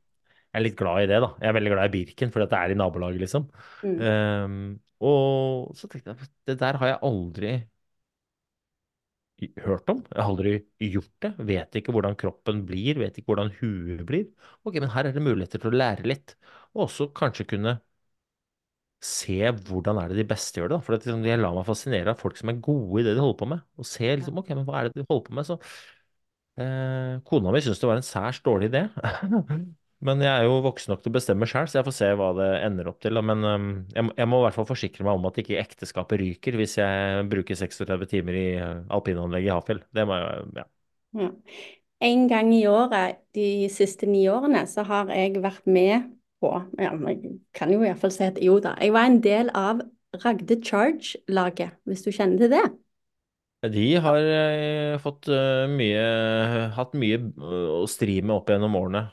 Jeg 0.51 0.59
er 0.59 0.65
litt 0.65 0.77
glad 0.79 1.05
i 1.05 1.07
det, 1.07 1.19
da. 1.23 1.29
Jeg 1.39 1.47
er 1.47 1.55
veldig 1.55 1.71
glad 1.71 1.87
i 1.87 1.93
Birken, 1.93 2.31
fordi 2.33 2.47
det 2.51 2.57
er 2.59 2.73
i 2.73 2.75
nabolaget, 2.75 3.21
liksom. 3.23 3.45
Mm. 3.87 3.99
Um, 4.03 4.55
og 5.01 5.71
så 5.79 5.87
tenkte 5.89 6.11
jeg 6.11 6.27
det 6.51 6.57
der 6.59 6.77
har 6.77 6.91
jeg 6.91 6.99
aldri 7.07 7.53
hørt 9.65 9.89
om. 9.89 10.01
Jeg 10.11 10.19
har 10.21 10.29
aldri 10.29 10.51
gjort 10.91 11.13
det. 11.23 11.31
Vet 11.49 11.77
ikke 11.79 11.93
hvordan 11.95 12.17
kroppen 12.19 12.61
blir, 12.67 12.99
vet 13.01 13.15
ikke 13.17 13.31
hvordan 13.31 13.53
huet 13.61 14.03
blir. 14.07 14.27
Ok, 14.67 14.77
men 14.83 14.91
her 14.93 15.09
er 15.09 15.15
det 15.15 15.23
muligheter 15.25 15.61
til 15.63 15.71
å 15.71 15.79
lære 15.81 16.05
litt, 16.11 16.35
og 16.75 16.85
også 16.87 17.09
kanskje 17.17 17.47
kunne 17.55 17.79
se 19.05 19.37
hvordan 19.67 19.97
er 20.01 20.11
det 20.11 20.19
de 20.21 20.27
beste 20.29 20.59
gjør 20.61 20.69
det. 20.71 20.77
da. 20.77 20.85
For 20.85 20.95
liksom, 20.97 21.23
jeg 21.27 21.41
lar 21.41 21.55
meg 21.57 21.67
fascinere 21.69 22.13
av 22.13 22.21
folk 22.21 22.37
som 22.39 22.51
er 22.53 22.59
gode 22.63 23.01
i 23.01 23.05
det 23.07 23.15
de 23.17 23.23
holder 23.23 23.39
på 23.41 23.49
med. 23.53 23.63
Og 23.81 23.87
se 23.89 24.11
liksom, 24.15 24.37
ok, 24.41 24.53
men 24.57 24.67
hva 24.67 24.79
er 24.83 24.89
det 24.91 25.01
de 25.01 25.07
holder 25.09 25.25
på 25.29 25.37
med? 25.39 25.47
Så 25.49 25.57
eh, 26.59 27.19
kona 27.27 27.51
mi 27.53 27.61
syns 27.63 27.79
det 27.81 27.89
var 27.89 27.99
en 28.01 28.05
særs 28.07 28.41
dårlig 28.45 28.71
idé. 28.71 28.87
Men 30.01 30.17
jeg 30.25 30.31
er 30.33 30.47
jo 30.47 30.55
voksen 30.65 30.89
nok 30.89 31.03
til 31.03 31.11
å 31.11 31.13
bestemme 31.13 31.45
sjøl, 31.45 31.67
så 31.69 31.77
jeg 31.77 31.85
får 31.85 31.93
se 31.93 32.07
hva 32.17 32.31
det 32.33 32.47
ender 32.65 32.87
opp 32.89 32.97
til. 33.03 33.13
da. 33.13 33.21
Men 33.21 33.45
um, 33.45 33.67
jeg, 33.93 34.05
må- 34.07 34.15
jeg 34.17 34.29
må 34.31 34.39
i 34.39 34.45
hvert 34.47 34.55
fall 34.57 34.65
forsikre 34.71 35.05
meg 35.05 35.19
om 35.19 35.27
at 35.29 35.37
ikke 35.43 35.59
ekteskapet 35.61 36.17
ryker 36.23 36.57
hvis 36.57 36.73
jeg 36.81 37.27
bruker 37.29 37.59
36 37.59 38.09
timer 38.09 38.39
i 38.39 38.45
alpinanlegget 38.97 39.51
i 39.51 39.53
Hafjell. 39.53 39.83
Det 39.93 40.07
må 40.09 40.17
jeg, 40.17 40.47
ja. 40.63 40.65
Ja. 41.13 41.27
En 42.01 42.27
gang 42.31 42.49
i 42.55 42.63
året 42.69 43.19
de 43.37 43.45
siste 43.73 44.07
ni 44.09 44.23
årene 44.31 44.63
så 44.69 44.83
har 44.89 45.11
jeg 45.13 45.41
vært 45.43 45.67
med 45.69 46.07
på 46.41 46.51
ja, 46.81 46.91
Jeg 47.07 47.37
kan 47.55 47.71
jo 47.73 47.81
iallfall 47.85 48.13
si 48.13 48.25
at 48.27 48.39
jo 48.41 48.59
da. 48.63 48.75
Jeg 48.81 48.95
var 48.95 49.09
en 49.09 49.19
del 49.23 49.51
av 49.57 49.83
Ragde 50.23 50.57
Charge-laget, 50.65 51.77
hvis 51.87 52.03
du 52.03 52.11
kjenner 52.11 52.41
til 52.41 52.51
det? 52.51 52.65
De 53.69 53.83
har 54.01 54.17
eh, 54.25 54.95
fått 54.97 55.27
eh, 55.29 55.67
mye, 55.69 56.05
hatt 56.73 56.95
mye 56.97 57.19
eh, 57.21 57.67
å 57.69 57.85
stri 57.89 58.15
med 58.25 58.33
opp 58.39 58.49
gjennom 58.49 58.73
årene. 58.79 59.03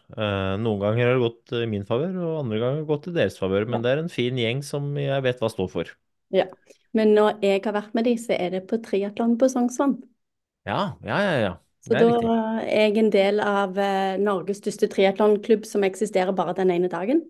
Noen 0.62 0.80
ganger 0.80 1.04
har 1.04 1.18
det 1.18 1.26
gått 1.26 1.54
i 1.58 1.66
min 1.68 1.84
favør, 1.88 2.16
og 2.16 2.38
andre 2.46 2.62
ganger 2.62 2.78
har 2.78 2.80
det 2.80 2.88
gått 2.88 3.10
i 3.10 3.16
deres 3.18 3.36
favør. 3.40 3.68
Men 3.68 3.84
det 3.84 3.92
er 3.92 4.02
en 4.02 4.12
fin 4.12 4.40
gjeng 4.40 4.64
som 4.64 4.88
jeg 4.96 5.26
vet 5.26 5.44
hva 5.44 5.52
står 5.52 5.68
for. 5.74 5.92
Ja. 6.32 6.48
Men 6.96 7.12
når 7.12 7.42
jeg 7.44 7.60
har 7.66 7.76
vært 7.76 7.92
med 7.96 8.08
de, 8.08 8.16
så 8.16 8.32
er 8.40 8.56
det 8.56 8.64
på 8.70 8.80
triatlon 8.80 9.36
på 9.38 9.50
Sognsvann. 9.52 9.98
Ja, 10.64 10.96
ja, 11.04 11.20
ja. 11.20 11.36
ja. 11.44 11.54
Så 11.88 12.04
da 12.22 12.36
er 12.62 12.86
jeg 12.88 12.96
en 13.00 13.10
del 13.12 13.42
av 13.44 13.78
eh, 13.80 14.16
Norges 14.20 14.60
største 14.62 14.88
triatlonklubb 14.92 15.66
som 15.68 15.86
eksisterer 15.88 16.34
bare 16.36 16.56
den 16.58 16.72
ene 16.74 16.90
dagen. 16.92 17.24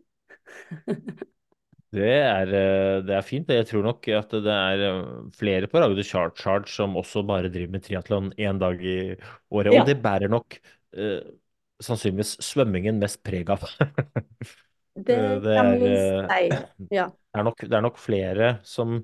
Det 1.89 2.09
er, 2.21 2.51
eh, 2.53 2.95
det 3.01 3.15
er 3.17 3.25
fint. 3.25 3.49
Jeg 3.49 3.67
tror 3.71 3.87
nok 3.87 4.09
at 4.13 4.33
det 4.45 4.55
er 4.55 4.83
eh, 4.91 5.05
flere 5.39 5.71
på 5.73 5.81
Ragde 5.81 6.05
Chart 6.05 6.37
Charge 6.37 6.69
som 6.69 6.99
også 7.01 7.23
bare 7.25 7.49
driver 7.53 7.73
med 7.79 7.85
triatlon 7.87 8.33
én 8.37 8.61
dag 8.61 8.83
i 8.85 8.99
året. 9.49 9.73
Ja. 9.73 9.81
Og 9.81 9.89
det 9.89 9.97
bærer 10.05 10.29
nok 10.29 10.59
eh, 10.93 11.23
sannsynligvis 11.81 12.37
svømmingen 12.45 13.01
mest 13.01 13.23
preg 13.25 13.55
av. 13.55 13.65
Det 14.99 15.15
det 15.45 15.53
er, 15.55 15.77
si. 16.27 16.47
Ja. 16.91 17.07
Det 17.29 17.39
er 17.39 17.45
nok, 17.47 17.61
det 17.61 17.77
er 17.77 17.83
nok 17.85 17.99
flere 18.03 18.47
som 18.67 18.97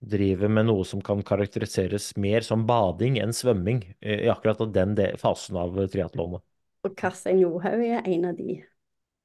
driver 0.00 0.48
med 0.48 0.66
noe 0.70 0.84
som 0.88 1.02
kan 1.04 1.20
karakteriseres 1.26 2.14
mer 2.16 2.44
som 2.46 2.64
bading 2.68 3.18
enn 3.20 3.34
svømming 3.36 3.82
eh, 4.00 4.24
i 4.26 4.30
akkurat 4.32 4.62
den 4.74 4.96
fasen 5.20 5.58
av 5.60 5.76
triatlonet. 5.92 6.42
Og 6.86 6.94
Karstein 6.96 7.40
Johaug 7.42 7.82
er 7.84 8.06
en 8.08 8.28
av 8.30 8.36
de. 8.38 8.60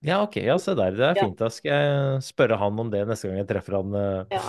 Ja, 0.06 0.22
ok. 0.24 0.36
Ja, 0.44 0.58
se 0.60 0.76
der. 0.78 0.92
Det 0.94 1.06
er 1.08 1.20
fint. 1.24 1.38
Da 1.40 1.48
skal 1.50 1.72
jeg 1.72 2.24
spørre 2.28 2.58
han 2.62 2.80
om 2.82 2.90
det 2.94 3.06
neste 3.08 3.30
gang 3.30 3.40
jeg 3.42 3.50
treffer 3.50 3.80
han 3.80 3.96
eh, 4.00 4.36
Ja. 4.36 4.42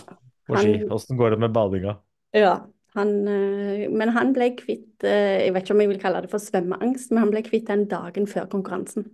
på 0.47 0.59
ski. 0.61 0.81
Åssen 0.93 1.19
går 1.21 1.37
det 1.37 1.39
med 1.47 1.55
badinga? 1.55 1.97
Ja, 2.37 2.57
han, 2.99 3.13
eh, 3.29 3.87
men 3.93 4.13
han 4.17 4.35
ble 4.37 4.51
kvitt 4.59 5.05
Jeg 5.07 5.53
vet 5.53 5.65
ikke 5.65 5.75
om 5.77 5.81
jeg 5.85 5.91
vil 5.93 6.03
kalle 6.03 6.23
det 6.25 6.33
for 6.33 6.43
svømmeangst, 6.43 7.11
men 7.13 7.23
han 7.25 7.33
ble 7.33 7.45
kvitt 7.47 7.71
den 7.71 7.87
dagen 7.89 8.27
før 8.29 8.51
konkurransen. 8.53 9.07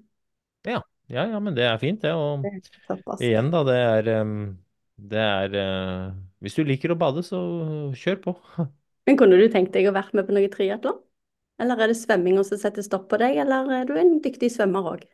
Ja, 0.65 0.81
ja, 1.11 1.27
ja, 1.29 1.41
men 1.43 1.55
det 1.55 1.65
er 1.69 1.79
fint, 1.83 2.01
det. 2.03 2.13
Og 2.15 2.43
Det 2.47 3.27
igjen, 3.29 3.51
da, 3.53 3.63
det 3.69 3.79
er 3.79 4.13
Det 5.13 5.19
er 5.19 5.57
Hvis 6.43 6.59
du 6.59 6.65
liker 6.67 6.93
å 6.95 6.99
bade, 6.99 7.23
så 7.27 7.39
kjør 7.99 8.21
på. 8.27 8.37
Men 9.07 9.19
kunne 9.19 9.39
du 9.39 9.47
tenkt 9.51 9.75
deg 9.77 9.89
å 9.91 9.95
være 9.95 10.19
med 10.19 10.29
på 10.29 10.35
noe 10.37 10.51
triatlon? 10.53 11.01
Eller 11.63 11.79
er 11.85 11.93
det 11.93 11.99
svømminga 12.01 12.43
som 12.47 12.59
setter 12.59 12.85
stopp 12.87 13.09
på 13.11 13.19
deg, 13.23 13.37
eller 13.45 13.71
er 13.77 13.87
du 13.87 13.95
en 13.99 14.17
dyktig 14.25 14.51
svømmer 14.55 14.89
òg? 14.95 15.05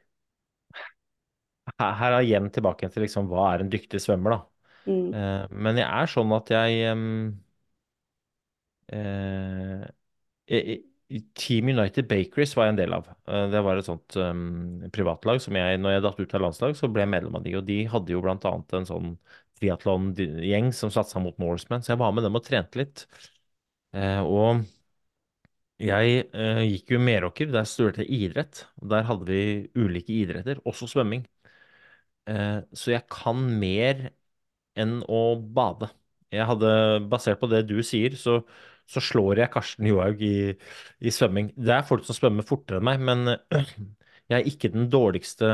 Her, 1.78 1.92
her 2.00 2.16
er 2.16 2.24
igjen 2.26 2.48
tilbake 2.54 2.88
til 2.92 3.04
liksom 3.04 3.28
hva 3.30 3.50
er 3.52 3.64
en 3.64 3.72
dyktig 3.72 4.00
svømmer, 4.02 4.36
da. 4.36 4.40
Mm. 4.88 5.08
Eh, 5.20 5.56
men 5.66 5.80
jeg 5.82 5.88
er 5.88 6.12
sånn 6.12 6.32
at 6.36 6.52
jeg 6.54 6.86
eh, 8.88 10.78
Team 11.34 11.68
United 11.72 12.08
Bakeries 12.08 12.54
var 12.56 12.68
jeg 12.68 12.74
en 12.74 12.80
del 12.82 12.94
av. 12.96 13.08
Eh, 13.28 13.46
Det 13.52 13.62
var 13.64 13.80
et 13.80 13.88
sånt 13.88 14.16
um, 14.20 14.82
privatlag 14.92 15.40
som 15.44 15.56
jeg, 15.56 15.78
når 15.80 15.96
jeg 15.96 16.04
datt 16.06 16.20
ut 16.20 16.34
av 16.36 16.44
landslag, 16.44 16.76
så 16.76 16.90
ble 16.92 17.04
jeg 17.04 17.12
medlem 17.14 17.38
av 17.38 17.44
de. 17.46 17.54
Og 17.60 17.64
de 17.68 17.78
hadde 17.88 18.12
jo 18.12 18.24
blant 18.24 18.44
annet 18.48 18.76
en 18.80 18.88
sånn 18.88 19.14
triatlon-gjeng 19.58 20.72
som 20.76 20.92
satsa 20.94 21.22
mot 21.22 21.38
Norseman, 21.42 21.84
så 21.84 21.94
jeg 21.94 22.02
var 22.02 22.14
med 22.16 22.26
dem 22.26 22.38
og 22.38 22.44
trente 22.46 22.80
litt. 22.80 23.04
Eh, 23.96 24.20
og 24.24 24.64
jeg 25.78 26.22
eh, 26.34 26.60
gikk 26.66 26.92
jo 26.92 26.98
i 26.98 27.04
Meråker, 27.06 27.50
der 27.54 27.66
studerte 27.68 28.02
jeg 28.02 28.28
idrett. 28.28 28.64
Og 28.82 28.88
der 28.92 29.04
hadde 29.06 29.28
vi 29.28 29.42
ulike 29.78 30.14
idretter, 30.24 30.62
også 30.66 30.88
svømming. 30.90 31.22
Eh, 32.28 32.58
så 32.76 32.92
jeg 32.92 33.06
kan 33.10 33.40
mer 33.60 34.08
enn 34.78 34.98
å 35.08 35.22
bade. 35.38 35.90
Jeg 36.34 36.46
hadde, 36.50 36.72
basert 37.10 37.40
på 37.40 37.48
det 37.50 37.64
du 37.70 37.78
sier, 37.86 38.16
så, 38.20 38.40
så 38.88 39.02
slår 39.04 39.42
jeg 39.42 39.52
Karsten 39.54 39.88
Johaug 39.88 40.20
i, 40.24 40.34
i 41.00 41.14
svømming. 41.14 41.52
Det 41.56 41.72
er 41.78 41.86
folk 41.88 42.04
som 42.06 42.18
svømmer 42.18 42.46
fortere 42.46 42.82
enn 42.82 42.88
meg, 42.90 43.00
men 43.08 43.32
jeg 44.30 44.36
er 44.40 44.50
ikke 44.50 44.72
den 44.74 44.90
dårligste 44.92 45.48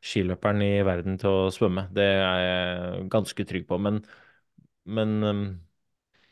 skiløperen 0.00 0.62
i 0.64 0.70
verden 0.86 1.18
til 1.20 1.30
å 1.30 1.50
svømme. 1.54 1.86
Det 1.94 2.06
er 2.06 2.44
jeg 2.44 3.08
ganske 3.12 3.46
trygg 3.48 3.66
på. 3.68 3.78
Men, 3.82 4.00
men 4.88 5.18
øh, 5.26 5.42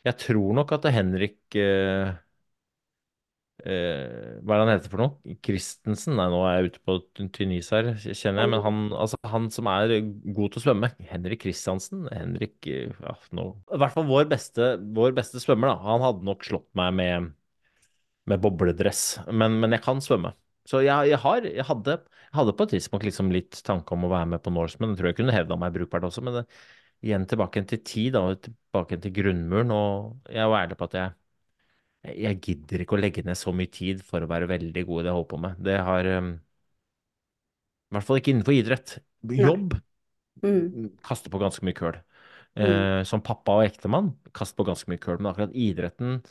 jeg 0.07 0.17
tror 0.25 0.57
nok 0.57 0.73
at 0.77 0.89
Henrik 0.95 1.57
eh, 1.59 2.09
øh, 3.67 4.35
Hva 4.41 4.55
er 4.55 4.61
det 4.61 4.63
han 4.63 4.71
heter 4.73 4.93
for 4.93 5.03
noe? 5.03 5.37
Christensen? 5.45 6.15
Nei, 6.17 6.27
nå 6.31 6.41
er 6.47 6.57
jeg 6.57 6.71
ute 6.73 6.83
på 6.87 6.97
tynn 7.35 7.55
is 7.57 7.71
her, 7.75 7.91
kjenner 7.99 8.45
jeg. 8.45 8.53
Men 8.55 8.63
han, 8.65 8.83
altså, 8.95 9.19
han 9.27 9.49
som 9.53 9.69
er 9.71 9.97
god 9.99 10.53
til 10.53 10.61
å 10.61 10.65
svømme, 10.65 10.91
Henrik 11.11 11.43
Kristiansen 11.45 12.07
Henrik 12.13 12.69
øh, 12.71 12.95
ja, 12.95 13.17
no. 13.37 13.51
I 13.69 13.81
hvert 13.83 13.97
fall 13.97 14.07
vår 14.09 14.29
beste, 14.31 14.75
vår 14.97 15.17
beste 15.17 15.43
svømmer, 15.43 15.73
da. 15.73 15.79
Han 15.91 16.05
hadde 16.07 16.29
nok 16.31 16.47
slått 16.47 16.69
meg 16.79 16.95
med, 17.01 17.33
med 18.31 18.45
bobledress. 18.45 19.19
Men, 19.29 19.59
men 19.61 19.77
jeg 19.77 19.85
kan 19.85 20.01
svømme. 20.03 20.33
Så 20.69 20.83
jeg, 20.85 21.11
jeg, 21.11 21.19
har, 21.23 21.45
jeg, 21.45 21.65
hadde, 21.65 21.99
hadde 22.35 22.53
på 22.57 22.65
et 22.67 22.73
tidspunkt 22.75 23.05
liksom 23.07 23.31
litt 23.33 23.61
tanke 23.65 23.95
om 23.95 24.05
å 24.07 24.11
være 24.11 24.29
med 24.33 24.43
på 24.45 24.53
Norseman. 24.53 24.93
Jeg 24.93 24.99
tror 25.01 25.09
jeg 25.11 25.19
kunne 25.21 25.35
hevda 25.35 25.57
meg 25.59 25.73
brukbart 25.75 26.07
også, 26.09 26.23
men 26.25 26.39
det, 26.39 26.43
igjen 27.05 27.25
tilbake 27.29 27.63
til 27.69 27.81
tid, 27.87 28.11
da, 28.15 28.23
og 28.29 28.41
tilbake 28.45 28.99
til 29.03 29.15
grunnmuren. 29.15 29.73
Og 29.75 30.31
jeg 30.35 30.51
var 30.51 30.65
ærlig 30.65 30.79
på 30.79 30.89
at 30.89 30.99
jeg, 30.99 31.15
jeg 32.25 32.39
gidder 32.45 32.83
ikke 32.83 32.95
å 32.97 33.01
legge 33.01 33.25
ned 33.27 33.39
så 33.39 33.53
mye 33.55 33.71
tid 33.73 34.03
for 34.07 34.23
å 34.23 34.29
være 34.31 34.49
veldig 34.51 34.85
god 34.87 35.01
i 35.01 35.05
det 35.07 35.11
jeg 35.11 35.17
holder 35.19 35.31
på 35.33 35.41
med. 35.45 35.63
Det 35.69 35.77
har 35.89 36.11
um, 36.19 36.33
I 37.89 37.95
hvert 37.97 38.05
fall 38.07 38.19
ikke 38.21 38.33
innenfor 38.35 38.57
idrett. 38.57 38.97
Jobb 39.39 39.79
Mm. 40.39 40.91
kaster 41.03 41.31
på 41.33 41.39
ganske 41.41 41.65
mye 41.67 41.75
køl. 41.75 41.97
Mm. 42.55 42.63
Eh, 42.63 43.01
som 43.03 43.19
pappa 43.21 43.57
og 43.59 43.65
ektemann 43.67 44.13
kaster 44.31 44.55
på 44.55 44.65
ganske 44.69 44.87
mye 44.87 45.01
køl. 45.03 45.17
Men 45.19 45.33
akkurat 45.33 45.51
idretten 45.51 46.21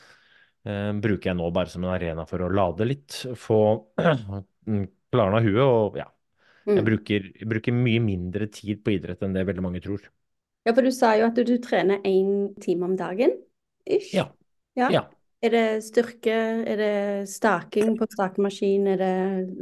eh, 0.65 0.91
bruker 0.97 1.29
jeg 1.29 1.37
nå 1.37 1.49
bare 1.53 1.69
som 1.69 1.85
en 1.85 1.93
arena 1.93 2.25
for 2.25 2.41
å 2.41 2.49
lade 2.49 2.87
litt. 2.89 3.19
Få 3.37 3.59
klarna 5.11 5.41
huet 5.45 5.63
og 5.65 5.97
ja. 5.99 6.07
Jeg 6.77 6.83
Mm. 6.83 6.85
bruker, 6.85 7.25
jeg 7.39 7.49
bruker 7.49 7.73
mye 7.75 8.01
mindre 8.03 8.47
tid 8.53 8.83
på 8.85 8.93
idrett 8.97 9.23
enn 9.25 9.33
det 9.35 9.45
veldig 9.49 9.63
mange 9.65 9.81
tror. 9.83 10.03
Ja, 10.65 10.73
for 10.75 10.81
du 10.85 10.91
sa 10.91 11.13
jo 11.17 11.25
at 11.29 11.35
du, 11.39 11.55
trener 11.63 12.01
én 12.05 12.53
time 12.61 12.85
om 12.85 12.95
dagen, 12.99 13.31
ish. 13.85 14.11
Ja. 14.13 14.31
Ja. 14.77 14.89
Ja. 14.89 15.09
Er 15.41 15.49
det 15.55 15.65
styrke, 15.85 16.35
er 16.67 16.77
det 16.77 17.29
staking 17.31 17.95
på 17.97 18.07
stakemaskin, 18.11 18.87
er 18.91 18.97
det 18.99 19.13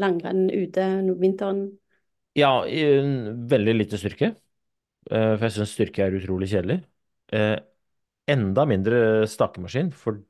langrenn 0.02 0.48
ute 0.50 0.88
vinteren? 1.22 1.68
Ja, 2.38 2.50
veldig 3.50 3.74
lite 3.76 3.98
styrke. 3.98 4.26
eh, 5.12 5.38
For 5.38 5.46
jeg 5.48 5.54
syns 5.58 5.74
styrke 5.78 6.04
er 6.06 6.18
utrolig 6.20 6.50
kjedelig. 6.52 6.84
Eh, 7.34 7.58
Enda 8.30 8.66
mindre 8.68 9.28
stakemaskin, 9.28 9.92
for 9.94 10.22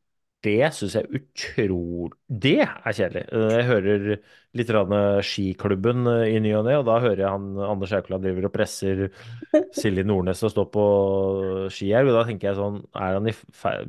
det 0.46 0.70
syns 0.78 0.94
jeg 0.96 1.10
utrolig 1.18 2.14
Det 2.30 2.54
er 2.62 2.94
kjedelig. 2.94 3.24
Eh, 3.34 3.54
Jeg 3.58 3.66
hører 3.68 4.04
litt 4.58 4.70
grann 4.70 4.94
Skiklubben 5.26 6.08
eh, 6.12 6.36
i 6.36 6.42
ny 6.44 6.52
og 6.60 6.68
ne, 6.68 6.76
og 6.80 6.86
da 6.88 7.00
hører 7.04 7.24
jeg 7.24 7.32
han 7.34 7.48
Anders 7.68 7.94
Aukland 7.98 8.24
driver 8.26 8.48
og 8.48 8.54
presser 8.54 9.02
Silje 9.76 10.06
Nordnes 10.08 10.42
til 10.42 10.50
å 10.50 10.54
stå 10.54 10.68
på 10.74 10.86
her. 11.80 12.06
og 12.06 12.14
da 12.20 12.24
tenker 12.30 12.52
jeg 12.52 12.60
sånn 12.60 12.80
er 12.94 13.18
han 13.18 13.32
i, 13.32 13.34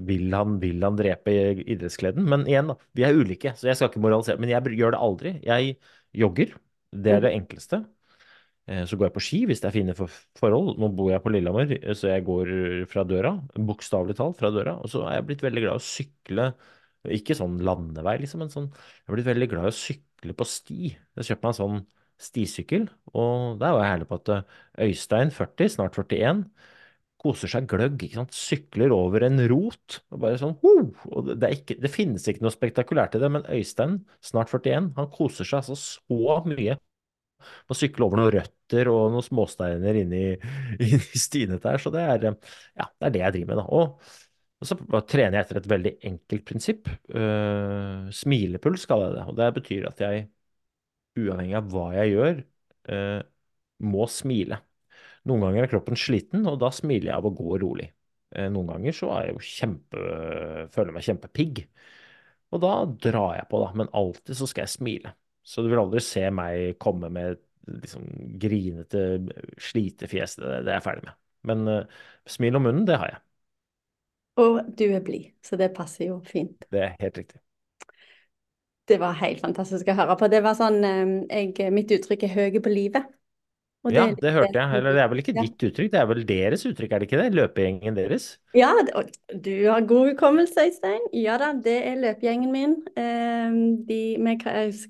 vil, 0.09 0.27
han, 0.35 0.57
vil 0.63 0.83
han 0.89 0.99
drepe 0.99 1.37
idrettskleden? 1.63 2.27
Men 2.33 2.47
igjen, 2.49 2.73
da, 2.73 2.79
vi 2.97 3.07
er 3.07 3.19
ulike, 3.21 3.55
så 3.59 3.69
jeg 3.71 3.79
skal 3.79 3.93
ikke 3.93 4.03
moralisere. 4.05 4.41
Men 4.43 4.55
jeg 4.55 4.81
gjør 4.81 4.97
det 4.97 5.05
aldri. 5.05 5.35
Jeg 5.47 5.77
jogger. 6.25 6.57
Det 6.97 7.13
er 7.19 7.25
det 7.27 7.35
enkleste. 7.37 7.85
Eh, 8.69 8.85
Så 8.89 8.97
går 8.99 9.09
jeg 9.09 9.15
på 9.17 9.23
ski 9.25 9.39
hvis 9.49 9.63
det 9.63 9.71
er 9.71 9.77
fine 9.77 9.95
for 9.97 10.13
forhold. 10.39 10.75
Nå 10.81 10.91
bor 10.97 11.11
jeg 11.13 11.23
på 11.25 11.33
Lillehammer, 11.33 11.71
eh, 11.79 11.95
så 11.97 12.11
jeg 12.13 12.25
går 12.27 12.51
fra 12.91 13.05
døra, 13.09 13.33
bokstavelig 13.57 14.17
talt 14.19 14.39
fra 14.41 14.51
døra. 14.55 14.77
Og 14.83 14.91
så 14.93 15.05
er 15.09 15.19
jeg 15.19 15.29
blitt 15.31 15.45
veldig 15.47 15.65
glad 15.65 15.79
i 15.79 15.83
å 15.83 15.87
sykle, 15.89 16.49
ikke 17.19 17.37
sånn 17.39 17.59
landevei, 17.65 18.19
liksom, 18.25 18.43
men 18.43 18.51
sånn 18.53 18.69
Jeg 18.75 19.09
er 19.09 19.17
blitt 19.17 19.31
veldig 19.31 19.49
glad 19.53 19.69
i 19.69 19.73
å 19.73 19.79
sykle 19.79 20.35
på 20.37 20.47
sti. 20.49 20.91
Jeg 21.17 21.29
kjøpte 21.31 21.47
meg 21.47 21.55
en 21.55 21.61
sånn 21.63 21.79
stisykkel, 22.19 22.89
og 23.15 23.61
der 23.63 23.77
var 23.77 23.85
jeg 23.87 23.95
ærlig 23.97 24.09
på 24.11 24.19
at 24.19 24.33
eh, 24.35 24.57
Øystein, 24.89 25.31
40, 25.35 25.71
snart 25.77 25.95
41, 25.97 26.43
koser 27.19 27.51
seg 27.51 27.67
gløgg, 27.71 28.03
ikke 28.05 28.21
sant. 28.21 28.35
Sykler 28.37 28.93
over 28.95 29.25
en 29.27 29.41
rot. 29.51 30.01
Og 30.13 30.21
bare 30.23 30.39
sånn, 30.39 30.55
ho! 30.63 30.75
Og 31.11 31.33
det, 31.41 31.51
ikke, 31.57 31.79
det 31.83 31.91
finnes 31.95 32.27
ikke 32.31 32.45
noe 32.45 32.55
spektakulært 32.55 33.17
i 33.19 33.23
det, 33.23 33.31
men 33.35 33.47
Øystein, 33.55 33.97
snart 34.23 34.53
41, 34.53 34.93
han 34.99 35.09
koser 35.15 35.49
seg 35.49 35.63
altså 35.63 35.79
så 35.79 36.39
mye 36.47 36.77
å 37.69 37.77
sykle 37.77 38.07
over 38.07 38.21
noen 38.21 38.33
røtter 38.35 38.91
og 38.93 39.13
noen 39.13 39.25
småsteiner 39.27 39.99
inn 40.03 40.15
i 40.17 40.25
stinet 41.27 41.65
der. 41.65 41.81
Så 41.83 41.93
det 41.95 42.05
er, 42.05 42.31
eh, 42.31 42.57
ja, 42.79 42.89
det 42.91 43.09
er 43.09 43.15
det 43.15 43.23
jeg 43.25 43.37
driver 43.39 43.51
med, 43.53 43.61
da. 43.63 43.67
Og, 43.79 44.15
og 44.59 44.71
så 44.71 44.79
trener 45.09 45.39
jeg 45.39 45.47
etter 45.47 45.61
et 45.61 45.71
veldig 45.75 45.93
enkelt 46.11 46.47
prinsipp. 46.49 46.89
Uh, 47.15 48.09
smilepuls 48.15 48.89
kaller 48.91 49.13
jeg 49.13 49.19
det. 49.19 49.27
Og 49.31 49.37
det 49.39 49.51
betyr 49.61 49.91
at 49.93 50.03
jeg, 50.03 50.25
uavhengig 51.19 51.59
av 51.59 51.69
hva 51.73 51.85
jeg 51.99 52.15
gjør, 52.17 52.43
uh, 52.95 53.21
må 53.87 54.09
smile. 54.11 54.59
Noen 55.29 55.45
ganger 55.47 55.67
er 55.67 55.71
kroppen 55.71 55.99
sliten, 55.99 56.47
og 56.49 56.59
da 56.63 56.73
smiler 56.75 57.13
jeg 57.13 57.21
av 57.21 57.29
å 57.29 57.35
gå 57.39 57.61
rolig. 57.63 57.87
Uh, 58.35 58.49
noen 58.51 58.75
ganger 58.75 58.97
så 58.99 59.13
er 59.15 59.29
jeg 59.29 59.37
jo 59.37 59.47
kjempe, 59.53 60.05
føler 60.75 60.91
jeg 60.91 60.99
meg 60.99 61.09
kjempepigg. 61.09 61.65
Og 62.55 62.63
da 62.65 62.75
drar 63.09 63.39
jeg 63.39 63.49
på, 63.51 63.63
da. 63.63 63.73
Men 63.79 63.91
alltid 63.97 64.39
så 64.39 64.49
skal 64.49 64.65
jeg 64.67 64.75
smile. 64.75 65.15
Så 65.49 65.65
du 65.65 65.71
vil 65.73 65.81
aldri 65.81 66.03
se 66.05 66.27
meg 66.35 66.77
komme 66.83 67.09
med 67.13 67.41
liksom 67.69 68.05
grinete 68.41 69.05
slitefjes. 69.61 70.37
Det, 70.41 70.61
det 70.67 70.73
er 70.73 70.79
jeg 70.79 70.87
ferdig 70.87 71.09
med. 71.09 71.19
Men 71.49 71.69
uh, 71.71 72.05
smil 72.29 72.59
om 72.59 72.67
munnen, 72.69 72.87
det 72.89 72.99
har 73.01 73.15
jeg. 73.15 73.21
Og 74.39 74.61
du 74.79 74.85
er 74.87 75.03
blid, 75.03 75.31
så 75.43 75.59
det 75.59 75.73
passer 75.75 76.11
jo 76.13 76.21
fint. 76.27 76.69
Det 76.71 76.83
er 76.85 76.97
helt 77.01 77.19
riktig. 77.19 77.41
Det 78.89 78.97
var 79.01 79.19
helt 79.21 79.41
fantastisk 79.43 79.89
å 79.91 79.97
høre 79.99 80.15
på. 80.17 80.29
Det 80.33 80.41
var 80.45 80.55
sånn, 80.57 80.79
eh, 80.87 81.51
jeg, 81.51 81.73
Mitt 81.75 81.91
uttrykk 81.93 82.25
er 82.25 82.35
'høy 82.37 82.61
på 82.65 82.73
livet'. 82.73 83.18
Og 83.87 83.95
ja, 83.95 84.09
det, 84.11 84.19
det 84.25 84.33
hørte 84.35 84.59
jeg. 84.59 84.79
Eller 84.81 84.97
det 84.97 85.01
er 85.05 85.11
vel 85.13 85.21
ikke 85.23 85.35
ditt 85.37 85.65
uttrykk, 85.69 85.91
det 85.93 85.99
er 86.01 86.07
vel 86.11 86.23
deres 86.27 86.65
uttrykk, 86.67 86.93
er 86.93 87.03
det 87.03 87.07
ikke 87.07 87.21
det? 87.21 87.29
Løpegjengen 87.39 87.99
deres? 87.99 88.27
Ja, 88.57 88.73
du 89.31 89.53
har 89.69 89.87
god 89.87 90.11
hukommelse, 90.11 90.65
Øystein. 90.67 91.05
Ja 91.15 91.37
da, 91.39 91.53
det 91.65 91.77
er 91.87 92.01
løpegjengen 92.03 92.51
min. 92.55 92.75
Ehm, 92.99 93.61
de, 93.87 94.01
vi 94.19 94.37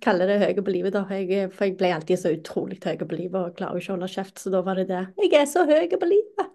kaller 0.04 0.32
det 0.32 0.38
høye 0.40 0.64
på 0.64 0.72
livet, 0.72 0.96
da. 0.96 1.04
Jeg, 1.12 1.50
for 1.52 1.68
jeg 1.68 1.76
ble 1.80 1.92
alltid 1.98 2.22
så 2.22 2.32
utrolig 2.32 2.80
høy 2.80 2.96
på 3.02 3.18
livet 3.18 3.40
og 3.42 3.58
klarer 3.58 3.82
ikke 3.82 3.92
å 3.92 3.98
holde 3.98 4.12
kjeft, 4.14 4.38
så 4.40 4.52
da 4.54 4.62
var 4.64 4.80
det 4.80 4.86
det. 4.88 5.02
Jeg 5.20 5.34
er 5.42 5.50
så 5.50 5.66
høy 5.68 5.84
på 5.92 6.08
livet. 6.08 6.54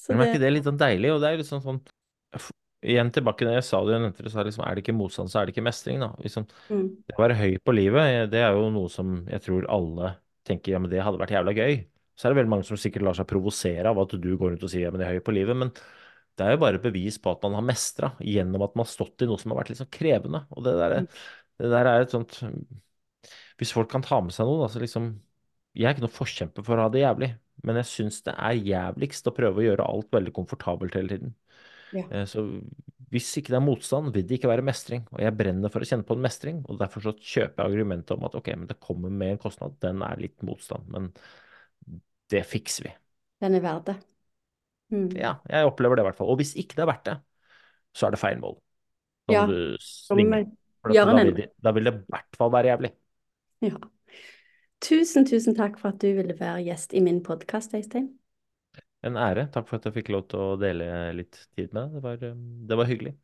Så 0.00 0.14
Men 0.14 0.24
er 0.24 0.34
ikke 0.34 0.42
det 0.42 0.50
litt 0.56 0.66
sånn 0.66 0.80
deilig? 0.80 1.12
Og 1.14 1.22
det 1.22 1.30
er 1.30 1.38
litt 1.38 1.50
sånn 1.50 1.62
sånn 1.64 1.84
Igjen 2.80 3.10
tilbake 3.12 3.44
når 3.44 3.58
jeg 3.58 3.64
sa 3.66 3.78
det, 3.84 3.96
jeg 4.22 4.30
sa 4.32 4.42
liksom, 4.46 4.62
er 4.64 4.78
det 4.78 4.80
ikke 4.80 4.94
motstand, 4.96 5.28
så 5.28 5.42
er 5.42 5.44
det 5.44 5.52
ikke 5.52 5.66
mestring, 5.66 5.98
da. 6.00 6.14
Liksom, 6.24 6.46
mm. 6.70 6.86
Det 7.04 7.16
å 7.18 7.20
være 7.20 7.36
høy 7.36 7.58
på 7.60 7.74
livet, 7.76 8.30
det 8.32 8.40
er 8.40 8.56
jo 8.56 8.70
noe 8.72 8.88
som 8.88 9.18
jeg 9.28 9.44
tror 9.44 9.66
alle 9.68 10.14
tenker 10.46 10.74
ja, 10.74 10.80
men 10.82 10.90
det 10.92 11.02
hadde 11.04 11.20
vært 11.20 11.34
jævla 11.34 11.54
gøy. 11.56 11.80
Så 12.16 12.26
er 12.26 12.32
det 12.32 12.40
veldig 12.40 12.52
mange 12.52 12.68
som 12.68 12.78
sikkert 12.80 13.06
lar 13.06 13.16
seg 13.16 13.28
provosere 13.30 13.90
av 13.90 13.98
at 14.02 14.12
du 14.20 14.28
går 14.36 14.52
rundt 14.52 14.64
og 14.66 14.72
sier 14.72 14.86
ja, 14.86 14.92
men 14.92 15.02
jeg 15.04 15.08
er 15.08 15.20
høy 15.20 15.26
på 15.26 15.34
livet. 15.34 15.56
Men 15.56 15.72
det 16.36 16.46
er 16.46 16.54
jo 16.54 16.62
bare 16.62 16.82
bevis 16.82 17.18
på 17.20 17.32
at 17.32 17.42
man 17.46 17.56
har 17.58 17.66
mestra 17.68 18.12
gjennom 18.24 18.64
at 18.66 18.76
man 18.76 18.86
har 18.86 18.92
stått 18.92 19.24
i 19.24 19.28
noe 19.28 19.40
som 19.40 19.52
har 19.52 19.60
vært 19.62 19.72
litt 19.72 19.80
sånn 19.80 19.92
krevende. 19.92 20.42
Og 20.54 20.64
det 20.66 20.76
der, 20.80 20.96
det 21.60 21.72
der 21.72 21.90
er 21.90 22.04
et 22.04 22.14
sånt 22.14 22.38
Hvis 23.60 23.74
folk 23.76 23.90
kan 23.92 24.04
ta 24.04 24.20
med 24.24 24.34
seg 24.36 24.48
noe, 24.48 24.62
da, 24.62 24.70
så 24.72 24.82
liksom 24.82 25.10
Jeg 25.76 25.88
er 25.88 25.96
ikke 25.96 26.06
noen 26.06 26.16
forkjemper 26.16 26.66
for 26.66 26.76
å 26.76 26.86
ha 26.86 26.92
det 26.92 27.04
jævlig, 27.04 27.30
men 27.66 27.80
jeg 27.80 27.88
syns 27.90 28.22
det 28.26 28.34
er 28.34 28.64
jævligst 28.68 29.28
å 29.28 29.34
prøve 29.36 29.60
å 29.60 29.66
gjøre 29.68 29.86
alt 29.86 30.08
veldig 30.16 30.32
komfortabelt 30.34 30.96
hele 30.98 31.12
tiden. 31.14 31.34
Ja. 31.94 32.06
Eh, 32.08 32.24
så 32.26 32.46
hvis 33.10 33.28
ikke 33.40 33.50
det 33.50 33.58
er 33.58 33.64
motstand, 33.64 34.12
vil 34.14 34.26
det 34.26 34.38
ikke 34.38 34.50
være 34.52 34.64
mestring. 34.66 35.02
Og 35.10 35.22
jeg 35.24 35.34
brenner 35.34 35.72
for 35.72 35.82
å 35.82 35.88
kjenne 35.88 36.06
på 36.06 36.14
en 36.14 36.22
mestring, 36.22 36.60
og 36.70 36.78
derfor 36.78 37.02
så 37.08 37.12
kjøper 37.16 37.58
jeg 37.58 37.72
argumentet 37.72 38.14
om 38.14 38.26
at 38.28 38.36
ok, 38.38 38.50
men 38.54 38.70
det 38.70 38.78
kommer 38.82 39.10
med 39.10 39.34
en 39.34 39.40
kostnad. 39.42 39.74
Den 39.82 40.04
er 40.06 40.22
litt 40.22 40.44
motstand, 40.46 40.86
men 40.94 41.10
det 42.30 42.44
fikser 42.46 42.86
vi. 42.86 42.94
Den 43.42 43.58
er 43.58 43.64
verdt 43.64 43.90
det. 43.90 43.96
Mm. 44.94 45.08
Ja, 45.18 45.36
jeg 45.50 45.66
opplever 45.66 45.98
det 45.98 46.04
i 46.04 46.08
hvert 46.10 46.20
fall. 46.20 46.30
Og 46.30 46.38
hvis 46.38 46.54
ikke 46.58 46.78
det 46.78 46.86
er 46.86 46.90
verdt 46.92 47.08
det, 47.10 47.16
så 47.96 48.06
er 48.06 48.14
det 48.14 48.22
feil 48.22 48.38
mål. 48.42 48.58
Da 49.26 49.38
ja, 49.40 49.44
du 49.50 49.58
svinge. 49.82 50.44
Da, 50.86 51.04
da, 51.04 51.16
vil 51.18 51.34
det, 51.36 51.50
da 51.60 51.74
vil 51.76 51.90
det 51.90 51.96
i 51.98 52.04
hvert 52.14 52.38
fall 52.38 52.54
være 52.54 52.70
jævlig. 52.72 52.94
Ja. 53.66 53.74
Tusen, 54.80 55.26
tusen 55.28 55.58
takk 55.58 55.76
for 55.82 55.92
at 55.92 56.00
du 56.00 56.08
ville 56.16 56.38
være 56.38 56.62
gjest 56.70 56.94
i 56.96 57.02
min 57.04 57.20
podkast, 57.26 57.74
Øystein. 57.76 58.19
En 59.06 59.16
ære. 59.16 59.46
Takk 59.52 59.68
for 59.68 59.80
at 59.80 59.88
jeg 59.88 59.96
fikk 59.96 60.12
lov 60.12 60.26
til 60.28 60.42
å 60.44 60.54
dele 60.60 60.86
litt 61.16 61.38
tid 61.56 61.72
med 61.72 61.80
deg. 61.82 61.96
Det 61.96 62.04
var, 62.04 62.24
um, 62.32 62.46
det 62.68 62.80
var 62.80 62.90
hyggelig. 62.90 63.14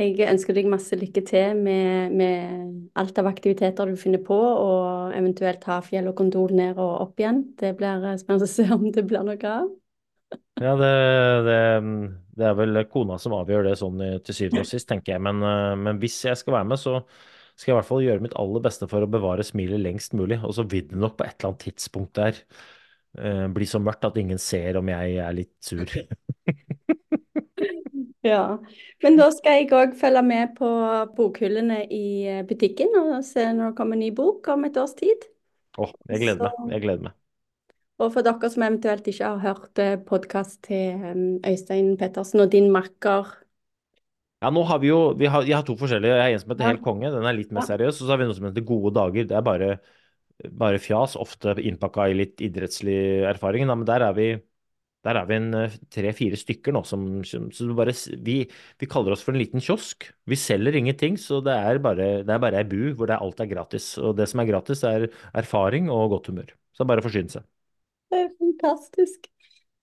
Jeg 0.00 0.24
ønsker 0.24 0.56
deg 0.56 0.70
masse 0.72 0.96
lykke 0.96 1.20
til 1.28 1.58
med, 1.60 2.14
med, 2.16 2.70
alt 2.96 3.18
av 3.20 3.28
aktiviteter 3.28 3.90
du 3.90 3.98
finner 4.00 4.22
på, 4.24 4.38
og 4.38 5.12
eventuelt 5.12 5.66
ha 5.68 5.82
fjell 5.84 6.08
og 6.08 6.16
kondol 6.16 6.54
ned 6.56 6.80
og 6.80 6.94
opp 7.04 7.20
igjen. 7.20 7.42
Det 7.60 7.74
blir 7.76 8.00
eh, 8.08 8.16
spennende 8.20 8.48
å 8.48 8.52
se 8.54 8.66
om 8.72 8.88
det 8.88 9.04
blir 9.04 9.26
noe 9.26 9.52
av. 9.52 9.68
Ja, 10.62 10.72
det, 10.80 10.92
det, 11.44 11.60
det, 12.38 12.48
er 12.48 12.56
vel 12.56 12.80
kona 12.88 13.18
som 13.20 13.36
avgjør 13.36 13.68
det 13.68 13.76
sånn 13.82 14.00
til 14.24 14.38
syvende 14.38 14.64
og 14.64 14.70
sist, 14.70 14.88
tenker 14.88 15.18
jeg. 15.18 15.24
Men, 15.28 15.44
eh, 15.44 15.76
men, 15.84 16.00
hvis 16.00 16.22
jeg 16.24 16.40
skal 16.40 16.56
være 16.56 16.70
med, 16.72 16.80
så 16.80 17.02
skal 17.52 17.74
jeg 17.74 17.76
i 17.76 17.80
hvert 17.82 17.90
fall 17.92 18.06
gjøre 18.06 18.24
mitt 18.24 18.38
aller 18.40 18.64
beste 18.64 18.88
for 18.88 19.04
å 19.04 19.12
bevare 19.12 19.44
smilet 19.44 19.84
lengst 19.84 20.16
mulig. 20.16 20.40
Og 20.40 20.56
så 20.56 20.64
vil 20.64 20.88
det 20.88 21.04
nok 21.04 21.18
på 21.20 21.28
et 21.28 21.36
eller 21.36 21.52
annet 21.52 21.66
tidspunkt 21.68 22.16
der 22.16 22.40
uh, 23.20 23.46
bli 23.52 23.68
så 23.68 23.80
mørkt 23.82 24.06
at 24.08 24.18
ingen 24.20 24.40
ser 24.40 24.78
om 24.80 24.90
jeg 24.92 25.16
er 25.22 25.36
litt 25.36 25.52
sur. 25.64 25.88
ja. 28.32 28.44
Men 29.04 29.18
da 29.18 29.28
skal 29.34 29.60
jeg 29.60 29.72
òg 29.76 29.96
følge 29.98 30.22
med 30.26 30.54
på 30.58 30.70
bokhyllene 31.16 31.82
i 31.90 32.04
eh, 32.30 32.44
butikken 32.46 32.94
og 33.00 33.16
se 33.26 33.48
når 33.50 33.72
det 33.72 33.78
kommer 33.80 33.98
en 33.98 34.04
ny 34.06 34.12
bok 34.16 34.52
om 34.54 34.68
et 34.68 34.78
års 34.80 34.94
tid. 34.98 35.28
Å, 35.76 35.86
oh, 35.86 35.92
jeg 36.12 36.24
gleder 36.24 36.46
så... 36.46 36.54
meg. 36.62 36.74
Jeg 36.76 36.86
gleder 36.86 37.08
meg. 37.08 37.18
Og 38.02 38.08
for 38.14 38.26
dere 38.26 38.48
som 38.50 38.64
eventuelt 38.66 39.06
ikke 39.12 39.28
har 39.28 39.42
hørt 39.42 39.82
eh, 39.82 39.94
podkast 40.02 40.62
til 40.66 41.38
Øystein 41.46 41.94
Pettersen 42.00 42.42
og 42.42 42.50
din 42.54 42.72
makker 42.74 43.38
ja, 44.42 44.50
nå 44.50 44.64
har 44.66 44.80
vi 44.82 44.88
jo 44.90 45.12
vi 45.14 45.28
har, 45.30 45.44
Jeg 45.46 45.54
har 45.54 45.66
to 45.66 45.76
forskjellige. 45.78 46.16
Jeg 46.18 46.22
har 46.22 46.32
en 46.34 46.40
som 46.42 46.50
heter 46.50 46.66
ja. 46.66 46.70
Helt 46.72 46.82
konge, 46.82 47.10
den 47.14 47.26
er 47.28 47.36
litt 47.36 47.52
mer 47.54 47.66
seriøs. 47.66 48.00
Og 48.00 48.08
så 48.08 48.10
har 48.10 48.18
vi 48.18 48.26
noe 48.26 48.34
som 48.34 48.48
heter 48.48 48.64
Gode 48.66 48.90
dager. 48.96 49.28
Det 49.30 49.36
er 49.38 49.44
bare 49.46 49.68
bare 50.50 50.80
fjas, 50.82 51.16
ofte 51.20 51.54
innpakka 51.60 52.08
i 52.10 52.16
litt 52.16 52.42
idrettslig 52.44 52.96
erfaring. 53.30 53.68
Da, 53.68 53.76
men 53.78 53.88
der 53.88 54.04
er 54.08 54.16
vi, 54.16 54.28
der 55.06 55.18
er 55.18 55.28
vi 55.28 55.38
en 55.38 55.48
eh, 55.58 55.76
tre-fire 55.92 56.38
stykker 56.38 56.74
nå 56.74 56.84
som, 56.88 57.06
så 57.26 57.68
bare, 57.78 57.94
vi, 58.24 58.38
vi, 58.78 58.90
kaller 58.90 59.14
oss 59.14 59.24
for 59.26 59.34
en 59.34 59.42
liten 59.42 59.62
kiosk. 59.62 60.08
Vi 60.30 60.38
selger 60.38 60.78
ingenting, 60.78 61.18
så 61.20 61.40
det 61.44 61.56
er 61.56 61.82
bare, 61.82 62.10
det 62.26 62.34
er 62.34 62.42
bare 62.42 62.62
ei 62.62 62.68
bu 62.68 62.92
hvor 62.98 63.12
alt 63.14 63.42
er 63.42 63.50
gratis. 63.50 63.92
Og 64.02 64.16
det 64.18 64.28
som 64.30 64.42
er 64.42 64.50
gratis, 64.50 64.84
er 64.88 65.08
erfaring 65.34 65.90
og 65.92 66.16
godt 66.16 66.32
humør. 66.32 66.54
Så 66.72 66.88
bare 66.88 67.04
forsyne 67.04 67.32
seg. 67.34 67.46
Det 68.12 68.26
er 68.26 68.32
fantastisk. 68.38 69.28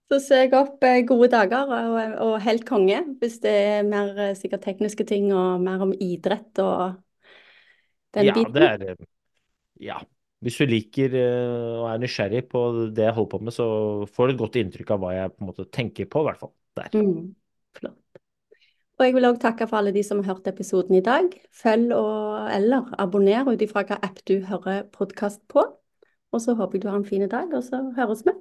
Så 0.10 0.18
ser 0.24 0.48
jeg 0.48 0.56
opp 0.58 0.82
eh, 0.88 1.04
gode 1.06 1.30
dager 1.30 1.70
og, 1.70 1.98
og 2.26 2.32
helt 2.42 2.64
konge, 2.66 3.04
hvis 3.22 3.38
det 3.44 3.52
er 3.54 3.84
mer 3.86 4.16
eh, 4.18 4.36
sikkert 4.38 4.64
tekniske 4.66 5.06
ting 5.06 5.30
og 5.30 5.62
mer 5.62 5.84
om 5.86 5.94
idrett 5.94 6.62
og 6.64 6.98
den 8.18 8.32
ja, 8.32 8.34
biten. 8.34 8.56
Det 8.56 8.66
er, 8.66 9.04
ja, 9.86 10.00
hvis 10.46 10.60
du 10.60 10.70
liker 10.70 11.16
uh, 11.18 11.82
og 11.82 11.88
er 11.92 12.02
nysgjerrig 12.04 12.46
på 12.52 12.64
det 12.96 13.08
jeg 13.08 13.16
holder 13.18 13.32
på 13.34 13.42
med, 13.44 13.56
så 13.56 13.66
får 14.08 14.30
du 14.30 14.34
et 14.36 14.42
godt 14.44 14.60
inntrykk 14.62 14.94
av 14.96 15.04
hva 15.04 15.16
jeg 15.16 15.34
på 15.34 15.44
en 15.44 15.52
måte 15.52 15.68
tenker 15.76 16.10
på, 16.12 16.24
i 16.24 16.30
hvert 16.30 16.44
fall. 16.44 16.54
Der. 16.80 16.94
Mm, 16.96 17.34
flott. 17.80 17.98
Og 19.00 19.06
jeg 19.08 19.16
vil 19.16 19.30
òg 19.30 19.38
takke 19.40 19.68
for 19.68 19.80
alle 19.80 19.94
de 19.96 20.04
som 20.04 20.20
har 20.20 20.36
hørt 20.36 20.48
episoden 20.52 20.98
i 21.00 21.04
dag. 21.04 21.32
Følg 21.56 21.94
og, 21.96 22.50
eller 22.52 22.90
abonner 23.00 23.48
ut 23.48 23.62
ifra 23.64 23.86
hva 23.88 24.00
app 24.04 24.20
du 24.28 24.42
hører 24.48 24.84
podkast 24.92 25.40
på. 25.52 25.64
Og 26.36 26.44
så 26.44 26.56
håper 26.60 26.78
jeg 26.78 26.84
du 26.84 26.90
har 26.92 27.00
en 27.00 27.08
fin 27.08 27.24
dag, 27.32 27.48
og 27.56 27.64
så 27.64 27.80
høres 27.96 28.26
vi. 28.28 28.36